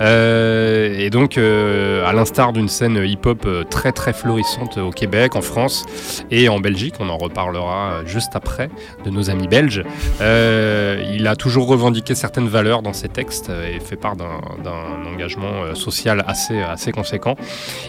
Euh, 0.02 0.96
et 0.98 1.10
donc, 1.10 1.38
euh, 1.38 2.06
à 2.06 2.12
l'instar 2.12 2.52
d'une 2.52 2.68
scène 2.68 3.02
hip-hop 3.04 3.44
euh, 3.46 3.64
très 3.64 3.92
très 3.92 4.12
florissante 4.12 4.78
au 4.78 4.90
Québec, 4.90 5.36
en 5.36 5.40
France 5.40 5.84
et 6.30 6.48
en 6.48 6.60
Belgique, 6.60 6.94
on 7.00 7.08
en 7.08 7.16
reparlera 7.16 8.02
juste 8.06 8.34
après 8.34 8.68
de 9.04 9.10
nos 9.10 9.30
amis 9.30 9.48
belges, 9.48 9.82
euh, 10.20 11.02
il 11.14 11.26
a 11.26 11.36
toujours 11.36 11.68
revendiqué 11.68 12.14
certaines 12.14 12.48
valeurs 12.48 12.82
dans 12.82 12.92
ses 12.92 13.08
textes 13.08 13.50
et 13.50 13.80
fait 13.80 13.96
part 13.96 14.16
d'un 14.16 15.12
engagement 15.12 15.74
social 15.74 16.24
assez, 16.26 16.60
assez 16.60 16.92
conséquent. 16.92 17.36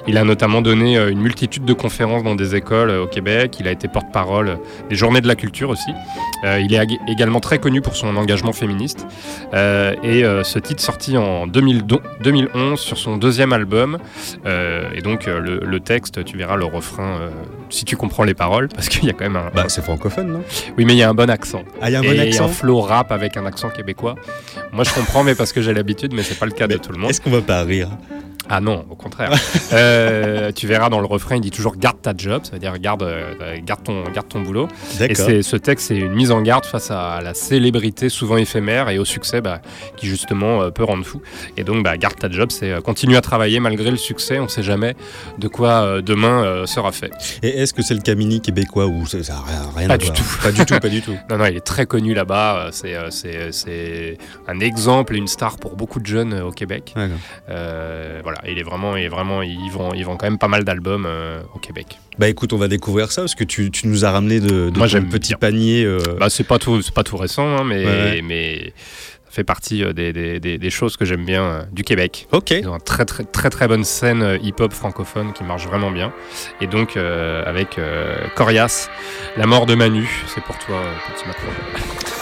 Il 0.07 0.17
a 0.17 0.23
notamment 0.23 0.61
donné 0.61 0.97
une 0.97 1.19
multitude 1.21 1.65
de 1.65 1.73
conférences 1.73 2.23
dans 2.23 2.35
des 2.35 2.55
écoles 2.55 2.91
au 2.91 3.07
Québec, 3.07 3.57
il 3.59 3.67
a 3.67 3.71
été 3.71 3.87
porte-parole 3.87 4.59
des 4.89 4.95
journées 4.95 5.21
de 5.21 5.27
la 5.27 5.35
culture 5.35 5.69
aussi. 5.69 5.91
Il 6.43 6.73
est 6.73 6.77
également 7.07 7.39
très 7.39 7.59
connu 7.59 7.81
pour 7.81 7.95
son 7.95 8.15
engagement 8.15 8.53
féministe. 8.53 9.05
Euh, 9.53 9.93
et 10.03 10.23
euh, 10.23 10.43
ce 10.43 10.59
titre 10.59 10.81
sorti 10.81 11.17
en 11.17 11.47
2012 11.47 11.99
2011 12.21 12.79
sur 12.79 12.97
son 12.97 13.17
deuxième 13.17 13.53
album. 13.53 13.97
Euh, 14.45 14.89
et 14.93 15.01
donc 15.01 15.25
le, 15.25 15.59
le 15.59 15.79
texte, 15.79 16.23
tu 16.25 16.37
verras 16.37 16.57
le 16.57 16.65
refrain, 16.65 17.29
si 17.69 17.85
tu 17.85 17.95
comprends 17.95 18.23
les 18.23 18.33
paroles, 18.33 18.67
parce 18.75 18.89
qu'il 18.89 19.05
y 19.05 19.09
a 19.09 19.13
quand 19.13 19.25
même 19.25 19.35
un... 19.35 19.51
Bah, 19.53 19.65
c'est 19.67 19.83
francophone, 19.83 20.31
non? 20.31 20.43
Oui, 20.77 20.85
mais 20.85 20.93
il 20.93 20.97
y 20.97 21.03
a 21.03 21.09
un 21.09 21.13
bon 21.13 21.29
accent. 21.29 21.63
Ah, 21.81 21.89
il 21.89 21.93
y 21.93 21.95
a 21.95 21.99
un 21.99 22.03
bon 22.03 22.11
et 22.11 22.19
accent 22.19 22.45
un 22.45 22.49
flow 22.49 22.81
rap 22.81 23.11
avec 23.11 23.37
un 23.37 23.45
accent 23.45 23.69
québécois. 23.69 24.15
Moi, 24.71 24.83
je 24.83 24.93
comprends, 24.93 25.23
mais 25.23 25.35
parce 25.35 25.53
que 25.53 25.61
j'ai 25.61 25.73
l'habitude, 25.73 26.13
mais 26.13 26.23
c'est 26.23 26.37
pas 26.37 26.45
le 26.45 26.51
cas 26.51 26.67
de 26.67 26.77
tout 26.77 26.91
le 26.91 26.97
monde. 26.97 27.09
Est-ce 27.09 27.21
qu'on 27.21 27.31
va 27.31 27.41
pas 27.41 27.63
rire? 27.63 27.89
Ah 28.49 28.61
non, 28.61 28.85
au 28.89 28.95
contraire. 28.95 29.31
Euh, 29.71 30.51
tu 30.51 30.65
verras 30.65 30.89
dans 30.89 30.99
le 30.99 31.05
refrain, 31.05 31.35
il 31.35 31.41
dit 31.41 31.51
toujours 31.51 31.75
garde 31.75 32.01
ta 32.01 32.13
job, 32.17 32.41
ça 32.43 32.53
veut 32.53 32.59
dire 32.59 32.75
garde, 32.79 33.03
euh, 33.03 33.57
garde, 33.63 33.83
ton, 33.83 34.03
garde 34.05 34.27
ton 34.27 34.41
boulot. 34.41 34.67
Et 34.99 35.13
ce 35.13 35.55
texte, 35.57 35.89
c'est 35.89 35.97
une 35.97 36.13
mise 36.13 36.31
en 36.31 36.41
garde 36.41 36.65
face 36.65 36.89
à 36.89 37.19
la 37.21 37.35
célébrité 37.35 38.09
souvent 38.09 38.37
éphémère 38.37 38.89
et 38.89 38.97
au 38.97 39.05
succès 39.05 39.41
bah, 39.41 39.61
qui 39.95 40.07
justement 40.07 40.63
euh, 40.63 40.71
peut 40.71 40.83
rendre 40.83 41.05
fou. 41.05 41.21
Et 41.55 41.63
donc, 41.63 41.83
bah, 41.83 41.97
garde 41.97 42.17
ta 42.17 42.31
job, 42.31 42.49
c'est 42.51 42.81
continue 42.81 43.15
à 43.15 43.21
travailler 43.21 43.59
malgré 43.59 43.91
le 43.91 43.97
succès, 43.97 44.39
on 44.39 44.47
sait 44.47 44.63
jamais 44.63 44.95
de 45.37 45.47
quoi 45.47 46.01
demain 46.01 46.65
sera 46.65 46.91
fait. 46.91 47.11
Et 47.43 47.61
est-ce 47.61 47.73
que 47.73 47.83
c'est 47.83 47.93
le 47.93 48.01
Camini 48.01 48.41
québécois 48.41 48.87
ou 48.87 49.05
ça 49.05 49.21
ça 49.21 49.35
a 49.35 49.77
rien, 49.77 49.87
Pas 49.87 49.93
à 49.93 49.97
du 49.97 50.05
voir 50.05 50.17
tout. 50.17 50.23
Pas 50.41 50.51
du 50.51 50.65
tout, 50.65 50.79
pas 50.79 50.89
du 50.89 51.01
tout. 51.03 51.17
Non, 51.29 51.37
non, 51.37 51.45
il 51.45 51.57
est 51.57 51.65
très 51.65 51.85
connu 51.85 52.15
là-bas. 52.15 52.69
C'est, 52.71 52.95
c'est, 53.11 53.51
c'est 53.51 54.17
un 54.47 54.59
exemple 54.61 55.13
et 55.13 55.17
une 55.17 55.27
star 55.27 55.57
pour 55.57 55.75
beaucoup 55.75 55.99
de 55.99 56.07
jeunes 56.07 56.41
au 56.41 56.51
Québec. 56.51 56.95
Euh, 57.49 58.19
voilà, 58.23 58.38
il 58.47 58.57
est 58.59 58.63
vraiment, 58.63 58.95
il 58.95 59.03
est 59.03 59.09
vraiment, 59.09 59.41
ils 59.41 59.69
vont, 59.71 59.93
ils 59.93 60.03
vont 60.05 60.17
quand 60.17 60.25
même 60.27 60.37
pas 60.37 60.47
mal 60.47 60.63
d'albums 60.63 61.05
euh, 61.07 61.41
au 61.55 61.59
Québec. 61.59 61.97
Bah 62.17 62.27
écoute, 62.29 62.53
on 62.53 62.57
va 62.57 62.67
découvrir 62.67 63.11
ça 63.11 63.21
parce 63.21 63.35
que 63.35 63.43
tu, 63.43 63.71
tu 63.71 63.87
nous 63.87 64.05
as 64.05 64.11
ramené 64.11 64.39
de, 64.39 64.69
de 64.69 64.77
Moi, 64.77 64.87
ton 64.87 65.03
petit 65.03 65.29
bien. 65.29 65.37
panier. 65.37 65.83
euh, 65.85 65.99
Bah, 66.19 66.29
c'est 66.29 66.43
pas 66.43 66.59
tout, 66.59 66.81
c'est 66.81 66.93
pas 66.93 67.03
tout 67.03 67.17
récent, 67.17 67.47
hein, 67.57 67.63
mais, 67.65 67.85
Ouais. 67.85 68.21
mais 68.23 68.73
ça 69.25 69.31
fait 69.35 69.43
partie 69.43 69.83
euh, 69.83 69.93
des, 69.93 70.11
des- 70.11 70.39
des- 70.39 70.57
des 70.57 70.69
choses 70.69 70.97
que 70.97 71.05
j'aime 71.05 71.23
bien 71.25 71.43
euh, 71.43 71.61
du 71.71 71.83
Québec. 71.83 72.27
Ok. 72.31 72.51
Ils 72.51 72.67
ont 72.67 72.73
une 72.75 72.81
très 72.81 73.05
très 73.05 73.23
très 73.23 73.49
très 73.49 73.67
bonne 73.67 73.83
scène 73.83 74.37
hip-hop 74.41 74.73
francophone 74.73 75.33
qui 75.33 75.43
marche 75.43 75.65
vraiment 75.67 75.91
bien. 75.91 76.11
Et 76.61 76.67
donc 76.67 76.97
avec 76.97 77.79
Corias, 78.35 78.89
la 79.37 79.45
mort 79.45 79.65
de 79.65 79.75
Manu, 79.75 80.07
c'est 80.33 80.43
pour 80.43 80.57
toi, 80.59 80.81
petit 81.15 81.25
Macron. 81.27 82.18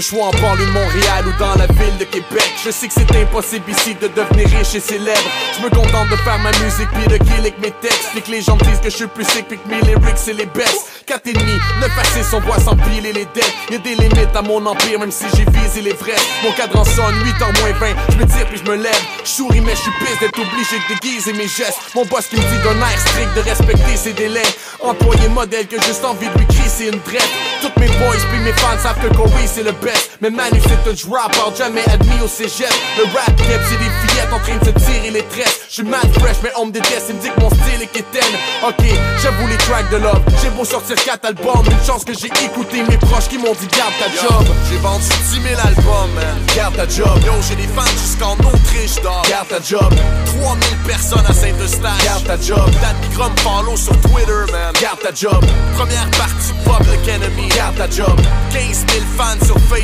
Je 0.00 0.06
sois 0.06 0.28
en 0.28 0.30
banlieue 0.30 0.64
de 0.64 0.70
Montréal 0.70 1.26
ou 1.26 1.38
dans 1.38 1.54
la 1.56 1.66
ville 1.66 1.98
de 1.98 2.04
Québec. 2.04 2.50
Je 2.64 2.70
sais 2.70 2.88
que 2.88 2.94
c'est 2.94 3.16
impossible 3.20 3.70
ici 3.70 3.94
de 4.00 4.08
devenir 4.08 4.48
riche 4.48 4.74
et 4.74 4.80
célèbre. 4.80 5.28
Je 5.58 5.62
me 5.62 5.68
contente 5.68 6.08
de 6.08 6.16
faire 6.16 6.38
ma 6.38 6.50
musique 6.52 6.88
puis 6.94 7.06
de 7.06 7.18
killer 7.22 7.52
mes 7.60 7.70
textes. 7.82 8.08
Que 8.14 8.30
les 8.30 8.40
gens 8.40 8.56
me 8.56 8.64
disent 8.64 8.80
que 8.80 8.88
je 8.88 8.96
suis 8.96 9.06
plus 9.08 9.26
sick 9.26 9.46
puis 9.46 9.58
que 9.58 9.68
mes 9.68 9.82
lyrics 9.82 10.16
c'est 10.16 10.32
les 10.32 10.46
best. 10.46 10.86
4 11.04 11.26
et 11.26 11.32
demi, 11.34 11.52
9 11.80 11.90
à 11.98 12.04
6 12.04 12.34
on 12.34 12.40
voit 12.40 12.58
s'empiler 12.60 13.12
les 13.12 13.26
dettes. 13.34 13.52
Y'a 13.70 13.76
des 13.76 13.94
limites 13.94 14.34
à 14.34 14.40
mon 14.40 14.64
empire 14.64 15.00
même 15.00 15.10
si 15.10 15.24
j'ai 15.36 15.44
visé 15.44 15.82
les 15.82 15.92
vrais 15.92 16.14
Mon 16.44 16.52
cadran 16.52 16.84
sonne 16.84 17.16
8h 17.24 17.60
moins 17.60 17.72
20 17.72 17.86
Je 18.10 18.16
me 18.16 18.26
tire 18.26 18.46
puis 18.46 18.58
je 18.64 18.70
me 18.70 18.76
lève. 18.76 19.02
Souris 19.24 19.60
mais 19.60 19.74
je 19.74 19.82
suis 19.82 19.92
pisse 19.98 20.18
d'être 20.20 20.38
obligé 20.38 20.78
de 20.78 20.94
déguiser 20.94 21.32
mes 21.34 21.48
gestes. 21.48 21.78
Mon 21.94 22.06
boss 22.06 22.26
qui 22.26 22.36
me 22.36 22.40
dit 22.40 22.62
d'un 22.64 22.80
air 22.80 22.98
strict 23.00 23.34
de 23.36 23.40
respecter 23.40 23.96
ses 23.96 24.14
délais. 24.14 24.48
Employé 24.80 25.28
modèle 25.28 25.66
que 25.66 25.76
juste 25.82 26.04
envie 26.06 26.28
de 26.28 26.38
lui 26.38 26.46
crier 26.46 26.68
c'est 26.68 26.86
une 26.86 27.00
drette. 27.00 27.28
Toutes 27.60 27.76
mes 27.76 27.88
boys 27.88 28.16
puis 28.30 28.40
mes 28.40 28.52
fans 28.52 28.78
savent 28.82 29.00
que 29.02 29.14
Corey 29.14 29.46
c'est 29.46 29.62
le 29.62 29.72
best. 29.72 29.89
Mais 30.20 30.30
Manu 30.30 30.60
c'est 30.62 30.90
un 30.90 30.94
drop 31.08 31.56
jamais 31.56 31.84
admis 31.92 32.20
au 32.22 32.28
cégep. 32.28 32.72
Le 32.98 33.04
rap 33.04 33.34
cap 33.36 33.60
c'est 33.68 33.78
des 33.78 33.90
fillettes 34.00 34.32
en 34.32 34.38
train 34.38 34.56
de 34.56 34.64
se 34.64 34.84
tirer 34.84 35.10
les 35.10 35.24
tresses. 35.24 35.60
J'suis 35.68 35.84
mad 35.84 36.08
fresh 36.18 36.36
mais 36.42 36.52
on 36.58 36.66
me 36.66 36.72
déteste, 36.72 37.06
ils 37.08 37.16
me 37.16 37.20
dit 37.20 37.30
que 37.30 37.40
mon 37.40 37.50
style 37.50 37.82
est 37.82 37.86
quétaine. 37.86 38.34
Ok, 38.66 38.84
j'avoue 39.22 39.46
les 39.48 39.56
tracks 39.56 39.90
de 39.90 39.96
love. 39.96 40.20
J'ai 40.42 40.50
beau 40.50 40.64
sortir 40.64 40.96
4 40.96 41.24
albums, 41.26 41.64
une 41.66 41.86
chance 41.86 42.04
que 42.04 42.12
j'ai 42.14 42.30
écouté 42.44 42.82
mes 42.88 42.96
proches 42.98 43.28
qui 43.28 43.38
m'ont 43.38 43.54
dit 43.54 43.68
garde 43.76 43.94
ta 43.98 44.08
job. 44.10 44.46
J'ai 44.70 44.78
vendu 44.78 45.04
10 45.04 45.42
000 45.42 45.60
albums, 45.60 46.12
man. 46.14 46.38
Garde 46.54 46.76
ta 46.76 46.86
job. 46.88 47.18
Yo, 47.24 47.32
j'ai 47.48 47.56
des 47.56 47.68
fans 47.68 47.96
jusqu'en 48.00 48.34
Autriche, 48.34 48.96
dog. 49.02 49.26
Garde 49.28 49.48
ta 49.48 49.60
job. 49.60 49.92
3000 50.40 50.76
personnes 50.86 51.26
à 51.26 51.32
Saint-Eustache. 51.32 52.04
Garde 52.04 52.24
ta 52.24 52.36
job. 52.36 52.70
Dan 52.80 52.96
Migrom 53.02 53.32
follow 53.38 53.76
sur 53.76 53.98
Twitter, 54.00 54.52
man. 54.52 54.72
Garde 54.80 55.00
ta 55.00 55.12
job. 55.14 55.44
Première 55.76 56.10
partie 56.12 56.52
Public 56.64 57.08
Enemy. 57.08 57.48
Garde 57.48 57.76
ta 57.76 57.88
job. 57.90 58.20
15 58.52 58.84
000 58.88 59.04
fans 59.16 59.44
sur 59.44 59.58
Facebook. 59.68 59.79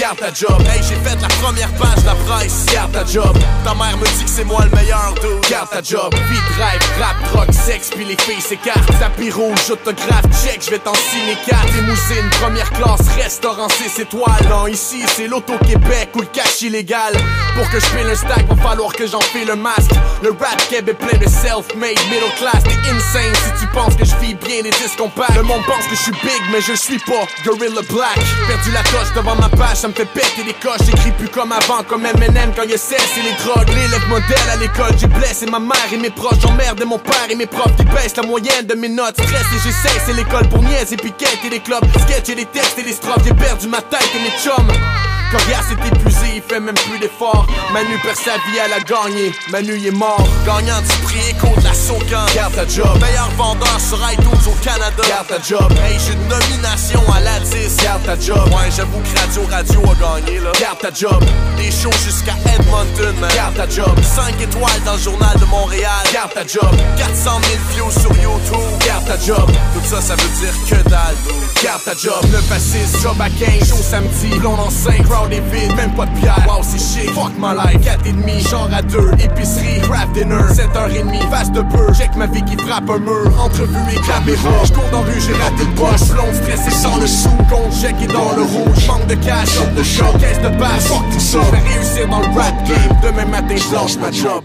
Garde 0.00 0.18
ta 0.18 0.32
job. 0.32 0.60
Hey, 0.68 0.82
j'ai 0.82 0.96
fait 1.08 1.20
la 1.20 1.28
première 1.28 1.72
page 1.74 2.04
la 2.04 2.14
presse. 2.26 2.66
Garde 2.72 2.92
ta 2.92 3.04
job. 3.04 3.36
Ta 3.64 3.74
mère 3.74 3.96
me 3.96 4.04
dit 4.04 4.24
que 4.24 4.30
c'est 4.30 4.44
moi 4.44 4.60
le 4.64 4.76
meilleur, 4.76 5.14
dude. 5.14 5.50
Garde 5.50 5.70
ta 5.70 5.82
job. 5.82 6.14
Vie, 6.14 6.40
drive, 6.56 7.00
rap, 7.00 7.16
rock, 7.32 7.48
sexe, 7.52 7.90
puis 7.90 8.04
les 8.04 8.16
filles 8.16 8.40
s'écartent. 8.40 8.86
Tapis 9.00 9.30
rouge, 9.30 9.70
autographe, 9.70 10.26
check, 10.44 10.62
je 10.64 10.70
vais 10.70 10.78
t'en 10.78 10.94
signer 10.94 11.36
4. 11.46 11.58
Limousine, 11.74 12.28
première 12.40 12.70
classe, 12.72 13.08
restaurant 13.16 13.68
6 13.68 14.02
étoiles. 14.02 14.46
Non, 14.50 14.66
ici, 14.66 15.02
c'est 15.06 15.28
l'auto-Québec 15.28 16.10
ou 16.14 16.20
le 16.20 16.26
cash 16.26 16.62
illégal. 16.62 17.14
Pour 17.54 17.68
que 17.70 17.80
je 17.80 17.86
paye 17.86 18.04
le 18.04 18.14
stack, 18.14 18.46
va 18.48 18.70
falloir 18.70 18.92
que 18.92 19.06
j'en 19.06 19.20
fais 19.20 19.44
le 19.44 19.56
masque. 19.56 19.92
Le 20.22 20.30
rap 20.30 20.60
Québec 20.68 20.96
est 21.00 21.06
plein 21.06 21.18
de 21.18 21.28
self-made, 21.28 21.98
middle 22.10 22.32
class. 22.38 22.62
T'es 22.64 22.90
insane 22.90 23.34
si 23.34 23.64
tu 23.64 23.66
penses 23.72 23.96
que 23.96 24.04
je 24.04 24.14
vis 24.16 24.34
bien 24.34 24.62
les 24.62 24.70
disques 24.70 24.98
compacts. 24.98 25.34
Le 25.36 25.42
monde 25.42 25.62
pense 25.66 25.86
que 25.86 25.96
je 25.96 26.02
suis 26.02 26.12
big, 26.22 26.42
mais 26.52 26.60
je 26.60 26.74
suis 26.74 26.98
pas 26.98 27.26
Gorilla 27.44 27.82
Black. 27.90 28.18
Perdu 28.46 28.70
la 28.72 28.82
coche 28.82 29.12
devant 29.14 29.35
ma 29.36 29.48
page, 29.48 29.78
ça 29.78 29.88
me 29.88 29.92
fait 29.92 30.06
péter 30.06 30.42
les 30.44 30.54
coches. 30.54 30.86
J'écris 30.86 31.12
plus 31.12 31.28
comme 31.28 31.52
avant, 31.52 31.82
comme 31.88 32.06
Eminem 32.06 32.52
quand 32.54 32.62
il 32.64 32.78
cesse 32.78 33.16
et 33.18 33.22
les 33.22 33.44
drogues. 33.44 33.68
L'élève 33.68 34.08
modèle 34.08 34.50
à 34.52 34.56
l'école, 34.56 34.96
j'ai 34.98 35.06
blessé 35.06 35.46
ma 35.46 35.58
mère 35.58 35.88
et 35.92 35.96
mes 35.96 36.10
proches. 36.10 36.40
J'emmerde 36.40 36.82
mon 36.84 36.98
père 36.98 37.26
et 37.30 37.34
mes 37.34 37.46
profs 37.46 37.74
qui 37.76 37.84
baissent 37.84 38.16
la 38.16 38.22
moyenne 38.22 38.66
de 38.66 38.74
mes 38.74 38.88
notes. 38.88 39.14
Stress 39.20 39.46
et 39.54 39.60
j'essaie, 39.64 40.00
c'est 40.06 40.14
l'école 40.14 40.48
pour 40.48 40.62
niaiser, 40.62 40.96
piquettes 40.96 41.40
et 41.44 41.50
les 41.50 41.60
clubs. 41.60 41.84
Sketch 42.02 42.28
et 42.30 42.34
les 42.34 42.46
textes 42.46 42.78
et 42.78 42.82
les 42.82 42.92
strophes, 42.92 43.24
j'ai 43.24 43.34
perdu 43.34 43.68
ma 43.68 43.82
tête 43.82 44.08
et 44.14 44.22
mes 44.22 44.32
chums. 44.42 45.05
Ria 45.32 45.60
s'est 45.62 45.74
épuisé, 45.74 46.36
il 46.36 46.42
fait 46.42 46.60
même 46.60 46.74
plus 46.74 46.98
d'efforts. 46.98 47.46
Manu 47.72 47.98
perd 48.02 48.16
sa 48.16 48.34
vie, 48.46 48.58
elle 48.64 48.72
a 48.72 48.80
gagné. 48.80 49.32
Manu 49.50 49.76
il 49.76 49.86
est 49.86 49.90
mort. 49.90 50.26
Gagnant 50.46 50.80
du 50.80 50.96
prix 51.02 51.34
de 51.58 51.64
la 51.64 51.74
Socan. 51.74 52.26
Garde 52.34 52.54
ta 52.54 52.66
job. 52.66 52.98
Meilleur 53.00 53.28
vendeur 53.36 53.80
sur 53.80 53.98
iTunes 54.12 54.46
au 54.46 54.64
Canada. 54.64 55.02
Garde 55.08 55.26
ta 55.26 55.40
job. 55.42 55.72
Hey, 55.84 55.98
j'ai 55.98 56.12
une 56.12 56.28
nomination 56.28 57.02
à 57.12 57.20
la 57.20 57.40
10. 57.40 57.76
Garde 57.82 58.04
ta 58.04 58.18
job. 58.18 58.48
Ouais, 58.48 58.70
j'avoue 58.74 59.00
que 59.00 59.20
Radio 59.20 59.42
Radio 59.50 59.80
a 59.90 60.20
gagné 60.20 60.38
là. 60.38 60.52
Garde 60.60 60.78
ta 60.78 60.90
job. 60.92 61.24
Des 61.56 61.70
shows 61.70 61.90
jusqu'à 62.04 62.34
Edmonton, 62.54 63.14
man. 63.20 63.30
Garde 63.34 63.56
ta 63.56 63.68
job. 63.68 63.98
5 64.02 64.40
étoiles 64.40 64.82
dans 64.84 64.94
le 64.94 65.00
journal 65.00 65.36
de 65.38 65.44
Montréal. 65.46 65.90
Garde 66.12 66.32
ta 66.34 66.46
job. 66.46 66.70
400 66.96 67.40
000 67.42 67.58
views 67.74 67.90
sur 67.90 68.16
YouTube. 68.16 68.78
Garde 68.86 69.06
ta 69.06 69.18
job. 69.18 69.50
Tout 69.74 69.84
ça, 69.84 70.00
ça 70.00 70.14
veut 70.14 70.28
dire 70.40 70.54
que 70.68 70.88
dalle. 70.88 71.16
Garde 71.62 71.82
ta 71.84 71.94
job. 71.94 72.22
9 72.30 72.52
à 72.52 72.58
6, 72.58 73.02
job 73.02 73.16
à 73.20 73.28
15. 73.28 73.68
Show 73.68 73.82
samedi. 73.82 74.38
Blonde 74.38 74.60
en 74.60 74.70
5. 74.70 75.15
Est 75.30 75.40
vide. 75.52 75.74
Même 75.76 75.92
pas 75.92 76.06
de 76.06 76.10
bière. 76.20 76.46
Wow, 76.46 76.62
c'est 76.62 76.78
chic. 76.78 77.10
Fuck 77.12 77.32
my 77.38 77.54
life. 77.54 77.84
4 77.84 78.06
et 78.06 78.12
demi. 78.12 78.40
Genre 78.42 78.68
à 78.72 78.82
2. 78.82 79.12
Épicerie. 79.18 79.80
Craft 79.82 80.12
dinner. 80.12 80.42
7h30. 80.52 81.28
Vaste 81.30 81.52
de 81.52 81.62
peu. 81.62 81.92
Check 81.94 82.14
ma 82.16 82.26
vie 82.26 82.42
qui 82.42 82.56
frappe 82.56 82.88
un 82.90 82.98
mur. 82.98 83.30
Entrevue 83.40 83.76
et 83.92 84.00
caméra. 84.06 84.64
J'cours 84.64 84.88
dans 84.92 85.02
rue. 85.02 85.20
J'ai 85.20 85.34
raté 85.34 85.64
le 85.64 85.74
poche. 85.74 86.08
Blonde 86.10 86.34
stressé 86.34 86.70
sans 86.70 86.96
le 86.98 87.06
sou. 87.06 87.30
Compte 87.50 87.72
chèque 87.72 87.96
et 88.02 88.06
dans 88.06 88.32
le 88.36 88.42
rouge. 88.42 88.86
Manque 88.86 89.06
de 89.06 89.14
cash. 89.16 89.58
De 89.76 89.82
show. 89.82 90.12
Caisse 90.20 90.40
de 90.40 90.48
base. 90.58 90.86
Fuck 90.86 91.10
tout 91.12 91.20
ça. 91.20 91.38
J'vais 91.48 91.74
réussir 91.74 92.08
dans 92.08 92.20
le 92.20 92.38
rap 92.38 92.54
game. 92.66 93.00
Demain 93.02 93.26
matin, 93.26 93.56
j'lâche 93.56 93.96
ma 93.96 94.10
job. 94.12 94.44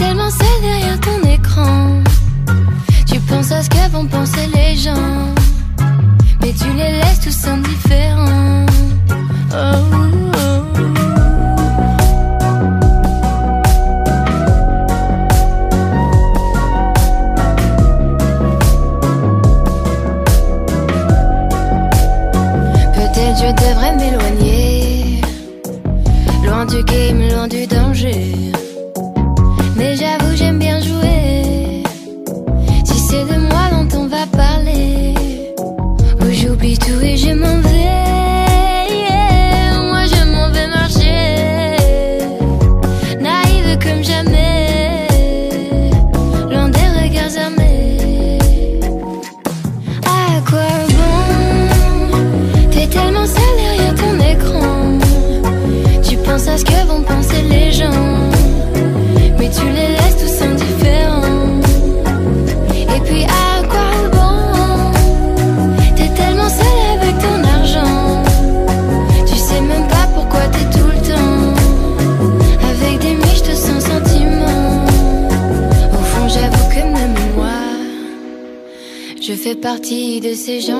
Tellement 0.00 0.30
seul 0.30 0.60
derrière 0.62 1.00
ton 1.00 1.20
écran. 1.28 2.02
Tu 3.06 3.20
penses 3.20 3.52
à 3.52 3.62
ce 3.62 3.68
que 3.68 3.90
vont 3.90 4.06
penser 4.06 4.46
les 4.54 4.76
gens. 4.76 5.34
Mais 6.40 6.52
tu 6.52 6.68
les 6.72 6.92
laisses 7.00 7.20
tous 7.20 7.48
indifférents. 7.48 7.89
Ces 80.50 80.60
gens-là. 80.62 80.79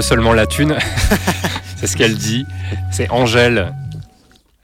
Seulement 0.00 0.32
la 0.32 0.46
thune. 0.46 0.76
c'est 1.76 1.86
ce 1.86 1.96
qu'elle 1.96 2.16
dit. 2.16 2.46
C'est 2.90 3.10
Angèle 3.10 3.74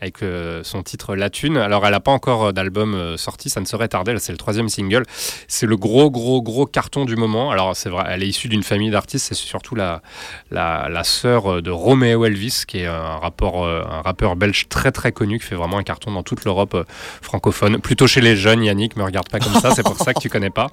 avec 0.00 0.22
euh, 0.22 0.62
son 0.62 0.82
titre 0.82 1.16
La 1.16 1.28
Thune. 1.28 1.56
Alors, 1.56 1.84
elle 1.84 1.92
n'a 1.92 2.00
pas 2.00 2.12
encore 2.12 2.46
euh, 2.46 2.52
d'album 2.52 2.94
euh, 2.94 3.16
sorti, 3.16 3.50
ça 3.50 3.60
ne 3.60 3.66
serait 3.66 3.88
tardé. 3.88 4.16
C'est 4.18 4.32
le 4.32 4.38
troisième 4.38 4.68
single. 4.68 5.02
C'est 5.48 5.66
le 5.66 5.76
gros, 5.76 6.10
gros, 6.10 6.40
gros 6.40 6.66
carton 6.66 7.04
du 7.04 7.16
moment. 7.16 7.50
Alors, 7.50 7.74
c'est 7.74 7.88
vrai, 7.88 8.04
elle 8.08 8.22
est 8.22 8.28
issue 8.28 8.48
d'une 8.48 8.62
famille 8.62 8.90
d'artistes. 8.90 9.26
C'est 9.26 9.34
surtout 9.34 9.74
la, 9.74 10.00
la, 10.50 11.04
sœur 11.04 11.62
de 11.62 11.70
Romeo 11.70 12.24
Elvis, 12.24 12.64
qui 12.66 12.78
est 12.78 12.86
un 12.86 13.16
rappeur 13.16 14.36
belge 14.36 14.67
très, 14.78 14.92
très 14.92 15.10
connu, 15.10 15.38
qui 15.40 15.44
fait 15.46 15.56
vraiment 15.56 15.78
un 15.78 15.82
carton 15.82 16.12
dans 16.12 16.22
toute 16.22 16.44
l'Europe 16.44 16.74
euh, 16.74 16.84
francophone. 17.20 17.78
Plutôt 17.80 18.06
chez 18.06 18.20
les 18.20 18.36
jeunes, 18.36 18.62
Yannick, 18.62 18.96
me 18.96 19.02
regarde 19.02 19.28
pas 19.28 19.40
comme 19.40 19.54
ça, 19.60 19.72
c'est 19.74 19.82
pour 19.82 19.96
ça 19.96 20.14
que 20.14 20.20
tu 20.20 20.28
connais 20.28 20.50
pas. 20.50 20.68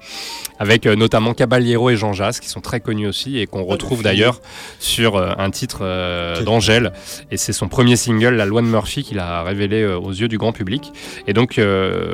Avec 0.60 0.86
euh, 0.86 0.94
notamment 0.94 1.34
Caballero 1.34 1.90
et 1.90 1.96
Jean 1.96 2.12
Jass, 2.12 2.38
qui 2.38 2.48
sont 2.48 2.60
très 2.60 2.78
connus 2.80 3.08
aussi 3.08 3.38
et 3.38 3.46
qu'on 3.46 3.64
retrouve 3.64 4.02
d'ailleurs 4.04 4.40
sur 4.78 5.16
euh, 5.16 5.32
un 5.38 5.50
titre 5.50 5.80
d'Angèle. 6.44 6.92
Et 7.32 7.36
c'est 7.36 7.52
son 7.52 7.66
premier 7.68 7.96
single, 7.96 8.34
La 8.36 8.44
Loi 8.46 8.62
de 8.62 8.66
Murphy, 8.68 9.02
qu'il 9.02 9.18
a 9.18 9.42
révélé 9.42 9.84
aux 9.84 10.10
yeux 10.12 10.28
du 10.28 10.38
grand 10.38 10.52
public. 10.52 10.92
Et 11.26 11.32
donc, 11.32 11.60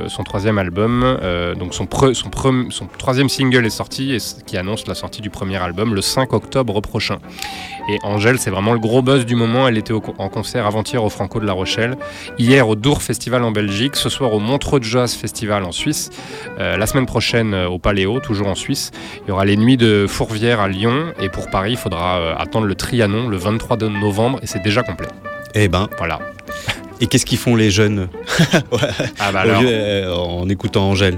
son 0.09 0.23
troisième 0.25 0.57
album, 0.59 1.19
donc 1.59 1.75
son, 1.75 1.85
pre- 1.85 2.15
son, 2.15 2.29
pre- 2.31 2.71
son 2.71 2.87
troisième 2.99 3.29
single 3.29 3.67
est 3.67 3.71
sorti 3.71 4.15
et 4.15 4.19
qui 4.47 4.57
annonce 4.57 4.87
la 4.87 4.95
sortie 4.95 5.21
du 5.21 5.31
premier 5.31 5.57
album 5.59 5.95
le 5.95 6.01
5 6.01 6.33
octobre 6.33 6.81
prochain. 6.81 7.19
Et 7.91 7.99
Angèle, 8.05 8.39
c'est 8.39 8.51
vraiment 8.51 8.73
le 8.73 8.79
gros 8.79 9.03
buzz 9.03 9.27
du 9.27 9.35
moment. 9.35 9.67
Elle 9.69 9.77
était 9.79 9.93
au 9.93 10.03
en 10.19 10.29
concert 10.29 10.67
avant-hier 10.67 11.03
au 11.03 11.09
Franco 11.09 11.41
de 11.41 11.47
La 11.47 11.53
Rochelle, 11.53 11.82
hier 12.39 12.69
au 12.69 12.75
Dour 12.77 13.03
Festival 13.03 13.43
en 13.45 13.51
Belgique, 13.51 13.97
ce 13.97 14.09
soir 14.09 14.33
au 14.33 14.39
Montreux 14.41 14.81
Jazz 14.83 15.15
Festival 15.15 15.65
en 15.65 15.73
Suisse, 15.73 16.11
euh, 16.59 16.77
la 16.77 16.87
semaine 16.87 17.07
prochaine 17.07 17.55
euh, 17.55 17.69
au 17.69 17.79
Paléo, 17.79 18.21
toujours 18.21 18.49
en 18.49 18.55
Suisse. 18.55 18.91
Il 19.25 19.29
y 19.29 19.33
aura 19.33 19.45
les 19.45 19.57
nuits 19.57 19.77
de 19.77 20.07
Fourvière 20.09 20.61
à 20.61 20.69
Lyon 20.69 21.13
et 21.21 21.29
pour 21.29 21.51
Paris, 21.51 21.73
il 21.73 21.77
faudra 21.79 22.19
euh, 22.19 22.35
attendre 22.37 22.67
le 22.67 22.75
Trianon 22.75 23.29
le 23.29 23.37
23 23.37 23.77
de 23.77 23.89
novembre 23.89 24.39
et 24.43 24.47
c'est 24.47 24.63
déjà 24.63 24.83
complet. 24.83 25.09
Eh 25.55 25.69
ben. 25.69 25.89
Voilà. 25.99 26.19
Et 27.01 27.09
qu'est-ce 27.09 27.27
qu'ils 27.27 27.39
font 27.39 27.57
les 27.57 27.71
jeunes? 27.73 28.09
Ah 29.19 29.33
bah 29.33 29.43
Au 29.45 29.49
alors. 29.49 29.63
lieu, 29.63 29.69
euh, 29.71 30.15
en 30.15 30.49
écoutant 30.49 30.89
Angèle 30.91 31.17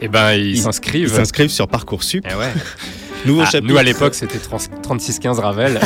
Eh 0.00 0.08
ben, 0.08 0.32
ils 0.32 0.56
s'inscrivent. 0.58 1.08
Ils 1.08 1.14
s'inscrivent 1.14 1.50
sur 1.50 1.68
Parcoursup. 1.68 2.24
Eh 2.30 2.34
ouais. 2.34 2.46
Nouveau 3.26 3.42
Ah, 3.42 3.50
chapitre. 3.50 3.72
Nous 3.72 3.78
à 3.78 3.82
l'époque 3.82 4.14
c'était 4.14 4.38
30 4.38 4.70
36-15 4.82 5.38
Ravel. 5.40 5.78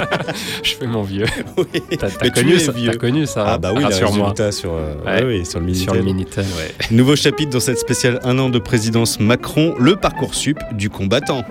Je 0.62 0.74
fais 0.74 0.86
mon 0.86 1.02
vieux. 1.02 1.26
T'as 1.98 2.30
connu, 2.30 2.58
ça- 2.58 2.72
connu 2.98 3.24
Ah 3.36 3.58
bah 3.58 3.72
oui, 3.74 3.84
rassure-moi. 3.84 4.34
sur, 4.50 4.72
euh, 4.74 4.94
Ouais. 5.06 5.22
ouais, 5.24 5.38
oui, 5.40 5.46
sur 5.46 5.60
le 5.60 5.66
Minitel. 5.66 5.84
Sur 5.84 5.94
le 5.94 6.02
Minitel, 6.02 6.44
ouais. 6.44 6.74
Nouveau 6.90 7.16
chapitre 7.16 7.50
dans 7.52 7.60
cette 7.60 7.78
spéciale 7.78 8.18
un 8.24 8.38
an 8.38 8.48
de 8.50 8.58
présidence 8.58 9.20
Macron, 9.20 9.74
le 9.78 9.96
Parcoursup 9.96 10.58
du 10.72 10.90
combattant. 10.90 11.44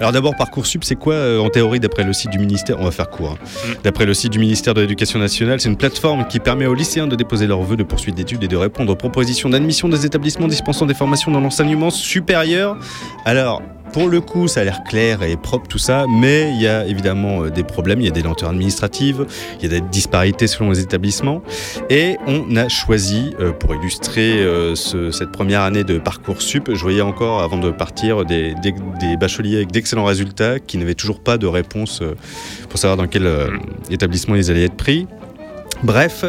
Alors 0.00 0.10
d'abord, 0.12 0.34
Parcoursup, 0.36 0.82
c'est 0.84 0.96
quoi 0.96 1.14
euh, 1.14 1.38
en 1.38 1.48
théorie 1.50 1.78
d'après 1.80 2.02
le 2.04 2.12
site 2.12 2.30
du 2.30 2.38
ministère? 2.38 2.76
On 2.80 2.84
va 2.84 2.90
faire 2.90 3.08
court. 3.10 3.38
hein. 3.40 3.74
D'après 3.84 4.06
le 4.06 4.14
site 4.14 4.32
du 4.32 4.38
ministère 4.40 4.74
de 4.74 4.80
l'Éducation 4.80 5.18
nationale, 5.20 5.60
c'est 5.60 5.68
une 5.68 5.76
plateforme 5.76 6.26
qui 6.26 6.40
permet 6.40 6.66
aux 6.66 6.74
lycéens 6.74 7.06
de 7.06 7.14
déposer 7.16 7.46
leurs 7.46 7.62
vœux 7.62 7.76
de 7.76 7.84
poursuite 7.84 8.16
d'études 8.16 8.42
et 8.42 8.48
de 8.48 8.56
répondre 8.56 8.92
aux 8.92 8.96
propositions 8.96 9.48
d'admission 9.48 9.88
des 9.88 10.04
établissements 10.04 10.48
dispensant 10.48 10.84
des 10.86 10.94
formations 10.94 11.30
dans 11.30 11.40
l'enseignement 11.40 11.90
supérieur. 11.90 12.76
Alors, 13.24 13.62
pour 13.94 14.08
le 14.08 14.20
coup, 14.20 14.48
ça 14.48 14.62
a 14.62 14.64
l'air 14.64 14.82
clair 14.82 15.22
et 15.22 15.36
propre 15.36 15.68
tout 15.68 15.78
ça, 15.78 16.06
mais 16.08 16.50
il 16.52 16.60
y 16.60 16.66
a 16.66 16.84
évidemment 16.84 17.44
euh, 17.44 17.50
des 17.50 17.62
problèmes, 17.62 18.00
il 18.00 18.06
y 18.06 18.08
a 18.08 18.10
des 18.10 18.22
lenteurs 18.22 18.48
administratives, 18.50 19.24
il 19.60 19.62
y 19.62 19.66
a 19.72 19.80
des 19.80 19.86
disparités 19.86 20.48
selon 20.48 20.70
les 20.70 20.80
établissements. 20.80 21.42
Et 21.90 22.16
on 22.26 22.56
a 22.56 22.68
choisi, 22.68 23.32
euh, 23.38 23.52
pour 23.52 23.72
illustrer 23.72 24.40
euh, 24.42 24.74
ce- 24.74 25.12
cette 25.12 25.30
première 25.30 25.60
année 25.60 25.84
de 25.84 25.98
Parcoursup, 25.98 26.74
je 26.74 26.82
voyais 26.82 27.02
encore 27.02 27.40
avant 27.40 27.56
de 27.56 27.70
partir 27.70 28.24
des, 28.24 28.56
bacheliers 29.20 29.58
avec 29.58 29.70
d'excellents 29.70 30.04
résultats 30.04 30.58
qui 30.58 30.76
n'avaient 30.76 30.94
toujours 30.96 31.20
pas 31.20 31.38
de 31.38 31.46
réponse 31.46 32.02
pour 32.68 32.80
savoir 32.80 32.96
dans 32.96 33.06
quel 33.06 33.28
établissement 33.90 34.34
ils 34.34 34.50
allaient 34.50 34.64
être 34.64 34.76
pris. 34.76 35.06
Bref, 35.84 36.24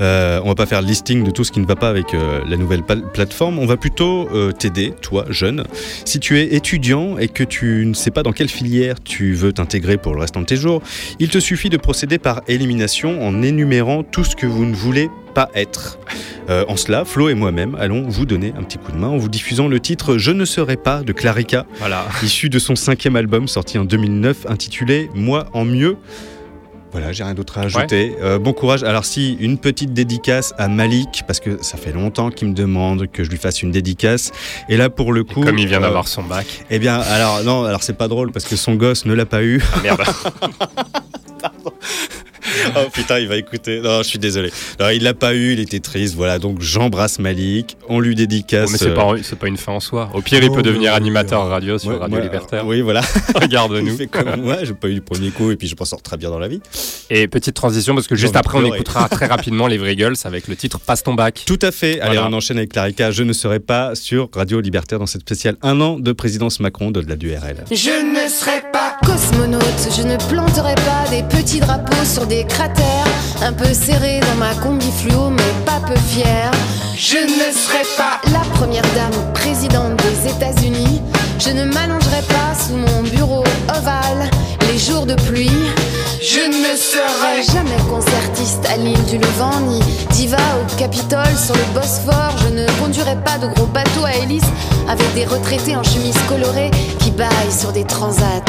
euh, 0.00 0.40
on 0.44 0.48
va 0.48 0.54
pas 0.54 0.64
faire 0.64 0.80
le 0.80 0.86
listing 0.88 1.24
de 1.24 1.30
tout 1.30 1.44
ce 1.44 1.52
qui 1.52 1.60
ne 1.60 1.66
va 1.66 1.76
pas 1.76 1.90
avec 1.90 2.14
euh, 2.14 2.40
la 2.48 2.56
nouvelle 2.56 2.82
plateforme. 2.82 3.58
On 3.58 3.66
va 3.66 3.76
plutôt 3.76 4.28
euh, 4.32 4.50
t'aider, 4.50 4.94
toi, 5.02 5.26
jeune. 5.28 5.64
Si 6.06 6.18
tu 6.20 6.38
es 6.40 6.54
étudiant 6.54 7.18
et 7.18 7.28
que 7.28 7.44
tu 7.44 7.84
ne 7.86 7.92
sais 7.92 8.10
pas 8.10 8.22
dans 8.22 8.32
quelle 8.32 8.48
filière 8.48 8.96
tu 9.04 9.34
veux 9.34 9.52
t'intégrer 9.52 9.98
pour 9.98 10.14
le 10.14 10.20
restant 10.22 10.40
de 10.40 10.46
tes 10.46 10.56
jours, 10.56 10.80
il 11.18 11.28
te 11.28 11.38
suffit 11.38 11.68
de 11.68 11.76
procéder 11.76 12.16
par 12.18 12.40
élimination 12.48 13.22
en 13.26 13.42
énumérant 13.42 14.02
tout 14.04 14.24
ce 14.24 14.34
que 14.34 14.46
vous 14.46 14.64
ne 14.64 14.74
voulez 14.74 15.10
pas 15.34 15.50
être. 15.54 15.98
Euh, 16.48 16.64
en 16.68 16.76
cela, 16.76 17.04
Flo 17.04 17.28
et 17.28 17.34
moi-même 17.34 17.74
allons 17.78 18.08
vous 18.08 18.24
donner 18.24 18.54
un 18.56 18.62
petit 18.62 18.78
coup 18.78 18.92
de 18.92 18.96
main 18.96 19.08
en 19.08 19.18
vous 19.18 19.28
diffusant 19.28 19.68
le 19.68 19.80
titre 19.80 20.16
Je 20.16 20.30
ne 20.30 20.44
serai 20.46 20.76
pas 20.76 21.02
de 21.02 21.12
Clarica, 21.12 21.66
Voilà. 21.78 22.06
issu 22.22 22.48
de 22.48 22.58
son 22.58 22.74
cinquième 22.76 23.16
album 23.16 23.48
sorti 23.48 23.76
en 23.78 23.84
2009 23.84 24.46
intitulé 24.48 25.10
Moi 25.14 25.46
en 25.52 25.64
mieux. 25.64 25.96
Voilà, 26.94 27.10
j'ai 27.10 27.24
rien 27.24 27.34
d'autre 27.34 27.58
à 27.58 27.62
ajouter. 27.62 28.14
Euh, 28.22 28.38
bon 28.38 28.52
courage. 28.52 28.84
Alors 28.84 29.04
si, 29.04 29.36
une 29.40 29.58
petite 29.58 29.92
dédicace 29.92 30.54
à 30.58 30.68
Malik, 30.68 31.24
parce 31.26 31.40
que 31.40 31.60
ça 31.60 31.76
fait 31.76 31.90
longtemps 31.90 32.30
qu'il 32.30 32.46
me 32.46 32.54
demande 32.54 33.10
que 33.10 33.24
je 33.24 33.30
lui 33.30 33.36
fasse 33.36 33.64
une 33.64 33.72
dédicace. 33.72 34.30
Et 34.68 34.76
là, 34.76 34.90
pour 34.90 35.12
le 35.12 35.24
coup... 35.24 35.40
comme 35.40 35.58
il 35.58 35.66
vient 35.66 35.78
euh, 35.78 35.80
d'avoir 35.80 36.06
son 36.06 36.22
bac. 36.22 36.46
Eh 36.70 36.78
bien, 36.78 37.00
alors 37.00 37.42
non, 37.42 37.64
alors 37.64 37.82
c'est 37.82 37.98
pas 37.98 38.06
drôle, 38.06 38.30
parce 38.30 38.44
que 38.44 38.54
son 38.54 38.76
gosse 38.76 39.06
ne 39.06 39.12
l'a 39.12 39.26
pas 39.26 39.42
eu. 39.42 39.60
Ah 39.74 39.78
merde. 39.82 40.04
oh 42.76 42.88
putain, 42.92 43.18
il 43.18 43.28
va 43.28 43.36
écouter. 43.36 43.80
Non, 43.80 43.98
je 44.02 44.08
suis 44.08 44.18
désolé. 44.18 44.50
Non, 44.80 44.88
il 44.90 45.02
l'a 45.02 45.14
pas 45.14 45.34
eu, 45.34 45.52
il 45.52 45.60
était 45.60 45.80
triste. 45.80 46.14
Voilà, 46.14 46.38
donc 46.38 46.60
j'embrasse 46.60 47.18
Malik. 47.18 47.76
On 47.88 48.00
lui 48.00 48.14
dédicace. 48.14 48.66
Oh, 48.68 48.72
mais 48.72 48.78
c'est 48.78 48.88
euh, 48.88 48.94
pas, 48.94 49.12
c'est 49.22 49.38
pas 49.38 49.46
une 49.48 49.56
fin 49.56 49.72
en 49.72 49.80
soi. 49.80 50.10
Au 50.14 50.20
pire, 50.20 50.42
il 50.42 50.50
peut 50.50 50.62
devenir 50.62 50.92
oui, 50.92 50.96
animateur 50.96 51.46
radio 51.48 51.78
sur 51.78 51.90
Ouais, 51.90 51.96
Radio 51.98 52.20
Libertaire. 52.20 52.66
Oui, 52.66 52.80
voilà. 52.80 53.02
Regarde-nous. 53.34 53.98
Comme 54.10 54.40
moi, 54.42 54.58
j'ai 54.62 54.74
pas 54.74 54.88
eu 54.88 54.94
le 54.94 55.00
premier 55.00 55.30
coup 55.30 55.50
et 55.50 55.56
puis 55.56 55.68
je 55.68 55.74
m'en 55.78 55.84
sors 55.84 56.02
très 56.02 56.16
bien 56.16 56.30
dans 56.30 56.38
la 56.38 56.48
vie. 56.48 56.60
Et 57.10 57.28
petite 57.28 57.54
transition, 57.54 57.94
parce 57.94 58.06
que 58.06 58.16
juste 58.16 58.36
après, 58.36 58.58
on 58.58 58.72
écoutera 58.72 59.08
très 59.08 59.26
rapidement 59.26 59.66
les 59.66 59.78
vrais 59.78 59.96
gueules 59.96 60.14
avec 60.24 60.48
le 60.48 60.56
titre 60.56 60.78
Passe 60.80 61.02
ton 61.02 61.14
bac. 61.14 61.42
Tout 61.46 61.58
à 61.62 61.70
fait. 61.70 62.00
Allez, 62.00 62.16
Voilà. 62.16 62.28
on 62.28 62.32
enchaîne 62.32 62.58
avec 62.58 62.70
Clarica. 62.72 63.10
Je 63.10 63.22
ne 63.22 63.32
serai 63.32 63.60
pas 63.60 63.94
sur 63.94 64.28
Radio 64.34 64.60
Libertaire 64.60 64.98
dans 64.98 65.06
cette 65.06 65.22
spéciale 65.22 65.56
un 65.62 65.80
an 65.80 65.98
de 65.98 66.12
présidence 66.12 66.60
Macron 66.60 66.90
de 66.90 67.00
la 67.00 67.16
DURL. 67.16 67.64
Je 67.70 67.74
ne 68.24 68.28
serai 68.28 68.62
pas 68.72 68.93
cosmonaute, 69.04 69.88
je 69.96 70.02
ne 70.02 70.16
planterai 70.28 70.74
pas 70.74 71.08
des 71.10 71.22
petits 71.22 71.60
drapeaux 71.60 72.04
sur 72.04 72.26
des 72.26 72.44
cratères, 72.44 73.06
un 73.42 73.52
peu 73.52 73.72
serrés 73.72 74.20
dans 74.20 74.36
ma 74.36 74.54
combi 74.54 74.90
fluo, 74.90 75.30
mais 75.30 75.64
pas 75.64 75.80
peu 75.86 75.98
fière. 76.08 76.50
Je 76.96 77.18
ne 77.18 77.52
serai 77.52 77.82
pas 77.96 78.20
la 78.32 78.40
première 78.56 78.86
dame 78.94 79.32
présidente 79.32 79.96
des 79.96 80.30
États-Unis. 80.30 81.02
Je 81.38 81.50
ne 81.50 81.64
m'allongerai 81.64 82.22
pas 82.28 82.54
sous 82.54 82.76
mon 82.76 83.02
bureau 83.02 83.44
ovale 83.68 84.30
les 84.68 84.78
jours 84.78 85.04
de 85.04 85.14
pluie. 85.14 85.50
Je 86.20 86.40
ne 86.46 86.76
serai 86.76 87.42
jamais 87.42 87.82
concertiste 87.90 88.64
à 88.68 88.76
l'île 88.76 89.04
du 89.04 89.18
Levant, 89.18 89.60
ni 89.60 89.80
diva 90.10 90.38
au 90.38 90.76
Capitole 90.78 91.36
sur 91.36 91.54
le 91.54 91.74
Bosphore. 91.74 92.34
Je 92.44 92.54
ne 92.54 92.66
conduirai 92.80 93.16
pas 93.16 93.38
de 93.38 93.48
gros 93.48 93.66
bateaux 93.66 94.04
à 94.04 94.14
hélice 94.14 94.44
avec 94.88 95.12
des 95.14 95.24
retraités 95.24 95.76
en 95.76 95.82
chemise 95.82 96.16
colorée 96.28 96.70
qui 97.00 97.10
baillent 97.10 97.28
sur 97.50 97.72
des 97.72 97.84
transats. 97.84 98.44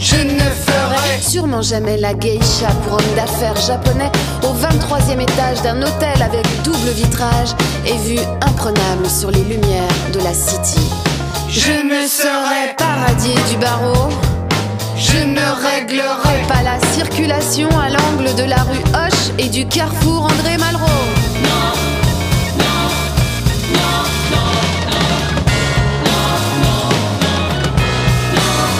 Je 0.00 0.16
ne 0.16 0.40
ferai 0.40 1.20
sûrement 1.20 1.62
jamais 1.62 1.98
la 1.98 2.14
geisha 2.14 2.68
pour 2.84 2.94
homme 2.94 3.14
d'affaires 3.16 3.56
japonais 3.56 4.10
au 4.42 4.54
23e 4.54 5.20
étage 5.20 5.62
d'un 5.62 5.82
hôtel 5.82 6.22
avec 6.22 6.46
double 6.64 6.88
vitrage 6.88 7.50
et 7.86 7.96
vue 7.98 8.24
imprenable 8.40 9.08
sur 9.08 9.30
les 9.30 9.44
lumières 9.44 10.10
de 10.14 10.20
la 10.20 10.32
city. 10.32 11.09
Je 11.52 11.72
ne 11.72 12.06
serai 12.06 12.74
pas 12.78 13.06
radié 13.06 13.34
du 13.50 13.56
barreau. 13.56 14.08
Je 14.96 15.18
ne 15.18 15.40
réglerai 15.40 16.42
pas 16.46 16.62
la 16.62 16.78
circulation 16.92 17.68
à 17.70 17.88
l'angle 17.88 18.32
de 18.36 18.44
la 18.44 18.62
rue 18.62 18.78
Hoche 18.94 19.32
et 19.36 19.48
du 19.48 19.66
carrefour 19.66 20.24
André 20.24 20.56
Malraux. 20.58 20.86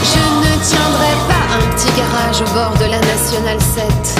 Je 0.04 0.24
ne 0.38 0.64
tiendrai 0.64 1.14
pas 1.28 1.44
un 1.56 1.74
petit 1.74 1.92
garage 1.98 2.40
au 2.40 2.54
bord 2.54 2.74
de 2.78 2.88
la 2.88 3.00
Nationale 3.00 3.60
7. 3.60 4.19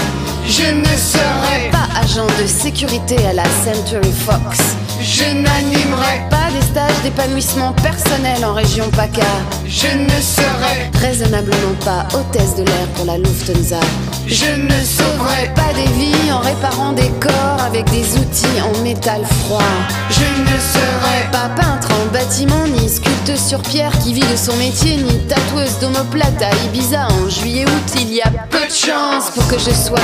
Je 0.51 0.65
ne 0.65 0.85
serai 0.85 1.71
pas 1.71 1.87
agent 1.97 2.27
de 2.43 2.45
sécurité 2.45 3.17
à 3.25 3.33
la 3.33 3.45
Century 3.65 4.11
Fox. 4.11 4.59
Je 5.01 5.23
n'animerai 5.23 6.29
pas 6.29 6.51
des 6.53 6.67
stages 6.67 7.01
d'épanouissement 7.05 7.73
personnel 7.75 8.45
en 8.45 8.53
région 8.53 8.91
PACA. 8.91 9.23
Je 9.65 9.87
ne 9.87 10.21
serai 10.21 10.91
raisonnablement 11.01 11.77
pas 11.85 12.09
hôtesse 12.19 12.57
de 12.57 12.65
l'air 12.65 12.87
pour 12.97 13.05
la 13.05 13.19
Lufthansa. 13.19 13.79
Je 14.27 14.51
ne 14.61 14.85
sauverai 14.85 15.55
pas 15.55 15.73
des 15.73 15.91
vies 15.93 16.33
en 16.33 16.41
réparant 16.41 16.93
des 16.93 17.11
corps 17.21 17.63
avec 17.65 17.89
des 17.91 18.19
outils 18.19 18.61
en 18.61 18.83
métal 18.83 19.23
froid. 19.25 19.63
Je 20.11 20.43
ne 20.43 20.59
serai 20.59 21.31
pas 21.31 21.49
peintre 21.61 21.89
en 21.93 22.13
bâtiment, 22.13 22.67
ni 22.67 22.89
sculpte 22.89 23.37
sur 23.37 23.61
pierre 23.63 23.97
qui 24.01 24.15
vit 24.15 24.21
de 24.21 24.37
son 24.37 24.57
métier, 24.57 24.97
ni 24.97 25.19
tatoueuse 25.29 25.79
d'omoplate 25.81 26.43
à 26.43 26.51
Ibiza 26.67 27.07
en 27.09 27.29
juillet-août. 27.29 27.93
Il 27.97 28.13
y 28.13 28.21
a 28.21 28.31
peu 28.51 28.67
de 28.67 28.73
chance 28.73 29.31
pour 29.35 29.47
que 29.47 29.59
je 29.59 29.71
sois 29.71 29.99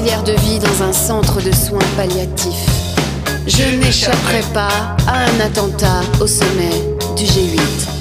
de 0.00 0.32
vie 0.40 0.58
dans 0.58 0.82
un 0.84 0.92
centre 0.92 1.42
de 1.42 1.52
soins 1.52 1.78
palliatifs. 1.96 2.66
Je 3.46 3.76
n'échapperai 3.76 4.40
pas 4.54 4.96
à 5.06 5.24
un 5.26 5.40
attentat 5.40 6.00
au 6.18 6.26
sommet 6.26 6.70
du 7.14 7.24
G8. 7.24 7.60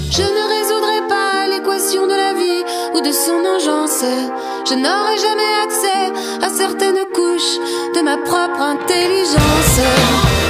Je 0.10 0.22
ne 0.22 0.44
résoudrai 0.56 1.08
pas 1.10 1.48
l'équation 1.50 2.08
de 2.08 2.14
la 2.14 2.34
vie 2.34 2.64
ou 2.96 3.02
de 3.02 3.12
son 3.12 3.44
engeance. 3.46 4.06
je 4.70 4.76
n'aurai 4.76 5.18
jamais 5.18 5.52
accès 5.66 6.46
à 6.46 6.50
certaines 6.50 7.04
couches 7.14 7.60
de 7.94 8.02
ma 8.02 8.18
propre 8.18 8.62
intelligence. 8.62 10.41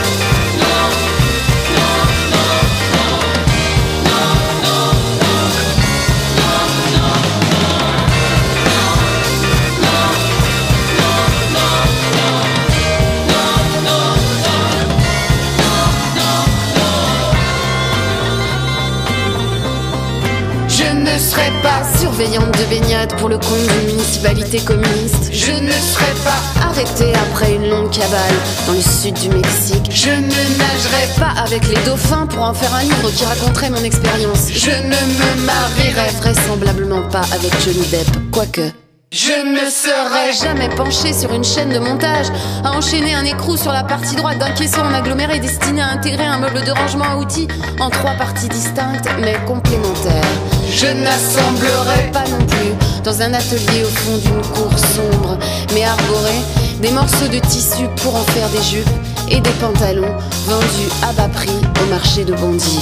Serai 21.31 21.51
pas 21.61 21.81
surveillante 21.97 22.51
de 22.59 22.65
baignade 22.65 23.15
pour 23.17 23.29
le 23.29 23.37
compte 23.37 23.61
d'une 23.61 23.95
municipalité 23.95 24.59
communiste. 24.59 25.29
Je 25.31 25.51
ne 25.51 25.71
serai 25.71 26.13
pas 26.25 26.67
arrêtée 26.67 27.13
après 27.15 27.55
une 27.55 27.69
longue 27.69 27.89
cabale 27.89 28.35
dans 28.67 28.73
le 28.73 28.81
sud 28.81 29.13
du 29.13 29.29
Mexique. 29.29 29.89
Je 29.89 30.09
ne 30.09 30.41
nagerai 30.59 31.07
pas 31.17 31.41
avec 31.41 31.65
les 31.69 31.81
dauphins 31.85 32.27
pour 32.27 32.43
en 32.43 32.53
faire 32.53 32.73
un 32.75 32.83
livre 32.83 33.11
qui 33.11 33.23
raconterait 33.23 33.69
mon 33.69 33.83
expérience. 33.83 34.49
Je 34.51 34.71
ne 34.71 34.89
me 34.89 35.45
marierai 35.45 36.09
vraisemblablement 36.19 37.03
pas 37.09 37.23
avec 37.33 37.53
Johnny 37.63 37.87
Depp, 37.87 38.09
quoique. 38.31 38.90
Je 39.13 39.33
ne 39.33 39.69
serai 39.69 40.31
jamais 40.31 40.73
penché 40.73 41.11
sur 41.11 41.33
une 41.33 41.43
chaîne 41.43 41.67
de 41.67 41.79
montage 41.79 42.27
à 42.63 42.71
enchaîner 42.71 43.13
un 43.13 43.25
écrou 43.25 43.57
sur 43.57 43.73
la 43.73 43.83
partie 43.83 44.15
droite 44.15 44.37
d'un 44.37 44.51
caisson 44.51 44.79
en 44.79 44.93
aggloméré 44.93 45.37
destiné 45.39 45.81
à 45.81 45.89
intégrer 45.89 46.23
un 46.23 46.39
meuble 46.39 46.63
de 46.63 46.71
rangement 46.71 47.03
à 47.03 47.17
outils 47.17 47.49
en 47.81 47.89
trois 47.89 48.13
parties 48.13 48.47
distinctes 48.47 49.09
mais 49.19 49.35
complémentaires. 49.45 50.23
Je 50.69 50.87
n'assemblerai 50.87 52.09
pas 52.13 52.23
non 52.29 52.45
plus 52.45 53.03
dans 53.03 53.21
un 53.21 53.33
atelier 53.33 53.83
au 53.83 53.89
fond 53.89 54.15
d'une 54.15 54.41
cour 54.53 54.79
sombre 54.79 55.37
mais 55.73 55.83
arboré 55.83 56.35
des 56.81 56.91
morceaux 56.91 57.27
de 57.27 57.39
tissu 57.39 57.89
pour 57.97 58.15
en 58.15 58.23
faire 58.23 58.47
des 58.47 58.63
jupes 58.63 58.87
et 59.27 59.41
des 59.41 59.53
pantalons 59.59 60.15
vendus 60.45 60.89
à 61.03 61.11
bas 61.11 61.27
prix 61.27 61.59
au 61.83 61.89
marché 61.89 62.23
de 62.23 62.33
bandits. 62.33 62.79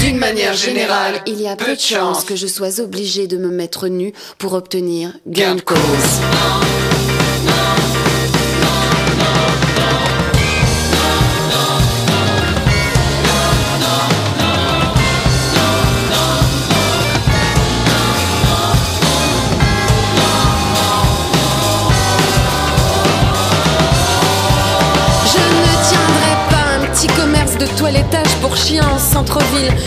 D'une 0.00 0.16
manière 0.16 0.54
générale, 0.54 1.20
il 1.26 1.40
y 1.40 1.46
a 1.46 1.56
peu 1.56 1.74
de 1.74 1.80
chances 1.80 2.24
que 2.24 2.34
je 2.34 2.46
sois 2.46 2.80
obligée 2.80 3.26
de 3.26 3.36
me 3.36 3.48
mettre 3.48 3.88
nue 3.88 4.12
pour 4.38 4.54
obtenir 4.54 5.12
gain 5.26 5.54
de 5.54 5.60
cause. 5.60 5.78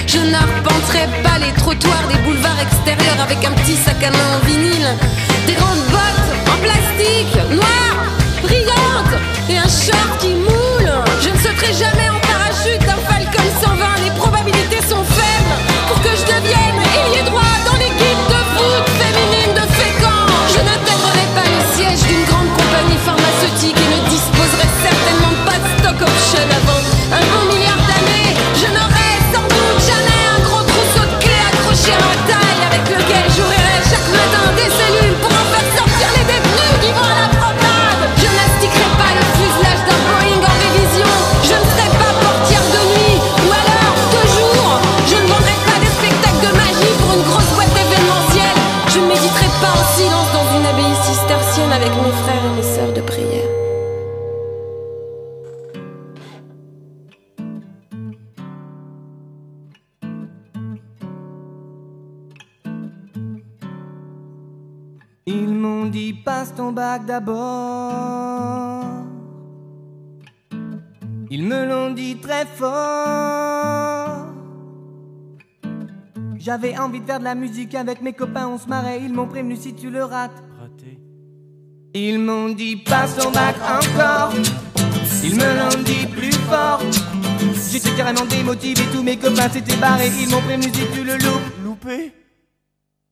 Je 0.05 0.19
n'arpenterai 0.19 1.07
pas 1.23 1.39
les 1.39 1.51
trottoirs 1.53 2.07
des 2.07 2.19
boulevards 2.21 2.59
extérieurs 2.61 3.19
avec 3.19 3.43
un 3.43 3.51
petit 3.51 3.75
sac 3.75 3.97
à 4.03 4.11
main 4.11 4.37
en 4.37 4.45
vinyle. 4.45 4.87
Des 5.47 5.53
grandes 5.53 5.83
bottes 5.89 6.29
en 6.53 6.57
plastique, 6.61 7.35
noires, 7.49 8.05
brillantes, 8.43 9.19
et 9.49 9.57
un 9.57 9.63
short 9.63 10.19
qui 10.19 10.35
moule. 10.35 10.91
Je 11.19 11.29
ne 11.29 11.37
sauterai 11.37 11.73
jamais 11.73 12.09
en 12.09 12.19
parachute 12.19 12.85
d'un 12.85 13.01
Falcon 13.09 13.49
120. 13.59 14.03
Les 14.03 14.11
probabilités 14.11 14.81
sont 14.87 15.03
faibles 15.03 15.57
pour 15.87 15.99
que 16.03 16.09
je 16.09 16.25
devienne 16.25 16.79
ailier 16.93 17.23
droit 17.23 17.42
bac 66.73 67.05
d'abord. 67.05 68.83
Ils 71.29 71.43
me 71.43 71.65
l'ont 71.65 71.91
dit 71.91 72.17
très 72.17 72.45
fort. 72.45 74.27
J'avais 76.37 76.77
envie 76.77 76.99
de 76.99 77.05
faire 77.05 77.19
de 77.19 77.23
la 77.23 77.35
musique 77.35 77.73
avec 77.73 78.01
mes 78.01 78.13
copains, 78.13 78.47
on 78.47 78.57
se 78.57 78.67
marrait. 78.67 78.99
Ils 79.01 79.13
m'ont 79.13 79.27
prévenu 79.27 79.55
si 79.55 79.73
tu 79.73 79.89
le 79.89 80.03
rates. 80.03 80.43
Ils 81.95 82.19
m'ont 82.19 82.49
dit 82.49 82.75
passe 82.75 83.15
ton 83.15 83.31
bac 83.31 83.55
encore. 83.61 84.33
Ils 85.23 85.35
me 85.35 85.59
l'ont 85.59 85.83
dit 85.83 86.07
plus 86.07 86.33
fort. 86.33 86.81
J'étais 87.71 87.95
carrément 87.95 88.25
démotivé, 88.25 88.83
tous 88.91 89.03
mes 89.03 89.15
copains 89.17 89.49
s'étaient 89.49 89.77
barrés. 89.77 90.11
Ils 90.21 90.29
m'ont 90.29 90.41
prévenu 90.41 90.73
si 90.73 90.85
tu 90.93 91.03
le 91.03 91.13
loupes. 91.13 91.63
Loupé 91.63 92.11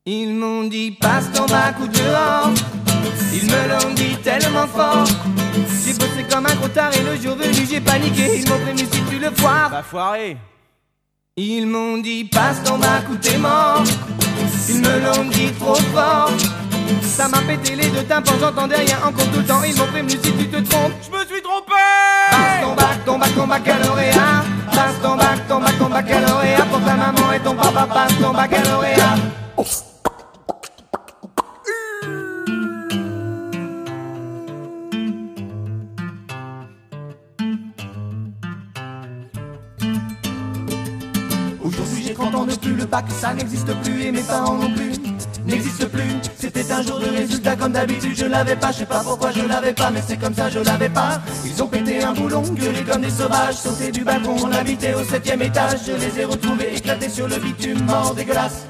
Ils 0.05 0.33
m'ont 0.33 0.63
dit 0.65 0.91
passe 0.91 1.31
ton 1.31 1.45
bac 1.45 1.75
ou 1.79 1.87
dehors. 1.87 2.51
Ils 3.33 3.45
me 3.45 3.69
l'ont 3.69 3.93
dit 3.93 4.15
tellement 4.23 4.67
fort. 4.67 5.07
J'ai 5.85 5.93
bossé 5.93 6.25
comme 6.29 6.45
un 6.45 6.55
gros 6.55 6.67
tard 6.67 6.91
et 6.93 7.03
le 7.03 7.21
jour 7.21 7.35
venu 7.35 7.65
j'ai 7.69 7.81
paniqué. 7.81 8.39
Ils 8.39 8.49
m'ont 8.49 8.59
prévenu 8.59 8.85
si 8.91 9.01
tu 9.09 9.19
le 9.19 9.31
foires. 9.31 9.69
Bah 9.71 9.83
foiré. 9.83 10.37
Ils 11.37 11.65
m'ont 11.65 11.97
dit 11.97 12.25
passe 12.25 12.61
ton 12.63 12.77
bac 12.77 13.03
ou 13.09 13.15
t'es 13.15 13.37
mort. 13.37 13.83
Ils 14.69 14.81
me 14.81 14.99
l'ont 14.99 15.25
dit 15.29 15.51
trop 15.59 15.75
fort. 15.75 16.31
Ça 17.01 17.27
m'a 17.27 17.39
pété 17.39 17.75
les 17.75 17.87
deux 17.87 18.03
tympans, 18.03 18.33
j'entendais 18.39 18.75
rien 18.75 18.97
encore 19.05 19.25
tout 19.31 19.39
le 19.39 19.45
temps. 19.45 19.63
Ils 19.63 19.75
m'ont 19.77 19.87
prévenu 19.87 20.11
si 20.11 20.31
tu 20.33 20.47
te 20.47 20.57
trompes. 20.69 20.93
Je 21.01 21.17
me 21.17 21.25
suis 21.25 21.41
trompé. 21.41 21.73
Passe 22.31 22.61
ton 22.61 22.75
bac, 22.75 23.05
ton 23.05 23.17
bac, 23.17 23.35
ton 23.35 23.47
baccalauréat. 23.47 24.43
Passe 24.71 25.01
ton 25.01 25.15
bac, 25.15 25.47
ton 25.47 25.59
bac, 25.59 25.77
ton 25.79 25.89
baccalauréat. 25.89 26.65
Pour 26.69 26.81
ta 26.81 26.95
maman 26.95 27.33
et 27.33 27.39
ton 27.39 27.55
papa, 27.55 27.87
passe 27.91 28.17
ton 28.19 28.31
baccalauréat. 28.31 29.00
Ça 43.19 43.33
n'existe 43.33 43.73
plus 43.83 44.03
et 44.03 44.11
mes 44.11 44.21
parents 44.21 44.55
non 44.55 44.73
plus 44.73 44.91
n'existe 45.45 45.87
plus. 45.87 46.03
C'était 46.37 46.71
un 46.71 46.81
jour 46.81 46.99
de 46.99 47.09
résultat 47.09 47.55
comme 47.55 47.73
d'habitude, 47.73 48.15
je 48.15 48.25
l'avais 48.25 48.55
pas, 48.55 48.71
je 48.71 48.79
sais 48.79 48.85
pas 48.85 49.01
pourquoi 49.03 49.31
je 49.31 49.41
l'avais 49.41 49.73
pas, 49.73 49.89
mais 49.91 50.01
c'est 50.05 50.17
comme 50.17 50.33
ça, 50.33 50.49
je 50.49 50.59
l'avais 50.59 50.89
pas. 50.89 51.21
Ils 51.45 51.61
ont 51.61 51.67
pété 51.67 52.03
un 52.03 52.13
boulon, 52.13 52.41
gueulé 52.41 52.83
comme 52.83 53.01
des 53.01 53.09
sauvages, 53.09 53.55
sauté 53.55 53.91
du 53.91 54.03
balcon, 54.03 54.35
on 54.43 54.51
habitait 54.51 54.93
au 54.93 55.03
septième 55.03 55.41
étage, 55.41 55.79
je 55.87 55.93
les 55.93 56.19
ai 56.19 56.25
retrouvés 56.25 56.75
éclatés 56.75 57.09
sur 57.09 57.27
le 57.27 57.37
bitume, 57.37 57.83
mort 57.85 58.13
dégueulasse. 58.15 58.65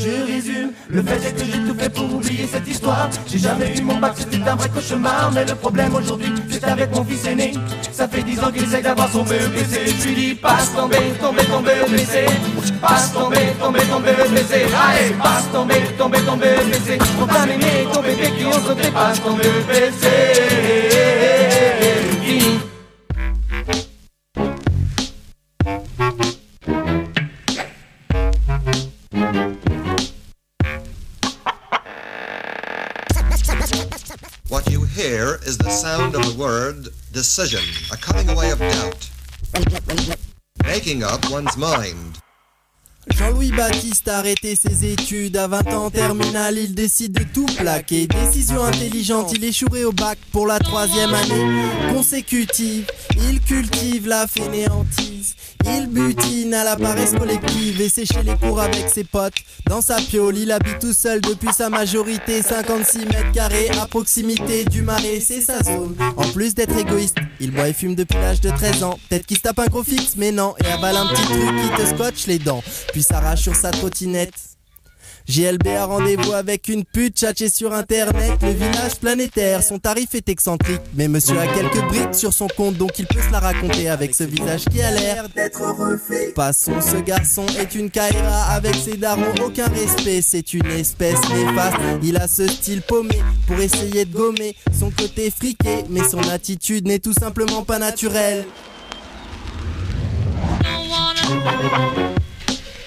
Je 0.00 0.32
résume, 0.32 0.72
le 0.88 1.02
fait 1.02 1.28
est 1.28 1.32
que 1.34 1.44
j'ai 1.44 1.58
tout 1.66 1.78
fait 1.78 1.90
pour 1.90 2.14
oublier 2.14 2.48
cette 2.50 2.66
histoire. 2.66 3.10
J'ai 3.26 3.36
jamais 3.38 3.76
eu 3.76 3.82
mon 3.82 3.98
bac, 3.98 4.14
c'était 4.16 4.48
un 4.48 4.56
vrai 4.56 4.70
cauchemar. 4.70 5.30
Mais 5.34 5.44
le 5.44 5.54
problème 5.54 5.94
aujourd'hui, 5.94 6.32
c'est 6.48 6.64
avec 6.64 6.90
mon 6.94 7.04
fils 7.04 7.26
aîné. 7.26 7.52
Ça 7.92 8.08
fait 8.08 8.22
dix 8.22 8.40
ans 8.40 8.50
qu'il 8.50 8.62
essaye 8.62 8.82
d'avoir 8.82 9.12
son 9.12 9.24
BEPC. 9.24 9.94
Je 10.00 10.08
lui 10.08 10.14
dis, 10.14 10.34
passe 10.36 10.74
ton 10.74 10.88
B, 10.88 10.94
ton 11.20 11.32
BEPC. 11.32 12.24
Passe 12.80 13.12
ton 13.12 13.28
B, 13.28 13.34
ton 13.60 13.70
BEPC. 13.70 14.66
Allez, 14.74 15.14
passe 15.22 15.52
ton 15.52 15.66
B, 15.66 15.72
ton 15.98 16.08
BEPC. 16.08 16.98
Ton 17.18 17.44
aimée 17.44 17.82
et 17.82 17.92
ton 17.92 18.00
bébé 18.00 18.30
qui 18.38 18.46
ont 18.46 18.52
sauté, 18.52 18.90
passe 18.90 19.20
ton 19.22 19.34
BEPC. 19.34 20.06
Decision, 37.20 37.60
a 37.92 37.98
cutting 37.98 38.30
away 38.30 38.50
of 38.50 38.58
doubt, 38.58 39.10
making 40.64 41.02
up 41.02 41.20
one's 41.30 41.54
mind. 41.58 42.18
Jean-Louis 43.10 43.50
Baptiste 43.50 44.08
a 44.08 44.18
arrêté 44.18 44.56
ses 44.56 44.86
études 44.86 45.36
à 45.36 45.46
20 45.46 45.66
ans 45.74 45.86
en 45.86 46.50
il 46.50 46.74
décide 46.74 47.12
de 47.12 47.24
tout 47.24 47.46
plaquer. 47.58 48.06
Décision 48.06 48.64
intelligente, 48.64 49.32
il 49.34 49.44
échouerait 49.44 49.84
au 49.84 49.92
bac 49.92 50.18
pour 50.32 50.46
la 50.46 50.58
troisième 50.58 51.12
année 51.12 51.92
consécutive. 51.92 52.86
Il 53.16 53.40
cultive 53.40 54.06
la 54.06 54.26
fainéantise, 54.26 55.09
il 55.66 55.86
butine 55.88 56.54
à 56.54 56.64
la 56.64 56.76
paresse 56.76 57.12
collective 57.12 57.80
et 57.80 57.88
sécher 57.88 58.22
les 58.22 58.36
cours 58.36 58.60
avec 58.60 58.88
ses 58.88 59.04
potes. 59.04 59.34
Dans 59.66 59.80
sa 59.80 59.96
piole, 59.96 60.36
il 60.38 60.50
habite 60.52 60.78
tout 60.80 60.92
seul 60.92 61.20
depuis 61.20 61.52
sa 61.52 61.68
majorité, 61.68 62.42
56 62.42 63.06
mètres 63.06 63.32
carrés 63.32 63.70
à 63.80 63.86
proximité 63.86 64.64
du 64.64 64.82
marais, 64.82 65.20
c'est 65.20 65.40
sa 65.40 65.62
zone. 65.62 65.94
En 66.16 66.26
plus 66.32 66.54
d'être 66.54 66.76
égoïste, 66.76 67.16
il 67.40 67.50
boit 67.52 67.68
et 67.68 67.72
fume 67.72 67.94
depuis 67.94 68.18
l'âge 68.18 68.40
de 68.40 68.50
13 68.50 68.82
ans. 68.82 68.98
Peut-être 69.08 69.26
qu'il 69.26 69.36
se 69.36 69.42
tape 69.42 69.58
un 69.58 69.66
gros 69.66 69.84
fixe, 69.84 70.14
mais 70.16 70.32
non, 70.32 70.54
et 70.64 70.66
avale 70.66 70.96
un 70.96 71.06
petit 71.06 71.22
truc 71.22 71.40
qui 71.40 71.82
te 71.82 71.86
scotche 71.94 72.26
les 72.26 72.38
dents, 72.38 72.62
puis 72.92 73.02
s'arrache 73.02 73.42
sur 73.42 73.54
sa 73.54 73.70
trottinette. 73.70 74.49
JLB 75.30 75.68
a 75.68 75.84
rendez-vous 75.84 76.32
avec 76.32 76.66
une 76.66 76.84
pute 76.84 77.16
tchatché 77.16 77.48
sur 77.48 77.72
internet, 77.72 78.32
le 78.42 78.50
village 78.50 78.96
planétaire. 79.00 79.62
Son 79.62 79.78
tarif 79.78 80.12
est 80.16 80.28
excentrique, 80.28 80.80
mais 80.94 81.06
monsieur 81.06 81.38
a 81.38 81.46
quelques 81.46 81.80
briques 81.86 82.16
sur 82.16 82.32
son 82.32 82.48
compte, 82.48 82.74
donc 82.74 82.98
il 82.98 83.06
peut 83.06 83.20
se 83.20 83.30
la 83.30 83.38
raconter 83.38 83.88
avec 83.88 84.12
ce 84.12 84.24
visage 84.24 84.64
qui 84.64 84.82
a 84.82 84.90
l'air 84.90 85.28
d'être 85.28 85.62
refait. 85.62 86.32
Passons, 86.34 86.80
ce 86.80 86.96
garçon 86.96 87.46
est 87.60 87.76
une 87.76 87.90
Kaira 87.90 88.42
avec 88.50 88.74
ses 88.74 88.96
darons, 88.96 89.32
aucun 89.44 89.68
respect, 89.68 90.20
c'est 90.20 90.52
une 90.52 90.66
espèce 90.72 91.20
néfaste. 91.28 91.76
Il 92.02 92.16
a 92.16 92.26
ce 92.26 92.48
style 92.48 92.82
paumé 92.82 93.22
pour 93.46 93.60
essayer 93.60 94.06
de 94.06 94.12
gommer 94.12 94.56
son 94.76 94.90
côté 94.90 95.30
friqué, 95.30 95.84
mais 95.90 96.02
son 96.08 96.28
attitude 96.28 96.88
n'est 96.88 96.98
tout 96.98 97.14
simplement 97.14 97.62
pas 97.62 97.78
naturelle. 97.78 98.44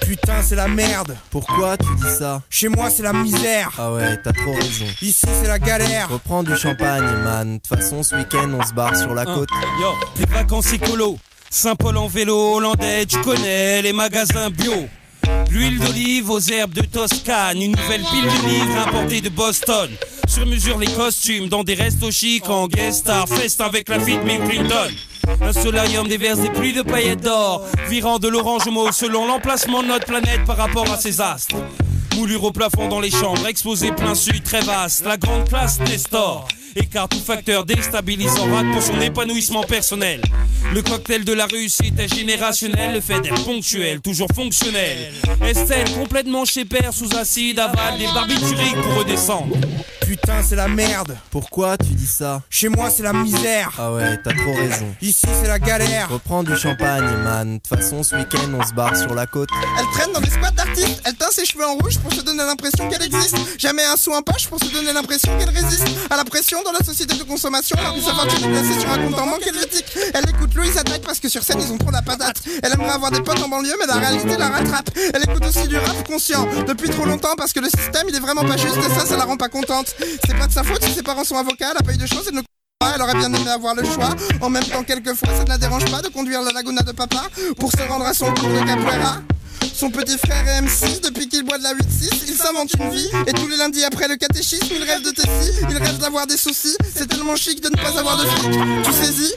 Putain, 0.05 0.41
c'est 0.41 0.55
la 0.55 0.67
merde. 0.67 1.15
Pourquoi 1.29 1.77
tu 1.77 1.87
dis 1.95 2.15
ça 2.17 2.41
Chez 2.49 2.67
moi, 2.67 2.89
c'est 2.89 3.03
la 3.03 3.13
misère. 3.13 3.71
Ah 3.77 3.91
ouais, 3.93 4.17
t'as 4.23 4.33
trop 4.33 4.53
raison. 4.53 4.85
Ici, 5.01 5.25
c'est 5.41 5.47
la 5.47 5.59
galère. 5.59 6.09
Reprends 6.09 6.43
du 6.43 6.55
champagne, 6.55 7.03
man. 7.23 7.57
De 7.57 7.61
toute 7.61 7.79
façon, 7.79 8.03
ce 8.03 8.15
week-end, 8.15 8.49
on 8.59 8.65
se 8.65 8.73
barre 8.73 8.95
sur 8.95 9.13
la 9.13 9.25
côte. 9.25 9.49
Yo, 9.81 9.89
les 10.19 10.25
vacances 10.25 10.73
écolo. 10.73 11.17
Saint-Paul 11.49 11.97
en 11.97 12.07
vélo, 12.07 12.55
hollandais, 12.55 13.05
tu 13.05 13.19
connais 13.21 13.81
les 13.81 13.93
magasins 13.93 14.49
bio. 14.49 14.87
L'huile 15.51 15.79
d'olive 15.79 16.31
aux 16.31 16.39
herbes 16.39 16.73
de 16.73 16.81
Toscane, 16.81 17.61
une 17.61 17.75
nouvelle 17.75 18.01
pile 18.01 18.23
de 18.23 18.49
livres 18.49 18.87
importée 18.87 19.21
de 19.21 19.29
Boston. 19.29 19.89
Sur 20.27 20.47
mesure 20.47 20.79
les 20.79 20.87
costumes 20.87 21.49
dans 21.49 21.63
des 21.63 21.75
restos 21.75 22.09
chics 22.09 22.49
en 22.49 22.67
guest 22.67 23.01
star, 23.01 23.27
fest 23.29 23.61
avec 23.61 23.87
la 23.87 23.99
fille 23.99 24.17
de 24.17 24.23
Bill 24.23 24.39
Clinton. 24.49 24.89
Un 25.41 25.53
solarium 25.53 26.07
déverse 26.07 26.39
des 26.39 26.49
pluies 26.49 26.73
de 26.73 26.81
paillettes 26.81 27.21
d'or, 27.21 27.65
virant 27.89 28.19
de 28.19 28.27
l'orange 28.27 28.67
au 28.67 28.71
mauve 28.71 28.91
selon 28.91 29.25
l'emplacement 29.27 29.81
de 29.83 29.87
notre 29.87 30.05
planète 30.05 30.43
par 30.45 30.57
rapport 30.57 30.91
à 30.91 30.97
ses 30.97 31.21
astres. 31.21 31.55
Moulure 32.15 32.43
au 32.43 32.51
plafond 32.51 32.87
dans 32.87 32.99
les 32.99 33.11
chambres, 33.11 33.47
exposé 33.47 33.91
plein 33.91 34.15
sud, 34.15 34.43
très 34.43 34.61
vaste, 34.61 35.05
la 35.05 35.17
grande 35.17 35.47
classe 35.47 35.79
Nestor. 35.79 36.47
Écart 36.75 37.07
tout 37.07 37.19
facteur 37.19 37.65
déstabilisant 37.65 38.51
rate 38.51 38.71
pour 38.71 38.81
son 38.81 38.99
épanouissement 38.99 39.63
personnel. 39.63 40.21
Le 40.73 40.81
cocktail 40.81 41.23
de 41.23 41.33
la 41.33 41.45
réussite 41.45 41.99
est 41.99 42.13
générationnel, 42.13 42.93
le 42.93 43.01
fait 43.01 43.19
d'être 43.21 43.43
ponctuel, 43.45 44.01
toujours 44.01 44.29
fonctionnel. 44.33 45.13
Estelle 45.41 45.91
complètement 45.91 46.45
chez 46.45 46.65
père 46.65 46.93
sous 46.93 47.15
acide, 47.15 47.59
avale 47.59 47.97
des 47.99 48.05
barbituriques 48.05 48.81
pour 48.81 48.95
redescendre. 48.95 49.55
Putain, 50.07 50.43
c'est 50.47 50.55
la 50.55 50.67
merde. 50.67 51.17
Pourquoi 51.31 51.77
tu 51.77 51.93
dis 51.93 52.07
ça 52.07 52.41
Chez 52.49 52.69
moi, 52.69 52.89
c'est 52.89 53.03
la 53.03 53.13
misère. 53.13 53.71
Ah 53.77 53.91
ouais, 53.93 54.17
t'as 54.23 54.33
trop 54.33 54.53
raison. 54.53 54.93
Ici, 55.01 55.25
c'est 55.41 55.47
la 55.47 55.59
galère. 55.59 56.09
Reprends 56.09 56.43
du 56.43 56.55
champagne, 56.55 57.05
man. 57.23 57.55
De 57.55 57.59
toute 57.59 57.79
façon, 57.79 58.03
ce 58.03 58.15
week-end, 58.15 58.49
on 58.53 58.63
se 58.65 58.73
barre 58.73 58.95
sur 58.95 59.13
la 59.13 59.25
côte. 59.25 59.49
Elle 59.79 59.85
traîne 59.93 60.13
dans 60.13 60.19
des 60.21 60.29
squats 60.29 60.51
d'artistes. 60.51 61.01
Elle 61.05 61.15
teint 61.15 61.31
ses 61.31 61.45
cheveux 61.45 61.65
en 61.65 61.75
rouge 61.75 61.97
pour 61.99 62.13
se 62.13 62.21
donner 62.21 62.43
l'impression 62.43 62.89
qu'elle 62.89 63.03
existe. 63.03 63.37
Jamais 63.57 63.83
un 63.85 63.95
sou 63.95 64.11
en 64.13 64.21
poche 64.21 64.47
pour 64.47 64.59
se 64.59 64.71
donner 64.71 64.91
l'impression 64.93 65.35
qu'elle 65.39 65.49
résiste 65.49 65.87
à 66.09 66.17
la 66.17 66.25
pression 66.25 66.61
dans 66.63 66.71
la 66.71 66.83
société 66.83 67.15
de 67.15 67.23
consommation. 67.23 67.75
Que 67.75 68.01
sa 68.01 68.13
fortune 68.13 68.45
est 68.45 68.51
placée 68.51 68.79
sur 68.79 68.91
un 68.91 68.97
compte 68.97 69.19
en 69.19 69.37
helvétique. 69.37 69.85
Elle 70.13 70.29
écoute 70.29 70.53
Louise 70.55 70.77
Attaque 70.77 71.01
parce 71.01 71.19
que 71.19 71.29
sur 71.29 71.43
scène, 71.43 71.59
ils 71.61 71.71
ont 71.71 71.77
trop 71.77 71.91
la 71.91 72.01
patate. 72.01 72.37
Elle 72.61 72.73
aimerait 72.73 72.89
avoir 72.89 73.11
des 73.11 73.21
potes 73.21 73.41
en 73.41 73.49
banlieue, 73.49 73.75
mais 73.79 73.85
la 73.85 73.95
réalité 73.95 74.37
la 74.37 74.49
rattrape. 74.49 74.89
Elle 75.13 75.23
écoute 75.23 75.45
aussi 75.45 75.67
du 75.67 75.77
rap 75.77 76.07
conscient 76.07 76.47
depuis 76.67 76.89
trop 76.89 77.05
longtemps 77.05 77.35
parce 77.37 77.53
que 77.53 77.59
le 77.59 77.69
système, 77.69 78.07
il 78.09 78.15
est 78.15 78.19
vraiment 78.19 78.43
pas 78.43 78.57
juste 78.57 78.77
et 78.77 78.93
ça, 78.93 79.05
ça 79.05 79.17
la 79.17 79.25
rend 79.25 79.37
pas 79.37 79.49
contente. 79.49 79.95
C'est 80.25 80.37
pas 80.37 80.47
de 80.47 80.53
sa 80.53 80.63
faute 80.63 80.83
si 80.83 80.93
ses 80.93 81.03
parents 81.03 81.23
sont 81.23 81.37
avocats, 81.37 81.71
elle 81.71 81.77
a 81.77 81.83
pas 81.83 81.93
eu 81.93 81.97
de 81.97 82.07
choses 82.07 82.27
et 82.29 82.35
ne 82.35 82.41
elle 82.95 83.01
aurait 83.01 83.15
bien 83.15 83.33
aimé 83.33 83.49
avoir 83.49 83.75
le 83.75 83.83
choix. 83.85 84.09
En 84.41 84.49
même 84.49 84.63
temps, 84.63 84.83
quelquefois, 84.83 85.29
ça 85.29 85.43
ne 85.43 85.49
la 85.49 85.57
dérange 85.57 85.89
pas 85.89 86.01
de 86.01 86.09
conduire 86.09 86.41
la 86.41 86.51
laguna 86.51 86.81
de 86.81 86.91
papa 86.91 87.23
pour 87.57 87.71
se 87.71 87.81
rendre 87.87 88.05
à 88.05 88.13
son 88.13 88.33
cours 88.33 88.49
de 88.49 88.59
capoeira. 88.59 89.21
Son 89.73 89.89
petit 89.89 90.17
frère 90.17 90.47
est 90.47 90.61
MC, 90.61 91.01
depuis 91.01 91.27
qu'il 91.27 91.43
boit 91.43 91.57
de 91.57 91.63
la 91.63 91.73
8-6, 91.73 92.23
il 92.27 92.33
s'invente 92.35 92.73
une 92.79 92.89
vie. 92.91 93.09
Et 93.27 93.33
tous 93.33 93.47
les 93.47 93.57
lundis 93.57 93.83
après 93.83 94.07
le 94.07 94.15
catéchisme, 94.17 94.67
il 94.75 94.83
rêve 94.83 95.01
de 95.03 95.09
Tessie, 95.09 95.51
il 95.69 95.77
rêve 95.77 95.97
d'avoir 95.97 96.27
des 96.27 96.37
soucis. 96.37 96.75
C'est 96.95 97.07
tellement 97.07 97.35
chic 97.35 97.61
de 97.61 97.69
ne 97.69 97.75
pas 97.75 97.97
avoir 97.97 98.17
de 98.17 98.25
fric. 98.25 98.51
Tu 98.83 98.91
saisis 98.93 99.33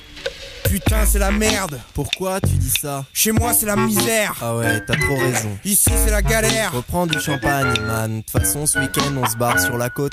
Putain, 0.64 1.06
c'est 1.06 1.18
la 1.18 1.30
merde. 1.30 1.80
Pourquoi 1.94 2.40
tu 2.40 2.52
dis 2.54 2.72
ça? 2.80 3.04
Chez 3.12 3.32
moi, 3.32 3.54
c'est 3.54 3.66
la 3.66 3.76
misère. 3.76 4.34
Ah 4.42 4.56
ouais, 4.56 4.84
t'as 4.84 4.96
trop 4.96 5.16
raison. 5.16 5.56
Ici, 5.64 5.90
c'est 6.04 6.10
la 6.10 6.22
galère. 6.22 6.72
Reprends 6.72 7.06
du 7.06 7.18
champagne, 7.20 7.80
man. 7.86 8.18
De 8.18 8.22
toute 8.22 8.42
façon, 8.42 8.66
ce 8.66 8.78
week-end, 8.78 9.14
on 9.16 9.26
se 9.26 9.36
barre 9.36 9.58
sur 9.60 9.78
la 9.78 9.90
côte. 9.90 10.12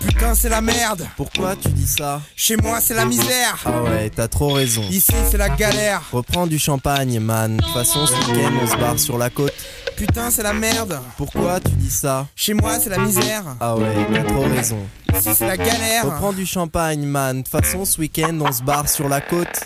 Putain, 0.00 0.34
c'est 0.34 0.48
la 0.48 0.60
merde. 0.60 1.06
Pourquoi 1.16 1.56
tu 1.56 1.68
dis 1.70 1.86
ça 1.86 2.22
Chez 2.36 2.56
moi, 2.56 2.80
c'est 2.80 2.94
la 2.94 3.04
misère. 3.04 3.58
Ah 3.64 3.82
ouais, 3.82 4.10
t'as 4.10 4.28
trop 4.28 4.52
raison. 4.52 4.82
Ici, 4.90 5.12
c'est 5.30 5.36
la 5.36 5.48
galère. 5.48 6.02
Reprends 6.12 6.46
du 6.46 6.58
champagne, 6.58 7.18
man. 7.20 7.56
De 7.56 7.62
toute 7.62 7.72
façon, 7.72 8.06
ce 8.06 8.12
week-end, 8.14 8.52
on 8.62 8.66
se 8.66 8.76
barre 8.76 8.98
sur 8.98 9.18
la 9.18 9.30
côte. 9.30 9.52
Putain, 9.96 10.30
c'est 10.30 10.44
la 10.44 10.52
merde. 10.52 11.00
Pourquoi 11.16 11.58
tu 11.60 11.72
dis 11.72 11.90
ça 11.90 12.26
Chez 12.36 12.54
moi, 12.54 12.78
c'est 12.78 12.90
la 12.90 12.98
misère. 12.98 13.42
Ah 13.60 13.76
ouais, 13.76 14.06
t'as 14.12 14.22
trop 14.24 14.42
raison. 14.42 14.78
Ici, 15.16 15.30
c'est 15.34 15.46
la 15.46 15.56
galère. 15.56 16.04
Reprends 16.04 16.32
du 16.32 16.46
champagne, 16.46 17.04
man. 17.04 17.38
De 17.38 17.42
toute 17.42 17.50
façon, 17.50 17.84
ce 17.84 17.98
week-end, 18.00 18.38
on 18.40 18.52
se 18.52 18.62
barre 18.62 18.88
sur 18.88 19.08
la 19.08 19.20
côte. 19.20 19.60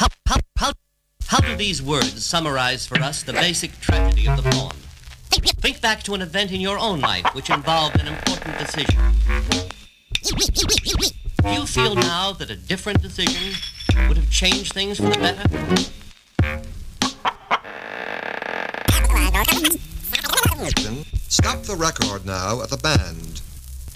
How, 0.00 0.06
how, 0.28 0.36
how, 0.60 0.72
how 1.28 1.38
do 1.40 1.56
these 1.56 1.82
words 1.82 2.24
summarize 2.24 2.86
for 2.86 2.98
us 3.02 3.24
the 3.24 3.32
basic 3.32 3.72
tragedy 3.80 4.28
of 4.28 4.36
the 4.36 4.48
poem? 4.50 4.70
Think 5.30 5.80
back 5.80 6.02
to 6.04 6.14
an 6.14 6.22
event 6.22 6.52
in 6.52 6.60
your 6.60 6.78
own 6.78 7.00
life 7.00 7.26
which 7.34 7.50
involved 7.50 8.00
an 8.00 8.06
important 8.08 8.58
decision. 8.58 8.98
Do 11.42 11.50
you 11.50 11.66
feel 11.66 11.94
now 11.94 12.32
that 12.32 12.50
a 12.50 12.56
different 12.56 13.02
decision 13.02 13.54
would 14.08 14.16
have 14.16 14.30
changed 14.30 14.72
things 14.72 14.98
for 14.98 15.08
the 15.08 15.18
better? 15.18 15.42
Stop 21.28 21.62
the 21.62 21.76
record 21.76 22.26
now 22.26 22.62
at 22.62 22.70
the 22.70 22.78
band. 22.78 23.40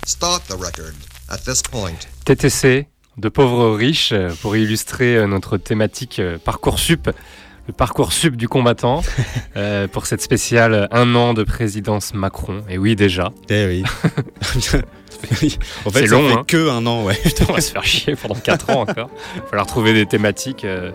Start 0.05 0.45
the 0.45 0.57
record 0.57 0.95
at 1.31 1.45
this 1.45 1.63
point. 1.63 2.09
TTC, 2.25 2.87
de 3.19 3.29
pauvres 3.29 3.77
riches, 3.77 4.15
pour 4.41 4.57
illustrer 4.57 5.17
euh, 5.17 5.27
notre 5.27 5.57
thématique 5.59 6.19
euh, 6.19 6.39
Parcoursup, 6.39 7.11
le 7.73 7.77
Parcoursup 7.77 8.37
du 8.37 8.49
combattant, 8.49 9.03
euh, 9.57 9.89
pour 9.89 10.05
cette 10.07 10.21
spéciale 10.21 10.89
un 10.91 11.15
an 11.15 11.33
de 11.33 11.43
présidence 11.43 12.13
Macron. 12.13 12.63
Et 12.69 12.77
oui, 12.77 12.95
déjà. 12.97 13.31
Eh 13.49 13.67
oui. 13.67 13.83
En 15.85 15.91
fait, 15.91 16.01
C'est 16.01 16.07
long, 16.07 16.27
fait 16.29 16.35
hein. 16.35 16.45
que 16.49 16.69
un 16.69 16.85
an, 16.85 17.05
ouais. 17.05 17.15
Putain, 17.23 17.45
on 17.49 17.53
va 17.53 17.61
se 17.61 17.71
faire 17.71 17.85
chier 17.85 18.17
pendant 18.17 18.35
4 18.35 18.71
ans 18.71 18.81
encore. 18.81 19.09
Il 19.37 19.41
va 19.43 19.47
falloir 19.47 19.67
trouver 19.67 19.93
des 19.93 20.05
thématiques. 20.05 20.65
euh, 20.65 20.91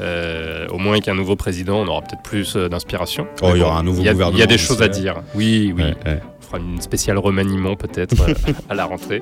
euh, 0.00 0.66
au 0.68 0.78
moins 0.78 1.00
qu'un 1.00 1.14
nouveau 1.14 1.36
président, 1.36 1.78
on 1.80 1.86
aura 1.86 2.00
peut-être 2.00 2.22
plus 2.22 2.56
d'inspiration. 2.56 3.26
Oh, 3.42 3.50
il 3.54 3.58
y 3.60 3.62
aura 3.62 3.78
un 3.80 3.82
nouveau 3.82 3.98
a- 3.98 4.02
Il 4.02 4.06
y 4.06 4.08
a 4.08 4.12
gouvernement 4.14 4.46
des 4.46 4.56
choses 4.58 4.80
à 4.80 4.88
dire. 4.88 5.16
Oui, 5.34 5.74
oui. 5.76 5.82
Ouais, 5.82 5.94
ouais. 6.06 6.20
Fera 6.48 6.58
une 6.58 6.80
spéciale 6.80 7.18
remaniement 7.18 7.76
peut-être 7.76 8.22
euh, 8.22 8.34
à 8.70 8.74
la 8.74 8.86
rentrée. 8.86 9.20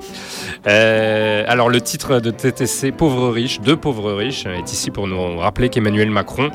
Euh, 0.65 1.43
alors 1.47 1.69
le 1.69 1.81
titre 1.81 2.21
de 2.21 2.31
TTC, 2.31 2.91
Pauvres 2.91 3.29
riches, 3.29 3.59
deux 3.59 3.75
pauvres 3.75 4.13
riches, 4.13 4.45
est 4.45 4.71
ici 4.71 4.91
pour 4.91 5.07
nous 5.07 5.37
rappeler 5.37 5.67
qu'Emmanuel 5.67 6.09
Macron 6.09 6.49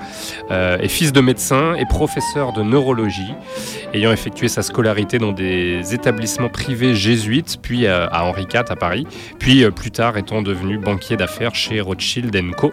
euh, 0.51 0.79
est 0.79 0.89
fils 0.89 1.13
de 1.13 1.21
médecin 1.21 1.75
et 1.75 1.85
professeur 1.85 2.55
de 2.55 2.63
neurologie, 2.63 3.35
ayant 3.93 4.13
effectué 4.13 4.49
sa 4.49 4.63
scolarité 4.63 5.19
dans 5.19 5.33
des 5.33 5.95
établissements 5.95 6.49
privés 6.49 6.95
jésuites, 6.95 7.59
puis 7.61 7.87
euh, 7.87 8.07
à 8.11 8.25
Henri 8.25 8.47
IV 8.53 8.65
à 8.71 8.77
Paris, 8.77 9.07
puis 9.39 9.71
plus 9.71 9.91
tard 9.91 10.17
étant 10.17 10.41
devenu 10.41 10.79
banquier 10.79 11.17
d'affaires 11.17 11.55
chez 11.55 11.81
Rothschild 11.81 12.35
Co. 12.57 12.73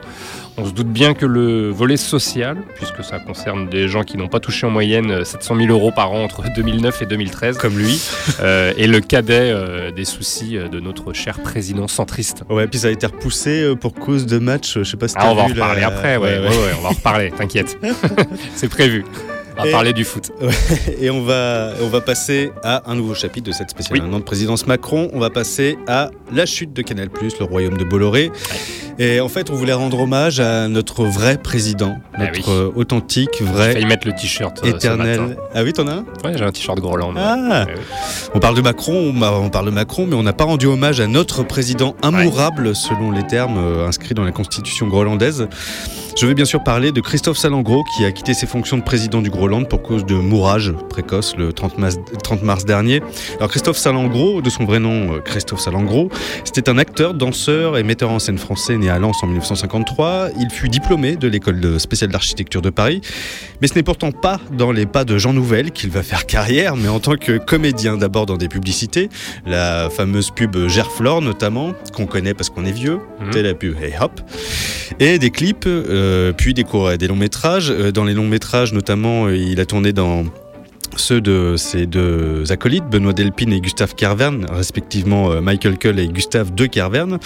On 0.61 0.65
se 0.65 0.71
doute 0.71 0.87
bien 0.89 1.13
que 1.13 1.25
le 1.25 1.69
volet 1.69 1.95
social, 1.95 2.57
puisque 2.75 3.01
ça 3.03 3.17
concerne 3.19 3.69
des 3.69 3.87
gens 3.87 4.03
qui 4.03 4.17
n'ont 4.17 4.27
pas 4.27 4.41
touché 4.41 4.67
en 4.67 4.69
moyenne 4.69 5.09
euh, 5.09 5.23
700 5.23 5.55
000 5.55 5.67
euros 5.69 5.91
par 5.91 6.11
an 6.11 6.23
entre 6.23 6.43
2009 6.55 7.01
et 7.01 7.05
2013, 7.05 7.57
Comme 7.57 7.77
lui. 7.77 8.01
euh, 8.41 8.73
est 8.77 8.87
le 8.87 8.99
cadet 8.99 9.51
euh, 9.51 9.91
des 9.91 10.03
soucis 10.03 10.57
euh, 10.57 10.67
de 10.67 10.81
notre 10.81 11.13
cher 11.13 11.39
président 11.39 11.87
centriste. 11.87 12.43
Ouais, 12.49 12.67
puis 12.67 12.79
ça 12.79 12.87
a 12.87 12.91
été 12.91 13.05
repoussé 13.05 13.61
euh, 13.61 13.75
pour 13.75 13.93
cause 13.93 14.25
de 14.25 14.37
match. 14.37 14.75
euh, 14.75 14.83
Je 14.83 14.91
sais 14.91 14.97
pas 14.97 15.07
si 15.07 15.15
Ah, 15.17 15.31
on 15.31 15.35
va 15.35 15.43
en 15.43 15.47
la- 15.47 15.53
reparler 15.53 15.83
après, 15.83 16.17
ouais, 16.17 16.39
ouais, 16.39 16.47
ouais, 16.47 16.73
on 16.77 16.81
va 16.81 16.89
en 16.89 16.93
reparler, 16.93 17.31
t'inquiète. 17.31 17.77
C'est 18.55 18.69
prévu. 18.69 19.05
On 19.57 19.63
va 19.63 19.67
Et- 19.69 19.71
parler 19.71 19.93
du 19.93 20.03
foot. 20.03 20.31
Ouais, 20.41 20.51
et 21.01 21.09
on 21.09 21.21
va, 21.23 21.71
on 21.81 21.87
va 21.87 22.01
passer 22.01 22.51
à 22.63 22.83
un 22.89 22.95
nouveau 22.95 23.13
chapitre 23.13 23.47
de 23.47 23.51
cette 23.53 23.69
spéciale 23.69 24.01
Oui. 24.03 24.17
de 24.17 24.23
présidence 24.23 24.67
Macron. 24.67 25.09
On 25.13 25.19
va 25.19 25.29
passer 25.29 25.77
à 25.87 26.11
la 26.33 26.45
chute 26.45 26.73
de 26.73 26.81
Canal+, 26.81 27.09
le 27.39 27.45
royaume 27.45 27.77
de 27.77 27.83
Bolloré. 27.85 28.31
Et 29.01 29.21
en 29.21 29.29
fait, 29.29 29.49
on 29.49 29.53
voulait 29.55 29.71
rendre 29.71 29.97
hommage 30.01 30.41
à 30.41 30.67
notre 30.67 31.05
vrai 31.05 31.37
président, 31.37 31.95
Ah 32.13 32.25
notre 32.25 32.33
oui. 32.33 32.43
euh, 32.49 32.69
authentique, 32.75 33.29
J'ai 33.39 33.45
vrai, 33.45 33.71
failli 33.71 33.85
mettre 33.85 34.05
le 34.05 34.13
t-shirt. 34.13 34.59
euh, 34.65 34.67
éternel. 34.67 35.37
Ah 35.55 35.63
oui, 35.63 35.71
t'en 35.71 35.87
as 35.87 35.93
un? 35.93 36.05
Ouais, 36.25 36.37
j'ai 36.37 36.43
un 36.43 36.51
t-shirt 36.51 36.77
Groland. 36.81 37.13
Ah. 37.15 37.65
Ouais, 37.65 37.73
ouais. 37.75 37.79
On 38.35 38.39
parle 38.39 38.55
de 38.55 38.61
Macron, 38.61 39.13
on, 39.15 39.49
parle 39.49 39.67
de 39.67 39.71
Macron, 39.71 40.05
mais 40.05 40.15
on 40.15 40.23
n'a 40.23 40.33
pas 40.33 40.43
rendu 40.43 40.65
hommage 40.65 40.99
à 40.99 41.07
notre 41.07 41.43
président 41.43 41.95
immourable, 42.03 42.75
selon 42.75 43.11
les 43.11 43.23
termes 43.25 43.57
euh, 43.57 43.87
inscrits 43.87 44.15
dans 44.15 44.25
la 44.25 44.33
constitution 44.33 44.87
groenlandaise. 44.87 45.47
Je 46.17 46.25
vais 46.25 46.33
bien 46.33 46.43
sûr 46.43 46.61
parler 46.61 46.91
de 46.91 46.99
Christophe 46.99 47.37
Salengro, 47.37 47.85
qui 47.95 48.03
a 48.03 48.11
quitté 48.11 48.33
ses 48.33 48.47
fonctions 48.47 48.77
de 48.77 48.83
président 48.83 49.21
du 49.21 49.29
Groenland 49.29 49.69
pour 49.69 49.81
cause 49.81 50.05
de 50.05 50.15
mourrage 50.15 50.73
précoce 50.89 51.37
le 51.37 51.53
30 51.53 51.77
mars, 51.77 51.95
30 52.23 52.43
mars 52.43 52.65
dernier. 52.65 53.01
Alors 53.37 53.49
Christophe 53.49 53.77
Salengro, 53.77 54.41
de 54.41 54.49
son 54.49 54.65
vrai 54.65 54.79
nom 54.79 55.21
Christophe 55.23 55.61
Salengro, 55.61 56.09
c'était 56.43 56.67
un 56.69 56.77
acteur, 56.77 57.13
danseur 57.13 57.77
et 57.77 57.83
metteur 57.83 58.11
en 58.11 58.19
scène 58.19 58.37
français 58.37 58.75
né 58.75 58.88
à 58.89 58.99
Lens 58.99 59.23
en 59.23 59.27
1953. 59.27 60.29
Il 60.39 60.49
fut 60.49 60.69
diplômé 60.69 61.15
de 61.15 61.27
l'école 61.27 61.79
spéciale 61.79 62.11
d'architecture 62.11 62.61
de 62.61 62.69
Paris. 62.69 63.01
Mais 63.61 63.67
ce 63.67 63.75
n'est 63.75 63.83
pourtant 63.83 64.11
pas 64.11 64.39
dans 64.51 64.71
les 64.71 64.85
pas 64.85 65.03
de 65.03 65.17
Jean 65.17 65.33
Nouvel 65.33 65.71
qu'il 65.71 65.89
va 65.89 66.03
faire 66.03 66.25
carrière, 66.25 66.75
mais 66.75 66.87
en 66.87 66.99
tant 66.99 67.15
que 67.15 67.37
comédien 67.37 67.97
d'abord 67.97 68.25
dans 68.25 68.37
des 68.37 68.47
publicités, 68.47 69.09
la 69.45 69.89
fameuse 69.89 70.31
pub 70.31 70.55
Gerflor 70.67 71.21
notamment, 71.21 71.73
qu'on 71.93 72.05
connaît 72.05 72.33
parce 72.33 72.49
qu'on 72.49 72.65
est 72.65 72.71
vieux, 72.71 72.99
c'est 73.31 73.43
la 73.43 73.53
pub 73.53 73.75
Hey 73.81 73.93
Hop, 73.99 74.21
et 74.99 75.19
des 75.19 75.29
clips, 75.29 75.65
euh, 75.65 76.33
puis 76.33 76.53
des, 76.53 76.65
des 76.97 77.07
longs 77.07 77.15
métrages. 77.15 77.71
Euh, 77.71 77.91
Dans 77.91 78.03
les 78.03 78.13
longs 78.13 78.27
métrages 78.27 78.73
notamment, 78.73 79.25
euh, 79.25 79.35
il 79.35 79.59
a 79.59 79.65
tourné 79.65 79.93
dans 79.93 80.25
ceux 80.95 81.21
de 81.21 81.55
ses 81.57 81.85
deux 81.85 82.51
acolytes, 82.51 82.85
Benoît 82.89 83.13
Delpine 83.13 83.53
et 83.53 83.61
Gustave 83.61 83.95
Kervern, 83.95 84.45
respectivement 84.49 85.31
euh, 85.31 85.41
Michael 85.41 85.77
Cull 85.77 85.99
et 85.99 86.07
Gustave 86.07 86.53
de 86.53 86.65
Kervern, 86.65 87.19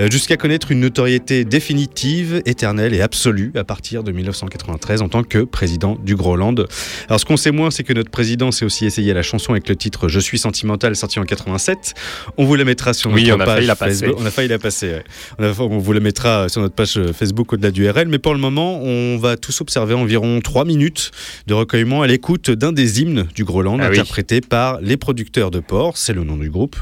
euh, 0.00 0.10
jusqu'à 0.10 0.36
connaître 0.36 0.70
une 0.72 0.80
notoriété 0.80 1.44
définitive, 1.44 2.42
éternelle 2.46 2.92
et 2.94 3.00
absolue 3.00 3.52
à 3.56 3.64
partir 3.64 4.02
de 4.02 4.12
1993 4.12 5.02
en 5.02 5.08
tant 5.08 5.22
que 5.22 5.38
président 5.44 5.96
du 6.04 6.16
Groenland. 6.16 6.66
Alors 7.08 7.20
ce 7.20 7.24
qu'on 7.24 7.36
sait 7.36 7.50
moins, 7.52 7.70
c'est 7.70 7.84
que 7.84 7.92
notre 7.92 8.10
président 8.10 8.50
s'est 8.52 8.64
aussi 8.64 8.84
essayé 8.86 9.10
à 9.10 9.14
la 9.14 9.22
chanson 9.22 9.52
avec 9.52 9.68
le 9.68 9.76
titre 9.76 10.08
Je 10.08 10.20
suis 10.20 10.38
sentimental, 10.38 10.94
sorti 10.96 11.18
en 11.18 11.24
87. 11.24 11.94
On 12.36 12.44
vous 12.44 12.54
la 12.56 12.64
mettra 12.64 12.92
sur 12.92 13.10
Oui, 13.12 13.24
notre 13.28 13.38
on 13.38 13.40
a 13.40 13.44
page 13.46 13.54
failli 13.56 13.66
la 13.66 13.76
passer. 13.76 14.00
Facebook. 14.06 14.18
On 14.20 14.26
a 14.26 14.30
failli 14.30 14.48
la 14.48 14.58
passer. 14.58 14.88
ouais. 14.88 15.04
On, 15.38 15.44
a- 15.44 15.60
on 15.60 15.78
vous 15.78 15.92
la 15.92 16.00
mettra 16.00 16.48
sur 16.48 16.60
notre 16.60 16.74
page 16.74 17.00
Facebook 17.12 17.52
au-delà 17.52 17.70
du 17.70 17.88
RL. 17.88 18.08
Mais 18.08 18.18
pour 18.18 18.34
le 18.34 18.40
moment, 18.40 18.80
on 18.82 19.16
va 19.18 19.36
tous 19.36 19.60
observer 19.60 19.94
environ 19.94 20.40
3 20.40 20.64
minutes 20.64 21.10
de 21.46 21.54
recueillement 21.54 22.02
à 22.02 22.06
l'écoute 22.06 22.50
d'un 22.50 22.72
des 22.72 23.00
du 23.04 23.44
Groenland, 23.44 23.80
Ah 23.82 23.88
oui. 23.90 23.98
interprété 23.98 24.40
par 24.40 24.80
les 24.80 24.96
producteurs 24.96 25.50
de 25.50 25.60
porc. 25.60 25.96
C'est 25.96 26.12
le 26.12 26.24
nom 26.24 26.36
du 26.36 26.50
groupe. 26.50 26.76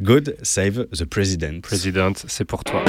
God 0.00 0.36
Save 0.42 0.86
the 0.96 1.04
President. 1.04 1.60
President, 1.62 2.12
c'est 2.26 2.44
pour 2.44 2.64
toi. 2.64 2.82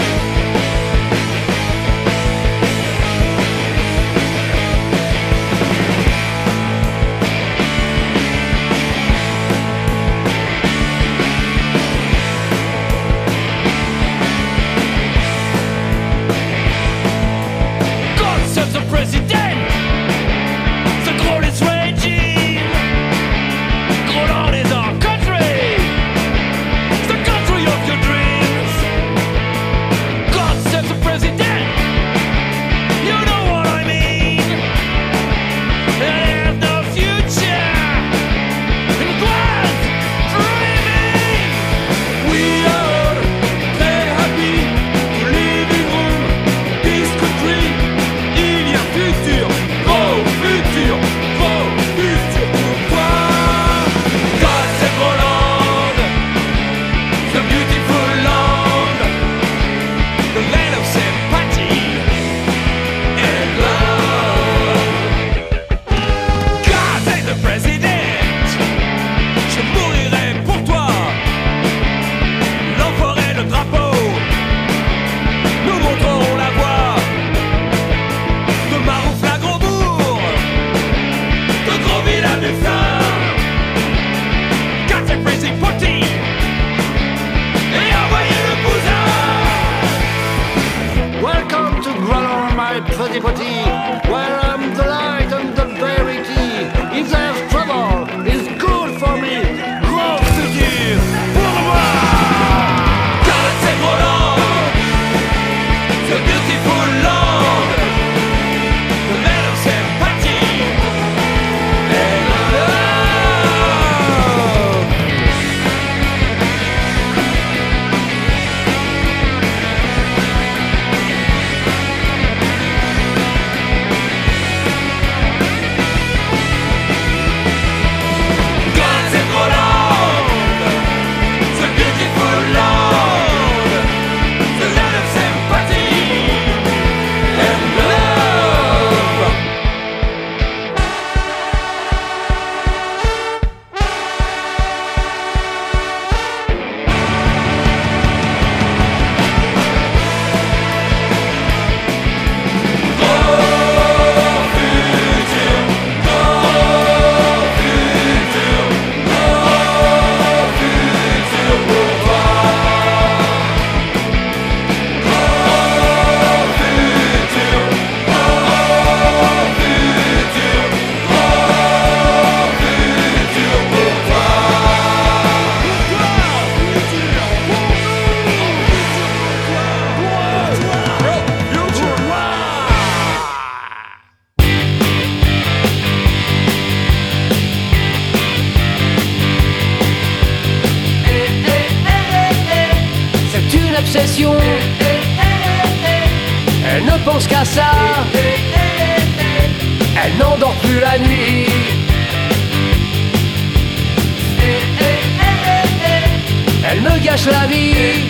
La 207.11 207.45
vie. 207.45 208.09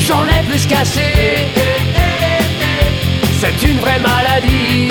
J'en 0.00 0.24
ai 0.24 0.42
plus 0.48 0.60
se 0.60 0.66
casser. 0.66 1.46
C'est 3.38 3.62
une 3.62 3.78
vraie 3.78 4.00
maladie. 4.00 4.88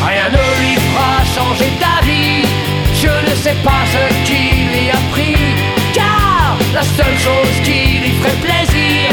Rien 0.00 0.28
ne 0.30 0.60
lui 0.60 0.76
fera 0.76 1.24
changer 1.34 1.72
ta 1.80 2.06
vie. 2.06 2.46
Je 2.94 3.30
ne 3.30 3.34
sais 3.34 3.56
pas 3.64 3.82
ce 3.92 4.24
qui 4.24 4.64
lui 4.72 4.90
a 4.90 5.12
pris. 5.12 5.36
Car 5.92 6.56
la 6.72 6.82
seule 6.82 7.18
chose 7.18 7.60
qui 7.64 7.98
lui 7.98 8.12
ferait 8.20 8.40
plaisir, 8.46 9.10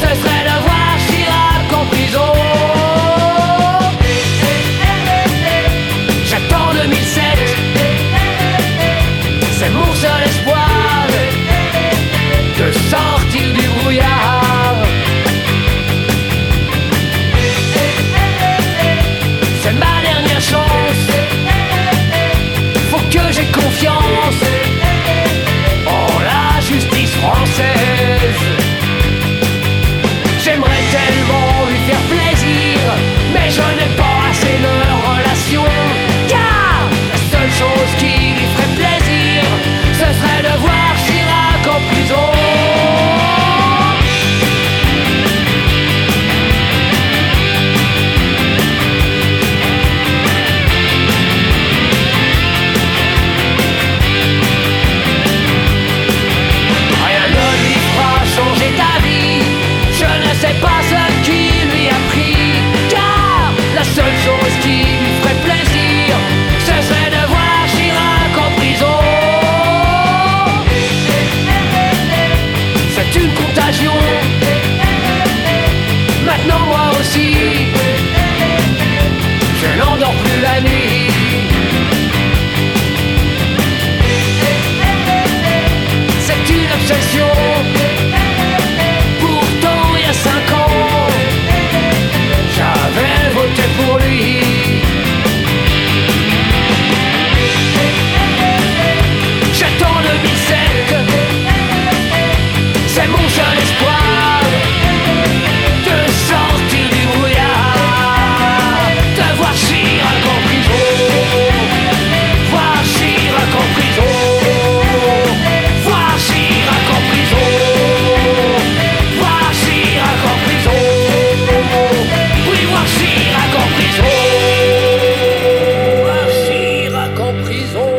ce 0.00 0.06
serait 0.06 0.44
de 0.44 0.62
voir 0.62 0.96
Chirac 1.08 1.72
en 1.74 1.84
prison. 1.86 2.45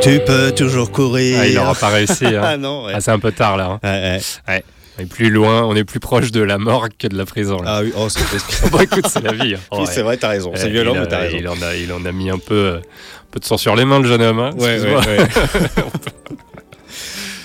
Tu 0.08 0.20
peux 0.26 0.52
toujours 0.54 0.92
courir. 0.92 1.38
Ah, 1.42 1.48
il 1.48 1.56
n'aura 1.56 1.76
pas 1.76 1.90
réussi. 1.90 2.26
hein. 2.26 2.42
ah 2.44 2.58
non, 2.58 2.86
ouais. 2.86 2.94
Ah, 2.96 3.02
c'est 3.02 3.12
un 3.12 3.20
peu 3.20 3.32
tard 3.32 3.58
là. 3.58 3.80
hein. 3.84 4.18
Ouais. 4.48 4.64
On 5.00 5.04
est 5.04 5.06
plus 5.06 5.30
loin, 5.30 5.64
on 5.64 5.76
est 5.76 5.84
plus 5.84 6.00
proche 6.00 6.32
de 6.32 6.42
la 6.42 6.58
mort 6.58 6.88
que 6.98 7.08
de 7.08 7.16
la 7.16 7.26
prison. 7.26 7.62
Là. 7.62 7.76
Ah 7.78 7.82
oui, 7.84 7.94
oh, 7.96 8.08
c'est 8.10 8.70
bon, 8.72 8.80
écoute, 8.80 9.06
c'est 9.08 9.24
la 9.24 9.32
vie. 9.34 9.54
hein. 9.54 9.60
Oui, 9.72 9.86
c'est 9.88 10.02
vrai, 10.02 10.18
t'as 10.18 10.30
raison. 10.30 10.52
C'est 10.56 10.70
violent, 10.70 10.96
a- 10.96 11.02
mais 11.02 11.08
t'as 11.08 11.20
raison. 11.20 11.38
Il 11.40 11.48
en, 11.48 11.62
a, 11.62 11.76
il 11.76 11.94
en 11.94 12.04
a 12.04 12.12
mis 12.12 12.32
un 12.32 12.40
peu, 12.40 12.56
euh, 12.56 12.78
un 12.78 12.82
peu 13.30 13.40
de 13.40 13.46
sang 13.46 13.58
sur 13.58 13.76
les 13.76 13.86
mains, 13.86 14.00
le 14.00 14.08
jeune 14.08 14.24
homme. 14.24 14.40
hein. 14.40 14.52
Ouais, 14.58 14.80
ouais, 14.80 14.96
ouais. 14.96 15.28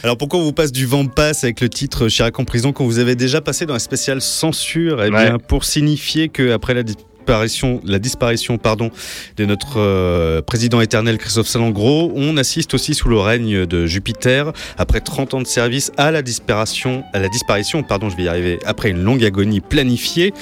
Alors 0.04 0.16
pourquoi 0.16 0.40
on 0.40 0.42
vous 0.42 0.52
passe 0.52 0.72
du 0.72 0.84
vent 0.86 1.04
de 1.04 1.10
passe 1.10 1.44
avec 1.44 1.60
le 1.60 1.68
titre 1.68 2.08
Chirac 2.08 2.36
en 2.40 2.44
prison 2.44 2.72
quand 2.72 2.84
vous 2.84 2.98
avez 2.98 3.14
déjà 3.14 3.40
passé 3.40 3.66
dans 3.66 3.74
la 3.74 3.78
spéciale 3.78 4.20
censure? 4.20 5.02
Eh 5.04 5.10
bien, 5.10 5.34
Ouais. 5.34 5.38
pour 5.46 5.64
signifier 5.64 6.28
que 6.28 6.52
après 6.52 6.74
la 6.74 6.82
disparition, 7.22 7.80
la 7.84 7.98
disparition 8.00 8.58
pardon, 8.58 8.90
de 9.36 9.44
notre 9.44 9.78
euh, 9.78 10.42
président 10.42 10.80
éternel 10.80 11.18
Christophe 11.18 11.46
Salengro, 11.46 12.12
on 12.16 12.36
assiste 12.36 12.74
aussi 12.74 12.94
sous 12.94 13.08
le 13.08 13.18
règne 13.18 13.64
de 13.64 13.86
Jupiter, 13.86 14.52
après 14.76 15.00
30 15.00 15.34
ans 15.34 15.40
de 15.40 15.46
service, 15.46 15.92
à 15.96 16.10
la 16.10 16.22
disparition, 16.22 17.04
à 17.14 17.20
la 17.20 17.28
disparition 17.28 17.84
pardon, 17.84 18.10
je 18.10 18.16
vais 18.16 18.24
y 18.24 18.28
arriver, 18.28 18.58
après 18.66 18.90
une 18.90 19.02
longue 19.04 19.24
agonie 19.24 19.60
planifiée 19.60 20.34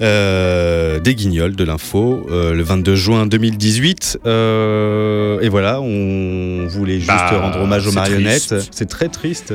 euh, 0.00 1.00
des 1.00 1.16
Guignols 1.16 1.56
de 1.56 1.64
l'info, 1.64 2.24
euh, 2.30 2.54
le 2.54 2.62
22 2.62 2.94
juin 2.94 3.26
2018. 3.26 4.20
Euh, 4.24 5.40
et 5.40 5.48
voilà, 5.48 5.80
on 5.80 6.66
voulait 6.68 6.98
juste 6.98 7.08
Bah, 7.08 7.40
rendre 7.40 7.62
hommage 7.62 7.86
aux 7.88 7.92
marionnettes. 7.92 8.54
C'est 8.70 8.88
très 8.88 9.08
triste. 9.08 9.54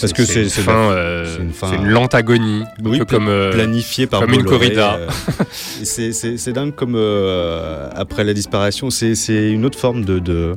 Parce 0.00 0.12
que 0.14 0.24
c'est 0.24 0.44
une 0.44 1.46
une 1.76 1.84
une 1.84 1.88
lente 1.90 2.14
agonie, 2.14 2.62
un 2.62 2.82
peu 2.98 3.04
comme 3.04 3.30
planifiée 3.52 4.06
par 4.06 4.20
comme 4.20 4.32
une 4.32 4.44
corrida. 4.44 4.98
c'est- 5.82 6.05
c'est 6.12 6.52
dingue 6.52 6.74
comme 6.74 6.94
euh, 6.96 7.88
après 7.94 8.24
la 8.24 8.34
disparition, 8.34 8.90
c'est 8.90 9.50
une 9.50 9.64
autre 9.64 9.78
forme 9.78 10.04
de, 10.04 10.18
de- 10.18 10.56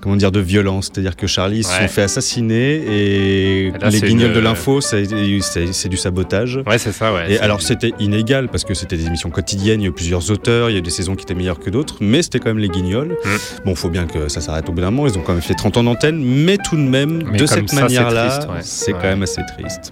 comment 0.00 0.16
dire 0.16 0.30
de 0.32 0.40
violence. 0.40 0.90
C'est-à-dire 0.92 1.16
que 1.16 1.26
Charlie 1.26 1.64
se 1.64 1.70
Ouais. 1.80 1.88
fait 1.88 2.02
assassiner 2.02 2.74
et 2.88 3.72
Là, 3.80 3.90
les 3.90 4.00
guignols 4.00 4.28
une- 4.30 4.34
de 4.34 4.40
l'info, 4.40 4.80
c'est 4.80 5.02
du 5.06 5.96
sabotage. 5.96 6.60
Ouais, 6.66 6.78
c'est 6.78 6.92
ça, 6.92 7.12
ouais. 7.12 7.32
Et 7.32 7.38
alors 7.38 7.62
c'était 7.62 7.92
inégal 7.98 8.48
parce 8.48 8.64
que 8.64 8.74
c'était 8.74 8.96
des 8.96 9.06
émissions 9.06 9.30
quotidiennes, 9.30 9.80
il 9.80 9.84
y 9.84 9.86
a 9.86 9.90
eu 9.90 9.92
plusieurs 9.92 10.30
auteurs, 10.30 10.70
il 10.70 10.74
y 10.74 10.76
a 10.76 10.78
eu 10.78 10.82
des 10.82 10.90
saisons 10.90 11.14
qui 11.16 11.24
étaient 11.24 11.34
meilleures 11.34 11.60
que 11.60 11.70
d'autres, 11.70 11.96
mais 12.00 12.22
c'était 12.22 12.38
quand 12.38 12.50
même 12.50 12.58
les 12.58 12.68
guignols. 12.68 13.16
Mm. 13.24 13.28
Bon, 13.64 13.74
faut 13.74 13.90
bien 13.90 14.06
que 14.06 14.28
ça 14.28 14.40
s'arrête 14.40 14.68
au 14.68 14.72
bout 14.72 14.80
d'un 14.80 14.90
moment, 14.90 15.06
ils 15.08 15.18
ont 15.18 15.22
quand 15.22 15.32
même 15.32 15.42
fait 15.42 15.54
30 15.54 15.76
ans 15.78 15.84
d'antenne, 15.84 16.22
mais 16.24 16.56
tout 16.58 16.76
de 16.76 16.82
même, 16.82 17.24
Mais 17.32 17.38
de 17.38 17.46
cette 17.46 17.68
c'est 17.68 17.80
manière-là, 17.80 18.40
ouais. 18.48 18.60
c'est 18.62 18.92
Ouais. 18.92 18.98
quand 19.00 19.08
même 19.08 19.22
assez 19.22 19.42
triste. 19.56 19.90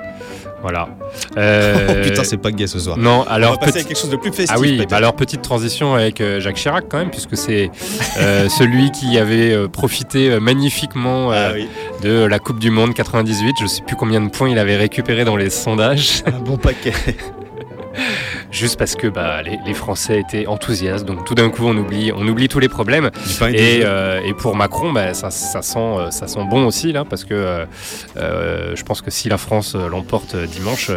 Voilà. 0.69 0.89
Oh 1.31 1.39
Euh, 1.39 2.03
putain, 2.05 2.25
c'est 2.25 2.37
pas 2.39 2.51
gay 2.51 2.67
ce 2.67 2.79
soir. 2.79 2.97
Non, 2.99 3.25
alors 3.29 3.51
On 3.51 3.53
va 3.53 3.59
passer 3.59 3.73
petit- 3.73 3.79
à 3.79 3.85
quelque 3.89 3.99
chose 4.01 4.11
de 4.11 4.17
plus 4.17 4.33
festif. 4.33 4.51
Ah 4.55 4.59
oui, 4.61 4.85
bah 4.91 4.97
alors 4.97 5.15
petite 5.15 5.41
transition 5.43 5.95
avec 5.95 6.21
euh, 6.21 6.41
Jacques 6.41 6.57
Chirac 6.57 6.87
quand 6.89 6.99
même, 6.99 7.11
puisque 7.11 7.37
c'est 7.37 7.71
euh, 8.21 8.49
celui 8.59 8.91
qui 8.91 9.17
avait 9.19 9.53
euh, 9.53 9.69
profité 9.69 10.31
euh, 10.31 10.41
magnifiquement 10.41 11.33
euh, 11.33 11.49
Ah 11.51 11.53
oui. 11.55 11.69
de 12.03 12.25
la 12.25 12.39
Coupe 12.39 12.59
du 12.59 12.71
Monde 12.71 12.95
98. 12.95 13.55
Je 13.63 13.67
sais 13.67 13.83
plus 13.83 13.97
combien 13.97 14.21
de 14.21 14.29
points 14.29 14.49
il 14.49 14.59
avait 14.59 14.77
récupéré 14.77 15.25
dans 15.25 15.37
les 15.37 15.51
sondages. 15.51 16.23
Un 16.27 16.41
bon 16.41 16.57
paquet. 16.57 16.93
Juste 18.57 18.79
parce 18.79 18.97
que 18.97 19.07
bah, 19.07 19.43
les, 19.43 19.59
les 19.67 19.75
Français 19.75 20.19
étaient 20.19 20.47
enthousiastes, 20.47 21.05
donc 21.05 21.27
tout 21.27 21.35
d'un 21.35 21.51
coup 21.51 21.65
on 21.67 21.77
oublie, 21.77 22.11
on 22.17 22.27
oublie 22.27 22.49
tous 22.49 22.59
les 22.59 22.71
problèmes. 22.71 23.11
et 23.53 23.83
euh, 23.85 24.23
et 24.25 24.33
pour 24.33 24.57
Macron, 24.57 24.93
bah, 24.93 25.13
ça, 25.13 25.31
ça 25.31 25.61
sent, 25.61 25.79
euh, 25.79 26.11
ça 26.11 26.27
sent 26.27 26.41
bon 26.49 26.65
aussi 26.65 26.91
là, 26.91 27.05
parce 27.05 27.25
que 27.25 27.67
euh, 28.17 28.75
je 28.75 28.83
pense 28.83 29.03
que 29.03 29.11
si 29.11 29.29
la 29.29 29.37
France 29.37 29.75
l'emporte 29.75 30.37
dimanche, 30.37 30.91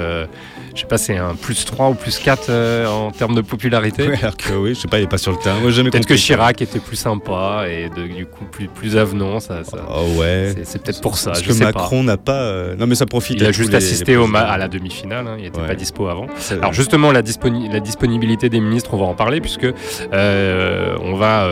je 0.75 0.81
sais 0.81 0.87
pas, 0.87 0.97
c'est 0.97 1.17
un 1.17 1.35
plus 1.35 1.65
3 1.65 1.89
ou 1.89 1.93
plus 1.93 2.17
4 2.19 2.47
euh, 2.49 2.87
en 2.87 3.11
termes 3.11 3.35
de 3.35 3.41
popularité. 3.41 4.07
Ouais, 4.07 4.17
alors 4.21 4.37
que 4.37 4.53
oui, 4.53 4.75
je 4.75 4.81
sais 4.81 4.87
pas, 4.87 4.99
il 4.99 5.03
est 5.03 5.07
pas 5.07 5.17
sur 5.17 5.31
le 5.31 5.37
terrain. 5.37 5.59
Moi, 5.59 5.69
j'ai 5.71 5.77
jamais 5.77 5.89
Peut-être 5.89 6.05
que. 6.05 6.13
Chirac 6.15 6.61
était 6.61 6.79
plus 6.79 6.95
sympa 6.95 7.65
et 7.69 7.89
de- 7.89 8.07
du 8.07 8.25
coup 8.25 8.45
plus, 8.45 8.67
plus 8.67 8.97
avenant. 8.97 9.39
Ça, 9.39 9.63
ça- 9.63 9.77
Oh 9.89 10.19
ouais. 10.19 10.53
c'est- 10.63 10.81
peut-être 10.81 11.01
pour 11.01 11.17
ça. 11.17 11.31
Parce 11.31 11.41
je 11.43 11.47
que 11.47 11.53
sais 11.53 11.63
Macron 11.63 12.03
n'a 12.03 12.17
pas. 12.17 12.41
euh, 12.41 12.75
Non, 12.75 12.87
mais 12.87 12.95
ça 12.95 13.05
profite. 13.05 13.37
Il 13.39 13.45
a 13.45 13.51
juste 13.51 13.69
les- 13.71 13.75
assisté 13.77 14.11
les 14.11 14.17
au 14.17 14.27
ma- 14.27 14.39
présidents. 14.39 14.53
à 14.53 14.57
la 14.57 14.67
demi-finale, 14.67 15.27
hein, 15.27 15.35
il 15.37 15.43
n'était 15.43 15.59
Ouais. 15.59 15.67
pas 15.67 15.75
dispo 15.75 16.07
avant. 16.07 16.27
Alors 16.51 16.73
justement, 16.73 17.11
la, 17.11 17.21
disponi- 17.21 17.71
la 17.71 17.79
disponibilité 17.79 18.49
des 18.49 18.59
ministres, 18.59 18.93
on 18.93 18.97
va 18.97 19.05
en 19.05 19.15
parler 19.15 19.41
puisque 19.41 19.67
euh, 20.13 20.95
on 21.01 21.15
va 21.15 21.47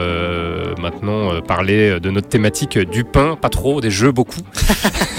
maintenant 0.80 1.42
parler 1.42 2.00
de 2.00 2.10
notre 2.10 2.28
thématique 2.30 2.78
du 2.78 3.04
pain, 3.04 3.38
pas 3.40 3.50
trop, 3.50 3.82
des 3.82 3.92
jeux 3.92 4.12
beaucoup. 4.12 4.42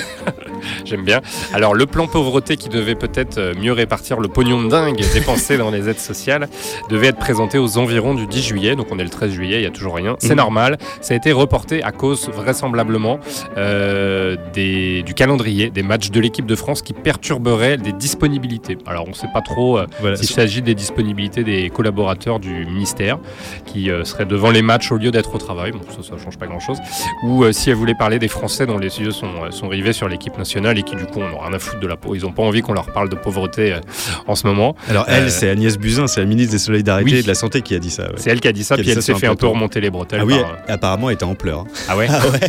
J'aime 0.89 1.05
bien. 1.05 1.21
Alors, 1.53 1.75
le 1.75 1.85
plan 1.87 2.07
pauvreté 2.07 2.57
qui 2.57 2.69
devait 2.69 2.95
peut-être 2.95 3.37
euh, 3.39 3.55
mieux 3.61 3.73
répartir 3.73 4.21
le 4.21 4.29
pognon 4.29 4.63
de 4.63 4.69
dingue 4.69 4.97
dépensé 5.15 5.59
dans 5.59 5.71
les 5.71 5.89
aides 5.89 5.99
sociales 5.99 6.49
devait 6.89 7.09
être 7.09 7.19
présenté 7.19 7.59
aux 7.59 7.77
environs 7.79 8.15
du 8.15 8.27
10 8.27 8.43
juillet. 8.43 8.75
Donc, 8.77 8.87
on 8.91 8.99
est 8.99 9.05
le 9.05 9.11
13 9.11 9.31
juillet, 9.33 9.57
il 9.59 9.61
n'y 9.61 9.67
a 9.67 9.71
toujours 9.71 9.95
rien. 9.97 10.17
C'est 10.19 10.31
Mhm. 10.31 10.37
normal. 10.37 10.79
Ça 11.03 11.13
a 11.15 11.17
été 11.17 11.31
reporté 11.33 11.83
à 11.83 11.93
cause, 11.93 12.29
vraisemblablement, 12.31 13.19
euh, 13.59 14.37
des, 14.53 15.03
du 15.03 15.15
calendrier 15.15 15.71
des 15.71 15.83
matchs 15.83 16.11
de 16.11 16.21
l'équipe 16.21 16.47
de 16.47 16.55
France 16.55 16.81
qui 16.83 16.93
perturberaient 16.95 17.77
des 17.77 17.93
disponibilités. 17.93 18.79
Alors, 18.87 19.05
on 19.07 19.11
ne 19.11 19.15
sait 19.15 19.29
pas 19.33 19.43
trop 19.43 19.79
euh, 19.79 19.87
Voilà. 20.01 20.17
s'il 20.17 20.27
s'agit 20.29 20.63
des 20.63 20.75
disponibilités 20.75 21.45
des 21.45 21.69
collaborateurs 21.71 22.41
du 22.41 22.65
ministère 22.67 23.19
qui 23.67 23.91
euh, 23.91 24.05
seraient 24.05 24.25
devant 24.27 24.51
les 24.51 24.63
matchs 24.63 24.91
au 24.93 24.97
lieu 24.97 25.11
d'être 25.11 25.35
au 25.35 25.39
travail. 25.39 25.73
Bon, 25.73 25.81
ça, 25.91 26.03
ça 26.03 26.23
change 26.23 26.39
pas 26.39 26.47
grand-chose. 26.47 26.79
Ou 27.25 27.45
si 27.53 27.69
elle 27.71 27.77
voulait 27.77 27.95
parler 27.99 28.19
des 28.19 28.29
Français 28.29 28.67
dont 28.67 28.79
les 28.79 29.01
yeux 29.01 29.11
sont, 29.11 29.51
sont 29.51 29.69
rivés 29.69 29.93
sur 29.93 30.09
l'équipe 30.09 30.37
nationale 30.39 30.78
et 30.79 30.83
qui, 30.83 30.97
du 30.97 31.05
coup, 31.07 31.21
on 31.21 31.29
n'a 31.31 31.45
rien 31.47 31.53
à 31.55 31.59
foutre 31.59 31.81
de 31.81 31.87
la 31.87 31.97
peau. 31.97 32.15
Ils 32.15 32.23
n'ont 32.23 32.33
pas 32.33 32.43
envie 32.43 32.63
qu'on 32.63 32.73
leur 32.73 32.87
parle 32.93 33.09
de 33.09 33.15
pauvreté 33.17 33.73
euh, 33.75 33.81
en 34.27 34.35
ce 34.35 34.47
moment. 34.47 34.75
Alors 34.89 35.05
elle, 35.09 35.25
Euh, 35.25 35.29
c'est 35.29 35.49
Agnès 35.51 35.77
Buzyn, 35.79 36.07
c'est 36.07 36.21
la 36.21 36.27
ministre 36.27 36.53
des 36.53 36.59
Solidarités 36.59 37.11
Oui. 37.13 37.19
et 37.19 37.23
de 37.23 37.29
la 37.29 37.35
Santé 37.35 37.63
qui 37.63 37.75
a 37.75 37.79
dit 37.79 37.91
ça. 37.91 38.05
ouais. 38.05 38.13
C'est 38.17 38.31
elle 38.31 38.41
qui 38.41 38.49
a 38.49 38.53
dit 38.53 38.65
ça, 38.65 38.77
Qui 38.77 38.83
puis 38.83 38.91
elle 38.93 39.03
s'est 39.03 39.15
fait 39.15 39.27
un 39.27 39.35
peu 39.35 39.47
remonter 39.47 39.81
les 39.81 39.91
bretelles. 39.91 40.21
Ah 40.23 40.25
oui, 40.27 40.39
par- 40.39 40.57
elle- 40.67 40.75
apparemment 40.75 41.11
elle 41.11 41.15
était 41.15 41.25
en 41.25 41.35
pleurs. 41.35 41.65
Ah 41.89 41.97
ouais 41.97 42.07
Ah 42.11 42.23
ouais 42.29 42.41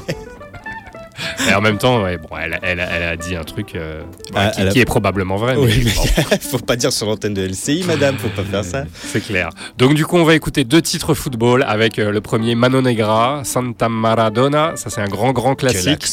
Et 1.49 1.53
en 1.53 1.61
même 1.61 1.77
temps, 1.77 2.03
ouais, 2.03 2.17
bon, 2.17 2.29
elle, 2.41 2.59
elle- 2.61 2.79
elle 2.91 3.03
a 3.03 3.15
dit 3.15 3.35
un 3.35 3.43
truc 3.43 3.75
euh, 3.75 4.01
bah, 4.33 4.45
Ah, 4.45 4.49
qui, 4.49 4.61
elle 4.61 4.67
a- 4.69 4.71
qui 4.71 4.79
est 4.79 4.85
probablement 4.85 5.35
vrai. 5.37 5.55
Oui, 5.57 5.81
mais 5.85 6.39
faut 6.39 6.57
pas 6.59 6.75
dire 6.75 6.91
sur 6.93 7.07
l'antenne 7.07 7.33
de 7.33 7.41
LCI, 7.45 7.83
madame, 7.87 8.17
faut 8.17 8.29
pas 8.29 8.43
faire 8.43 8.63
ça. 8.63 8.83
C'est 8.93 9.21
clair. 9.25 9.49
Donc 9.77 9.93
du 9.93 10.05
coup, 10.05 10.17
on 10.17 10.23
va 10.23 10.35
écouter 10.35 10.63
deux 10.63 10.81
titres 10.81 11.13
football 11.13 11.63
avec 11.67 11.99
euh, 11.99 12.11
le 12.11 12.21
premier 12.21 12.55
Mano 12.55 12.81
Negra, 12.81 13.41
Santa 13.43 13.89
Maradona. 13.89 14.73
Ça, 14.75 14.89
c'est 14.89 15.01
un 15.01 15.07
grand, 15.07 15.31
grand 15.31 15.55
classique. 15.55 16.05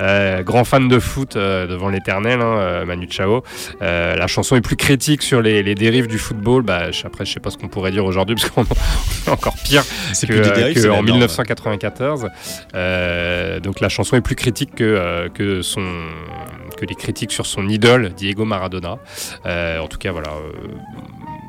Euh, 0.00 0.42
grand 0.42 0.64
fan 0.64 0.88
de 0.88 0.98
foot 0.98 1.36
euh, 1.36 1.66
devant 1.66 1.88
l'éternel, 1.88 2.40
hein, 2.40 2.84
Manu 2.86 3.08
Chao. 3.10 3.42
La 3.80 4.26
chanson 4.26 4.56
est 4.56 4.60
plus 4.60 4.76
critique 4.76 5.22
sur 5.22 5.40
les, 5.42 5.62
les 5.62 5.74
dérives 5.74 6.06
du 6.06 6.18
football. 6.18 6.62
Bah, 6.62 6.90
je- 6.90 7.06
après, 7.06 7.24
je 7.24 7.32
sais 7.32 7.40
pas 7.40 7.50
ce 7.50 7.56
qu'on 7.58 7.68
pourrait 7.68 7.90
dire 7.90 8.04
aujourd'hui 8.04 8.34
parce 8.36 8.50
qu'on 8.50 8.62
est 8.62 9.30
encore 9.30 9.54
pire 9.64 9.84
C'est 10.12 10.26
que, 10.26 10.32
dérives, 10.54 10.84
en 10.90 10.94
norme. 10.94 11.06
1994. 11.06 12.28
Euh, 12.74 13.60
donc 13.60 13.80
la 13.80 13.88
chanson 13.88 14.16
est 14.16 14.20
plus 14.20 14.36
critique 14.40 14.74
que, 14.74 14.84
euh, 14.84 15.28
que 15.28 15.60
son 15.60 15.84
que 16.78 16.86
les 16.86 16.94
critiques 16.94 17.30
sur 17.30 17.44
son 17.44 17.68
idole 17.68 18.14
Diego 18.14 18.46
Maradona. 18.46 18.98
Euh, 19.44 19.80
en 19.80 19.86
tout 19.86 19.98
cas, 19.98 20.12
voilà. 20.12 20.30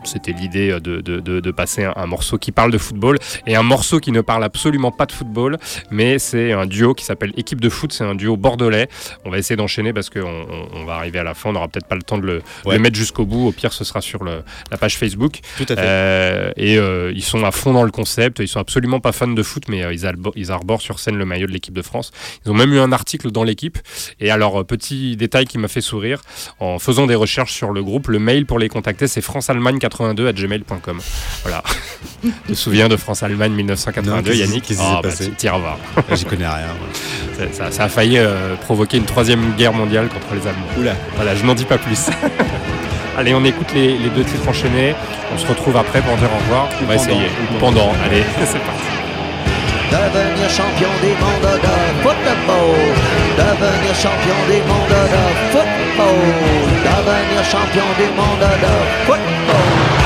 Euh, 0.03 0.05
c'était 0.05 0.31
l'idée 0.31 0.71
de, 0.79 1.01
de- 1.01 1.19
de- 1.19 1.39
de 1.39 1.51
passer 1.51 1.83
un, 1.83 1.93
un 1.95 2.05
morceau 2.05 2.37
qui 2.37 2.51
parle 2.51 2.71
de 2.71 2.77
football 2.77 3.17
et 3.47 3.55
un 3.55 3.63
morceau 3.63 3.99
qui 3.99 4.11
ne 4.11 4.21
parle 4.21 4.43
absolument 4.43 4.91
pas 4.91 5.05
de 5.05 5.11
football, 5.11 5.57
mais 5.89 6.19
c'est 6.19 6.51
un 6.53 6.65
duo 6.65 6.93
qui 6.93 7.05
s'appelle 7.05 7.33
Équipe 7.37 7.61
de 7.61 7.69
foot, 7.69 7.93
c'est 7.93 8.03
un 8.03 8.15
duo 8.15 8.37
bordelais. 8.37 8.87
On 9.25 9.29
va 9.29 9.37
essayer 9.37 9.55
d'enchaîner 9.55 9.93
parce 9.93 10.09
qu'on 10.09 10.21
on- 10.21 10.67
on 10.73 10.85
va 10.85 10.95
arriver 10.95 11.19
à 11.19 11.23
la 11.23 11.33
fin, 11.33 11.49
on 11.49 11.53
n'aura 11.53 11.67
peut-être 11.67 11.87
pas 11.87 11.95
le 11.95 12.01
temps 12.03 12.17
de 12.17 12.25
le, 12.25 12.33
de 12.39 12.43
Ouais. 12.65 12.75
le 12.75 12.81
mettre 12.81 12.95
jusqu'au 12.95 13.25
bout. 13.25 13.47
Au 13.47 13.51
pire, 13.51 13.73
ce 13.73 13.83
sera 13.83 14.01
sur 14.01 14.23
le- 14.23 14.43
la 14.71 14.77
page 14.77 14.97
Facebook. 14.97 15.39
Tout 15.57 15.63
à 15.69 15.75
fait. 15.75 15.81
Euh, 15.83 16.51
et 16.57 16.77
euh, 16.77 17.11
ils 17.15 17.23
sont 17.23 17.43
à 17.45 17.51
fond 17.51 17.73
dans 17.73 17.83
le 17.83 17.91
concept. 17.91 18.39
Ils 18.39 18.47
sont 18.47 18.59
absolument 18.59 18.99
pas 18.99 19.11
fans 19.11 19.27
de 19.27 19.43
foot, 19.43 19.63
mais 19.69 19.83
euh, 19.83 19.93
ils, 19.93 20.05
ils 20.35 20.51
arborent 20.51 20.81
sur 20.81 20.99
scène 20.99 21.17
le 21.17 21.25
maillot 21.25 21.47
de 21.47 21.51
l'équipe 21.51 21.73
de 21.73 21.81
France. 21.81 22.11
Ils 22.45 22.51
ont 22.51 22.55
même 22.55 22.73
eu 22.73 22.79
un 22.79 22.91
article 22.91 23.31
dans 23.31 23.43
l'équipe. 23.43 23.77
Et 24.19 24.31
alors, 24.31 24.59
euh, 24.61 24.63
petit 24.63 25.15
détail 25.17 25.45
qui 25.45 25.57
m'a 25.57 25.67
fait 25.67 25.81
sourire, 25.81 26.21
en 26.59 26.79
faisant 26.79 27.07
des 27.07 27.15
recherches 27.15 27.53
sur 27.53 27.71
le 27.71 27.83
groupe, 27.83 28.07
le 28.07 28.19
mail 28.19 28.45
pour 28.45 28.59
les 28.59 28.69
contacter, 28.69 29.07
c'est 29.07 29.21
franceallemagne82@gmail.com. 29.91 30.99
Voilà. 31.43 31.63
tu 32.23 32.31
te 32.47 32.53
souviens 32.53 32.88
de 32.89 32.95
France-Allemagne 32.97 33.51
1982, 33.53 34.11
Non, 34.15 34.22
qu'est-ce 34.23 34.34
qui- 34.35 34.39
Yannick 34.41 34.63
qu'est-ce 34.63 34.80
qui 34.80 34.85
s'est 34.85 34.91
Ah, 34.91 34.99
bah, 35.01 35.09
passé 35.09 35.26
tu- 35.30 35.35
T'iras 35.35 35.57
voir. 35.57 35.77
J'y 36.13 36.26
connais 36.26 36.47
rien. 36.47 36.68
Ça, 37.38 37.43
ça- 37.65 37.72
ça 37.72 37.84
a 37.85 37.89
failli 37.89 38.18
euh, 38.18 38.55
provoquer 38.55 38.97
une 38.97 39.05
troisième 39.05 39.53
guerre 39.57 39.73
mondiale 39.73 40.07
contre 40.09 40.27
les 40.35 40.45
Allemands. 40.47 40.68
Oula. 40.77 40.93
Voilà, 41.15 41.35
je 41.35 41.43
n'en 41.45 41.55
dis 41.55 41.65
pas 41.65 41.77
plus. 41.80 42.09
Allez, 43.18 43.34
on 43.34 43.43
écoute 43.43 43.68
les, 43.73 43.97
les 43.97 44.09
deux 44.09 44.23
titres 44.23 44.47
enchaînés. 44.47 44.93
On 45.34 45.38
se 45.38 45.45
retrouve 45.47 45.76
après 45.77 46.01
pour 46.01 46.15
dire 46.18 46.30
au 46.34 46.38
revoir. 46.43 46.68
On 46.81 46.85
va 46.85 46.95
essayer. 46.95 47.27
pendant. 47.59 47.88
pendant. 47.88 47.93
Allez, 48.05 48.23
c'est 48.45 48.59
parti. 48.59 48.85
Devenir 49.91 50.49
champion 50.49 50.88
des 51.01 51.13
mondes 51.19 51.59
de 51.61 52.03
football. 52.03 52.76
Devenir 53.38 53.95
champion 53.95 54.38
des 54.49 54.61
mondes 54.68 54.89
de 54.89 55.51
football. 55.51 56.50
Devenir 57.03 57.43
champion 57.43 57.83
des 57.97 58.11
mondes 58.15 58.47
de 58.61 59.05
football. 59.07 60.00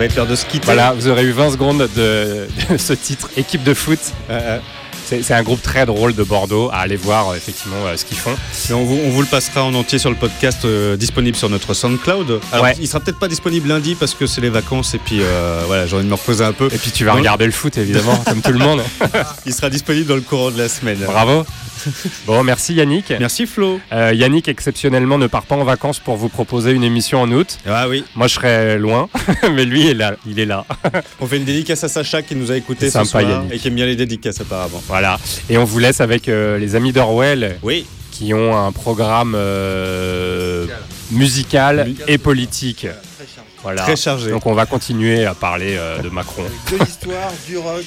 Va 0.00 0.06
être 0.06 0.16
l'heure 0.16 0.26
de 0.26 0.34
se 0.36 0.44
quitter. 0.46 0.64
Voilà, 0.66 0.92
vous 0.92 1.08
aurez 1.08 1.22
eu 1.24 1.30
20 1.32 1.52
secondes 1.52 1.88
de, 1.96 2.48
de 2.70 2.76
ce 2.76 2.92
titre, 2.92 3.30
équipe 3.36 3.62
de 3.62 3.74
foot. 3.74 3.98
C'est 5.06 5.22
c'est 5.24 5.34
un 5.34 5.42
groupe 5.42 5.60
très 5.60 5.86
drôle 5.86 6.14
de 6.14 6.22
Bordeaux. 6.22 6.70
À 6.72 6.78
aller 6.82 6.94
voir 6.96 7.30
euh, 7.30 7.34
effectivement 7.34 7.84
euh, 7.86 7.96
ce 7.96 8.04
qu'ils 8.04 8.16
font. 8.16 8.34
Et 8.68 8.72
on, 8.72 8.84
vous, 8.84 8.96
on 9.04 9.10
vous 9.10 9.22
le 9.22 9.26
passera 9.26 9.64
en 9.64 9.74
entier 9.74 9.98
sur 9.98 10.08
le 10.08 10.14
podcast 10.14 10.64
euh, 10.64 10.96
disponible 10.96 11.36
sur 11.36 11.48
notre 11.50 11.74
SoundCloud. 11.74 12.38
Alors, 12.52 12.64
Ouais. 12.64 12.76
il 12.80 12.86
sera 12.86 13.00
peut-être 13.00 13.18
pas 13.18 13.26
disponible 13.26 13.68
lundi 13.68 13.96
parce 13.96 14.14
que 14.14 14.26
c'est 14.28 14.40
les 14.40 14.50
vacances 14.50 14.94
et 14.94 14.98
puis 14.98 15.18
euh, 15.20 15.62
voilà, 15.66 15.86
j'ai 15.88 15.96
envie 15.96 16.04
de 16.04 16.08
me 16.10 16.14
reposer 16.14 16.44
un 16.44 16.52
peu. 16.52 16.66
Et 16.72 16.78
puis 16.78 16.92
tu 16.92 17.04
vas 17.04 17.14
regarder 17.14 17.44
le 17.46 17.50
foot 17.52 17.76
évidemment, 17.76 18.16
comme 18.24 18.40
tout 18.40 18.52
le 18.52 18.58
monde. 18.60 18.82
il 19.46 19.52
sera 19.52 19.68
disponible 19.68 20.06
dans 20.06 20.14
le 20.14 20.20
courant 20.20 20.52
de 20.52 20.58
la 20.58 20.68
semaine. 20.68 20.98
Bravo. 21.04 21.44
Bon, 22.26 22.42
merci 22.44 22.74
Yannick. 22.74 23.12
Merci 23.18 23.46
Flo. 23.46 23.80
Euh, 23.92 24.12
Yannick 24.14 24.48
exceptionnellement 24.48 25.18
ne 25.18 25.26
part 25.26 25.42
pas 25.44 25.56
en 25.56 25.64
vacances 25.64 25.98
pour 25.98 26.16
vous 26.16 26.28
proposer 26.28 26.72
une 26.72 26.84
émission 26.84 27.20
en 27.22 27.30
août. 27.32 27.58
Ah 27.66 27.88
oui. 27.88 28.04
Moi 28.14 28.26
je 28.28 28.34
serai 28.34 28.78
loin, 28.78 29.08
mais 29.52 29.64
lui 29.64 29.82
il 29.82 29.90
est 29.90 29.94
là. 29.94 30.14
Il 30.26 30.38
est 30.38 30.46
là. 30.46 30.64
On 31.20 31.26
fait 31.26 31.36
une 31.38 31.44
dédicace 31.44 31.82
à 31.84 31.88
Sacha 31.88 32.22
qui 32.22 32.34
nous 32.36 32.50
a 32.50 32.56
écouté 32.56 32.90
C'est 32.90 32.98
ce 32.98 33.04
sympa, 33.04 33.08
soir 33.08 33.22
Yannick. 33.22 33.52
et 33.54 33.58
qui 33.58 33.68
aime 33.68 33.74
bien 33.74 33.86
les 33.86 33.96
dédicaces 33.96 34.40
apparemment. 34.40 34.82
Voilà. 34.88 35.18
Et 35.48 35.58
on 35.58 35.64
vous 35.64 35.78
laisse 35.78 36.00
avec 36.00 36.28
euh, 36.28 36.58
les 36.58 36.74
amis 36.76 36.92
d'Orwell. 36.92 37.58
Oui. 37.62 37.86
Qui 38.10 38.34
ont 38.34 38.54
un 38.56 38.70
programme 38.72 39.34
euh, 39.36 40.66
musical 41.10 41.94
et 42.06 42.18
politique. 42.18 42.86
Voilà. 43.62 43.82
Très 43.82 43.96
chargé. 43.96 44.30
Donc 44.30 44.46
on 44.46 44.54
va 44.54 44.64
continuer 44.66 45.24
à 45.26 45.34
parler 45.34 45.76
euh, 45.78 45.98
de 46.00 46.08
Macron. 46.08 46.42
De 46.72 46.78
l'histoire, 46.78 47.30
du 47.46 47.58
rock 47.58 47.84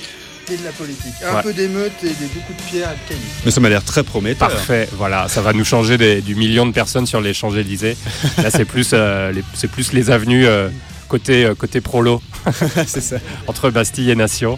et 0.54 0.58
de 0.58 0.64
la 0.64 0.72
politique. 0.72 1.14
Un 1.26 1.36
Ouais. 1.36 1.42
peu 1.44 1.54
d'émeutes 1.54 1.92
et 2.04 2.08
des 2.08 2.26
beaucoup 2.34 2.54
de 2.54 2.62
pierres 2.70 2.90
et 2.92 2.96
de 3.04 3.10
cailloux. 3.10 3.22
Mais 3.46 3.52
ça 3.52 3.60
m'a 3.62 3.70
l'air 3.70 3.84
très 3.84 4.04
prometteur. 4.04 4.50
Parfait, 4.50 4.88
voilà, 4.94 5.28
ça 5.28 5.42
va 5.42 5.54
nous 5.54 5.66
changer 5.66 5.98
des- 5.98 6.22
du 6.22 6.36
million 6.36 6.66
de 6.66 6.72
personnes 6.72 7.06
sur 7.06 7.22
les 7.22 7.34
Champs-Élysées. 7.34 7.98
Là, 8.38 8.50
c'est 8.52 8.66
plus, 8.66 8.92
euh, 8.94 9.32
les, 9.32 9.44
c'est 9.54 9.70
plus 9.70 9.94
les 9.94 10.10
avenues 10.12 10.46
euh, 10.46 10.70
côté, 11.08 11.46
euh, 11.46 11.56
côté 11.56 11.82
prolo. 11.82 12.22
c'est 12.88 13.02
ça. 13.02 13.18
Entre 13.48 13.70
Bastille 13.70 14.10
et 14.12 14.16
Nation. 14.16 14.58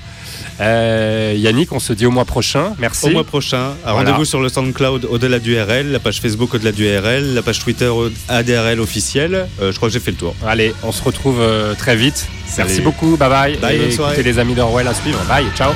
Euh, 0.61 1.33
Yannick, 1.35 1.71
on 1.73 1.79
se 1.79 1.91
dit 1.93 2.05
au 2.05 2.11
mois 2.11 2.25
prochain. 2.25 2.73
Merci. 2.79 3.07
Au 3.07 3.09
mois 3.11 3.23
prochain, 3.23 3.73
Voilà. 3.83 3.97
rendez-vous 3.99 4.25
sur 4.25 4.41
le 4.41 4.49
SoundCloud 4.49 5.05
au-delà 5.09 5.39
du 5.39 5.59
RL, 5.59 5.91
la 5.91 5.99
page 5.99 6.21
Facebook 6.21 6.53
au-delà 6.53 6.71
du 6.71 6.85
RL, 6.87 7.33
la 7.33 7.41
page 7.41 7.59
Twitter 7.59 7.87
au- 7.87 8.09
ADRL 8.29 8.79
officiel. 8.79 9.47
Euh, 9.61 9.71
je 9.71 9.75
crois 9.77 9.89
que 9.89 9.93
j'ai 9.93 9.99
fait 9.99 10.11
le 10.11 10.17
tour. 10.17 10.35
Allez, 10.47 10.73
on 10.83 10.91
se 10.91 11.03
retrouve 11.03 11.39
euh, 11.41 11.73
très 11.75 11.95
vite. 11.95 12.27
Merci 12.57 12.81
beaucoup, 12.81 13.17
bye 13.17 13.29
bye. 13.29 13.57
Bye, 13.57 13.75
et 13.75 13.79
bonne 13.79 13.91
soirée. 13.91 14.23
les 14.23 14.39
amis 14.39 14.53
d'Orwell 14.55 14.87
à 14.87 14.93
suivre. 14.93 15.19
Bye, 15.27 15.45
ciao. 15.57 15.71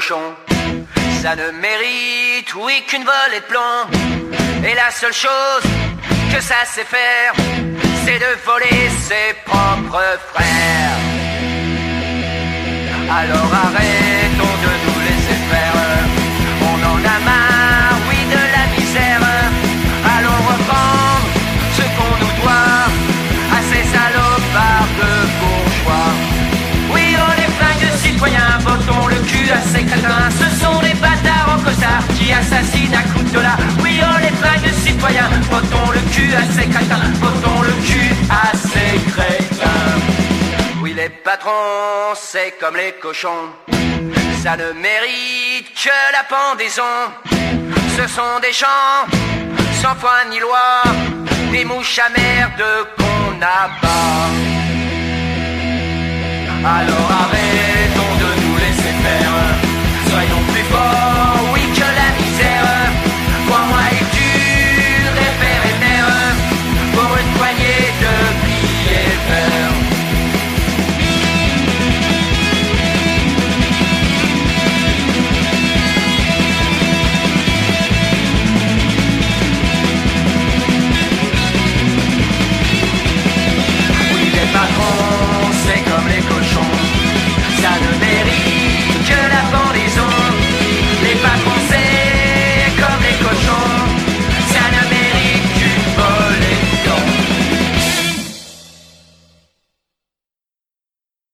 Ça 0.00 1.36
ne 1.36 1.50
mérite, 1.50 2.54
oui, 2.54 2.82
qu'une 2.88 3.04
volée 3.04 3.40
de 3.40 3.44
plomb. 3.44 3.84
Et 4.66 4.74
la 4.74 4.90
seule 4.90 5.12
chose 5.12 5.62
que 6.32 6.40
ça 6.40 6.64
sait 6.64 6.84
faire, 6.84 7.34
c'est 8.04 8.18
de 8.18 8.32
voler 8.46 8.88
ses 9.08 9.34
propres 9.44 10.18
frères. 10.32 10.96
Alors 13.10 13.52
arrêtons 13.66 14.59
à 29.52 29.82
crétins. 29.82 30.30
Ce 30.30 30.64
sont 30.64 30.78
des 30.80 30.94
bâtards 30.94 31.56
en 31.56 31.60
costard 31.62 32.02
qui 32.18 32.32
assassinent 32.32 32.94
à 32.94 33.02
coups 33.12 33.24
de 33.30 33.34
dollar. 33.34 33.58
Oui, 33.82 34.00
on 34.02 34.18
est 34.18 34.36
flingues 34.40 34.72
citoyens, 34.74 35.30
votons 35.50 35.90
le 35.92 36.00
cul 36.12 36.34
à 36.34 36.44
ces 36.54 36.68
crétins. 36.68 37.06
Votons 37.20 37.62
le 37.62 37.72
cul 37.86 38.14
à 38.30 38.56
ces 38.56 38.92
crétins. 39.10 39.96
Oui, 40.82 40.94
les 40.94 41.08
patrons, 41.08 42.14
c'est 42.14 42.54
comme 42.60 42.76
les 42.76 42.92
cochons. 43.00 43.50
Ça 44.42 44.56
ne 44.56 44.72
mérite 44.72 45.68
que 45.74 45.98
la 46.12 46.24
pendaison. 46.24 46.96
Ce 47.96 48.06
sont 48.06 48.38
des 48.40 48.52
gens 48.52 49.06
sans 49.82 49.94
foi 49.96 50.24
ni 50.30 50.38
loi, 50.38 50.82
des 51.52 51.64
mouches 51.64 51.98
à 51.98 52.08
merde 52.10 52.64
qu'on 52.96 53.36
abat. 53.40 54.30
Alors 56.62 57.10
arrête 57.22 57.49